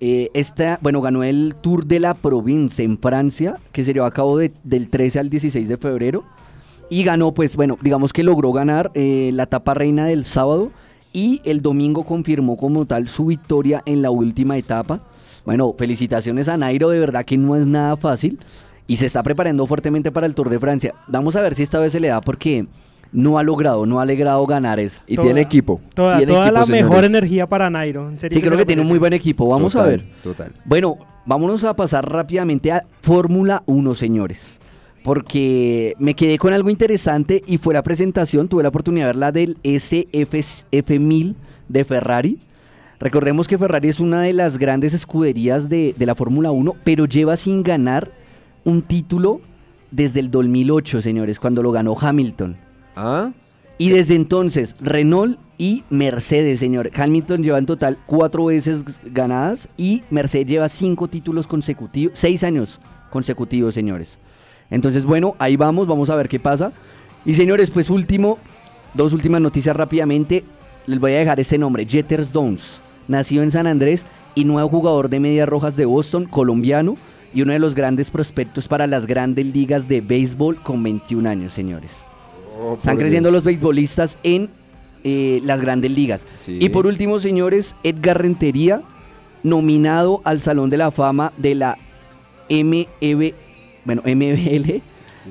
Eh, 0.00 0.30
esta, 0.34 0.78
bueno, 0.82 1.00
ganó 1.00 1.22
el 1.24 1.54
Tour 1.60 1.86
de 1.86 2.00
la 2.00 2.14
Province 2.14 2.82
en 2.82 2.98
Francia, 2.98 3.56
que 3.72 3.84
se 3.84 3.94
llevó 3.94 4.06
a 4.06 4.12
cabo 4.12 4.38
de- 4.38 4.52
del 4.64 4.88
13 4.90 5.18
al 5.18 5.30
16 5.30 5.68
de 5.68 5.76
febrero. 5.78 6.24
Y 6.90 7.02
ganó, 7.04 7.32
pues, 7.32 7.56
bueno, 7.56 7.78
digamos 7.82 8.12
que 8.12 8.22
logró 8.22 8.52
ganar 8.52 8.90
eh, 8.94 9.30
la 9.32 9.44
etapa 9.44 9.74
reina 9.74 10.06
del 10.06 10.24
sábado. 10.24 10.70
Y 11.12 11.40
el 11.44 11.62
domingo 11.62 12.04
confirmó 12.04 12.56
como 12.56 12.86
tal 12.86 13.08
su 13.08 13.26
victoria 13.26 13.82
en 13.86 14.02
la 14.02 14.10
última 14.10 14.56
etapa. 14.56 15.00
Bueno, 15.44 15.74
felicitaciones 15.78 16.48
a 16.48 16.56
Nairo, 16.56 16.88
de 16.90 16.98
verdad 16.98 17.24
que 17.24 17.36
no 17.36 17.54
es 17.56 17.66
nada 17.66 17.96
fácil. 17.96 18.38
Y 18.86 18.96
se 18.96 19.06
está 19.06 19.22
preparando 19.22 19.66
fuertemente 19.66 20.10
para 20.12 20.26
el 20.26 20.34
Tour 20.34 20.50
de 20.50 20.58
Francia. 20.58 20.94
Vamos 21.06 21.36
a 21.36 21.40
ver 21.40 21.54
si 21.54 21.62
esta 21.62 21.78
vez 21.78 21.92
se 21.92 22.00
le 22.00 22.08
da 22.08 22.20
porque 22.20 22.66
no 23.12 23.38
ha 23.38 23.42
logrado, 23.44 23.86
no 23.86 24.00
ha 24.00 24.04
logrado 24.04 24.44
ganar 24.44 24.80
esa. 24.80 25.00
Y 25.06 25.14
Toda- 25.14 25.26
tiene 25.26 25.40
equipo. 25.40 25.80
Toda, 25.94 26.16
Tiene 26.18 26.32
toda 26.32 26.48
equipo, 26.48 26.60
la 26.60 26.66
mejor 26.66 27.04
energía 27.04 27.46
para 27.48 27.70
Nairo. 27.70 28.08
en 28.10 28.18
serio 28.18 28.36
Sí, 28.36 28.42
creo 28.44 28.58
que 28.58 28.66
tiene 28.66 28.82
un 28.82 28.88
muy 28.88 28.98
buen 28.98 29.12
equipo. 29.12 29.48
Vamos 29.48 29.76
a 29.76 29.84
ver. 29.84 30.04
Total. 30.22 30.52
Bueno, 30.64 30.98
vámonos 31.24 31.62
a 31.64 31.74
pasar 31.76 32.10
rápidamente 32.10 32.72
a 32.72 32.84
Fórmula 33.00 33.62
1, 33.66 33.94
señores. 33.94 34.60
Porque 35.04 35.94
me 35.98 36.14
quedé 36.14 36.38
con 36.38 36.54
algo 36.54 36.70
interesante 36.70 37.42
y 37.46 37.58
fue 37.58 37.74
la 37.74 37.82
presentación, 37.82 38.48
tuve 38.48 38.62
la 38.62 38.70
oportunidad 38.70 39.04
de 39.04 39.08
verla 39.08 39.32
del 39.32 39.62
SF1000 39.62 41.34
de 41.68 41.84
Ferrari. 41.84 42.38
Recordemos 42.98 43.46
que 43.46 43.58
Ferrari 43.58 43.88
es 43.90 44.00
una 44.00 44.22
de 44.22 44.32
las 44.32 44.56
grandes 44.56 44.94
escuderías 44.94 45.68
de, 45.68 45.94
de 45.96 46.06
la 46.06 46.14
Fórmula 46.14 46.52
1, 46.52 46.74
pero 46.84 47.04
lleva 47.04 47.36
sin 47.36 47.62
ganar 47.62 48.10
un 48.64 48.80
título 48.80 49.42
desde 49.90 50.20
el 50.20 50.30
2008, 50.30 51.02
señores, 51.02 51.38
cuando 51.38 51.62
lo 51.62 51.70
ganó 51.70 51.94
Hamilton. 52.00 52.56
¿Ah? 52.96 53.30
Y 53.76 53.90
desde 53.90 54.14
entonces, 54.14 54.74
Renault 54.80 55.38
y 55.58 55.84
Mercedes, 55.90 56.60
señor. 56.60 56.90
Hamilton 56.94 57.42
lleva 57.42 57.58
en 57.58 57.66
total 57.66 57.98
cuatro 58.06 58.46
veces 58.46 58.82
ganadas 59.04 59.68
y 59.76 60.02
Mercedes 60.10 60.46
lleva 60.46 60.68
cinco 60.68 61.08
títulos 61.08 61.46
consecutivos, 61.46 62.18
seis 62.18 62.42
años 62.42 62.80
consecutivos, 63.10 63.74
señores. 63.74 64.18
Entonces, 64.70 65.04
bueno, 65.04 65.34
ahí 65.38 65.56
vamos, 65.56 65.86
vamos 65.86 66.10
a 66.10 66.16
ver 66.16 66.28
qué 66.28 66.38
pasa. 66.40 66.72
Y 67.24 67.34
señores, 67.34 67.70
pues 67.70 67.90
último, 67.90 68.38
dos 68.94 69.12
últimas 69.12 69.40
noticias 69.40 69.76
rápidamente. 69.76 70.44
Les 70.86 70.98
voy 70.98 71.12
a 71.12 71.18
dejar 71.18 71.40
este 71.40 71.58
nombre, 71.58 71.86
Jetters 71.86 72.32
Downs. 72.32 72.78
Nacido 73.08 73.42
en 73.42 73.50
San 73.50 73.66
Andrés 73.66 74.04
y 74.34 74.44
nuevo 74.44 74.68
jugador 74.68 75.08
de 75.08 75.20
Medias 75.20 75.48
Rojas 75.48 75.76
de 75.76 75.84
Boston, 75.84 76.24
colombiano, 76.26 76.96
y 77.32 77.42
uno 77.42 77.52
de 77.52 77.58
los 77.58 77.74
grandes 77.74 78.10
prospectos 78.10 78.68
para 78.68 78.86
las 78.86 79.06
grandes 79.06 79.46
ligas 79.46 79.88
de 79.88 80.00
béisbol 80.00 80.62
con 80.62 80.82
21 80.82 81.28
años, 81.28 81.52
señores. 81.52 82.04
Oh, 82.60 82.74
Están 82.78 82.96
creciendo 82.96 83.28
Dios. 83.30 83.38
los 83.38 83.44
beisbolistas 83.44 84.18
en 84.22 84.50
eh, 85.02 85.40
las 85.44 85.60
grandes 85.60 85.90
ligas. 85.90 86.26
Sí. 86.38 86.58
Y 86.60 86.68
por 86.68 86.86
último, 86.86 87.18
señores, 87.20 87.74
Edgar 87.82 88.22
Rentería, 88.22 88.82
nominado 89.42 90.20
al 90.24 90.40
Salón 90.40 90.70
de 90.70 90.76
la 90.78 90.90
Fama 90.90 91.32
de 91.36 91.54
la 91.54 91.76
MEB, 92.48 93.34
bueno, 93.84 94.02
MBL, 94.06 94.82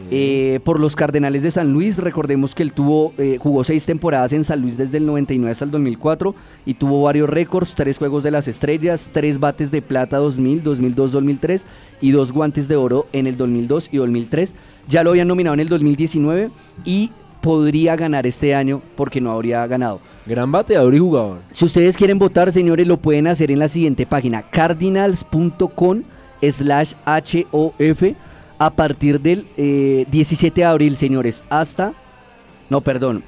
eh, 0.10 0.60
por 0.64 0.80
los 0.80 0.96
Cardenales 0.96 1.44
de 1.44 1.52
San 1.52 1.72
Luis. 1.72 1.98
Recordemos 1.98 2.56
que 2.56 2.64
él 2.64 2.74
tuvo, 2.74 3.14
eh, 3.18 3.38
jugó 3.40 3.64
seis 3.64 3.86
temporadas 3.86 4.34
en 4.34 4.44
San 4.44 4.62
Luis 4.62 4.78
desde 4.78 4.98
el 4.98 5.06
99 5.06 5.52
hasta 5.52 5.66
el 5.66 5.72
2004 5.72 6.34
y 6.66 6.74
tuvo 6.76 7.04
varios 7.04 7.30
récords, 7.30 7.76
tres 7.76 7.98
Juegos 7.98 8.24
de 8.24 8.32
las 8.32 8.48
Estrellas, 8.48 9.10
tres 9.12 9.40
bates 9.40 9.72
de 9.72 9.82
plata 9.82 10.18
2000, 10.18 10.64
2002, 10.64 11.12
2003 11.12 11.66
y 12.02 12.12
dos 12.12 12.32
guantes 12.32 12.68
de 12.68 12.76
oro 12.76 13.08
en 13.14 13.28
el 13.28 13.38
2002 13.38 13.90
y 13.92 13.98
2003. 13.98 14.56
Ya 14.90 15.04
lo 15.04 15.12
habían 15.12 15.28
nominado 15.28 15.54
en 15.54 15.60
el 15.60 15.70
2019 15.70 16.50
y 16.84 17.12
podría 17.42 17.98
ganar 17.98 18.26
este 18.26 18.56
año 18.56 18.82
porque 18.96 19.22
no 19.22 19.32
habría 19.32 19.68
ganado. 19.68 20.00
Gran 20.26 20.52
bateador 20.52 20.96
y 20.96 21.00
jugador. 21.00 21.40
Si 21.52 21.66
ustedes 21.66 21.98
quieren 21.98 22.18
votar, 22.18 22.52
señores, 22.52 22.88
lo 22.88 22.98
pueden 22.98 23.28
hacer 23.28 23.52
en 23.52 23.60
la 23.60 23.68
siguiente 23.68 24.06
página, 24.06 24.42
cardinals.com 24.44 26.04
slash 26.42 26.94
HOF 27.06 28.04
a 28.66 28.70
partir 28.70 29.20
del 29.20 29.46
eh, 29.58 30.06
17 30.10 30.62
de 30.62 30.66
abril, 30.66 30.96
señores, 30.96 31.44
hasta, 31.50 31.94
no, 32.70 32.80
perdón, 32.80 33.26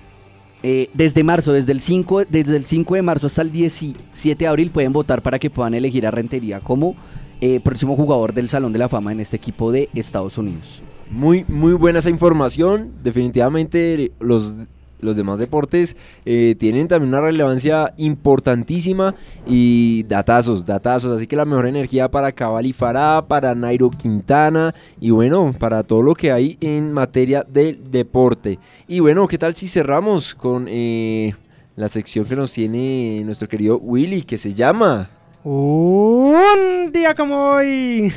eh, 0.64 0.90
desde 0.94 1.26
marzo, 1.26 1.52
desde 1.52 1.74
el, 1.74 1.82
5, 1.82 2.24
desde 2.30 2.56
el 2.56 2.64
5 2.64 2.96
de 2.96 3.02
marzo 3.02 3.28
hasta 3.28 3.42
el 3.42 3.52
17 3.52 4.46
de 4.46 4.48
abril 4.48 4.72
pueden 4.72 4.94
votar 4.94 5.22
para 5.22 5.38
que 5.38 5.50
puedan 5.50 5.74
elegir 5.74 6.08
a 6.08 6.12
Rentería 6.12 6.62
como 6.62 6.96
eh, 7.42 7.60
próximo 7.60 7.98
jugador 7.98 8.34
del 8.34 8.48
Salón 8.48 8.72
de 8.72 8.80
la 8.80 8.88
Fama 8.88 9.12
en 9.12 9.20
este 9.20 9.36
equipo 9.36 9.74
de 9.74 9.90
Estados 9.94 10.38
Unidos. 10.38 10.82
Muy, 11.12 11.44
muy 11.50 11.74
buena 11.74 12.00
esa 12.00 12.10
información. 12.10 12.94
Definitivamente 13.04 14.14
los, 14.22 14.56
los 15.00 15.16
demás 15.16 15.40
deportes 15.40 15.96
eh, 16.26 16.56
tienen 16.58 16.88
también 16.88 17.10
una 17.10 17.22
relevancia 17.22 17.94
importantísima 17.98 19.16
y 19.46 20.04
datazos, 20.04 20.66
datazos. 20.66 21.12
Así 21.12 21.28
que 21.28 21.36
la 21.36 21.46
mejor 21.46 21.68
energía 21.68 22.10
para 22.10 22.32
Cabal 22.32 22.66
y 22.66 22.74
Farah, 22.74 23.26
para 23.28 23.56
Nairo 23.56 23.90
Quintana 23.90 24.74
y 25.00 25.12
bueno, 25.12 25.54
para 25.58 25.84
todo 25.84 26.02
lo 26.02 26.16
que 26.16 26.32
hay 26.32 26.58
en 26.62 26.92
materia 26.92 27.46
del 27.48 27.92
deporte. 27.92 28.60
Y 28.88 29.00
bueno, 29.00 29.28
¿qué 29.28 29.38
tal 29.38 29.54
si 29.54 29.68
cerramos 29.68 30.36
con 30.36 30.66
eh, 30.68 31.36
la 31.76 31.90
sección 31.90 32.26
que 32.26 32.36
nos 32.36 32.54
tiene 32.54 33.22
nuestro 33.26 33.48
querido 33.48 33.78
Willy 33.78 34.22
que 34.24 34.38
se 34.38 34.54
llama... 34.54 35.10
Un 35.44 36.92
día 36.92 37.14
como 37.14 37.52
hoy. 37.52 38.12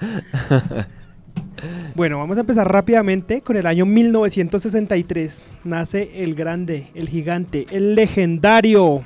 bueno, 1.94 2.18
vamos 2.18 2.36
a 2.36 2.40
empezar 2.40 2.70
rápidamente 2.70 3.40
con 3.40 3.56
el 3.56 3.66
año 3.66 3.86
1963. 3.86 5.46
Nace 5.64 6.10
el 6.22 6.34
grande, 6.34 6.88
el 6.94 7.08
gigante, 7.08 7.66
el 7.70 7.94
legendario 7.94 9.02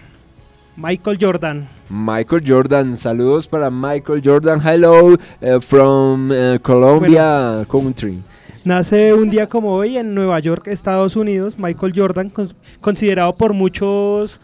Michael 0.77 1.19
Jordan. 1.21 1.69
Michael 1.89 2.43
Jordan, 2.47 2.97
saludos 2.97 3.47
para 3.47 3.71
Michael 3.71 4.23
Jordan. 4.25 4.61
Hello 4.67 5.17
eh, 5.41 5.59
from 5.61 6.31
eh, 6.33 6.59
Colombia 6.63 7.65
country. 7.71 8.19
Nace 8.65 9.15
un 9.15 9.31
día 9.31 9.49
como 9.49 9.73
hoy 9.75 9.97
en 9.97 10.15
Nueva 10.15 10.39
York, 10.41 10.67
Estados 10.67 11.17
Unidos. 11.17 11.59
Michael 11.59 11.93
Jordan, 11.97 12.29
con- 12.31 12.53
considerado 12.81 13.33
por 13.33 13.55
muchos 13.55 14.41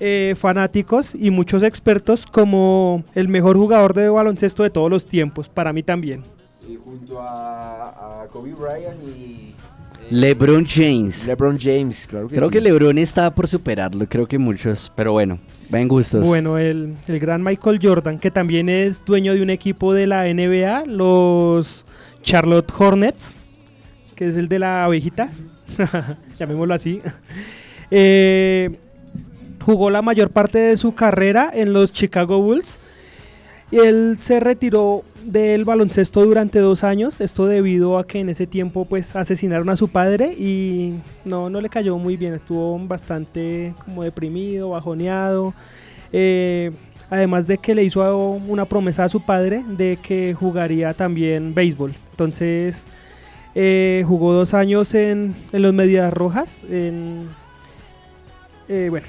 eh, 0.00 0.34
fanáticos 0.38 1.14
y 1.14 1.30
muchos 1.30 1.62
expertos 1.62 2.26
como 2.26 3.04
el 3.14 3.28
mejor 3.28 3.56
jugador 3.56 3.94
de 3.94 4.08
baloncesto 4.08 4.62
de 4.62 4.70
todos 4.70 4.90
los 4.90 5.06
tiempos. 5.06 5.48
Para 5.48 5.72
mí 5.72 5.82
también. 5.82 6.22
Y 6.68 6.76
junto 6.76 7.20
a, 7.20 8.26
Kobe 8.32 8.52
Bryant 8.52 9.02
y, 9.02 9.54
LeBron 10.10 10.64
James. 10.66 11.26
LeBron 11.26 11.58
James, 11.58 12.06
claro 12.06 12.28
que 12.28 12.36
Creo 12.36 12.48
sí. 12.48 12.52
que 12.52 12.60
LeBron 12.60 12.98
está 12.98 13.34
por 13.34 13.48
superarlo, 13.48 14.06
creo 14.08 14.26
que 14.26 14.38
muchos, 14.38 14.90
pero 14.94 15.12
bueno, 15.12 15.38
ven 15.68 15.88
gustos. 15.88 16.24
Bueno, 16.24 16.58
el, 16.58 16.94
el 17.06 17.18
gran 17.18 17.42
Michael 17.42 17.80
Jordan, 17.82 18.18
que 18.18 18.30
también 18.30 18.68
es 18.68 19.04
dueño 19.04 19.34
de 19.34 19.42
un 19.42 19.50
equipo 19.50 19.92
de 19.94 20.06
la 20.06 20.24
NBA, 20.32 20.84
los 20.86 21.84
Charlotte 22.22 22.72
Hornets, 22.76 23.36
que 24.14 24.28
es 24.28 24.36
el 24.36 24.48
de 24.48 24.58
la 24.58 24.84
abejita, 24.84 25.30
llamémoslo 26.38 26.74
así. 26.74 27.00
Eh, 27.92 28.78
jugó 29.64 29.90
la 29.90 30.00
mayor 30.00 30.30
parte 30.30 30.58
de 30.58 30.76
su 30.76 30.94
carrera 30.94 31.50
en 31.52 31.72
los 31.72 31.92
Chicago 31.92 32.40
Bulls. 32.40 32.78
Y 33.72 33.78
él 33.78 34.18
se 34.20 34.40
retiró 34.40 35.02
del 35.24 35.64
baloncesto 35.64 36.24
durante 36.24 36.58
dos 36.58 36.84
años, 36.84 37.20
esto 37.20 37.46
debido 37.46 37.98
a 37.98 38.06
que 38.06 38.20
en 38.20 38.28
ese 38.28 38.46
tiempo 38.46 38.84
pues 38.84 39.14
asesinaron 39.16 39.68
a 39.70 39.76
su 39.76 39.88
padre 39.88 40.32
y 40.32 40.94
no, 41.24 41.50
no 41.50 41.60
le 41.60 41.68
cayó 41.68 41.98
muy 41.98 42.16
bien, 42.16 42.34
estuvo 42.34 42.78
bastante 42.86 43.74
como 43.84 44.02
deprimido, 44.02 44.70
bajoneado. 44.70 45.54
Eh, 46.12 46.72
además 47.10 47.46
de 47.46 47.58
que 47.58 47.74
le 47.74 47.84
hizo 47.84 48.32
una 48.46 48.64
promesa 48.64 49.04
a 49.04 49.08
su 49.08 49.20
padre 49.20 49.64
de 49.66 49.98
que 50.02 50.34
jugaría 50.38 50.94
también 50.94 51.54
béisbol. 51.54 51.92
Entonces 52.12 52.86
eh, 53.54 54.04
jugó 54.06 54.32
dos 54.32 54.54
años 54.54 54.94
en, 54.94 55.34
en 55.52 55.62
los 55.62 55.74
Medias 55.74 56.12
Rojas. 56.14 56.62
En, 56.70 57.28
eh, 58.68 58.86
bueno, 58.90 59.08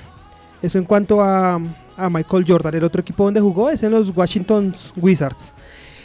eso 0.62 0.78
en 0.78 0.86
cuanto 0.86 1.22
a, 1.22 1.60
a 1.98 2.10
Michael 2.10 2.46
Jordan. 2.48 2.76
El 2.76 2.84
otro 2.84 3.02
equipo 3.02 3.24
donde 3.24 3.40
jugó 3.40 3.70
es 3.70 3.84
en 3.84 3.92
los 3.92 4.16
Washington 4.16 4.74
Wizards. 4.98 5.54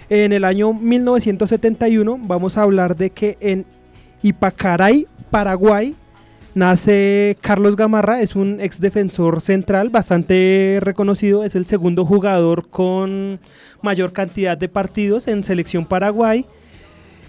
En 0.08 0.32
el 0.32 0.44
año 0.44 0.72
1971 0.72 2.18
vamos 2.22 2.56
a 2.56 2.62
hablar 2.62 2.94
de 2.94 3.10
que 3.10 3.36
en 3.40 3.64
Ipacaray, 4.22 5.08
Paraguay, 5.30 5.96
nace 6.54 7.36
Carlos 7.40 7.74
Gamarra, 7.74 8.20
es 8.20 8.36
un 8.36 8.60
ex 8.60 8.80
defensor 8.80 9.40
central 9.40 9.90
bastante 9.90 10.78
reconocido, 10.80 11.42
es 11.42 11.56
el 11.56 11.66
segundo 11.66 12.04
jugador 12.04 12.68
con 12.68 13.40
mayor 13.82 14.12
cantidad 14.12 14.56
de 14.56 14.68
partidos 14.68 15.26
en 15.26 15.42
selección 15.42 15.84
Paraguay. 15.86 16.46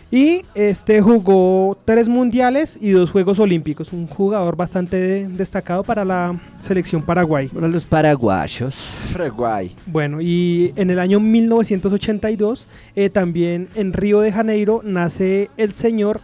Y 0.09 0.43
este 0.55 1.01
jugó 1.01 1.77
tres 1.83 2.07
mundiales 2.07 2.77
y 2.81 2.91
dos 2.91 3.11
Juegos 3.11 3.39
Olímpicos. 3.39 3.91
Un 3.91 4.07
jugador 4.07 4.55
bastante 4.55 4.95
de- 4.97 5.27
destacado 5.27 5.83
para 5.83 6.05
la 6.05 6.39
selección 6.61 7.01
Paraguay. 7.01 7.49
Para 7.49 7.67
los 7.67 7.83
paraguayos. 7.83 8.87
Paraguay. 9.11 9.75
Bueno, 9.85 10.21
y 10.21 10.71
en 10.77 10.91
el 10.91 10.99
año 10.99 11.19
1982, 11.19 12.67
eh, 12.95 13.09
también 13.09 13.67
en 13.75 13.91
Río 13.91 14.21
de 14.21 14.31
Janeiro, 14.31 14.81
nace 14.83 15.49
el 15.57 15.73
señor 15.73 16.21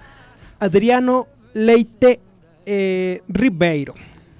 Adriano 0.60 1.28
Leite 1.54 2.22
eh, 2.66 3.22
Ribeiro. 3.28 3.96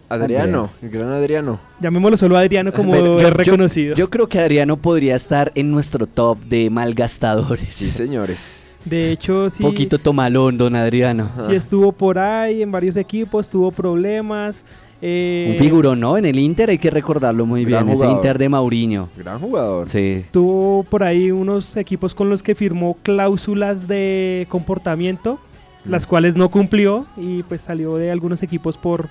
Adriano, 0.08 0.70
el 0.82 0.90
gran 0.90 1.12
Adriano. 1.12 1.60
Llamémoslo 1.82 2.16
solo 2.18 2.38
Adriano 2.38 2.72
como 2.72 2.90
Bueno, 2.90 3.06
yo- 3.06 3.16
es 3.18 3.24
yo- 3.24 3.30
reconocido. 3.32 3.96
Yo, 3.96 4.10
creo 4.10 4.28
que 4.30 4.40
Adriano 4.40 4.78
podría 4.78 5.16
estar 5.16 5.52
en 5.56 5.72
nuestro 5.72 6.06
top 6.08 6.38
de 6.46 6.70
malgastadores. 6.70 7.74
Sí, 7.74 7.90
señores. 7.92 8.63
De 8.86 9.12
hecho, 9.12 9.50
sí. 9.50 9.64
Poquito 9.64 9.98
tomalón, 9.98 10.58
don 10.58 10.76
Adriano. 10.76 11.30
Sí 11.50 11.56
estuvo 11.56 11.92
por 11.92 12.20
ahí 12.20 12.62
en 12.62 12.72
varios 12.72 12.96
equipos, 12.98 13.50
tuvo 13.50 13.72
problemas. 13.72 14.66
eh, 15.02 15.50
Un 15.54 15.58
figurón, 15.64 16.00
¿no? 16.00 16.18
En 16.18 16.26
el 16.26 16.40
Inter 16.40 16.70
hay 16.70 16.78
que 16.78 16.90
recordarlo 16.90 17.46
muy 17.46 17.66
bien. 17.66 17.88
Ese 17.90 17.96
jugador. 17.98 18.16
Inter 18.16 18.38
de 18.38 18.50
Mauriño. 18.50 19.10
Gran 19.18 19.40
jugador. 19.40 19.90
Sí. 19.90 20.24
Tuvo 20.32 20.84
por 20.84 21.04
ahí 21.04 21.32
unos 21.32 21.76
equipos 21.78 22.14
con 22.16 22.30
los 22.30 22.42
que 22.44 22.56
firmó 22.56 22.98
cláusulas 23.04 23.88
de 23.88 24.46
comportamiento, 24.50 25.40
las 25.86 26.08
cuales 26.08 26.36
no 26.38 26.50
cumplió 26.50 27.06
y 27.18 27.44
pues 27.44 27.62
salió 27.62 27.98
de 27.98 28.12
algunos 28.12 28.42
equipos 28.44 28.78
por, 28.78 29.10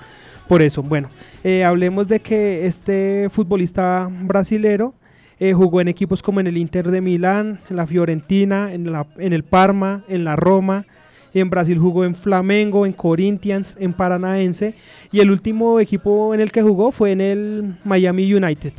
por 0.49 0.62
eso. 0.62 0.82
Bueno, 0.82 1.09
eh, 1.44 1.65
hablemos 1.65 2.09
de 2.09 2.20
que 2.20 2.66
este 2.66 3.28
futbolista 3.31 4.09
brasilero 4.23 4.94
eh, 5.43 5.55
jugó 5.55 5.81
en 5.81 5.89
equipos 5.89 6.23
como 6.23 6.39
en 6.39 6.47
el 6.47 6.56
Inter 6.56 6.89
de 6.89 7.01
Milán, 7.01 7.59
en 7.69 7.74
la 7.74 7.85
Fiorentina, 7.85 8.73
en, 8.73 8.93
la, 8.93 9.09
en 9.19 9.32
el 9.32 9.43
Parma, 9.43 10.05
en 10.06 10.23
la 10.23 10.36
Roma. 10.36 10.86
En 11.35 11.51
Brasil 11.51 11.81
jugó 11.81 12.05
en 12.05 12.14
Flamengo, 12.14 12.86
en 12.86 12.93
Corinthians, 12.93 13.77
en 13.81 13.93
Paranaense. 13.93 14.77
Y 15.10 15.19
el 15.19 15.32
último 15.32 15.81
equipo 15.81 16.32
en 16.32 16.39
el 16.39 16.52
que 16.52 16.62
jugó 16.62 16.93
fue 16.93 17.10
en 17.10 17.20
el 17.20 17.74
Miami 17.82 18.32
United. 18.32 18.73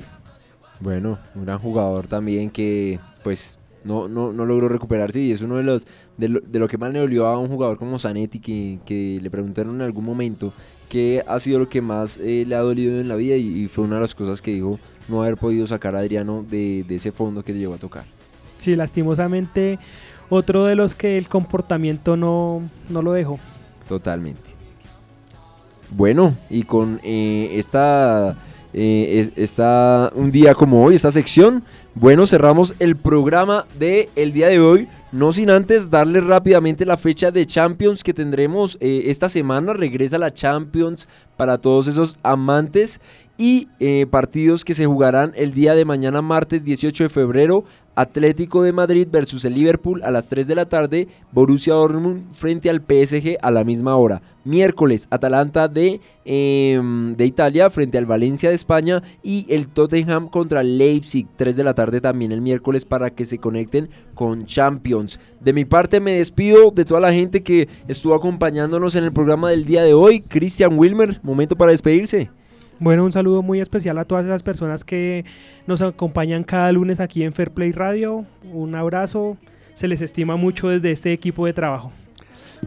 Bueno, 0.79 1.19
un 1.35 1.43
gran 1.43 1.59
jugador 1.59 2.07
también 2.07 2.49
que 2.49 2.97
pues 3.25 3.59
no, 3.83 4.07
no, 4.07 4.31
no 4.31 4.45
logró 4.45 4.69
recuperarse 4.69 5.19
y 5.19 5.33
es 5.33 5.41
uno 5.41 5.57
de 5.57 5.63
los 5.63 5.85
de 6.15 6.29
lo, 6.29 6.39
de 6.39 6.59
lo 6.59 6.69
que 6.69 6.77
más 6.77 6.93
le 6.93 6.99
dolió 6.99 7.27
a 7.27 7.37
un 7.37 7.49
jugador 7.49 7.77
como 7.77 7.99
Zanetti 7.99 8.39
que, 8.39 8.79
que 8.85 9.19
le 9.21 9.29
preguntaron 9.29 9.75
en 9.75 9.81
algún 9.81 10.05
momento 10.05 10.53
qué 10.87 11.23
ha 11.27 11.39
sido 11.39 11.59
lo 11.59 11.67
que 11.67 11.81
más 11.81 12.17
eh, 12.19 12.45
le 12.47 12.55
ha 12.55 12.59
dolido 12.59 13.01
en 13.01 13.09
la 13.09 13.17
vida 13.17 13.35
y, 13.35 13.63
y 13.63 13.67
fue 13.67 13.83
una 13.83 13.95
de 13.95 14.01
las 14.01 14.15
cosas 14.15 14.41
que 14.41 14.53
dijo 14.53 14.79
no 15.07 15.21
haber 15.21 15.37
podido 15.37 15.65
sacar 15.67 15.95
a 15.95 15.99
Adriano 15.99 16.43
de, 16.49 16.83
de 16.87 16.95
ese 16.95 17.11
fondo 17.11 17.43
que 17.43 17.53
llegó 17.53 17.73
a 17.73 17.77
tocar. 17.77 18.05
Sí, 18.57 18.75
lastimosamente 18.75 19.79
otro 20.29 20.65
de 20.65 20.75
los 20.75 20.95
que 20.95 21.17
el 21.17 21.27
comportamiento 21.27 22.15
no, 22.17 22.63
no 22.89 23.01
lo 23.01 23.11
dejó. 23.13 23.39
Totalmente. 23.87 24.41
Bueno, 25.91 26.35
y 26.49 26.63
con 26.63 26.99
eh, 27.03 27.51
esta, 27.55 28.35
eh, 28.73 29.19
es- 29.19 29.31
esta, 29.35 30.11
un 30.15 30.31
día 30.31 30.55
como 30.55 30.83
hoy, 30.83 30.95
esta 30.95 31.11
sección, 31.11 31.63
bueno, 31.93 32.25
cerramos 32.25 32.73
el 32.79 32.95
programa 32.95 33.65
de 33.77 34.09
el 34.15 34.33
día 34.33 34.47
de 34.47 34.59
hoy. 34.59 34.87
No 35.11 35.31
sin 35.31 35.51
antes 35.51 35.91
darle 35.91 36.21
rápidamente 36.21 36.87
la 36.87 36.97
fecha 36.97 37.29
de 37.29 37.45
Champions 37.45 38.03
que 38.03 38.15
tendremos 38.15 38.79
eh, 38.81 39.03
esta 39.07 39.29
semana. 39.29 39.73
Regresa 39.73 40.17
la 40.17 40.33
Champions 40.33 41.07
para 41.37 41.59
todos 41.59 41.85
esos 41.87 42.17
amantes 42.23 42.99
y 43.43 43.67
eh, 43.81 44.07
partidos 44.09 44.63
que 44.63 44.73
se 44.73 44.85
jugarán 44.85 45.33
el 45.35 45.53
día 45.53 45.75
de 45.75 45.83
mañana, 45.83 46.21
martes 46.21 46.63
18 46.63 47.03
de 47.03 47.09
febrero. 47.09 47.65
Atlético 47.93 48.63
de 48.63 48.71
Madrid 48.71 49.05
versus 49.11 49.43
el 49.43 49.53
Liverpool 49.53 50.01
a 50.03 50.11
las 50.11 50.29
3 50.29 50.47
de 50.47 50.55
la 50.55 50.69
tarde, 50.69 51.09
Borussia 51.33 51.73
Dortmund 51.73 52.31
frente 52.31 52.69
al 52.69 52.79
PSG 52.79 53.37
a 53.41 53.51
la 53.51 53.65
misma 53.65 53.97
hora. 53.97 54.21
Miércoles, 54.45 55.07
Atalanta 55.09 55.67
de, 55.67 55.99
em, 56.23 57.17
de 57.17 57.25
Italia 57.25 57.69
frente 57.69 57.97
al 57.97 58.05
Valencia 58.05 58.47
de 58.47 58.55
España 58.55 59.03
y 59.21 59.45
el 59.49 59.67
Tottenham 59.67 60.29
contra 60.29 60.63
Leipzig, 60.63 61.27
3 61.35 61.57
de 61.57 61.65
la 61.65 61.73
tarde 61.73 61.99
también 61.99 62.31
el 62.31 62.41
miércoles 62.41 62.85
para 62.85 63.09
que 63.09 63.25
se 63.25 63.39
conecten 63.39 63.89
con 64.15 64.45
Champions. 64.45 65.19
De 65.41 65.51
mi 65.51 65.65
parte 65.65 65.99
me 65.99 66.13
despido 66.13 66.71
de 66.71 66.85
toda 66.85 67.01
la 67.01 67.11
gente 67.11 67.43
que 67.43 67.67
estuvo 67.89 68.15
acompañándonos 68.15 68.95
en 68.95 69.03
el 69.03 69.11
programa 69.11 69.49
del 69.49 69.65
día 69.65 69.83
de 69.83 69.93
hoy. 69.93 70.21
Christian 70.21 70.79
Wilmer, 70.79 71.19
momento 71.23 71.57
para 71.57 71.71
despedirse. 71.71 72.31
Bueno, 72.83 73.05
un 73.05 73.13
saludo 73.13 73.41
muy 73.41 73.61
especial 73.61 73.97
a 73.97 74.03
todas 74.03 74.25
esas 74.25 74.43
personas 74.43 74.83
que 74.83 75.23
nos 75.67 75.81
acompañan 75.81 76.43
cada 76.43 76.69
lunes 76.73 76.99
aquí 76.99 77.23
en 77.23 77.31
Fair 77.31 77.49
Play 77.51 77.71
Radio. 77.71 78.25
Un 78.51 78.75
abrazo, 78.75 79.37
se 79.73 79.87
les 79.87 80.01
estima 80.01 80.35
mucho 80.35 80.67
desde 80.67 80.91
este 80.91 81.13
equipo 81.13 81.45
de 81.45 81.53
trabajo. 81.53 81.93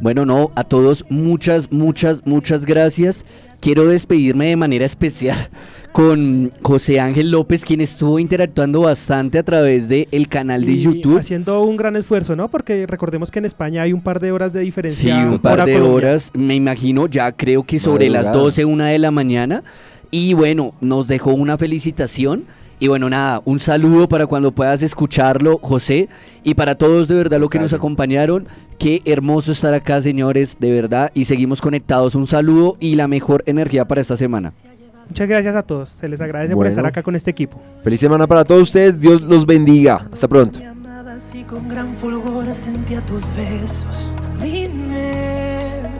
Bueno, 0.00 0.24
no, 0.24 0.52
a 0.54 0.64
todos 0.64 1.04
muchas, 1.10 1.70
muchas, 1.70 2.26
muchas 2.26 2.64
gracias. 2.64 3.26
Quiero 3.60 3.86
despedirme 3.86 4.46
de 4.48 4.56
manera 4.56 4.86
especial 4.86 5.36
con 5.92 6.50
José 6.62 6.98
Ángel 6.98 7.30
López, 7.30 7.62
quien 7.62 7.82
estuvo 7.82 8.18
interactuando 8.18 8.80
bastante 8.82 9.38
a 9.38 9.42
través 9.42 9.86
del 9.88 10.08
el 10.12 10.28
canal 10.28 10.64
de 10.64 10.72
Y 10.72 10.80
YouTube. 10.82 11.18
Haciendo 11.18 11.62
un 11.62 11.76
gran 11.76 11.94
esfuerzo, 11.96 12.36
¿no? 12.36 12.48
Porque 12.48 12.86
recordemos 12.86 13.30
que 13.30 13.38
en 13.38 13.44
España 13.44 13.82
hay 13.82 13.92
un 13.92 14.00
par 14.00 14.18
de 14.20 14.32
horas 14.32 14.50
de 14.54 14.60
Sí, 14.60 14.64
diferencia. 14.66 15.28
un 15.28 15.38
par 15.40 15.54
hora 15.54 15.66
de 15.66 15.72
Colombia. 15.74 15.94
horas, 15.96 16.30
me 16.34 16.54
imagino, 16.54 17.06
ya 17.06 17.32
creo 17.32 17.62
que 17.64 17.78
sobre 17.78 18.08
las 18.08 18.24
Madrugada. 18.26 18.44
12, 18.44 18.64
una 18.64 18.86
de 18.88 18.98
la 18.98 19.10
mañana. 19.10 19.62
Y 20.10 20.34
bueno, 20.34 20.74
nos 20.80 21.06
dejó 21.06 21.32
una 21.32 21.58
felicitación. 21.58 22.44
Y 22.78 22.88
bueno, 22.88 23.08
nada, 23.08 23.40
un 23.44 23.58
saludo 23.58 24.08
para 24.08 24.26
cuando 24.26 24.52
puedas 24.52 24.82
escucharlo, 24.82 25.58
José. 25.62 26.08
Y 26.44 26.54
para 26.54 26.74
todos 26.74 27.08
de 27.08 27.14
verdad 27.14 27.40
lo 27.40 27.48
que 27.48 27.58
nos 27.58 27.72
acompañaron. 27.72 28.46
Qué 28.78 29.00
hermoso 29.06 29.52
estar 29.52 29.72
acá, 29.72 30.02
señores, 30.02 30.56
de 30.60 30.72
verdad. 30.72 31.10
Y 31.14 31.24
seguimos 31.24 31.60
conectados. 31.60 32.14
Un 32.14 32.26
saludo 32.26 32.76
y 32.78 32.96
la 32.96 33.08
mejor 33.08 33.42
energía 33.46 33.86
para 33.86 34.02
esta 34.02 34.16
semana. 34.16 34.52
Muchas 35.08 35.28
gracias 35.28 35.54
a 35.54 35.62
todos. 35.62 35.90
Se 35.90 36.08
les 36.08 36.20
agradece 36.20 36.54
por 36.54 36.66
estar 36.66 36.84
acá 36.84 37.02
con 37.02 37.16
este 37.16 37.30
equipo. 37.30 37.60
Feliz 37.82 38.00
semana 38.00 38.26
para 38.26 38.44
todos 38.44 38.62
ustedes, 38.62 38.98
Dios 38.98 39.22
los 39.22 39.46
bendiga. 39.46 40.08
Hasta 40.12 40.28
pronto. 40.28 40.58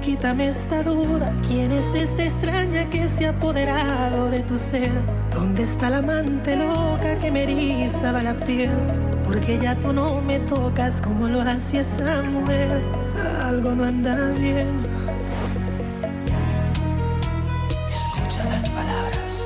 Quítame 0.07 0.49
esta 0.49 0.85
duda. 0.85 1.33
¿Quién 1.49 1.73
es 1.73 1.85
esta 1.93 2.23
extraña 2.23 2.89
que 2.89 3.09
se 3.09 3.27
ha 3.27 3.31
apoderado 3.31 4.31
de 4.31 4.39
tu 4.41 4.57
ser? 4.57 4.93
¿Dónde 5.33 5.65
está 5.65 5.91
la 5.91 5.99
amante 5.99 6.55
loca 6.55 7.19
que 7.19 7.33
me 7.33 7.43
erizaba 7.43 8.23
la 8.23 8.35
piel? 8.35 8.71
Porque 9.25 9.59
ya 9.59 9.75
tú 9.75 9.93
no 9.93 10.23
me 10.23 10.39
tocas 10.39 11.01
como 11.03 11.27
lo 11.27 11.41
hacía 11.41 11.81
esa 11.81 12.23
mujer. 12.23 12.81
Algo 13.43 13.75
no 13.75 13.85
anda 13.85 14.31
bien. 14.39 14.69
Escucha 17.91 18.45
las 18.45 18.71
palabras. 18.71 19.46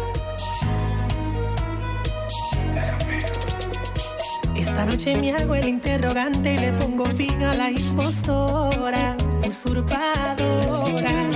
Esta 4.60 4.84
noche 4.84 5.16
me 5.16 5.32
hago 5.32 5.54
el 5.54 5.68
interrogante 5.68 6.52
y 6.52 6.58
le 6.58 6.72
pongo 6.74 7.06
fin 7.06 7.42
a 7.42 7.54
la 7.54 7.70
impostora. 7.70 9.16
usurpadora. 9.48 11.30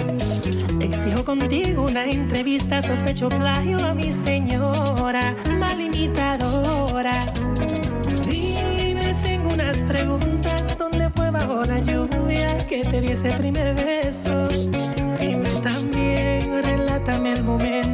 Exijo 0.78 1.24
contigo 1.24 1.84
una 1.84 2.05
entrevista, 2.05 2.82
sospecho 2.82 3.30
plagio 3.30 3.78
a 3.82 3.94
mi 3.94 4.12
señora, 4.26 5.34
mal 5.59 5.80
imitadora. 5.80 7.24
Dime, 8.28 9.16
tengo 9.24 9.55
unas 9.55 9.78
preguntas, 9.78 10.76
¿dónde 10.78 11.09
fue 11.09 11.30
bajo 11.30 11.64
la 11.64 11.78
lluvia 11.80 12.59
que 12.68 12.82
te 12.82 13.01
di 13.01 13.09
ese 13.09 13.32
primer 13.32 13.74
beso? 13.74 14.48
Dime 15.18 15.48
también, 15.62 16.62
relátame 16.62 17.32
el 17.32 17.42
momento, 17.42 17.93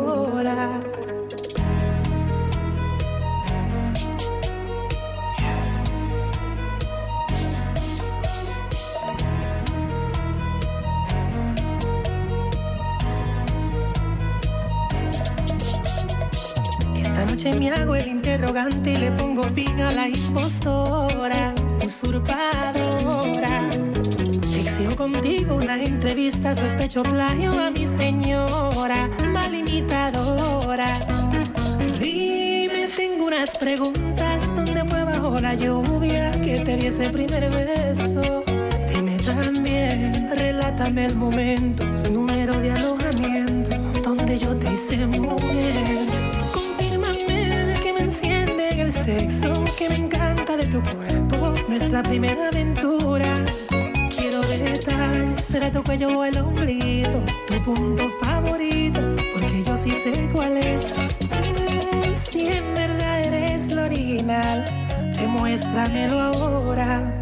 Plagio 27.03 27.51
a 27.59 27.71
mi 27.71 27.85
señora, 27.97 29.09
mal 29.33 29.53
imitadora. 29.53 30.99
Dime, 31.99 32.89
tengo 32.95 33.25
unas 33.25 33.49
preguntas, 33.57 34.41
¿dónde 34.55 34.83
fue 34.85 35.03
bajo 35.03 35.39
la 35.39 35.55
lluvia 35.55 36.31
que 36.41 36.59
te 36.59 36.77
di 36.77 36.87
ese 36.87 37.09
primer 37.09 37.49
beso? 37.49 38.43
Dime 38.93 39.17
también, 39.17 40.29
relátame 40.35 41.05
el 41.05 41.15
momento, 41.15 41.85
número 42.11 42.59
de 42.59 42.71
alojamiento, 42.71 43.77
donde 44.03 44.37
yo 44.37 44.55
te 44.57 44.71
hice 44.73 45.07
mujer. 45.07 46.05
Confírmame 46.53 47.79
que 47.81 47.93
me 47.93 48.01
enciende 48.01 48.69
en 48.69 48.79
el 48.79 48.91
sexo, 48.91 49.65
que 49.77 49.89
me 49.89 49.95
encanta 49.95 50.57
de 50.57 50.65
tu 50.65 50.81
cuerpo, 50.81 51.55
nuestra 51.67 52.03
primera 52.03 52.50
tu 55.71 55.83
cuello 55.83 56.19
o 56.19 56.23
el 56.25 56.37
ombliguito, 56.37 57.21
tu 57.47 57.63
punto 57.63 58.09
favorito, 58.21 59.01
porque 59.33 59.63
yo 59.63 59.77
sí 59.77 59.91
sé 59.91 60.29
cuál 60.33 60.57
es. 60.57 60.97
Si 62.29 62.47
en 62.47 62.73
verdad 62.73 63.21
eres 63.21 63.71
lo 63.73 63.83
original, 63.83 64.65
demuéstramelo 65.17 66.19
ahora. 66.19 67.20